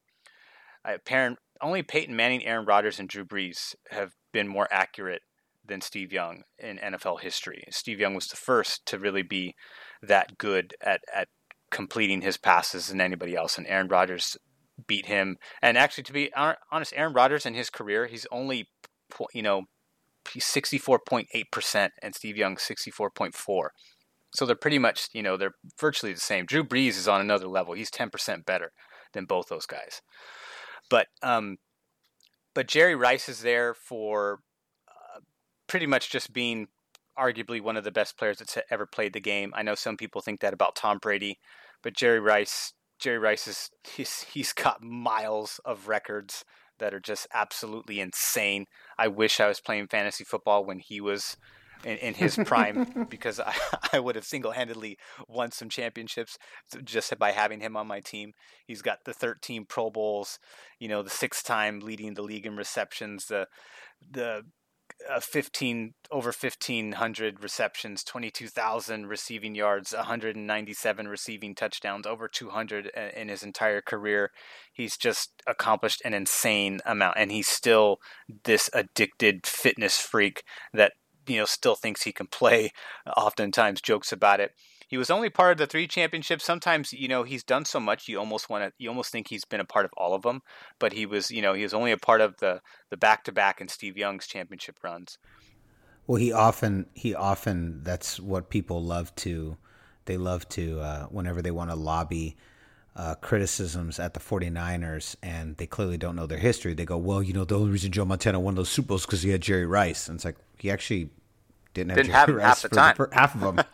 apparent 0.85 1.39
only 1.61 1.83
Peyton 1.83 2.15
Manning, 2.15 2.45
Aaron 2.45 2.65
Rodgers, 2.65 2.99
and 2.99 3.09
Drew 3.09 3.25
Brees 3.25 3.75
have 3.91 4.13
been 4.31 4.47
more 4.47 4.67
accurate 4.71 5.21
than 5.65 5.81
Steve 5.81 6.11
Young 6.11 6.43
in 6.57 6.77
NFL 6.77 7.21
history. 7.21 7.63
Steve 7.69 7.99
Young 7.99 8.15
was 8.15 8.27
the 8.27 8.37
first 8.37 8.85
to 8.87 8.99
really 8.99 9.23
be 9.23 9.55
that 10.01 10.37
good 10.37 10.73
at 10.81 11.01
at 11.13 11.27
completing 11.71 12.21
his 12.21 12.37
passes 12.37 12.87
than 12.87 13.01
anybody 13.01 13.35
else, 13.35 13.57
and 13.57 13.67
Aaron 13.67 13.87
Rodgers 13.87 14.37
beat 14.87 15.05
him. 15.05 15.37
And 15.61 15.77
actually, 15.77 16.03
to 16.05 16.13
be 16.13 16.31
honest, 16.33 16.93
Aaron 16.95 17.13
Rodgers 17.13 17.45
in 17.45 17.53
his 17.53 17.69
career, 17.69 18.07
he's 18.07 18.27
only 18.31 18.67
you 19.33 19.41
know 19.41 19.63
64.8% 20.37 21.89
and 22.01 22.15
Steve 22.15 22.37
Young 22.37 22.55
64.4. 22.55 23.67
So 24.35 24.45
they're 24.45 24.55
pretty 24.55 24.79
much, 24.79 25.09
you 25.13 25.23
know, 25.23 25.37
they're 25.37 25.55
virtually 25.79 26.13
the 26.13 26.19
same. 26.19 26.45
Drew 26.45 26.63
Brees 26.63 26.89
is 26.89 27.07
on 27.07 27.21
another 27.21 27.47
level. 27.47 27.73
He's 27.73 27.89
10% 27.89 28.45
better 28.45 28.71
than 29.13 29.25
both 29.25 29.47
those 29.47 29.65
guys. 29.65 30.01
But 30.89 31.07
um 31.23 31.57
but 32.53 32.67
Jerry 32.67 32.95
Rice 32.95 33.29
is 33.29 33.41
there 33.41 33.73
for 33.73 34.41
uh, 34.87 35.21
pretty 35.67 35.85
much 35.85 36.09
just 36.09 36.33
being 36.33 36.67
arguably 37.17 37.61
one 37.61 37.77
of 37.77 37.83
the 37.83 37.91
best 37.91 38.17
players 38.17 38.39
that's 38.39 38.57
ever 38.71 38.85
played 38.85 39.13
the 39.13 39.19
game. 39.19 39.53
I 39.55 39.61
know 39.61 39.75
some 39.75 39.97
people 39.97 40.21
think 40.21 40.39
that 40.39 40.53
about 40.53 40.75
Tom 40.75 40.97
Brady, 40.97 41.39
but 41.83 41.93
Jerry 41.93 42.19
Rice 42.19 42.73
Jerry 42.99 43.17
Rice 43.17 43.47
is 43.47 43.69
he's 43.95 44.23
he's 44.23 44.53
got 44.53 44.83
miles 44.83 45.59
of 45.65 45.87
records 45.87 46.43
that 46.79 46.93
are 46.93 46.99
just 46.99 47.27
absolutely 47.33 47.99
insane. 47.99 48.65
I 48.97 49.07
wish 49.07 49.39
I 49.39 49.47
was 49.47 49.59
playing 49.59 49.87
fantasy 49.87 50.23
football 50.23 50.65
when 50.65 50.79
he 50.79 50.99
was 50.99 51.37
in, 51.83 51.97
in 51.97 52.13
his 52.13 52.37
prime 52.45 53.07
because 53.09 53.39
I, 53.39 53.53
I 53.93 53.99
would 53.99 54.15
have 54.15 54.25
single 54.25 54.51
handedly 54.51 54.97
won 55.27 55.51
some 55.51 55.69
championships 55.69 56.37
just 56.83 57.17
by 57.17 57.31
having 57.31 57.61
him 57.61 57.77
on 57.77 57.87
my 57.87 57.99
team. 57.99 58.33
He's 58.65 58.81
got 58.81 58.99
the 59.05 59.13
13 59.13 59.65
Pro 59.65 59.89
Bowls, 59.89 60.39
you 60.79 60.87
know, 60.87 61.01
the 61.03 61.09
sixth 61.09 61.45
time 61.45 61.79
leading 61.79 62.13
the 62.13 62.21
league 62.21 62.45
in 62.45 62.55
receptions, 62.55 63.25
the 63.25 63.47
the 64.11 64.43
uh, 65.07 65.19
15 65.19 65.93
over 66.11 66.29
1500 66.29 67.43
receptions 67.43 68.03
22,000 68.03 69.07
receiving 69.07 69.55
yards 69.55 69.93
197 69.93 71.07
receiving 71.07 71.55
touchdowns 71.55 72.05
over 72.05 72.27
200 72.27 72.87
in 73.15 73.29
his 73.29 73.43
entire 73.43 73.81
career. 73.81 74.31
He's 74.73 74.97
just 74.97 75.31
accomplished 75.47 76.01
an 76.03 76.13
insane 76.13 76.79
amount 76.85 77.17
and 77.17 77.31
he's 77.31 77.47
still 77.47 77.99
this 78.43 78.69
addicted 78.73 79.45
fitness 79.45 79.99
freak 79.99 80.43
that 80.73 80.93
you 81.27 81.37
know 81.37 81.45
still 81.45 81.75
thinks 81.75 82.03
he 82.03 82.11
can 82.11 82.27
play. 82.27 82.71
Oftentimes 83.17 83.81
jokes 83.81 84.11
about 84.11 84.39
it 84.39 84.53
he 84.89 84.97
was 84.97 85.11
only 85.11 85.29
part 85.29 85.51
of 85.51 85.57
the 85.59 85.67
three 85.67 85.87
championships. 85.87 86.43
Sometimes, 86.43 86.91
you 86.91 87.07
know, 87.07 87.21
he's 87.21 87.43
done 87.43 87.63
so 87.63 87.79
much 87.79 88.07
you 88.07 88.17
almost 88.17 88.49
want 88.49 88.63
to 88.63 88.73
you 88.79 88.89
almost 88.89 89.11
think 89.11 89.27
he's 89.27 89.45
been 89.45 89.59
a 89.59 89.65
part 89.65 89.85
of 89.85 89.91
all 89.95 90.15
of 90.15 90.23
them, 90.23 90.41
but 90.79 90.93
he 90.93 91.05
was, 91.05 91.29
you 91.29 91.41
know, 91.43 91.53
he 91.53 91.63
was 91.63 91.73
only 91.73 91.91
a 91.91 91.97
part 91.97 92.21
of 92.21 92.37
the 92.37 92.59
the 92.89 92.97
back 92.97 93.23
to 93.25 93.31
back 93.31 93.61
and 93.61 93.69
Steve 93.69 93.97
Young's 93.97 94.25
championship 94.25 94.77
runs. 94.83 95.19
Well, 96.07 96.17
he 96.17 96.33
often 96.33 96.87
he 96.95 97.13
often 97.13 97.83
that's 97.83 98.19
what 98.19 98.49
people 98.49 98.83
love 98.83 99.15
to 99.17 99.57
they 100.05 100.17
love 100.17 100.49
to 100.49 100.79
uh, 100.79 101.05
whenever 101.05 101.43
they 101.43 101.51
want 101.51 101.69
to 101.69 101.75
lobby 101.75 102.35
uh, 102.95 103.13
criticisms 103.15 103.99
at 103.99 104.15
the 104.15 104.19
49ers 104.19 105.15
and 105.21 105.55
they 105.57 105.67
clearly 105.67 105.97
don't 105.97 106.15
know 106.15 106.25
their 106.25 106.39
history. 106.39 106.73
They 106.73 106.83
go, 106.83 106.97
well, 106.97 107.21
you 107.21 107.31
know, 107.31 107.45
the 107.45 107.57
only 107.57 107.71
reason 107.71 107.91
Joe 107.91 108.05
Montana 108.05 108.39
won 108.39 108.55
those 108.55 108.69
Super 108.69 108.87
Bowls 108.87 109.05
because 109.05 109.21
he 109.21 109.29
had 109.29 109.41
Jerry 109.41 109.67
Rice. 109.67 110.07
And 110.09 110.15
it's 110.15 110.25
like, 110.25 110.35
he 110.57 110.71
actually 110.71 111.11
didn't 111.73 111.91
have, 111.91 111.97
didn't 111.97 112.11
have 112.11 112.39
half 112.39 112.61
the 112.61 112.69
time. 112.69 112.95
The, 112.97 113.09
half 113.11 113.35
of 113.35 113.41
them. 113.41 113.55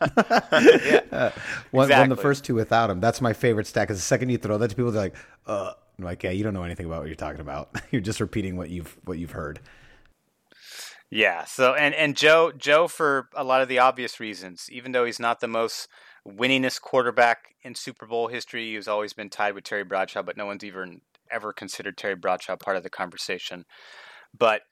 yeah, 0.84 1.00
uh, 1.10 1.30
won, 1.72 1.84
exactly. 1.86 1.96
won, 1.96 2.08
the 2.10 2.16
first 2.16 2.44
two 2.44 2.54
without 2.54 2.90
him. 2.90 3.00
That's 3.00 3.20
my 3.20 3.32
favorite 3.32 3.66
stat 3.66 3.88
because 3.88 3.98
the 3.98 4.02
second 4.02 4.28
you 4.28 4.38
throw 4.38 4.58
that 4.58 4.68
to 4.68 4.76
people, 4.76 4.90
they're 4.90 5.02
like, 5.02 5.16
uh, 5.46 5.72
I'm 5.98 6.04
like, 6.04 6.22
yeah, 6.22 6.30
you 6.30 6.44
don't 6.44 6.54
know 6.54 6.62
anything 6.62 6.86
about 6.86 7.00
what 7.00 7.06
you're 7.06 7.16
talking 7.16 7.40
about. 7.40 7.70
you're 7.90 8.02
just 8.02 8.20
repeating 8.20 8.56
what 8.56 8.70
you've 8.70 8.96
what 9.04 9.18
you've 9.18 9.32
heard. 9.32 9.60
Yeah. 11.10 11.44
So 11.44 11.74
and 11.74 11.94
and 11.94 12.16
Joe 12.16 12.52
Joe 12.52 12.88
for 12.88 13.28
a 13.34 13.44
lot 13.44 13.62
of 13.62 13.68
the 13.68 13.78
obvious 13.78 14.20
reasons, 14.20 14.66
even 14.70 14.92
though 14.92 15.04
he's 15.04 15.20
not 15.20 15.40
the 15.40 15.48
most 15.48 15.88
winningest 16.26 16.80
quarterback 16.82 17.54
in 17.62 17.74
Super 17.74 18.06
Bowl 18.06 18.28
history, 18.28 18.74
he's 18.74 18.88
always 18.88 19.12
been 19.12 19.30
tied 19.30 19.54
with 19.54 19.64
Terry 19.64 19.84
Bradshaw, 19.84 20.22
but 20.22 20.36
no 20.36 20.46
one's 20.46 20.64
even 20.64 21.00
ever 21.30 21.52
considered 21.52 21.96
Terry 21.96 22.16
Bradshaw 22.16 22.56
part 22.56 22.76
of 22.76 22.82
the 22.82 22.90
conversation. 22.90 23.64
But 24.36 24.62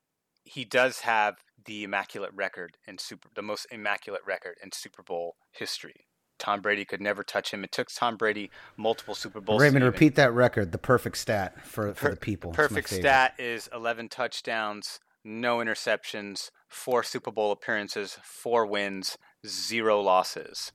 he 0.44 0.64
does 0.64 1.00
have 1.00 1.36
the 1.64 1.84
immaculate 1.84 2.32
record 2.34 2.76
in 2.86 2.98
super 2.98 3.28
the 3.34 3.42
most 3.42 3.66
immaculate 3.70 4.22
record 4.26 4.56
in 4.62 4.72
Super 4.72 5.02
Bowl 5.02 5.36
history. 5.52 6.06
Tom 6.38 6.60
Brady 6.60 6.84
could 6.84 7.00
never 7.00 7.22
touch 7.22 7.52
him. 7.52 7.64
It 7.64 7.72
took 7.72 7.88
Tom 7.88 8.16
Brady 8.16 8.50
multiple 8.76 9.14
Super 9.14 9.40
Bowls. 9.40 9.62
Raymond, 9.62 9.84
repeat 9.84 10.16
that 10.16 10.32
record. 10.32 10.72
The 10.72 10.78
perfect 10.78 11.16
stat 11.16 11.64
for, 11.64 11.94
for 11.94 12.08
per, 12.08 12.10
the 12.10 12.16
people. 12.16 12.52
Perfect 12.52 12.90
stat 12.90 13.34
is 13.38 13.68
11 13.72 14.08
touchdowns, 14.08 15.00
no 15.24 15.58
interceptions, 15.58 16.50
four 16.68 17.02
Super 17.02 17.30
Bowl 17.30 17.52
appearances, 17.52 18.18
four 18.22 18.66
wins, 18.66 19.16
zero 19.46 20.00
losses. 20.00 20.72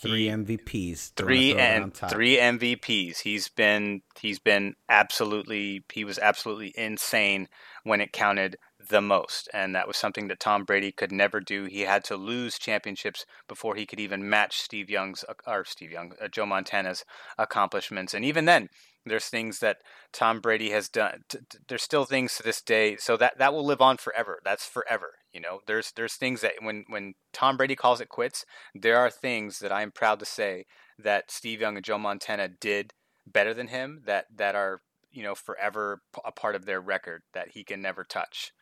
Three 0.00 0.24
He- 0.24 0.30
MVPs. 0.30 1.12
Three 1.14 1.52
throw 1.52 1.60
it 1.60 1.62
on 1.62 1.82
and 1.82 1.94
three 1.94 2.36
MVPs. 2.38 3.18
He's 3.18 3.48
been 3.48 4.00
he's 4.18 4.38
been 4.38 4.74
absolutely 4.88 5.84
he 5.92 6.04
was 6.04 6.18
absolutely 6.18 6.72
insane 6.76 7.48
when 7.84 8.00
it 8.00 8.12
counted 8.12 8.56
the 8.88 9.00
most, 9.00 9.48
and 9.52 9.74
that 9.74 9.86
was 9.86 9.96
something 9.96 10.28
that 10.28 10.40
Tom 10.40 10.64
Brady 10.64 10.92
could 10.92 11.12
never 11.12 11.40
do. 11.40 11.64
He 11.64 11.82
had 11.82 12.04
to 12.04 12.16
lose 12.16 12.58
championships 12.58 13.24
before 13.48 13.74
he 13.74 13.86
could 13.86 14.00
even 14.00 14.28
match 14.28 14.58
Steve 14.60 14.90
Young's 14.90 15.24
or 15.46 15.64
Steve 15.64 15.90
Young, 15.90 16.12
uh, 16.20 16.28
Joe 16.28 16.46
Montana's 16.46 17.04
accomplishments, 17.38 18.14
and 18.14 18.24
even 18.24 18.44
then. 18.44 18.68
There's 19.04 19.26
things 19.26 19.58
that 19.58 19.78
Tom 20.12 20.38
Brady 20.38 20.70
has 20.70 20.88
done. 20.88 21.22
T- 21.28 21.38
t- 21.50 21.58
there's 21.66 21.82
still 21.82 22.04
things 22.04 22.36
to 22.36 22.44
this 22.44 22.62
day, 22.62 22.96
so 22.98 23.16
that 23.16 23.36
that 23.36 23.52
will 23.52 23.66
live 23.66 23.80
on 23.80 23.96
forever. 23.96 24.38
That's 24.44 24.64
forever. 24.64 25.14
You 25.32 25.40
know, 25.40 25.58
there's 25.66 25.90
there's 25.96 26.14
things 26.14 26.40
that 26.42 26.52
when 26.60 26.84
when 26.88 27.14
Tom 27.32 27.56
Brady 27.56 27.74
calls 27.74 28.00
it 28.00 28.08
quits, 28.08 28.44
there 28.76 28.98
are 28.98 29.10
things 29.10 29.58
that 29.58 29.72
I'm 29.72 29.90
proud 29.90 30.20
to 30.20 30.24
say 30.24 30.66
that 31.00 31.32
Steve 31.32 31.60
Young 31.60 31.74
and 31.74 31.84
Joe 31.84 31.98
Montana 31.98 32.48
did 32.48 32.92
better 33.26 33.54
than 33.54 33.68
him 33.68 34.02
that 34.06 34.26
that 34.36 34.54
are 34.54 34.82
you 35.10 35.22
know 35.22 35.34
forever 35.34 36.00
a 36.24 36.32
part 36.32 36.54
of 36.54 36.64
their 36.64 36.80
record 36.80 37.22
that 37.34 37.48
he 37.50 37.64
can 37.64 37.80
never 37.82 38.04
touch. 38.04 38.52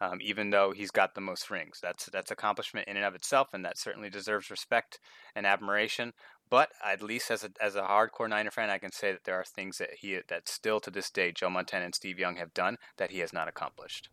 Um, 0.00 0.18
even 0.20 0.50
though 0.50 0.70
he's 0.70 0.92
got 0.92 1.14
the 1.14 1.20
most 1.20 1.50
rings, 1.50 1.80
that's 1.82 2.06
that's 2.06 2.30
accomplishment 2.30 2.86
in 2.86 2.96
and 2.96 3.04
of 3.04 3.14
itself, 3.14 3.48
and 3.52 3.64
that 3.64 3.78
certainly 3.78 4.08
deserves 4.10 4.50
respect 4.50 5.00
and 5.34 5.44
admiration. 5.44 6.12
But 6.50 6.70
at 6.84 7.02
least 7.02 7.30
as 7.30 7.44
a 7.44 7.50
as 7.60 7.74
a 7.74 7.82
hardcore 7.82 8.28
Niner 8.28 8.50
fan, 8.50 8.70
I 8.70 8.78
can 8.78 8.92
say 8.92 9.12
that 9.12 9.24
there 9.24 9.34
are 9.34 9.44
things 9.44 9.78
that 9.78 9.94
he 9.98 10.20
that 10.28 10.48
still 10.48 10.80
to 10.80 10.90
this 10.90 11.10
day 11.10 11.32
Joe 11.32 11.50
Montana 11.50 11.86
and 11.86 11.94
Steve 11.94 12.18
Young 12.18 12.36
have 12.36 12.54
done 12.54 12.76
that 12.96 13.10
he 13.10 13.18
has 13.18 13.32
not 13.32 13.48
accomplished. 13.48 14.08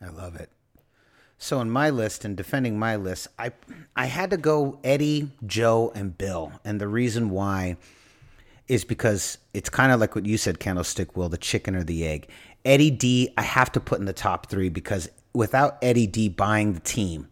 I 0.00 0.08
love 0.08 0.36
it. 0.36 0.50
So 1.36 1.60
in 1.60 1.70
my 1.70 1.90
list 1.90 2.24
and 2.24 2.36
defending 2.36 2.78
my 2.78 2.96
list, 2.96 3.28
I 3.38 3.52
I 3.96 4.06
had 4.06 4.30
to 4.30 4.36
go 4.36 4.78
Eddie, 4.82 5.30
Joe, 5.46 5.92
and 5.94 6.16
Bill, 6.16 6.52
and 6.64 6.80
the 6.80 6.88
reason 6.88 7.30
why 7.30 7.76
is 8.68 8.84
because 8.84 9.38
it's 9.54 9.70
kind 9.70 9.92
of 9.92 9.98
like 9.98 10.14
what 10.14 10.26
you 10.26 10.36
said, 10.36 10.60
Candlestick 10.60 11.16
Will, 11.16 11.30
the 11.30 11.38
chicken 11.38 11.74
or 11.74 11.82
the 11.82 12.06
egg. 12.06 12.28
Eddie 12.68 12.90
D, 12.90 13.32
I 13.38 13.42
have 13.42 13.72
to 13.72 13.80
put 13.80 13.98
in 13.98 14.04
the 14.04 14.12
top 14.12 14.50
three 14.50 14.68
because 14.68 15.08
without 15.32 15.78
Eddie 15.80 16.06
D 16.06 16.28
buying 16.28 16.74
the 16.74 16.80
team 16.80 17.26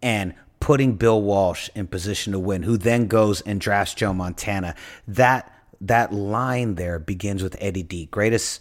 and 0.00 0.34
putting 0.60 0.94
Bill 0.94 1.20
Walsh 1.20 1.68
in 1.74 1.88
position 1.88 2.32
to 2.32 2.38
win, 2.38 2.62
who 2.62 2.76
then 2.78 3.08
goes 3.08 3.40
and 3.40 3.60
drafts 3.60 3.94
Joe 3.94 4.14
Montana, 4.14 4.76
that 5.08 5.52
that 5.80 6.12
line 6.12 6.76
there 6.76 7.00
begins 7.00 7.42
with 7.42 7.56
Eddie 7.58 7.82
D, 7.82 8.06
greatest, 8.06 8.60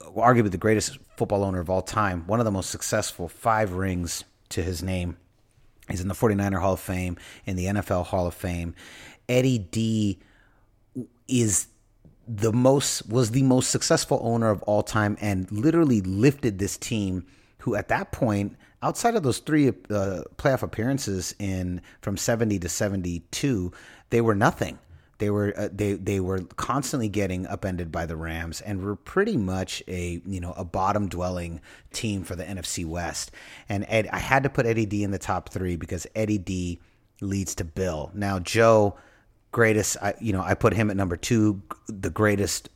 arguably 0.00 0.50
the 0.50 0.56
greatest 0.56 0.96
football 1.18 1.44
owner 1.44 1.60
of 1.60 1.68
all 1.68 1.82
time, 1.82 2.26
one 2.26 2.40
of 2.40 2.46
the 2.46 2.50
most 2.50 2.70
successful, 2.70 3.28
five 3.28 3.74
rings 3.74 4.24
to 4.48 4.62
his 4.62 4.82
name. 4.82 5.18
He's 5.90 6.00
in 6.00 6.08
the 6.08 6.14
49er 6.14 6.62
Hall 6.62 6.72
of 6.72 6.80
Fame, 6.80 7.18
in 7.44 7.56
the 7.56 7.66
NFL 7.66 8.06
Hall 8.06 8.26
of 8.26 8.32
Fame. 8.32 8.74
Eddie 9.28 9.58
D 9.58 10.18
is 11.28 11.66
the 12.26 12.52
most 12.52 13.08
was 13.08 13.32
the 13.32 13.42
most 13.42 13.70
successful 13.70 14.20
owner 14.22 14.50
of 14.50 14.62
all 14.62 14.82
time 14.82 15.16
and 15.20 15.50
literally 15.50 16.00
lifted 16.00 16.58
this 16.58 16.76
team 16.76 17.26
who 17.58 17.74
at 17.74 17.88
that 17.88 18.12
point 18.12 18.56
outside 18.82 19.14
of 19.14 19.22
those 19.22 19.38
three 19.38 19.68
uh, 19.68 19.72
playoff 20.36 20.62
appearances 20.62 21.34
in 21.38 21.80
from 22.00 22.16
70 22.16 22.58
to 22.60 22.68
72 22.68 23.72
they 24.12 24.20
were 24.20 24.34
nothing. 24.34 24.78
They 25.18 25.30
were 25.30 25.54
uh, 25.56 25.68
they 25.72 25.94
they 25.94 26.20
were 26.20 26.40
constantly 26.56 27.08
getting 27.08 27.46
upended 27.46 27.90
by 27.90 28.04
the 28.04 28.14
Rams 28.14 28.60
and 28.60 28.82
were 28.82 28.94
pretty 28.94 29.38
much 29.38 29.82
a 29.88 30.20
you 30.26 30.38
know 30.38 30.52
a 30.52 30.64
bottom 30.64 31.08
dwelling 31.08 31.62
team 31.92 32.22
for 32.22 32.36
the 32.36 32.44
NFC 32.44 32.84
West. 32.84 33.30
And 33.70 33.86
Ed, 33.88 34.08
I 34.12 34.18
had 34.18 34.42
to 34.42 34.50
put 34.50 34.66
Eddie 34.66 34.84
D 34.84 35.02
in 35.02 35.10
the 35.10 35.18
top 35.18 35.48
3 35.48 35.76
because 35.76 36.06
Eddie 36.14 36.38
D 36.38 36.80
leads 37.22 37.54
to 37.54 37.64
Bill. 37.64 38.10
Now 38.14 38.38
Joe 38.38 38.96
greatest. 39.52 39.96
I, 40.02 40.14
you 40.20 40.32
know, 40.32 40.42
I 40.42 40.54
put 40.54 40.72
him 40.74 40.90
at 40.90 40.96
number 40.96 41.16
two, 41.16 41.62
the 41.86 42.10
greatest 42.10 42.68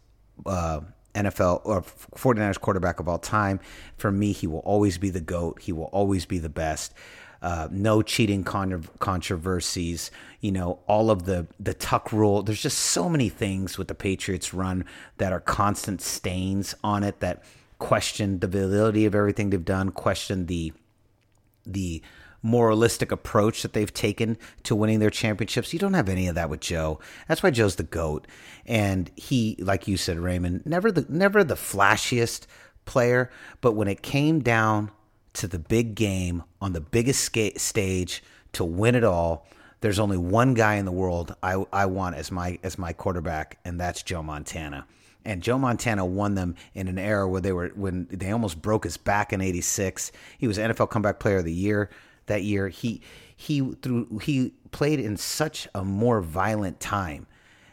uh, 0.44 0.80
NFL 1.14 1.62
or 1.64 1.82
49ers 1.82 2.60
quarterback 2.60 3.00
of 3.00 3.08
all 3.08 3.18
time. 3.18 3.58
For 3.96 4.12
me, 4.12 4.32
he 4.32 4.46
will 4.46 4.60
always 4.60 4.98
be 4.98 5.10
the 5.10 5.20
GOAT. 5.20 5.62
He 5.62 5.72
will 5.72 5.84
always 5.84 6.26
be 6.26 6.38
the 6.38 6.48
best. 6.48 6.94
Uh, 7.42 7.68
no 7.70 8.02
cheating 8.02 8.44
con- 8.44 8.88
controversies. 8.98 10.10
You 10.40 10.52
know, 10.52 10.80
all 10.86 11.10
of 11.10 11.24
the 11.24 11.46
the 11.58 11.74
tuck 11.74 12.12
rule. 12.12 12.42
There's 12.42 12.62
just 12.62 12.78
so 12.78 13.08
many 13.08 13.28
things 13.28 13.78
with 13.78 13.88
the 13.88 13.94
Patriots 13.94 14.54
run 14.54 14.84
that 15.18 15.32
are 15.32 15.40
constant 15.40 16.00
stains 16.00 16.74
on 16.84 17.02
it 17.02 17.20
that 17.20 17.42
question 17.78 18.38
the 18.38 18.46
validity 18.46 19.04
of 19.04 19.14
everything 19.14 19.50
they've 19.50 19.64
done, 19.64 19.90
question 19.90 20.46
the 20.46 20.72
the 21.66 22.02
moralistic 22.42 23.10
approach 23.10 23.62
that 23.62 23.72
they've 23.72 23.92
taken 23.92 24.36
to 24.62 24.76
winning 24.76 25.00
their 25.00 25.10
championships. 25.10 25.72
You 25.72 25.78
don't 25.78 25.94
have 25.94 26.08
any 26.08 26.28
of 26.28 26.34
that 26.34 26.50
with 26.50 26.60
Joe. 26.60 27.00
That's 27.28 27.42
why 27.42 27.50
Joe's 27.50 27.76
the 27.76 27.82
goat. 27.82 28.26
And 28.64 29.10
he, 29.16 29.56
like 29.58 29.88
you 29.88 29.96
said, 29.96 30.18
Raymond, 30.18 30.64
never 30.64 30.90
the 30.92 31.06
never 31.08 31.44
the 31.44 31.54
flashiest 31.54 32.46
player, 32.84 33.30
but 33.60 33.72
when 33.72 33.88
it 33.88 34.02
came 34.02 34.40
down 34.40 34.90
to 35.34 35.46
the 35.46 35.58
big 35.58 35.94
game 35.94 36.42
on 36.60 36.72
the 36.72 36.80
biggest 36.80 37.22
ska- 37.22 37.58
stage 37.58 38.22
to 38.52 38.64
win 38.64 38.94
it 38.94 39.04
all, 39.04 39.46
there's 39.80 39.98
only 39.98 40.16
one 40.16 40.54
guy 40.54 40.76
in 40.76 40.86
the 40.86 40.92
world 40.92 41.36
I, 41.42 41.64
I 41.72 41.86
want 41.86 42.16
as 42.16 42.32
my 42.32 42.58
as 42.62 42.78
my 42.78 42.92
quarterback, 42.92 43.58
and 43.64 43.78
that's 43.78 44.02
Joe 44.02 44.22
Montana. 44.22 44.86
And 45.24 45.42
Joe 45.42 45.58
Montana 45.58 46.06
won 46.06 46.36
them 46.36 46.54
in 46.72 46.86
an 46.88 46.98
era 46.98 47.28
where 47.28 47.40
they 47.40 47.52
were 47.52 47.68
when 47.74 48.06
they 48.10 48.30
almost 48.30 48.62
broke 48.62 48.84
his 48.84 48.96
back 48.96 49.32
in 49.32 49.40
'86. 49.40 50.12
He 50.38 50.46
was 50.46 50.56
NFL 50.56 50.90
Comeback 50.90 51.18
Player 51.18 51.38
of 51.38 51.44
the 51.44 51.52
Year 51.52 51.90
that 52.26 52.42
year. 52.42 52.68
He 52.68 53.00
he 53.36 53.60
through 53.82 54.18
he 54.22 54.52
played 54.70 55.00
in 55.00 55.16
such 55.16 55.68
a 55.74 55.84
more 55.84 56.20
violent 56.20 56.80
time. 56.80 57.26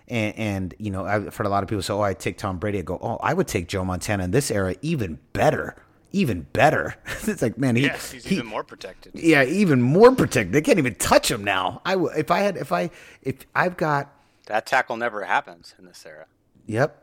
And, 0.07 0.35
and 0.37 0.75
you 0.79 0.91
know, 0.91 1.05
I've 1.05 1.35
heard 1.35 1.47
a 1.47 1.49
lot 1.49 1.63
of 1.63 1.69
people 1.69 1.81
say, 1.81 1.93
"Oh, 1.93 2.01
I 2.01 2.13
take 2.13 2.37
Tom 2.37 2.57
Brady." 2.57 2.79
I 2.79 2.81
go, 2.81 2.97
"Oh, 3.01 3.17
I 3.23 3.33
would 3.33 3.47
take 3.47 3.67
Joe 3.67 3.85
Montana 3.85 4.25
in 4.25 4.31
this 4.31 4.51
era 4.51 4.75
even 4.81 5.17
better, 5.31 5.75
even 6.11 6.41
better." 6.53 6.95
it's 7.23 7.41
like, 7.41 7.57
man, 7.57 7.77
he, 7.77 7.83
Yes, 7.83 8.11
he's 8.11 8.25
he- 8.25 8.35
even 8.35 8.45
more 8.47 8.63
protected. 8.65 9.13
yeah, 9.15 9.43
even 9.45 9.81
more 9.81 10.13
protected. 10.13 10.51
They 10.53 10.61
can't 10.61 10.77
even 10.77 10.95
touch 10.95 11.31
him 11.31 11.43
now. 11.43 11.81
I 11.85 11.91
w- 11.93 12.11
if 12.17 12.31
I 12.31 12.39
had 12.39 12.57
if 12.57 12.71
I 12.73 12.89
if 13.21 13.37
I've 13.55 13.77
got 13.77 14.13
That 14.47 14.65
tackle 14.65 14.97
never 14.97 15.23
happens 15.23 15.73
in 15.79 15.85
this 15.85 16.05
era. 16.05 16.25
Yep. 16.65 17.01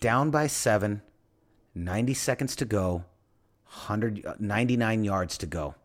Down 0.00 0.30
by 0.30 0.48
seven, 0.48 1.02
90 1.76 2.14
seconds 2.14 2.56
to 2.56 2.64
go, 2.64 3.04
100, 3.64 4.26
uh, 4.26 4.34
99 4.40 5.04
yards 5.04 5.38
to 5.38 5.46
go. 5.46 5.76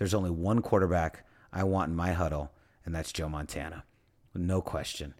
There's 0.00 0.14
only 0.14 0.30
one 0.30 0.62
quarterback 0.62 1.26
I 1.52 1.62
want 1.64 1.90
in 1.90 1.94
my 1.94 2.12
huddle, 2.12 2.50
and 2.86 2.94
that's 2.94 3.12
Joe 3.12 3.28
Montana. 3.28 3.84
No 4.34 4.62
question. 4.62 5.12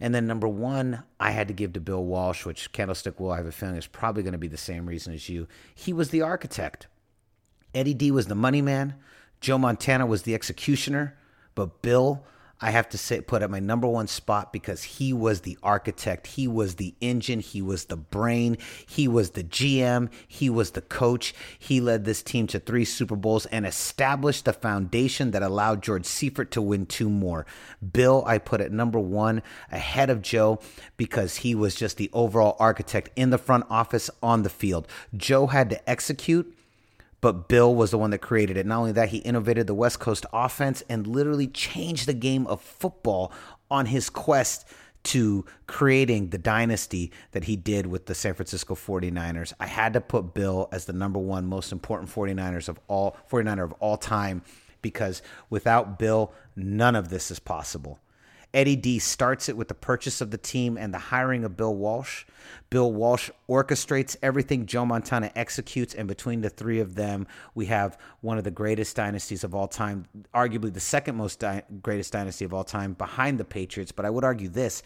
And 0.00 0.12
then 0.12 0.26
number 0.26 0.48
one, 0.48 1.04
I 1.20 1.30
had 1.30 1.46
to 1.46 1.54
give 1.54 1.72
to 1.74 1.80
Bill 1.80 2.04
Walsh, 2.04 2.44
which 2.44 2.72
Candlestick 2.72 3.20
Will, 3.20 3.30
I 3.30 3.36
have 3.36 3.46
a 3.46 3.52
feeling, 3.52 3.76
is 3.76 3.86
probably 3.86 4.24
going 4.24 4.32
to 4.32 4.38
be 4.38 4.48
the 4.48 4.56
same 4.56 4.86
reason 4.86 5.14
as 5.14 5.28
you. 5.28 5.46
He 5.72 5.92
was 5.92 6.10
the 6.10 6.22
architect. 6.22 6.88
Eddie 7.76 7.94
D 7.94 8.10
was 8.10 8.26
the 8.26 8.34
money 8.34 8.60
man. 8.60 8.96
Joe 9.40 9.56
Montana 9.56 10.04
was 10.04 10.22
the 10.22 10.34
executioner. 10.34 11.16
But 11.54 11.80
Bill, 11.80 12.24
I 12.64 12.70
have 12.70 12.88
to 12.88 13.22
put 13.22 13.42
at 13.42 13.50
my 13.50 13.60
number 13.60 13.86
one 13.86 14.06
spot 14.06 14.50
because 14.50 14.82
he 14.82 15.12
was 15.12 15.42
the 15.42 15.58
architect. 15.62 16.28
He 16.28 16.48
was 16.48 16.76
the 16.76 16.94
engine. 17.02 17.40
He 17.40 17.60
was 17.60 17.84
the 17.84 17.96
brain. 17.98 18.56
He 18.86 19.06
was 19.06 19.32
the 19.32 19.44
GM. 19.44 20.10
He 20.26 20.48
was 20.48 20.70
the 20.70 20.80
coach. 20.80 21.34
He 21.58 21.78
led 21.78 22.06
this 22.06 22.22
team 22.22 22.46
to 22.46 22.58
three 22.58 22.86
Super 22.86 23.16
Bowls 23.16 23.44
and 23.44 23.66
established 23.66 24.46
the 24.46 24.54
foundation 24.54 25.32
that 25.32 25.42
allowed 25.42 25.82
George 25.82 26.06
Seifert 26.06 26.50
to 26.52 26.62
win 26.62 26.86
two 26.86 27.10
more. 27.10 27.44
Bill, 27.92 28.24
I 28.26 28.38
put 28.38 28.62
at 28.62 28.72
number 28.72 28.98
one 28.98 29.42
ahead 29.70 30.08
of 30.08 30.22
Joe 30.22 30.58
because 30.96 31.36
he 31.36 31.54
was 31.54 31.74
just 31.74 31.98
the 31.98 32.08
overall 32.14 32.56
architect 32.58 33.10
in 33.14 33.28
the 33.28 33.36
front 33.36 33.66
office 33.68 34.08
on 34.22 34.42
the 34.42 34.48
field. 34.48 34.88
Joe 35.14 35.48
had 35.48 35.68
to 35.68 35.90
execute 35.90 36.56
but 37.24 37.48
Bill 37.48 37.74
was 37.74 37.90
the 37.90 37.96
one 37.96 38.10
that 38.10 38.18
created 38.18 38.58
it. 38.58 38.66
Not 38.66 38.80
only 38.80 38.92
that, 38.92 39.08
he 39.08 39.16
innovated 39.16 39.66
the 39.66 39.72
West 39.72 39.98
Coast 39.98 40.26
offense 40.30 40.82
and 40.90 41.06
literally 41.06 41.46
changed 41.46 42.04
the 42.06 42.12
game 42.12 42.46
of 42.46 42.60
football 42.60 43.32
on 43.70 43.86
his 43.86 44.10
quest 44.10 44.68
to 45.04 45.46
creating 45.66 46.28
the 46.28 46.36
dynasty 46.36 47.12
that 47.30 47.44
he 47.44 47.56
did 47.56 47.86
with 47.86 48.04
the 48.04 48.14
San 48.14 48.34
Francisco 48.34 48.74
49ers. 48.74 49.54
I 49.58 49.64
had 49.64 49.94
to 49.94 50.02
put 50.02 50.34
Bill 50.34 50.68
as 50.70 50.84
the 50.84 50.92
number 50.92 51.18
one 51.18 51.46
most 51.46 51.72
important 51.72 52.10
49ers 52.10 52.68
of 52.68 52.78
all 52.88 53.16
49er 53.30 53.64
of 53.64 53.72
all 53.80 53.96
time 53.96 54.42
because 54.82 55.22
without 55.48 55.98
Bill, 55.98 56.30
none 56.54 56.94
of 56.94 57.08
this 57.08 57.30
is 57.30 57.38
possible. 57.38 58.00
Eddie 58.54 58.76
D 58.76 59.00
starts 59.00 59.48
it 59.48 59.56
with 59.56 59.66
the 59.66 59.74
purchase 59.74 60.20
of 60.20 60.30
the 60.30 60.38
team 60.38 60.78
and 60.78 60.94
the 60.94 60.98
hiring 60.98 61.44
of 61.44 61.56
Bill 61.56 61.74
Walsh. 61.74 62.24
Bill 62.70 62.92
Walsh 62.92 63.28
orchestrates 63.48 64.16
everything 64.22 64.64
Joe 64.64 64.86
Montana 64.86 65.32
executes, 65.34 65.92
and 65.92 66.06
between 66.06 66.40
the 66.40 66.48
three 66.48 66.78
of 66.78 66.94
them, 66.94 67.26
we 67.56 67.66
have 67.66 67.98
one 68.20 68.38
of 68.38 68.44
the 68.44 68.52
greatest 68.52 68.94
dynasties 68.94 69.42
of 69.42 69.56
all 69.56 69.66
time, 69.66 70.06
arguably 70.32 70.72
the 70.72 70.78
second 70.78 71.16
most 71.16 71.40
di- 71.40 71.64
greatest 71.82 72.12
dynasty 72.12 72.44
of 72.44 72.54
all 72.54 72.64
time 72.64 72.92
behind 72.92 73.38
the 73.38 73.44
Patriots. 73.44 73.90
But 73.90 74.06
I 74.06 74.10
would 74.10 74.24
argue 74.24 74.48
this 74.48 74.84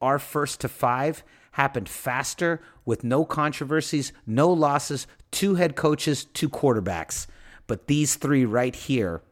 our 0.00 0.18
first 0.18 0.60
to 0.60 0.68
five 0.68 1.22
happened 1.52 1.88
faster 1.88 2.62
with 2.86 3.04
no 3.04 3.26
controversies, 3.26 4.12
no 4.26 4.50
losses, 4.50 5.06
two 5.30 5.56
head 5.56 5.76
coaches, 5.76 6.24
two 6.24 6.48
quarterbacks. 6.48 7.26
But 7.66 7.86
these 7.86 8.16
three 8.16 8.46
right 8.46 8.74
here 8.74 9.22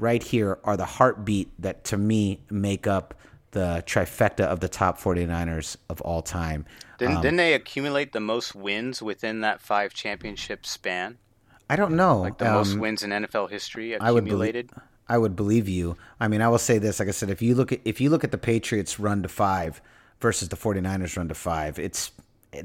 right 0.00 0.22
here 0.22 0.58
are 0.64 0.76
the 0.76 0.84
heartbeat 0.84 1.50
that 1.60 1.84
to 1.84 1.96
me 1.96 2.40
make 2.50 2.86
up 2.86 3.14
the 3.52 3.82
trifecta 3.86 4.44
of 4.44 4.60
the 4.60 4.68
top 4.68 4.98
49ers 4.98 5.76
of 5.88 6.00
all 6.00 6.22
time. 6.22 6.64
Didn't, 6.98 7.16
Um, 7.16 7.22
didn't 7.22 7.36
they 7.36 7.54
accumulate 7.54 8.12
the 8.12 8.20
most 8.20 8.54
wins 8.54 9.02
within 9.02 9.40
that 9.40 9.60
five 9.60 9.92
championship 9.92 10.64
span? 10.64 11.18
I 11.68 11.76
don't 11.76 11.94
know. 11.94 12.20
Like 12.20 12.38
the 12.38 12.46
most 12.46 12.74
um, 12.74 12.80
wins 12.80 13.02
in 13.02 13.10
NFL 13.10 13.50
history 13.50 13.98
I 13.98 14.10
would 14.10 14.24
accumulated? 14.24 14.70
I 15.08 15.18
would 15.18 15.36
believe 15.36 15.68
you. 15.68 15.96
I 16.20 16.28
mean, 16.28 16.40
I 16.40 16.48
will 16.48 16.58
say 16.58 16.78
this, 16.78 17.00
like 17.00 17.08
I 17.08 17.12
said, 17.12 17.30
if 17.30 17.42
you 17.42 17.54
look 17.54 17.72
at 17.72 17.80
if 17.84 18.00
you 18.00 18.10
look 18.10 18.24
at 18.24 18.30
the 18.30 18.38
Patriots 18.38 19.00
run 19.00 19.22
to 19.22 19.28
5 19.28 19.80
versus 20.20 20.48
the 20.48 20.56
49ers 20.56 21.16
run 21.16 21.28
to 21.28 21.34
5, 21.34 21.78
it's 21.78 22.12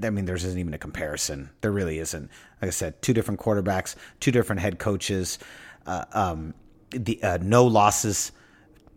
I 0.04 0.10
mean, 0.10 0.26
there 0.26 0.36
isn't 0.36 0.58
even 0.58 0.74
a 0.74 0.80
comparison. 0.80 1.50
There 1.62 1.72
really 1.72 2.00
isn't. 2.00 2.30
Like 2.62 2.70
I 2.70 2.72
said, 2.72 3.02
two 3.02 3.14
different 3.14 3.40
quarterbacks, 3.40 3.96
two 4.20 4.32
different 4.32 4.62
head 4.62 4.80
coaches, 4.80 5.38
uh, 5.86 6.06
um, 6.12 6.54
the 6.92 7.22
uh, 7.24 7.38
no 7.42 7.66
losses, 7.66 8.32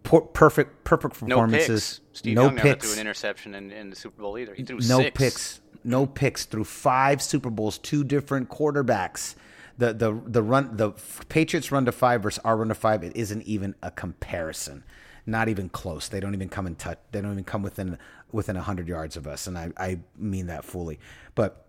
por- 0.03 0.23
perfect 0.23 0.85
perfect 0.85 1.23
no 1.23 1.37
performances, 1.37 2.01
picks. 2.01 2.19
Steve 2.19 2.35
no 2.35 2.45
Young 2.45 2.55
never 2.57 2.69
picks, 2.69 2.87
threw 2.87 2.95
an 2.95 3.01
interception 3.01 3.55
in, 3.55 3.71
in 3.71 3.91
the 3.91 3.97
Super 3.97 4.23
Bowl 4.23 4.39
either. 4.39 4.55
He 4.55 4.65
threw 4.65 4.79
no 4.79 5.01
six. 5.01 5.17
picks, 5.17 5.61
no 5.85 6.07
picks 6.07 6.45
through 6.45 6.65
five 6.65 7.23
Super 7.23 7.51
Bowls, 7.51 7.79
two 7.79 8.05
different 8.05 8.49
quarterbacks. 8.49 9.35
The 9.79 9.93
the 9.95 10.21
the 10.27 10.43
run 10.43 10.77
the 10.77 10.93
Patriots 11.29 11.71
run 11.71 11.85
to 11.85 11.93
five 11.93 12.23
versus 12.23 12.41
our 12.45 12.57
run 12.57 12.69
to 12.69 12.75
five. 12.75 13.05
It 13.05 13.17
isn't 13.17 13.43
even 13.43 13.75
a 13.83 13.91
comparison, 13.91 14.85
not 15.25 15.49
even 15.49 15.69
close. 15.69 16.09
They 16.09 16.21
don't 16.21 16.35
even 16.35 16.49
come 16.49 16.67
in 16.67 16.75
touch. 16.75 16.99
They 17.13 17.21
don't 17.21 17.33
even 17.33 17.45
come 17.45 17.63
within 17.63 17.99
within 18.33 18.57
hundred 18.57 18.89
yards 18.89 19.17
of 19.17 19.27
us, 19.27 19.47
and 19.47 19.57
I 19.57 19.71
I 19.77 20.01
mean 20.17 20.49
that 20.49 20.65
fully. 20.65 20.99
But 21.37 21.68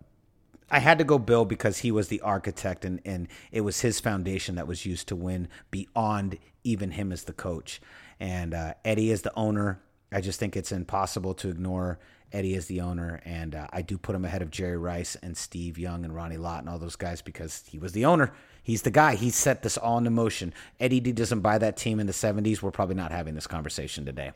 I 0.70 0.78
had 0.78 0.98
to 0.98 1.04
go 1.04 1.18
Bill 1.18 1.44
because 1.44 1.78
he 1.78 1.90
was 1.90 2.08
the 2.08 2.20
architect 2.20 2.84
and, 2.84 3.00
and 3.04 3.28
it 3.50 3.62
was 3.62 3.80
his 3.80 4.00
foundation 4.00 4.54
that 4.54 4.66
was 4.66 4.86
used 4.86 5.08
to 5.08 5.16
win 5.16 5.48
beyond 5.70 6.38
even 6.64 6.92
him 6.92 7.12
as 7.12 7.24
the 7.24 7.32
coach. 7.32 7.80
And 8.18 8.54
uh, 8.54 8.74
Eddie 8.84 9.10
is 9.10 9.22
the 9.22 9.32
owner. 9.36 9.80
I 10.12 10.20
just 10.20 10.38
think 10.38 10.56
it's 10.56 10.72
impossible 10.72 11.34
to 11.34 11.48
ignore 11.48 11.98
Eddie 12.32 12.54
as 12.54 12.66
the 12.66 12.80
owner. 12.80 13.20
And 13.24 13.54
uh, 13.54 13.66
I 13.72 13.82
do 13.82 13.98
put 13.98 14.14
him 14.14 14.24
ahead 14.24 14.42
of 14.42 14.50
Jerry 14.50 14.76
Rice 14.76 15.16
and 15.16 15.36
Steve 15.36 15.78
Young 15.78 16.04
and 16.04 16.14
Ronnie 16.14 16.36
Lott 16.36 16.60
and 16.60 16.68
all 16.68 16.78
those 16.78 16.96
guys 16.96 17.22
because 17.22 17.64
he 17.68 17.78
was 17.78 17.92
the 17.92 18.04
owner. 18.04 18.32
He's 18.62 18.82
the 18.82 18.90
guy. 18.90 19.16
He 19.16 19.30
set 19.30 19.62
this 19.62 19.76
all 19.76 19.98
into 19.98 20.10
motion. 20.10 20.52
Eddie 20.78 21.00
D 21.00 21.12
doesn't 21.12 21.40
buy 21.40 21.58
that 21.58 21.76
team 21.76 21.98
in 21.98 22.06
the 22.06 22.12
70s. 22.12 22.62
We're 22.62 22.70
probably 22.70 22.94
not 22.94 23.10
having 23.10 23.34
this 23.34 23.46
conversation 23.46 24.04
today. 24.04 24.32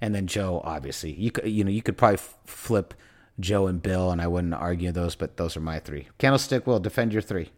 And 0.00 0.14
then 0.14 0.26
Joe, 0.26 0.60
obviously, 0.64 1.12
you 1.12 1.30
could 1.30 1.48
you 1.48 1.64
know 1.64 1.70
you 1.70 1.82
could 1.82 1.96
probably 1.96 2.18
f- 2.18 2.36
flip 2.44 2.92
Joe 3.38 3.66
and 3.66 3.82
Bill, 3.82 4.10
and 4.10 4.20
I 4.20 4.26
wouldn't 4.26 4.54
argue 4.54 4.92
those, 4.92 5.14
but 5.14 5.36
those 5.36 5.56
are 5.56 5.60
my 5.60 5.78
three. 5.78 6.08
Candlestick 6.18 6.66
will 6.66 6.80
defend 6.80 7.12
your 7.12 7.22
three. 7.22 7.50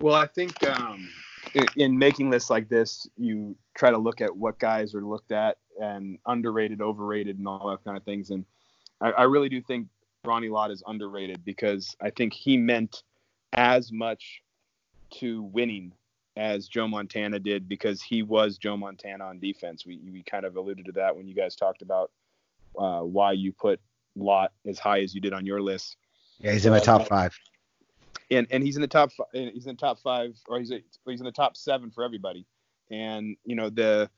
Well, 0.00 0.14
I 0.14 0.26
think 0.26 0.62
um, 0.68 1.08
in, 1.54 1.66
in 1.76 1.98
making 1.98 2.30
lists 2.30 2.50
like 2.50 2.68
this, 2.68 3.08
you 3.16 3.56
try 3.74 3.90
to 3.90 3.98
look 3.98 4.20
at 4.20 4.36
what 4.36 4.58
guys 4.58 4.94
are 4.94 5.02
looked 5.02 5.32
at 5.32 5.56
and 5.80 6.18
underrated, 6.26 6.82
overrated, 6.82 7.38
and 7.38 7.48
all 7.48 7.70
that 7.70 7.84
kind 7.84 7.96
of 7.96 8.04
things. 8.04 8.30
And 8.30 8.44
I, 9.00 9.12
I 9.12 9.22
really 9.24 9.48
do 9.48 9.62
think 9.62 9.88
Ronnie 10.24 10.48
Lott 10.48 10.70
is 10.70 10.82
underrated 10.86 11.44
because 11.44 11.96
I 12.02 12.10
think 12.10 12.34
he 12.34 12.56
meant 12.56 13.02
as 13.54 13.90
much 13.90 14.42
to 15.18 15.42
winning 15.44 15.92
as 16.36 16.68
Joe 16.68 16.86
Montana 16.86 17.38
did 17.38 17.68
because 17.68 18.02
he 18.02 18.22
was 18.22 18.58
Joe 18.58 18.76
Montana 18.76 19.24
on 19.24 19.38
defense. 19.38 19.86
We 19.86 20.00
we 20.12 20.22
kind 20.22 20.44
of 20.44 20.56
alluded 20.56 20.84
to 20.86 20.92
that 20.92 21.16
when 21.16 21.26
you 21.26 21.34
guys 21.34 21.56
talked 21.56 21.80
about 21.80 22.10
uh, 22.78 23.00
why 23.00 23.32
you 23.32 23.52
put 23.52 23.80
Lott 24.16 24.52
as 24.66 24.78
high 24.78 25.00
as 25.00 25.14
you 25.14 25.20
did 25.20 25.32
on 25.32 25.46
your 25.46 25.60
list. 25.60 25.96
Yeah, 26.38 26.52
he's 26.52 26.66
in 26.66 26.72
my 26.72 26.78
uh, 26.78 26.82
top 26.82 27.06
five. 27.08 27.38
and 28.30 28.46
and 28.50 28.62
he's 28.62 28.76
in 28.76 28.82
the 28.82 28.88
top 28.88 29.10
he's 29.32 29.66
in 29.66 29.76
the 29.76 29.80
top 29.80 29.98
five 30.00 30.36
or 30.48 30.58
he's 30.58 30.72
he's 31.06 31.20
in 31.20 31.26
the 31.26 31.32
top 31.32 31.56
seven 31.56 31.90
for 31.90 32.04
everybody. 32.04 32.46
And 32.90 33.36
you 33.44 33.56
know 33.56 33.70
the 33.70 34.10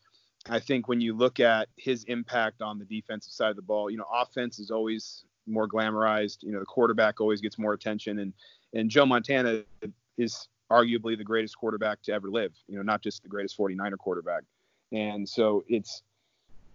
i 0.49 0.61
think 0.61 0.89
when 0.89 1.01
you 1.01 1.17
look 1.17 1.41
at 1.41 1.69
his 1.77 2.05
impact 2.05 2.63
on 2.63 2.79
the 2.79 2.85
defensive 2.85 3.33
side 3.33 3.51
of 3.51 3.57
the 3.57 3.63
ball 3.63 3.91
you 3.91 3.97
know 3.97 4.07
offense 4.13 4.59
is 4.59 4.71
always 4.71 5.25
more 5.47 5.69
glamorized. 5.69 6.39
You 6.43 6.53
know 6.53 6.61
the 6.61 6.67
quarterback 6.67 7.21
always 7.21 7.41
gets 7.41 7.59
more 7.59 7.73
attention. 7.73 8.19
And 8.21 8.33
and 8.75 8.91
joe 8.91 9.07
montana 9.07 9.63
is 10.17 10.49
arguably 10.71 11.17
the 11.17 11.25
greatest 11.25 11.57
quarterback 11.57 12.03
to 12.03 12.13
ever 12.13 12.31
live 12.31 12.53
you 12.69 12.77
know 12.77 12.83
not 12.83 13.03
just 13.03 13.23
the 13.23 13.29
greatest 13.29 13.59
49er 13.59 13.99
quarterback. 13.99 14.43
And 14.93 15.29
so 15.29 15.65
it's 15.69 16.03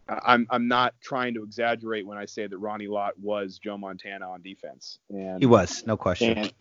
I'm 0.07 0.47
I'm 0.49 0.67
not 0.67 0.93
trying 1.01 1.34
to 1.35 1.43
exaggerate 1.43 2.05
when 2.05 2.17
I 2.17 2.25
say 2.25 2.47
that 2.47 2.57
Ronnie 2.57 2.88
Lott 2.88 3.17
was 3.19 3.57
Joe 3.57 3.77
Montana 3.77 4.30
on 4.30 4.41
defense. 4.41 4.99
And 5.09 5.39
He 5.39 5.45
was, 5.45 5.85
no 5.85 5.95
question. 5.95 6.38
and 6.38 6.53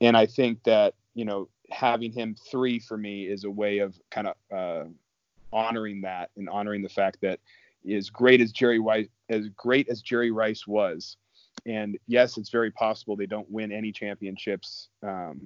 and 0.00 0.16
I 0.16 0.26
think 0.26 0.62
that 0.64 0.94
you 1.14 1.24
know 1.24 1.48
having 1.70 2.12
him 2.12 2.36
three 2.50 2.78
for 2.78 2.96
me 2.96 3.24
is 3.26 3.44
a 3.44 3.50
way 3.50 3.78
of 3.78 3.98
kind 4.10 4.28
of 4.28 4.34
uh, 4.56 4.88
honoring 5.52 6.02
that 6.02 6.30
and 6.36 6.48
honoring 6.48 6.82
the 6.82 6.88
fact 6.88 7.18
that 7.22 7.40
as 7.90 8.10
great 8.10 8.40
as 8.40 8.52
Jerry 8.52 8.78
Rice 8.78 9.08
as 9.28 9.48
great 9.56 9.88
as 9.88 10.00
Jerry 10.00 10.30
Rice 10.30 10.66
was, 10.66 11.16
and 11.66 11.98
yes, 12.06 12.38
it's 12.38 12.50
very 12.50 12.70
possible 12.70 13.16
they 13.16 13.26
don't 13.26 13.50
win 13.50 13.72
any 13.72 13.92
championships, 13.92 14.88
um, 15.02 15.40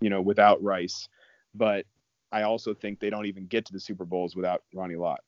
you 0.00 0.10
know, 0.10 0.20
without 0.20 0.62
Rice, 0.62 1.08
but 1.54 1.86
I 2.32 2.42
also 2.42 2.74
think 2.74 3.00
they 3.00 3.10
don't 3.10 3.26
even 3.26 3.46
get 3.46 3.64
to 3.66 3.72
the 3.72 3.80
Super 3.80 4.04
Bowls 4.04 4.36
without 4.36 4.62
Ronnie 4.74 4.96
Lott, 4.96 5.20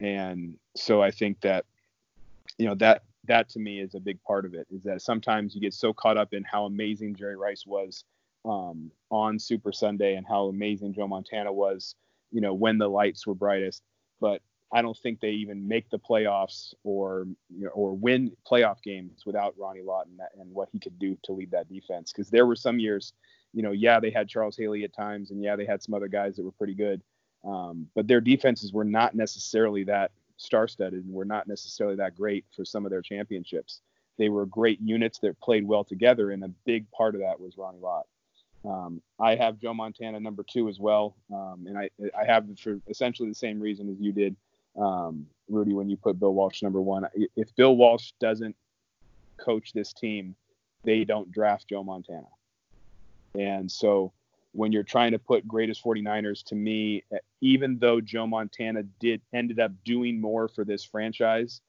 and 0.00 0.56
so 0.76 1.02
I 1.02 1.10
think 1.10 1.40
that 1.40 1.64
you 2.56 2.66
know 2.66 2.74
that 2.76 3.02
that 3.24 3.48
to 3.50 3.58
me 3.58 3.80
is 3.80 3.94
a 3.94 4.00
big 4.00 4.22
part 4.22 4.44
of 4.44 4.54
it 4.54 4.66
is 4.70 4.82
that 4.84 5.02
sometimes 5.02 5.54
you 5.54 5.60
get 5.60 5.74
so 5.74 5.92
caught 5.92 6.16
up 6.16 6.32
in 6.32 6.44
how 6.44 6.64
amazing 6.64 7.14
Jerry 7.14 7.36
Rice 7.36 7.64
was 7.66 8.04
um, 8.44 8.90
on 9.10 9.38
Super 9.38 9.72
Sunday 9.72 10.16
and 10.16 10.26
how 10.26 10.46
amazing 10.46 10.94
Joe 10.94 11.06
Montana 11.06 11.52
was, 11.52 11.94
you 12.32 12.40
know, 12.40 12.54
when 12.54 12.78
the 12.78 12.88
lights 12.88 13.26
were 13.26 13.34
brightest. 13.34 13.82
But 14.20 14.40
I 14.72 14.82
don't 14.82 14.96
think 14.96 15.20
they 15.20 15.30
even 15.30 15.66
make 15.66 15.88
the 15.90 15.98
playoffs 15.98 16.74
or 16.84 17.26
you 17.50 17.64
know, 17.64 17.70
or 17.70 17.94
win 17.94 18.32
playoff 18.50 18.82
games 18.82 19.22
without 19.24 19.54
Ronnie 19.58 19.82
Lott 19.82 20.06
and, 20.06 20.20
and 20.40 20.52
what 20.52 20.68
he 20.72 20.78
could 20.78 20.98
do 20.98 21.16
to 21.24 21.32
lead 21.32 21.50
that 21.52 21.68
defense. 21.68 22.12
Because 22.12 22.30
there 22.30 22.46
were 22.46 22.56
some 22.56 22.78
years, 22.78 23.12
you 23.52 23.62
know, 23.62 23.72
yeah, 23.72 24.00
they 24.00 24.10
had 24.10 24.28
Charles 24.28 24.56
Haley 24.56 24.84
at 24.84 24.94
times, 24.94 25.30
and 25.30 25.42
yeah, 25.42 25.56
they 25.56 25.64
had 25.64 25.82
some 25.82 25.94
other 25.94 26.08
guys 26.08 26.36
that 26.36 26.44
were 26.44 26.52
pretty 26.52 26.74
good, 26.74 27.02
um, 27.48 27.88
but 27.94 28.06
their 28.06 28.20
defenses 28.20 28.72
were 28.72 28.84
not 28.84 29.14
necessarily 29.14 29.84
that 29.84 30.10
star-studded 30.36 31.04
and 31.04 31.12
were 31.12 31.24
not 31.24 31.48
necessarily 31.48 31.96
that 31.96 32.16
great 32.16 32.44
for 32.54 32.64
some 32.64 32.84
of 32.84 32.90
their 32.90 33.02
championships. 33.02 33.80
They 34.18 34.28
were 34.28 34.46
great 34.46 34.80
units 34.80 35.18
that 35.20 35.40
played 35.40 35.66
well 35.66 35.84
together, 35.84 36.30
and 36.30 36.44
a 36.44 36.48
big 36.66 36.90
part 36.90 37.14
of 37.14 37.20
that 37.22 37.40
was 37.40 37.56
Ronnie 37.56 37.78
Lott. 37.80 38.06
Um, 38.64 39.00
I 39.20 39.36
have 39.36 39.60
Joe 39.60 39.72
Montana 39.72 40.20
number 40.20 40.42
two 40.42 40.68
as 40.68 40.78
well, 40.78 41.16
um, 41.32 41.64
and 41.66 41.78
I 41.78 41.88
I 42.18 42.24
have 42.24 42.46
for 42.58 42.80
essentially 42.88 43.28
the 43.28 43.34
same 43.34 43.60
reason 43.60 43.88
as 43.88 43.96
you 44.00 44.12
did, 44.12 44.36
um, 44.76 45.26
Rudy, 45.48 45.74
when 45.74 45.88
you 45.88 45.96
put 45.96 46.18
Bill 46.18 46.34
Walsh 46.34 46.62
number 46.62 46.80
one. 46.80 47.06
If 47.36 47.54
Bill 47.54 47.76
Walsh 47.76 48.12
doesn't 48.20 48.56
coach 49.36 49.72
this 49.72 49.92
team, 49.92 50.34
they 50.82 51.04
don't 51.04 51.30
draft 51.30 51.68
Joe 51.68 51.84
Montana. 51.84 52.26
And 53.38 53.70
so 53.70 54.12
when 54.58 54.72
you're 54.72 54.82
trying 54.82 55.12
to 55.12 55.20
put 55.20 55.46
greatest 55.46 55.84
49ers 55.84 56.42
to 56.42 56.56
me, 56.56 57.04
even 57.40 57.78
though 57.78 58.00
Joe 58.00 58.26
Montana 58.26 58.82
did 58.98 59.20
ended 59.32 59.60
up 59.60 59.70
doing 59.84 60.20
more 60.20 60.48
for 60.48 60.64
this 60.64 60.82
franchise 60.84 61.60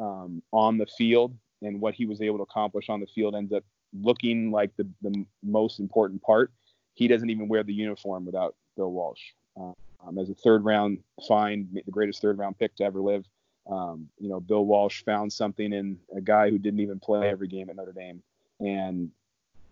um, 0.00 0.42
on 0.50 0.78
the 0.78 0.86
field 0.86 1.36
and 1.60 1.78
what 1.78 1.92
he 1.92 2.06
was 2.06 2.22
able 2.22 2.38
to 2.38 2.44
accomplish 2.44 2.88
on 2.88 3.00
the 3.00 3.06
field 3.06 3.34
ends 3.34 3.52
up 3.52 3.64
looking 3.92 4.50
like 4.50 4.74
the, 4.78 4.88
the 5.02 5.26
most 5.42 5.78
important 5.78 6.22
part. 6.22 6.50
He 6.94 7.06
doesn't 7.06 7.28
even 7.28 7.48
wear 7.48 7.62
the 7.62 7.74
uniform 7.74 8.24
without 8.24 8.54
Bill 8.76 8.92
Walsh. 8.92 9.20
Um, 9.60 10.18
as 10.18 10.30
a 10.30 10.34
third 10.34 10.64
round 10.64 11.00
find, 11.28 11.68
the 11.84 11.90
greatest 11.90 12.22
third 12.22 12.38
round 12.38 12.58
pick 12.58 12.74
to 12.76 12.84
ever 12.84 13.02
live. 13.02 13.26
Um, 13.70 14.08
you 14.18 14.30
know, 14.30 14.40
Bill 14.40 14.64
Walsh 14.64 15.04
found 15.04 15.30
something 15.30 15.70
in 15.70 15.98
a 16.16 16.22
guy 16.22 16.48
who 16.48 16.58
didn't 16.58 16.80
even 16.80 16.98
play 16.98 17.28
every 17.28 17.48
game 17.48 17.68
at 17.68 17.76
Notre 17.76 17.92
Dame 17.92 18.22
and 18.58 19.10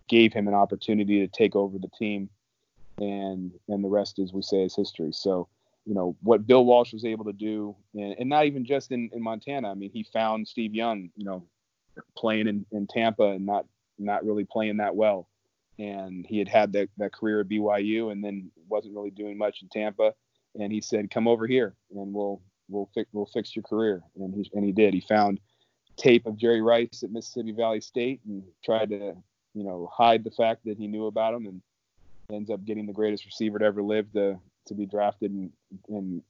gave 0.07 0.31
him 0.31 0.47
an 0.47 0.53
opportunity 0.53 1.19
to 1.21 1.27
take 1.27 1.55
over 1.55 1.79
the 1.79 1.89
team. 1.97 2.29
And 2.99 3.51
and 3.67 3.83
the 3.83 3.89
rest, 3.89 4.19
as 4.19 4.33
we 4.33 4.41
say, 4.41 4.63
is 4.63 4.75
history. 4.75 5.11
So, 5.13 5.47
you 5.85 5.93
know, 5.93 6.15
what 6.21 6.47
Bill 6.47 6.65
Walsh 6.65 6.93
was 6.93 7.05
able 7.05 7.25
to 7.25 7.33
do, 7.33 7.75
and, 7.93 8.15
and 8.17 8.29
not 8.29 8.45
even 8.45 8.65
just 8.65 8.91
in, 8.91 9.09
in 9.13 9.21
Montana. 9.21 9.69
I 9.69 9.73
mean, 9.75 9.91
he 9.91 10.03
found 10.03 10.47
Steve 10.47 10.73
Young, 10.73 11.09
you 11.15 11.25
know, 11.25 11.45
playing 12.17 12.47
in, 12.47 12.65
in 12.71 12.87
Tampa 12.87 13.23
and 13.23 13.45
not 13.45 13.65
not 13.99 14.25
really 14.25 14.45
playing 14.45 14.77
that 14.77 14.95
well. 14.95 15.27
And 15.79 16.25
he 16.27 16.39
had 16.39 16.47
had 16.47 16.73
that, 16.73 16.89
that 16.97 17.13
career 17.13 17.41
at 17.41 17.49
BYU 17.49 18.11
and 18.11 18.23
then 18.23 18.51
wasn't 18.67 18.95
really 18.95 19.11
doing 19.11 19.37
much 19.37 19.61
in 19.61 19.69
Tampa. 19.69 20.13
And 20.59 20.71
he 20.71 20.81
said, 20.81 21.11
"Come 21.11 21.27
over 21.27 21.45
here, 21.45 21.75
and 21.91 22.13
we'll 22.13 22.41
we'll 22.67 22.89
fix 22.93 23.09
we'll 23.13 23.27
fix 23.27 23.55
your 23.55 23.63
career." 23.63 24.01
And 24.15 24.33
he 24.33 24.49
and 24.53 24.65
he 24.65 24.71
did. 24.71 24.93
He 24.93 25.01
found 25.01 25.39
tape 25.97 26.25
of 26.25 26.37
Jerry 26.37 26.61
Rice 26.61 27.03
at 27.03 27.11
Mississippi 27.11 27.51
Valley 27.51 27.81
State 27.81 28.21
and 28.25 28.43
tried 28.65 28.89
to 28.89 29.13
you 29.53 29.63
know 29.63 29.89
hide 29.93 30.23
the 30.23 30.31
fact 30.31 30.61
that 30.65 30.77
he 30.77 30.87
knew 30.87 31.05
about 31.05 31.35
him, 31.35 31.45
and 31.45 31.61
ends 32.33 32.49
up 32.49 32.63
getting 32.65 32.85
the 32.85 32.93
greatest 32.93 33.25
receiver 33.25 33.57
to 33.57 33.63
ever 33.63 33.81
live 33.81 34.11
to 34.11 34.37
to 34.65 34.73
be 34.73 34.85
drafted 34.85 35.31
and 35.31 35.49
and 35.87 36.21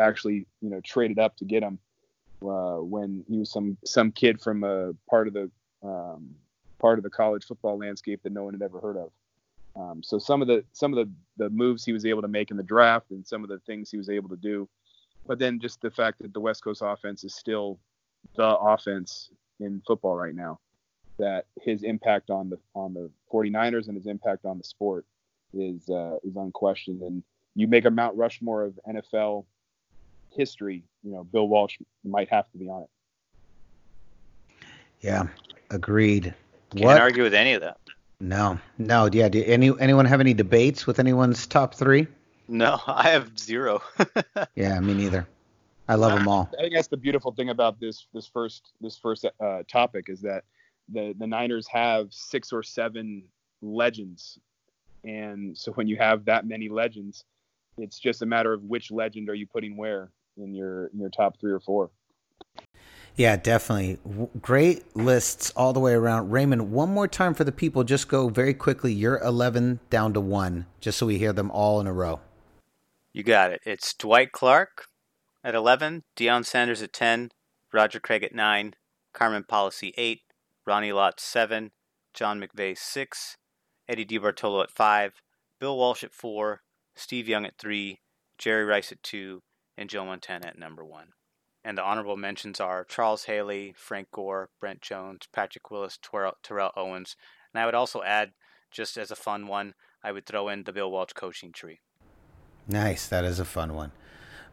actually 0.00 0.46
you 0.60 0.68
know 0.68 0.80
traded 0.80 1.18
up 1.18 1.36
to 1.36 1.44
get 1.44 1.62
him 1.62 1.78
uh, 2.42 2.76
when 2.76 3.24
he 3.28 3.38
was 3.38 3.50
some 3.50 3.76
some 3.84 4.10
kid 4.10 4.40
from 4.40 4.64
a 4.64 4.92
part 5.08 5.28
of 5.28 5.34
the 5.34 5.50
um, 5.84 6.34
part 6.80 6.98
of 6.98 7.04
the 7.04 7.10
college 7.10 7.44
football 7.44 7.78
landscape 7.78 8.20
that 8.22 8.32
no 8.32 8.42
one 8.42 8.52
had 8.52 8.62
ever 8.62 8.80
heard 8.80 8.96
of. 8.96 9.10
Um, 9.76 10.02
so 10.02 10.18
some 10.18 10.42
of 10.42 10.48
the 10.48 10.64
some 10.72 10.92
of 10.92 11.06
the 11.06 11.44
the 11.44 11.50
moves 11.50 11.84
he 11.84 11.92
was 11.92 12.04
able 12.04 12.22
to 12.22 12.28
make 12.28 12.50
in 12.50 12.56
the 12.56 12.62
draft 12.64 13.12
and 13.12 13.24
some 13.24 13.44
of 13.44 13.48
the 13.48 13.60
things 13.60 13.90
he 13.90 13.96
was 13.96 14.10
able 14.10 14.28
to 14.30 14.36
do, 14.36 14.68
but 15.24 15.38
then 15.38 15.60
just 15.60 15.80
the 15.80 15.90
fact 15.90 16.18
that 16.20 16.32
the 16.32 16.40
West 16.40 16.64
Coast 16.64 16.82
offense 16.84 17.22
is 17.22 17.34
still 17.34 17.78
the 18.34 18.56
offense 18.56 19.30
in 19.60 19.82
football 19.86 20.16
right 20.16 20.34
now, 20.34 20.58
that 21.18 21.46
his 21.60 21.84
impact 21.84 22.28
on 22.28 22.50
the 22.50 22.58
on 22.74 22.92
the 22.92 23.08
49ers 23.32 23.86
and 23.86 23.96
his 23.96 24.06
impact 24.06 24.44
on 24.44 24.58
the 24.58 24.64
sport 24.64 25.04
is 25.54 25.88
uh, 25.88 26.16
is 26.24 26.36
unquestioned. 26.36 27.02
And 27.02 27.22
you 27.54 27.68
make 27.68 27.84
a 27.84 27.90
Mount 27.90 28.16
Rushmore 28.16 28.64
of 28.64 28.78
NFL 28.88 29.44
history, 30.30 30.84
you 31.02 31.12
know, 31.12 31.24
Bill 31.24 31.48
Walsh 31.48 31.78
might 32.04 32.28
have 32.28 32.50
to 32.52 32.58
be 32.58 32.68
on 32.68 32.82
it. 32.82 32.88
Yeah, 35.00 35.24
agreed. 35.70 36.34
Can't 36.70 36.84
what? 36.84 37.00
argue 37.00 37.22
with 37.22 37.34
any 37.34 37.54
of 37.54 37.62
that. 37.62 37.78
No, 38.20 38.58
no. 38.78 39.08
Yeah. 39.10 39.28
Do 39.28 39.42
any 39.44 39.72
anyone 39.78 40.04
have 40.06 40.20
any 40.20 40.34
debates 40.34 40.86
with 40.86 40.98
anyone's 40.98 41.46
top 41.46 41.74
three? 41.74 42.06
No, 42.48 42.80
I 42.86 43.10
have 43.10 43.38
zero. 43.38 43.82
Yeah, 44.54 44.78
me 44.80 44.94
neither. 44.94 45.26
I 45.88 45.94
love 45.94 46.18
them 46.18 46.28
all. 46.28 46.50
I 46.58 46.62
think 46.62 46.74
that's 46.74 46.88
the 46.88 46.96
beautiful 46.96 47.32
thing 47.32 47.50
about 47.50 47.80
this 47.80 48.06
this 48.12 48.26
first 48.26 48.72
this 48.80 48.98
first 48.98 49.24
uh, 49.24 49.62
topic 49.70 50.06
is 50.08 50.20
that 50.22 50.44
the 50.88 51.14
the 51.18 51.26
Niners 51.26 51.66
have 51.68 52.08
six 52.10 52.52
or 52.52 52.62
seven 52.62 53.24
legends, 53.62 54.38
and 55.08 55.56
so 55.56 55.72
when 55.72 55.88
you 55.88 55.96
have 55.96 56.26
that 56.26 56.46
many 56.46 56.68
legends, 56.68 57.24
it's 57.78 57.98
just 57.98 58.20
a 58.20 58.26
matter 58.26 58.52
of 58.52 58.62
which 58.64 58.90
legend 58.90 59.30
are 59.30 59.34
you 59.34 59.46
putting 59.46 59.76
where 59.76 60.10
in 60.36 60.54
your 60.54 60.88
in 60.88 61.00
your 61.00 61.08
top 61.08 61.40
three 61.40 61.50
or 61.50 61.60
four. 61.60 61.90
Yeah, 63.16 63.36
definitely. 63.36 63.98
W- 64.04 64.28
Great 64.40 64.94
lists 64.94 65.50
all 65.56 65.72
the 65.72 65.80
way 65.80 65.94
around. 65.94 66.30
Raymond, 66.30 66.70
one 66.70 66.90
more 66.90 67.08
time 67.08 67.34
for 67.34 67.42
the 67.42 67.50
people. 67.50 67.82
Just 67.82 68.08
go 68.08 68.28
very 68.28 68.54
quickly. 68.54 68.92
You're 68.92 69.18
11 69.18 69.80
down 69.90 70.12
to 70.12 70.20
one, 70.20 70.66
just 70.80 70.98
so 70.98 71.06
we 71.06 71.18
hear 71.18 71.32
them 71.32 71.50
all 71.50 71.80
in 71.80 71.88
a 71.88 71.92
row. 71.92 72.20
You 73.12 73.24
got 73.24 73.50
it. 73.50 73.60
It's 73.66 73.92
Dwight 73.94 74.30
Clark 74.30 74.86
at 75.42 75.56
11, 75.56 76.04
Deion 76.16 76.44
Sanders 76.44 76.80
at 76.80 76.92
10, 76.92 77.30
Roger 77.72 77.98
Craig 77.98 78.22
at 78.22 78.34
9, 78.34 78.74
Carmen 79.12 79.42
Policy 79.42 79.92
8, 79.96 80.20
Ronnie 80.64 80.92
Lott 80.92 81.18
7, 81.18 81.72
John 82.14 82.40
McVay 82.40 82.78
6, 82.78 83.36
Eddie 83.88 84.04
DeBartolo 84.04 84.62
at 84.62 84.70
5, 84.70 85.22
Bill 85.58 85.76
Walsh 85.76 86.04
at 86.04 86.12
4, 86.12 86.60
Steve 86.94 87.28
Young 87.28 87.46
at 87.46 87.56
3, 87.58 87.98
Jerry 88.36 88.64
Rice 88.64 88.92
at 88.92 89.02
2, 89.02 89.42
and 89.76 89.88
Joe 89.88 90.04
Montana 90.04 90.48
at 90.48 90.58
number 90.58 90.84
1. 90.84 91.08
And 91.64 91.76
the 91.76 91.82
honorable 91.82 92.16
mentions 92.16 92.60
are 92.60 92.84
Charles 92.84 93.24
Haley, 93.24 93.74
Frank 93.76 94.08
Gore, 94.12 94.50
Brent 94.60 94.80
Jones, 94.80 95.28
Patrick 95.32 95.70
Willis, 95.70 95.98
Terrell, 96.02 96.34
Terrell 96.42 96.72
Owens. 96.76 97.16
And 97.52 97.60
I 97.60 97.66
would 97.66 97.74
also 97.74 98.02
add, 98.02 98.32
just 98.70 98.96
as 98.96 99.10
a 99.10 99.16
fun 99.16 99.46
one, 99.46 99.74
I 100.02 100.12
would 100.12 100.26
throw 100.26 100.48
in 100.48 100.64
the 100.64 100.72
Bill 100.72 100.90
Walsh 100.90 101.12
coaching 101.14 101.52
tree. 101.52 101.80
Nice. 102.68 103.08
That 103.08 103.24
is 103.24 103.40
a 103.40 103.44
fun 103.44 103.74
one. 103.74 103.92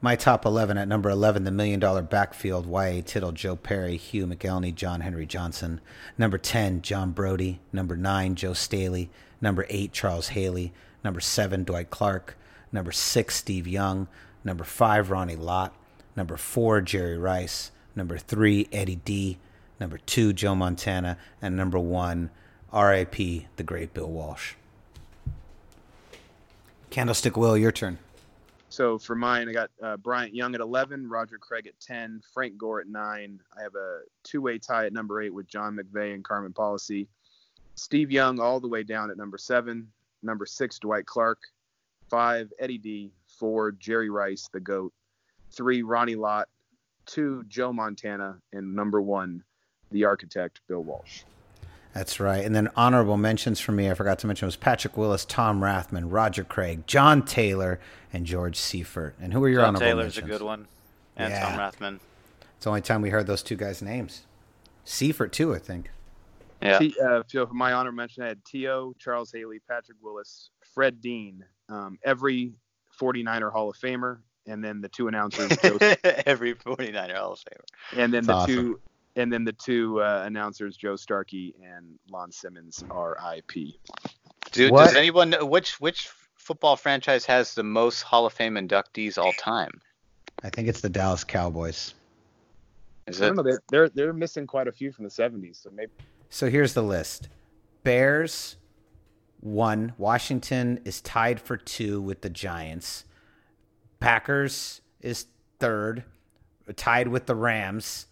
My 0.01 0.15
top 0.15 0.45
11 0.45 0.77
at 0.77 0.87
number 0.87 1.09
11, 1.09 1.45
the 1.45 1.51
million 1.51 1.79
dollar 1.79 2.01
backfield, 2.01 2.65
Y.A. 2.65 3.01
Tittle, 3.01 3.31
Joe 3.31 3.55
Perry, 3.55 3.97
Hugh 3.97 4.27
McElhenny, 4.27 4.75
John 4.75 5.01
Henry 5.01 5.25
Johnson. 5.25 5.81
Number 6.17 6.37
10, 6.37 6.81
John 6.81 7.11
Brodie. 7.11 7.59
Number 7.71 7.95
9, 7.95 8.35
Joe 8.35 8.53
Staley. 8.53 9.09
Number 9.41 9.65
8, 9.69 9.91
Charles 9.91 10.29
Haley. 10.29 10.73
Number 11.03 11.19
7, 11.19 11.63
Dwight 11.63 11.89
Clark. 11.89 12.37
Number 12.71 12.91
6, 12.91 13.35
Steve 13.35 13.67
Young. 13.67 14.07
Number 14.43 14.63
5, 14.63 15.09
Ronnie 15.09 15.35
Lott. 15.35 15.73
Number 16.15 16.37
4, 16.37 16.81
Jerry 16.81 17.17
Rice. 17.17 17.71
Number 17.95 18.17
3, 18.17 18.67
Eddie 18.71 18.97
D. 18.97 19.37
Number 19.79 19.97
2, 19.97 20.33
Joe 20.33 20.55
Montana. 20.55 21.17
And 21.41 21.55
number 21.55 21.79
1, 21.79 22.29
R.I.P., 22.71 23.47
the 23.55 23.63
great 23.63 23.93
Bill 23.93 24.09
Walsh. 24.09 24.53
Candlestick 26.89 27.35
Will, 27.35 27.57
your 27.57 27.71
turn. 27.71 27.97
So 28.69 28.97
for 28.97 29.15
mine, 29.15 29.47
I 29.47 29.53
got 29.53 29.69
uh, 29.81 29.97
Bryant 29.97 30.35
Young 30.35 30.53
at 30.55 30.61
11, 30.61 31.07
Roger 31.07 31.37
Craig 31.37 31.67
at 31.67 31.79
10, 31.79 32.21
Frank 32.33 32.57
Gore 32.57 32.81
at 32.81 32.87
9. 32.87 33.39
I 33.57 33.61
have 33.61 33.75
a 33.75 34.01
two-way 34.23 34.57
tie 34.57 34.85
at 34.85 34.93
number 34.93 35.21
8 35.21 35.33
with 35.33 35.47
John 35.47 35.77
McVay 35.77 36.13
and 36.13 36.23
Carmen 36.23 36.51
Policy. 36.51 37.07
Steve 37.75 38.11
Young 38.11 38.39
all 38.39 38.59
the 38.59 38.67
way 38.67 38.83
down 38.83 39.11
at 39.11 39.17
number 39.17 39.37
7, 39.37 39.87
number 40.23 40.45
6 40.45 40.79
Dwight 40.79 41.05
Clark, 41.05 41.39
5 42.09 42.51
Eddie 42.59 42.77
D, 42.77 43.11
4 43.39 43.73
Jerry 43.73 44.09
Rice 44.09 44.49
the 44.51 44.59
goat, 44.59 44.93
3 45.51 45.83
Ronnie 45.83 46.15
Lott, 46.15 46.47
2 47.07 47.43
Joe 47.47 47.71
Montana 47.73 48.37
and 48.53 48.75
number 48.75 49.01
1 49.01 49.43
the 49.91 50.05
architect 50.05 50.61
Bill 50.67 50.83
Walsh. 50.83 51.21
That's 51.93 52.19
right. 52.19 52.43
And 52.43 52.53
then 52.53 52.69
honorable 52.75 53.15
mentions 53.15 53.61
for 53.61 53.71
me, 53.71 53.89
I 53.89 53.93
forgot 53.93 54.19
to 54.19 54.27
mention, 54.27 54.47
was 54.47 54.57
Patrick 54.57 54.97
Willis, 54.97 55.23
Tom 55.23 55.61
Rathman, 55.61 56.11
Roger 56.11 56.43
Craig, 56.43 56.85
John 56.87 57.23
Taylor, 57.23 57.79
and 58.11 58.25
George 58.25 58.57
Seifert. 58.57 59.15
And 59.21 59.31
who 59.31 59.41
are 59.43 59.49
your 59.49 59.61
John 59.61 59.75
honorable 59.75 59.85
Taylor's 59.85 60.03
mentions? 60.05 60.25
Taylor's 60.25 60.35
a 60.35 60.39
good 60.39 60.45
one. 60.45 60.67
And 61.15 61.31
Yeah. 61.31 61.49
Tom 61.49 61.59
Rathman. 61.59 61.99
It's 62.55 62.65
the 62.65 62.69
only 62.69 62.81
time 62.81 63.01
we 63.01 63.11
heard 63.11 63.27
those 63.27 63.41
two 63.43 63.55
guys' 63.55 63.81
names. 63.81 64.23
Seifert, 64.83 65.31
too, 65.31 65.55
I 65.55 65.59
think. 65.59 65.89
Yeah. 66.65 66.79
T, 66.79 66.95
uh, 67.03 67.23
so 67.27 67.45
for 67.47 67.53
my 67.53 67.73
honor 67.73 67.91
mention, 67.91 68.23
I 68.23 68.27
had 68.27 68.43
T.O., 68.45 68.93
Charles 68.99 69.31
Haley, 69.31 69.59
Patrick 69.67 69.97
Willis, 70.01 70.49
Fred 70.73 71.01
Dean, 71.01 71.43
um, 71.69 71.97
every 72.03 72.53
49er 72.99 73.51
Hall 73.51 73.69
of 73.69 73.77
Famer, 73.77 74.19
and 74.47 74.63
then 74.63 74.81
the 74.81 74.89
two 74.89 75.07
announcers, 75.07 75.49
Joe, 75.63 75.77
Every 76.25 76.55
49er 76.55 77.15
Hall 77.15 77.33
of 77.33 77.39
Famer. 77.39 77.99
and 78.01 78.13
then 78.13 78.23
That's 78.23 78.27
the 78.27 78.33
awesome. 78.33 78.55
two, 78.55 78.79
and 79.15 79.31
then 79.33 79.43
the 79.43 79.53
two 79.53 80.01
uh, 80.01 80.23
announcers, 80.25 80.75
Joe 80.77 80.95
Starkey 80.95 81.55
and 81.63 81.97
Lon 82.11 82.31
Simmons, 82.31 82.83
R.I.P. 82.89 83.79
Do, 84.51 84.71
What? 84.71 84.85
does 84.85 84.95
anyone 84.95 85.29
know 85.31 85.45
which 85.45 85.79
which 85.81 86.09
football 86.35 86.75
franchise 86.75 87.25
has 87.25 87.55
the 87.55 87.63
most 87.63 88.03
Hall 88.03 88.25
of 88.25 88.33
Fame 88.33 88.55
inductees 88.55 89.17
all 89.17 89.33
time? 89.33 89.81
I 90.43 90.49
think 90.49 90.67
it's 90.67 90.81
the 90.81 90.89
Dallas 90.89 91.23
Cowboys. 91.23 91.93
Is 93.07 93.21
I 93.21 93.25
it? 93.25 93.27
don't 93.29 93.37
know, 93.37 93.43
they're, 93.43 93.61
they're 93.69 93.89
they're 93.89 94.13
missing 94.13 94.45
quite 94.47 94.67
a 94.67 94.71
few 94.71 94.91
from 94.91 95.05
the 95.05 95.11
70s, 95.11 95.61
so 95.63 95.69
maybe 95.73 95.91
So 96.35 96.49
here's 96.49 96.73
the 96.73 96.83
list 96.83 97.29
Bears, 97.85 98.57
one. 99.39 99.93
Washington 99.97 100.81
is 100.83 100.99
tied 100.99 101.39
for 101.39 101.55
two 101.55 102.01
with 102.01 102.23
the 102.23 102.29
Giants. 102.29 103.05
Packers 104.01 104.81
is 104.99 105.27
third, 105.61 106.03
tied 106.75 107.07
with 107.07 107.27
the 107.27 107.35
Rams. 107.35 108.07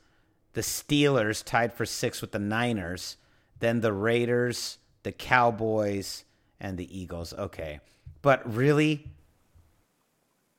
The 0.53 0.61
Steelers 0.61 1.43
tied 1.43 1.73
for 1.73 1.85
six 1.85 2.21
with 2.21 2.31
the 2.31 2.39
Niners. 2.39 3.17
Then 3.59 3.81
the 3.81 3.91
Raiders, 3.91 4.77
the 5.03 5.11
Cowboys, 5.11 6.23
and 6.61 6.77
the 6.77 6.97
Eagles. 6.97 7.33
Okay. 7.33 7.81
But 8.21 8.55
really, 8.55 9.05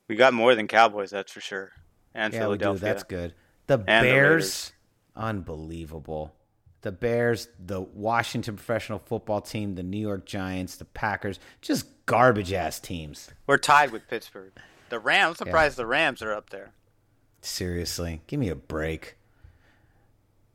We 0.06 0.16
got 0.16 0.34
more 0.34 0.54
than 0.54 0.68
Cowboys, 0.68 1.12
that's 1.12 1.32
for 1.32 1.40
sure. 1.40 1.72
And 2.12 2.34
yeah, 2.34 2.46
we 2.46 2.58
do. 2.58 2.76
That's 2.76 3.04
good. 3.04 3.32
The 3.68 3.78
the 3.78 3.84
Bears, 3.84 4.02
Raiders. 4.12 4.72
unbelievable. 5.16 6.34
The 6.84 6.92
Bears, 6.92 7.48
the 7.58 7.80
Washington 7.80 8.56
professional 8.56 8.98
football 8.98 9.40
team, 9.40 9.74
the 9.74 9.82
New 9.82 9.98
York 9.98 10.26
Giants, 10.26 10.76
the 10.76 10.84
Packers, 10.84 11.40
just 11.62 11.86
garbage 12.04 12.52
ass 12.52 12.78
teams. 12.78 13.30
We're 13.46 13.56
tied 13.56 13.90
with 13.90 14.06
Pittsburgh. 14.06 14.52
The 14.90 14.98
Rams. 14.98 15.40
I'm 15.40 15.46
surprised 15.46 15.78
the 15.78 15.86
Rams 15.86 16.20
are 16.20 16.34
up 16.34 16.50
there. 16.50 16.72
Seriously, 17.40 18.20
give 18.26 18.38
me 18.38 18.50
a 18.50 18.54
break. 18.54 19.16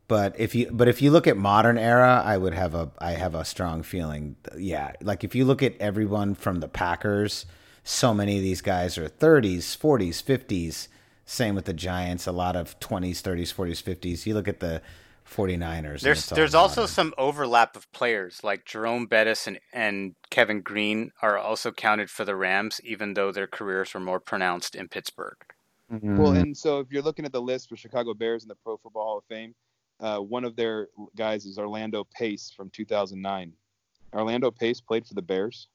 But 0.08 0.40
if 0.40 0.54
you 0.54 0.70
but 0.72 0.88
if 0.88 1.02
you 1.02 1.10
look 1.10 1.26
at 1.26 1.36
modern 1.36 1.80
era, 1.80 2.22
I 2.24 2.38
would 2.38 2.54
have 2.54 2.76
a 2.76 2.92
I 3.00 3.14
have 3.14 3.34
a 3.34 3.44
strong 3.44 3.82
feeling. 3.82 4.36
Yeah, 4.56 4.92
like 5.02 5.24
if 5.24 5.34
you 5.34 5.46
look 5.46 5.64
at 5.64 5.78
everyone 5.80 6.36
from 6.36 6.60
the 6.60 6.68
Packers, 6.68 7.48
so 7.84 8.14
many 8.14 8.38
of 8.38 8.44
these 8.44 8.62
guys 8.62 9.00
are 9.00 9.10
30s, 9.10 9.76
40s, 9.76 10.22
50s. 10.24 10.90
Same 11.26 11.56
with 11.56 11.66
the 11.66 11.74
Giants, 11.74 12.28
a 12.28 12.32
lot 12.32 12.56
of 12.56 12.80
20s, 12.80 13.24
30s, 13.24 13.52
40s, 13.52 13.82
50s. 13.82 14.28
You 14.28 14.36
look 14.36 14.48
at 14.48 14.60
the 14.60 14.84
49ers. 15.30 16.02
There's 16.02 16.28
there's 16.28 16.56
also 16.56 16.82
modern. 16.82 16.94
some 16.94 17.14
overlap 17.18 17.76
of 17.76 17.92
players 17.92 18.44
like 18.44 18.66
Jerome 18.66 19.06
Bettis 19.06 19.48
and, 19.48 19.60
and 19.74 20.16
Kevin 20.30 20.62
Greene 20.62 21.12
are 21.22 21.38
also 21.38 21.72
counted 21.72 22.10
for 22.10 22.26
the 22.26 22.36
Rams, 22.36 22.82
even 22.84 23.14
though 23.14 23.32
their 23.32 23.48
careers 23.48 23.94
were 23.94 24.00
more 24.00 24.20
pronounced 24.20 24.76
in 24.76 24.88
Pittsburgh. 24.88 25.38
Well, 25.90 26.00
Mm-hmm. 26.34 26.36
and 26.38 26.58
so 26.58 26.80
if 26.80 26.92
you're 26.92 27.02
looking 27.02 27.26
at 27.26 27.32
the 27.32 27.42
list 27.42 27.68
for 27.70 27.76
Chicago 27.76 28.14
Bears 28.14 28.44
in 28.44 28.48
the 28.50 28.56
Pro 28.56 28.78
Football 28.78 29.04
Hall 29.04 29.18
of 29.18 29.24
Fame, 29.26 29.56
uh, 30.00 30.20
one 30.20 30.46
of 30.46 30.56
their 30.56 30.88
guys 31.16 31.46
is 31.46 31.58
Orlando 31.58 32.06
Pace 32.16 32.52
from 32.56 32.70
2009. 32.70 33.52
Orlando 34.14 34.52
Pace 34.52 34.82
played 34.82 35.08
for 35.08 35.16
the 35.16 35.22
Bears. 35.22 35.68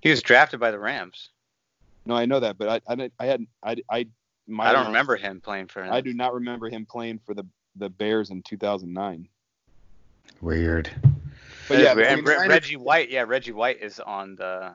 He 0.00 0.10
was 0.10 0.22
drafted 0.22 0.60
by 0.60 0.70
the 0.70 0.78
Rams. 0.78 1.30
No, 2.06 2.14
I 2.14 2.26
know 2.26 2.40
that, 2.40 2.58
but 2.58 2.68
I 2.68 2.92
I, 2.92 3.10
I 3.18 3.26
hadn't 3.26 3.48
I 3.62 3.76
I 3.90 4.06
my 4.46 4.68
I 4.68 4.72
don't 4.72 4.86
remember 4.86 5.16
him 5.16 5.40
playing 5.40 5.68
for. 5.68 5.82
I 5.82 6.00
do 6.02 6.12
not 6.12 6.34
remember 6.34 6.68
him 6.68 6.84
playing 6.86 7.20
for 7.24 7.32
the 7.34 7.44
the 7.76 7.88
Bears 7.88 8.30
in 8.30 8.42
2009. 8.42 9.28
Weird. 10.40 10.90
But 11.68 11.78
yeah, 11.78 11.92
and 11.92 12.26
Re- 12.26 12.36
Niners- 12.36 12.48
Reggie 12.48 12.76
White. 12.76 13.10
Yeah, 13.10 13.24
Reggie 13.26 13.52
White 13.52 13.82
is 13.82 14.00
on 14.00 14.36
the. 14.36 14.74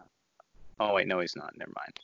Oh 0.80 0.96
wait, 0.96 1.08
no, 1.08 1.20
he's 1.20 1.36
not. 1.36 1.56
Never 1.58 1.72
mind. 1.76 2.00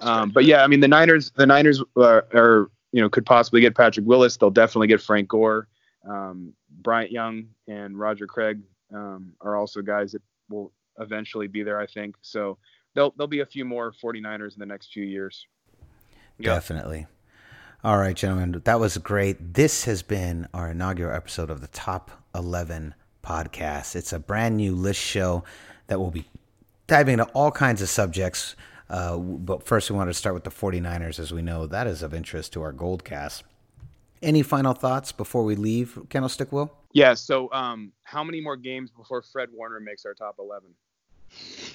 Um, 0.00 0.30
but 0.30 0.44
yeah, 0.44 0.62
I 0.62 0.66
mean 0.66 0.80
the 0.80 0.88
Niners, 0.88 1.30
the 1.32 1.46
Niners 1.46 1.82
are, 1.96 2.26
are 2.32 2.70
you 2.92 3.00
know 3.02 3.08
could 3.08 3.26
possibly 3.26 3.60
get 3.60 3.74
Patrick 3.74 4.06
Willis. 4.06 4.36
They'll 4.36 4.50
definitely 4.50 4.86
get 4.86 5.00
Frank 5.00 5.28
Gore, 5.28 5.68
um, 6.08 6.54
Bryant 6.80 7.10
Young, 7.10 7.46
and 7.68 7.98
Roger 7.98 8.26
Craig 8.26 8.60
um, 8.94 9.34
are 9.40 9.56
also 9.56 9.82
guys 9.82 10.12
that 10.12 10.22
will 10.48 10.72
eventually 10.98 11.48
be 11.48 11.62
there. 11.62 11.78
I 11.78 11.86
think 11.86 12.16
so. 12.22 12.56
There'll 12.94 13.12
there'll 13.16 13.28
be 13.28 13.40
a 13.40 13.46
few 13.46 13.64
more 13.64 13.92
49ers 13.92 14.54
in 14.54 14.58
the 14.58 14.66
next 14.66 14.92
few 14.92 15.04
years. 15.04 15.46
Yep. 16.38 16.54
Definitely. 16.54 17.06
All 17.82 17.96
right, 17.96 18.14
gentlemen, 18.14 18.60
that 18.64 18.78
was 18.78 18.98
great. 18.98 19.54
This 19.54 19.84
has 19.84 20.02
been 20.02 20.46
our 20.52 20.72
inaugural 20.72 21.16
episode 21.16 21.48
of 21.48 21.62
the 21.62 21.66
Top 21.68 22.10
11 22.34 22.94
podcast. 23.24 23.96
It's 23.96 24.12
a 24.12 24.18
brand 24.18 24.58
new 24.58 24.74
list 24.74 25.00
show 25.00 25.44
that 25.86 25.98
will 25.98 26.10
be 26.10 26.26
diving 26.86 27.14
into 27.14 27.24
all 27.32 27.50
kinds 27.50 27.80
of 27.80 27.88
subjects. 27.88 28.54
Uh, 28.90 29.16
but 29.16 29.66
first, 29.66 29.90
we 29.90 29.96
want 29.96 30.10
to 30.10 30.14
start 30.14 30.34
with 30.34 30.44
the 30.44 30.50
49ers, 30.50 31.18
as 31.18 31.32
we 31.32 31.40
know 31.40 31.66
that 31.66 31.86
is 31.86 32.02
of 32.02 32.12
interest 32.12 32.52
to 32.52 32.60
our 32.60 32.72
Gold 32.72 33.02
Cast. 33.02 33.44
Any 34.20 34.42
final 34.42 34.74
thoughts 34.74 35.10
before 35.12 35.44
we 35.44 35.56
leave, 35.56 35.98
Candlestick 36.10 36.52
Will? 36.52 36.70
Yeah. 36.92 37.14
So, 37.14 37.50
um, 37.50 37.92
how 38.02 38.22
many 38.22 38.42
more 38.42 38.58
games 38.58 38.90
before 38.90 39.22
Fred 39.22 39.48
Warner 39.54 39.80
makes 39.80 40.04
our 40.04 40.12
top 40.12 40.36
11? 40.38 40.68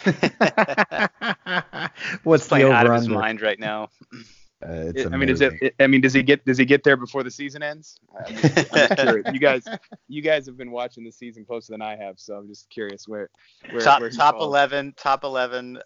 What's 2.23 2.44
the 2.44 2.49
Playing 2.49 2.72
out 2.72 2.86
over 2.86 2.94
of 2.94 2.99
his 2.99 3.07
under? 3.07 3.19
mind 3.19 3.41
right 3.41 3.60
now. 3.60 3.90
Uh, 4.67 4.91
it's 4.95 5.05
I 5.05 5.17
mean, 5.17 5.29
is 5.29 5.41
it? 5.41 5.49
amazing. 5.49 5.71
I 5.79 5.87
mean, 5.87 6.01
does 6.01 6.13
he 6.13 6.23
get? 6.23 6.43
Does 6.45 6.57
he 6.57 6.65
get 6.65 6.83
there 6.83 6.97
before 6.97 7.21
the 7.23 7.29
season 7.29 7.61
ends? 7.61 7.99
I 8.17 8.29
mean, 8.31 8.37
I'm 8.39 8.53
just 8.53 8.95
curious. 8.97 9.25
You 9.33 9.39
guys, 9.39 9.63
you 10.07 10.21
guys 10.21 10.45
have 10.47 10.57
been 10.57 10.71
watching 10.71 11.03
the 11.03 11.11
season 11.11 11.45
closer 11.45 11.71
than 11.73 11.81
I 11.81 11.95
have, 11.95 12.19
so 12.19 12.35
I'm 12.35 12.47
just 12.47 12.69
curious 12.69 13.07
where, 13.07 13.29
where 13.69 13.81
top 13.81 14.01
where 14.01 14.09
top 14.09 14.35
falls. 14.35 14.45
11 14.47 14.93
top 14.97 15.23
11 15.23 15.77
uh, 15.77 15.81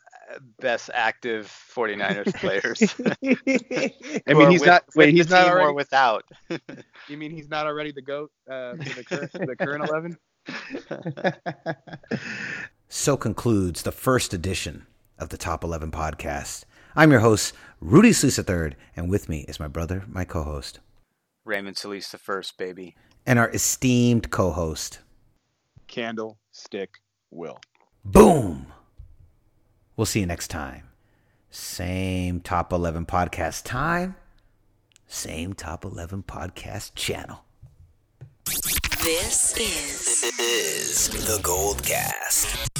best 0.59 0.89
active 0.93 1.53
49ers 1.75 2.33
players. 2.35 2.81
I 4.27 4.33
mean, 4.33 4.49
he's 4.51 4.61
with- 4.61 4.67
not. 4.67 4.83
Wait, 4.95 5.13
he's 5.13 5.29
not 5.29 5.43
team 5.43 5.53
or 5.53 5.59
already. 5.61 5.75
without. 5.75 6.23
You 7.07 7.17
mean 7.17 7.31
he's 7.31 7.49
not 7.49 7.65
already 7.65 7.91
the 7.91 8.03
goat 8.03 8.31
uh, 8.49 8.75
for 8.75 8.83
the 8.83 9.03
current 9.03 9.31
for 9.31 9.45
the 9.47 9.55
current 9.55 9.89
eleven? 9.89 10.17
So 12.87 13.17
concludes 13.17 13.83
the 13.83 13.91
first 13.91 14.33
edition 14.33 14.87
of 15.17 15.29
the 15.29 15.37
Top 15.37 15.63
11 15.63 15.91
podcast. 15.91 16.63
I'm 16.95 17.11
your 17.11 17.19
host, 17.19 17.53
Rudy 17.81 18.11
Solis 18.11 18.37
III, 18.37 18.73
and 18.95 19.09
with 19.09 19.29
me 19.29 19.45
is 19.47 19.59
my 19.59 19.67
brother, 19.67 20.03
my 20.07 20.25
co 20.25 20.43
host, 20.43 20.79
Raymond 21.45 21.77
Solis 21.77 22.09
the 22.09 22.17
first, 22.17 22.57
baby. 22.57 22.95
and 23.25 23.39
our 23.39 23.49
esteemed 23.51 24.29
co 24.31 24.51
host. 24.51 24.99
Candlestick 25.87 26.95
Will. 27.31 27.59
Boom! 28.03 28.67
We'll 29.95 30.05
see 30.05 30.19
you 30.19 30.25
next 30.25 30.49
time. 30.49 30.83
Same 31.49 32.41
Top 32.41 32.71
11 32.71 33.05
podcast 33.05 33.63
time, 33.65 34.15
same 35.07 35.53
Top 35.53 35.83
11 35.85 36.23
podcast 36.23 36.91
channel. 36.95 37.43
This 39.03 39.57
is 39.57 40.23
is 40.39 41.07
the 41.25 41.39
Gold 41.41 41.81
Cast. 41.83 42.78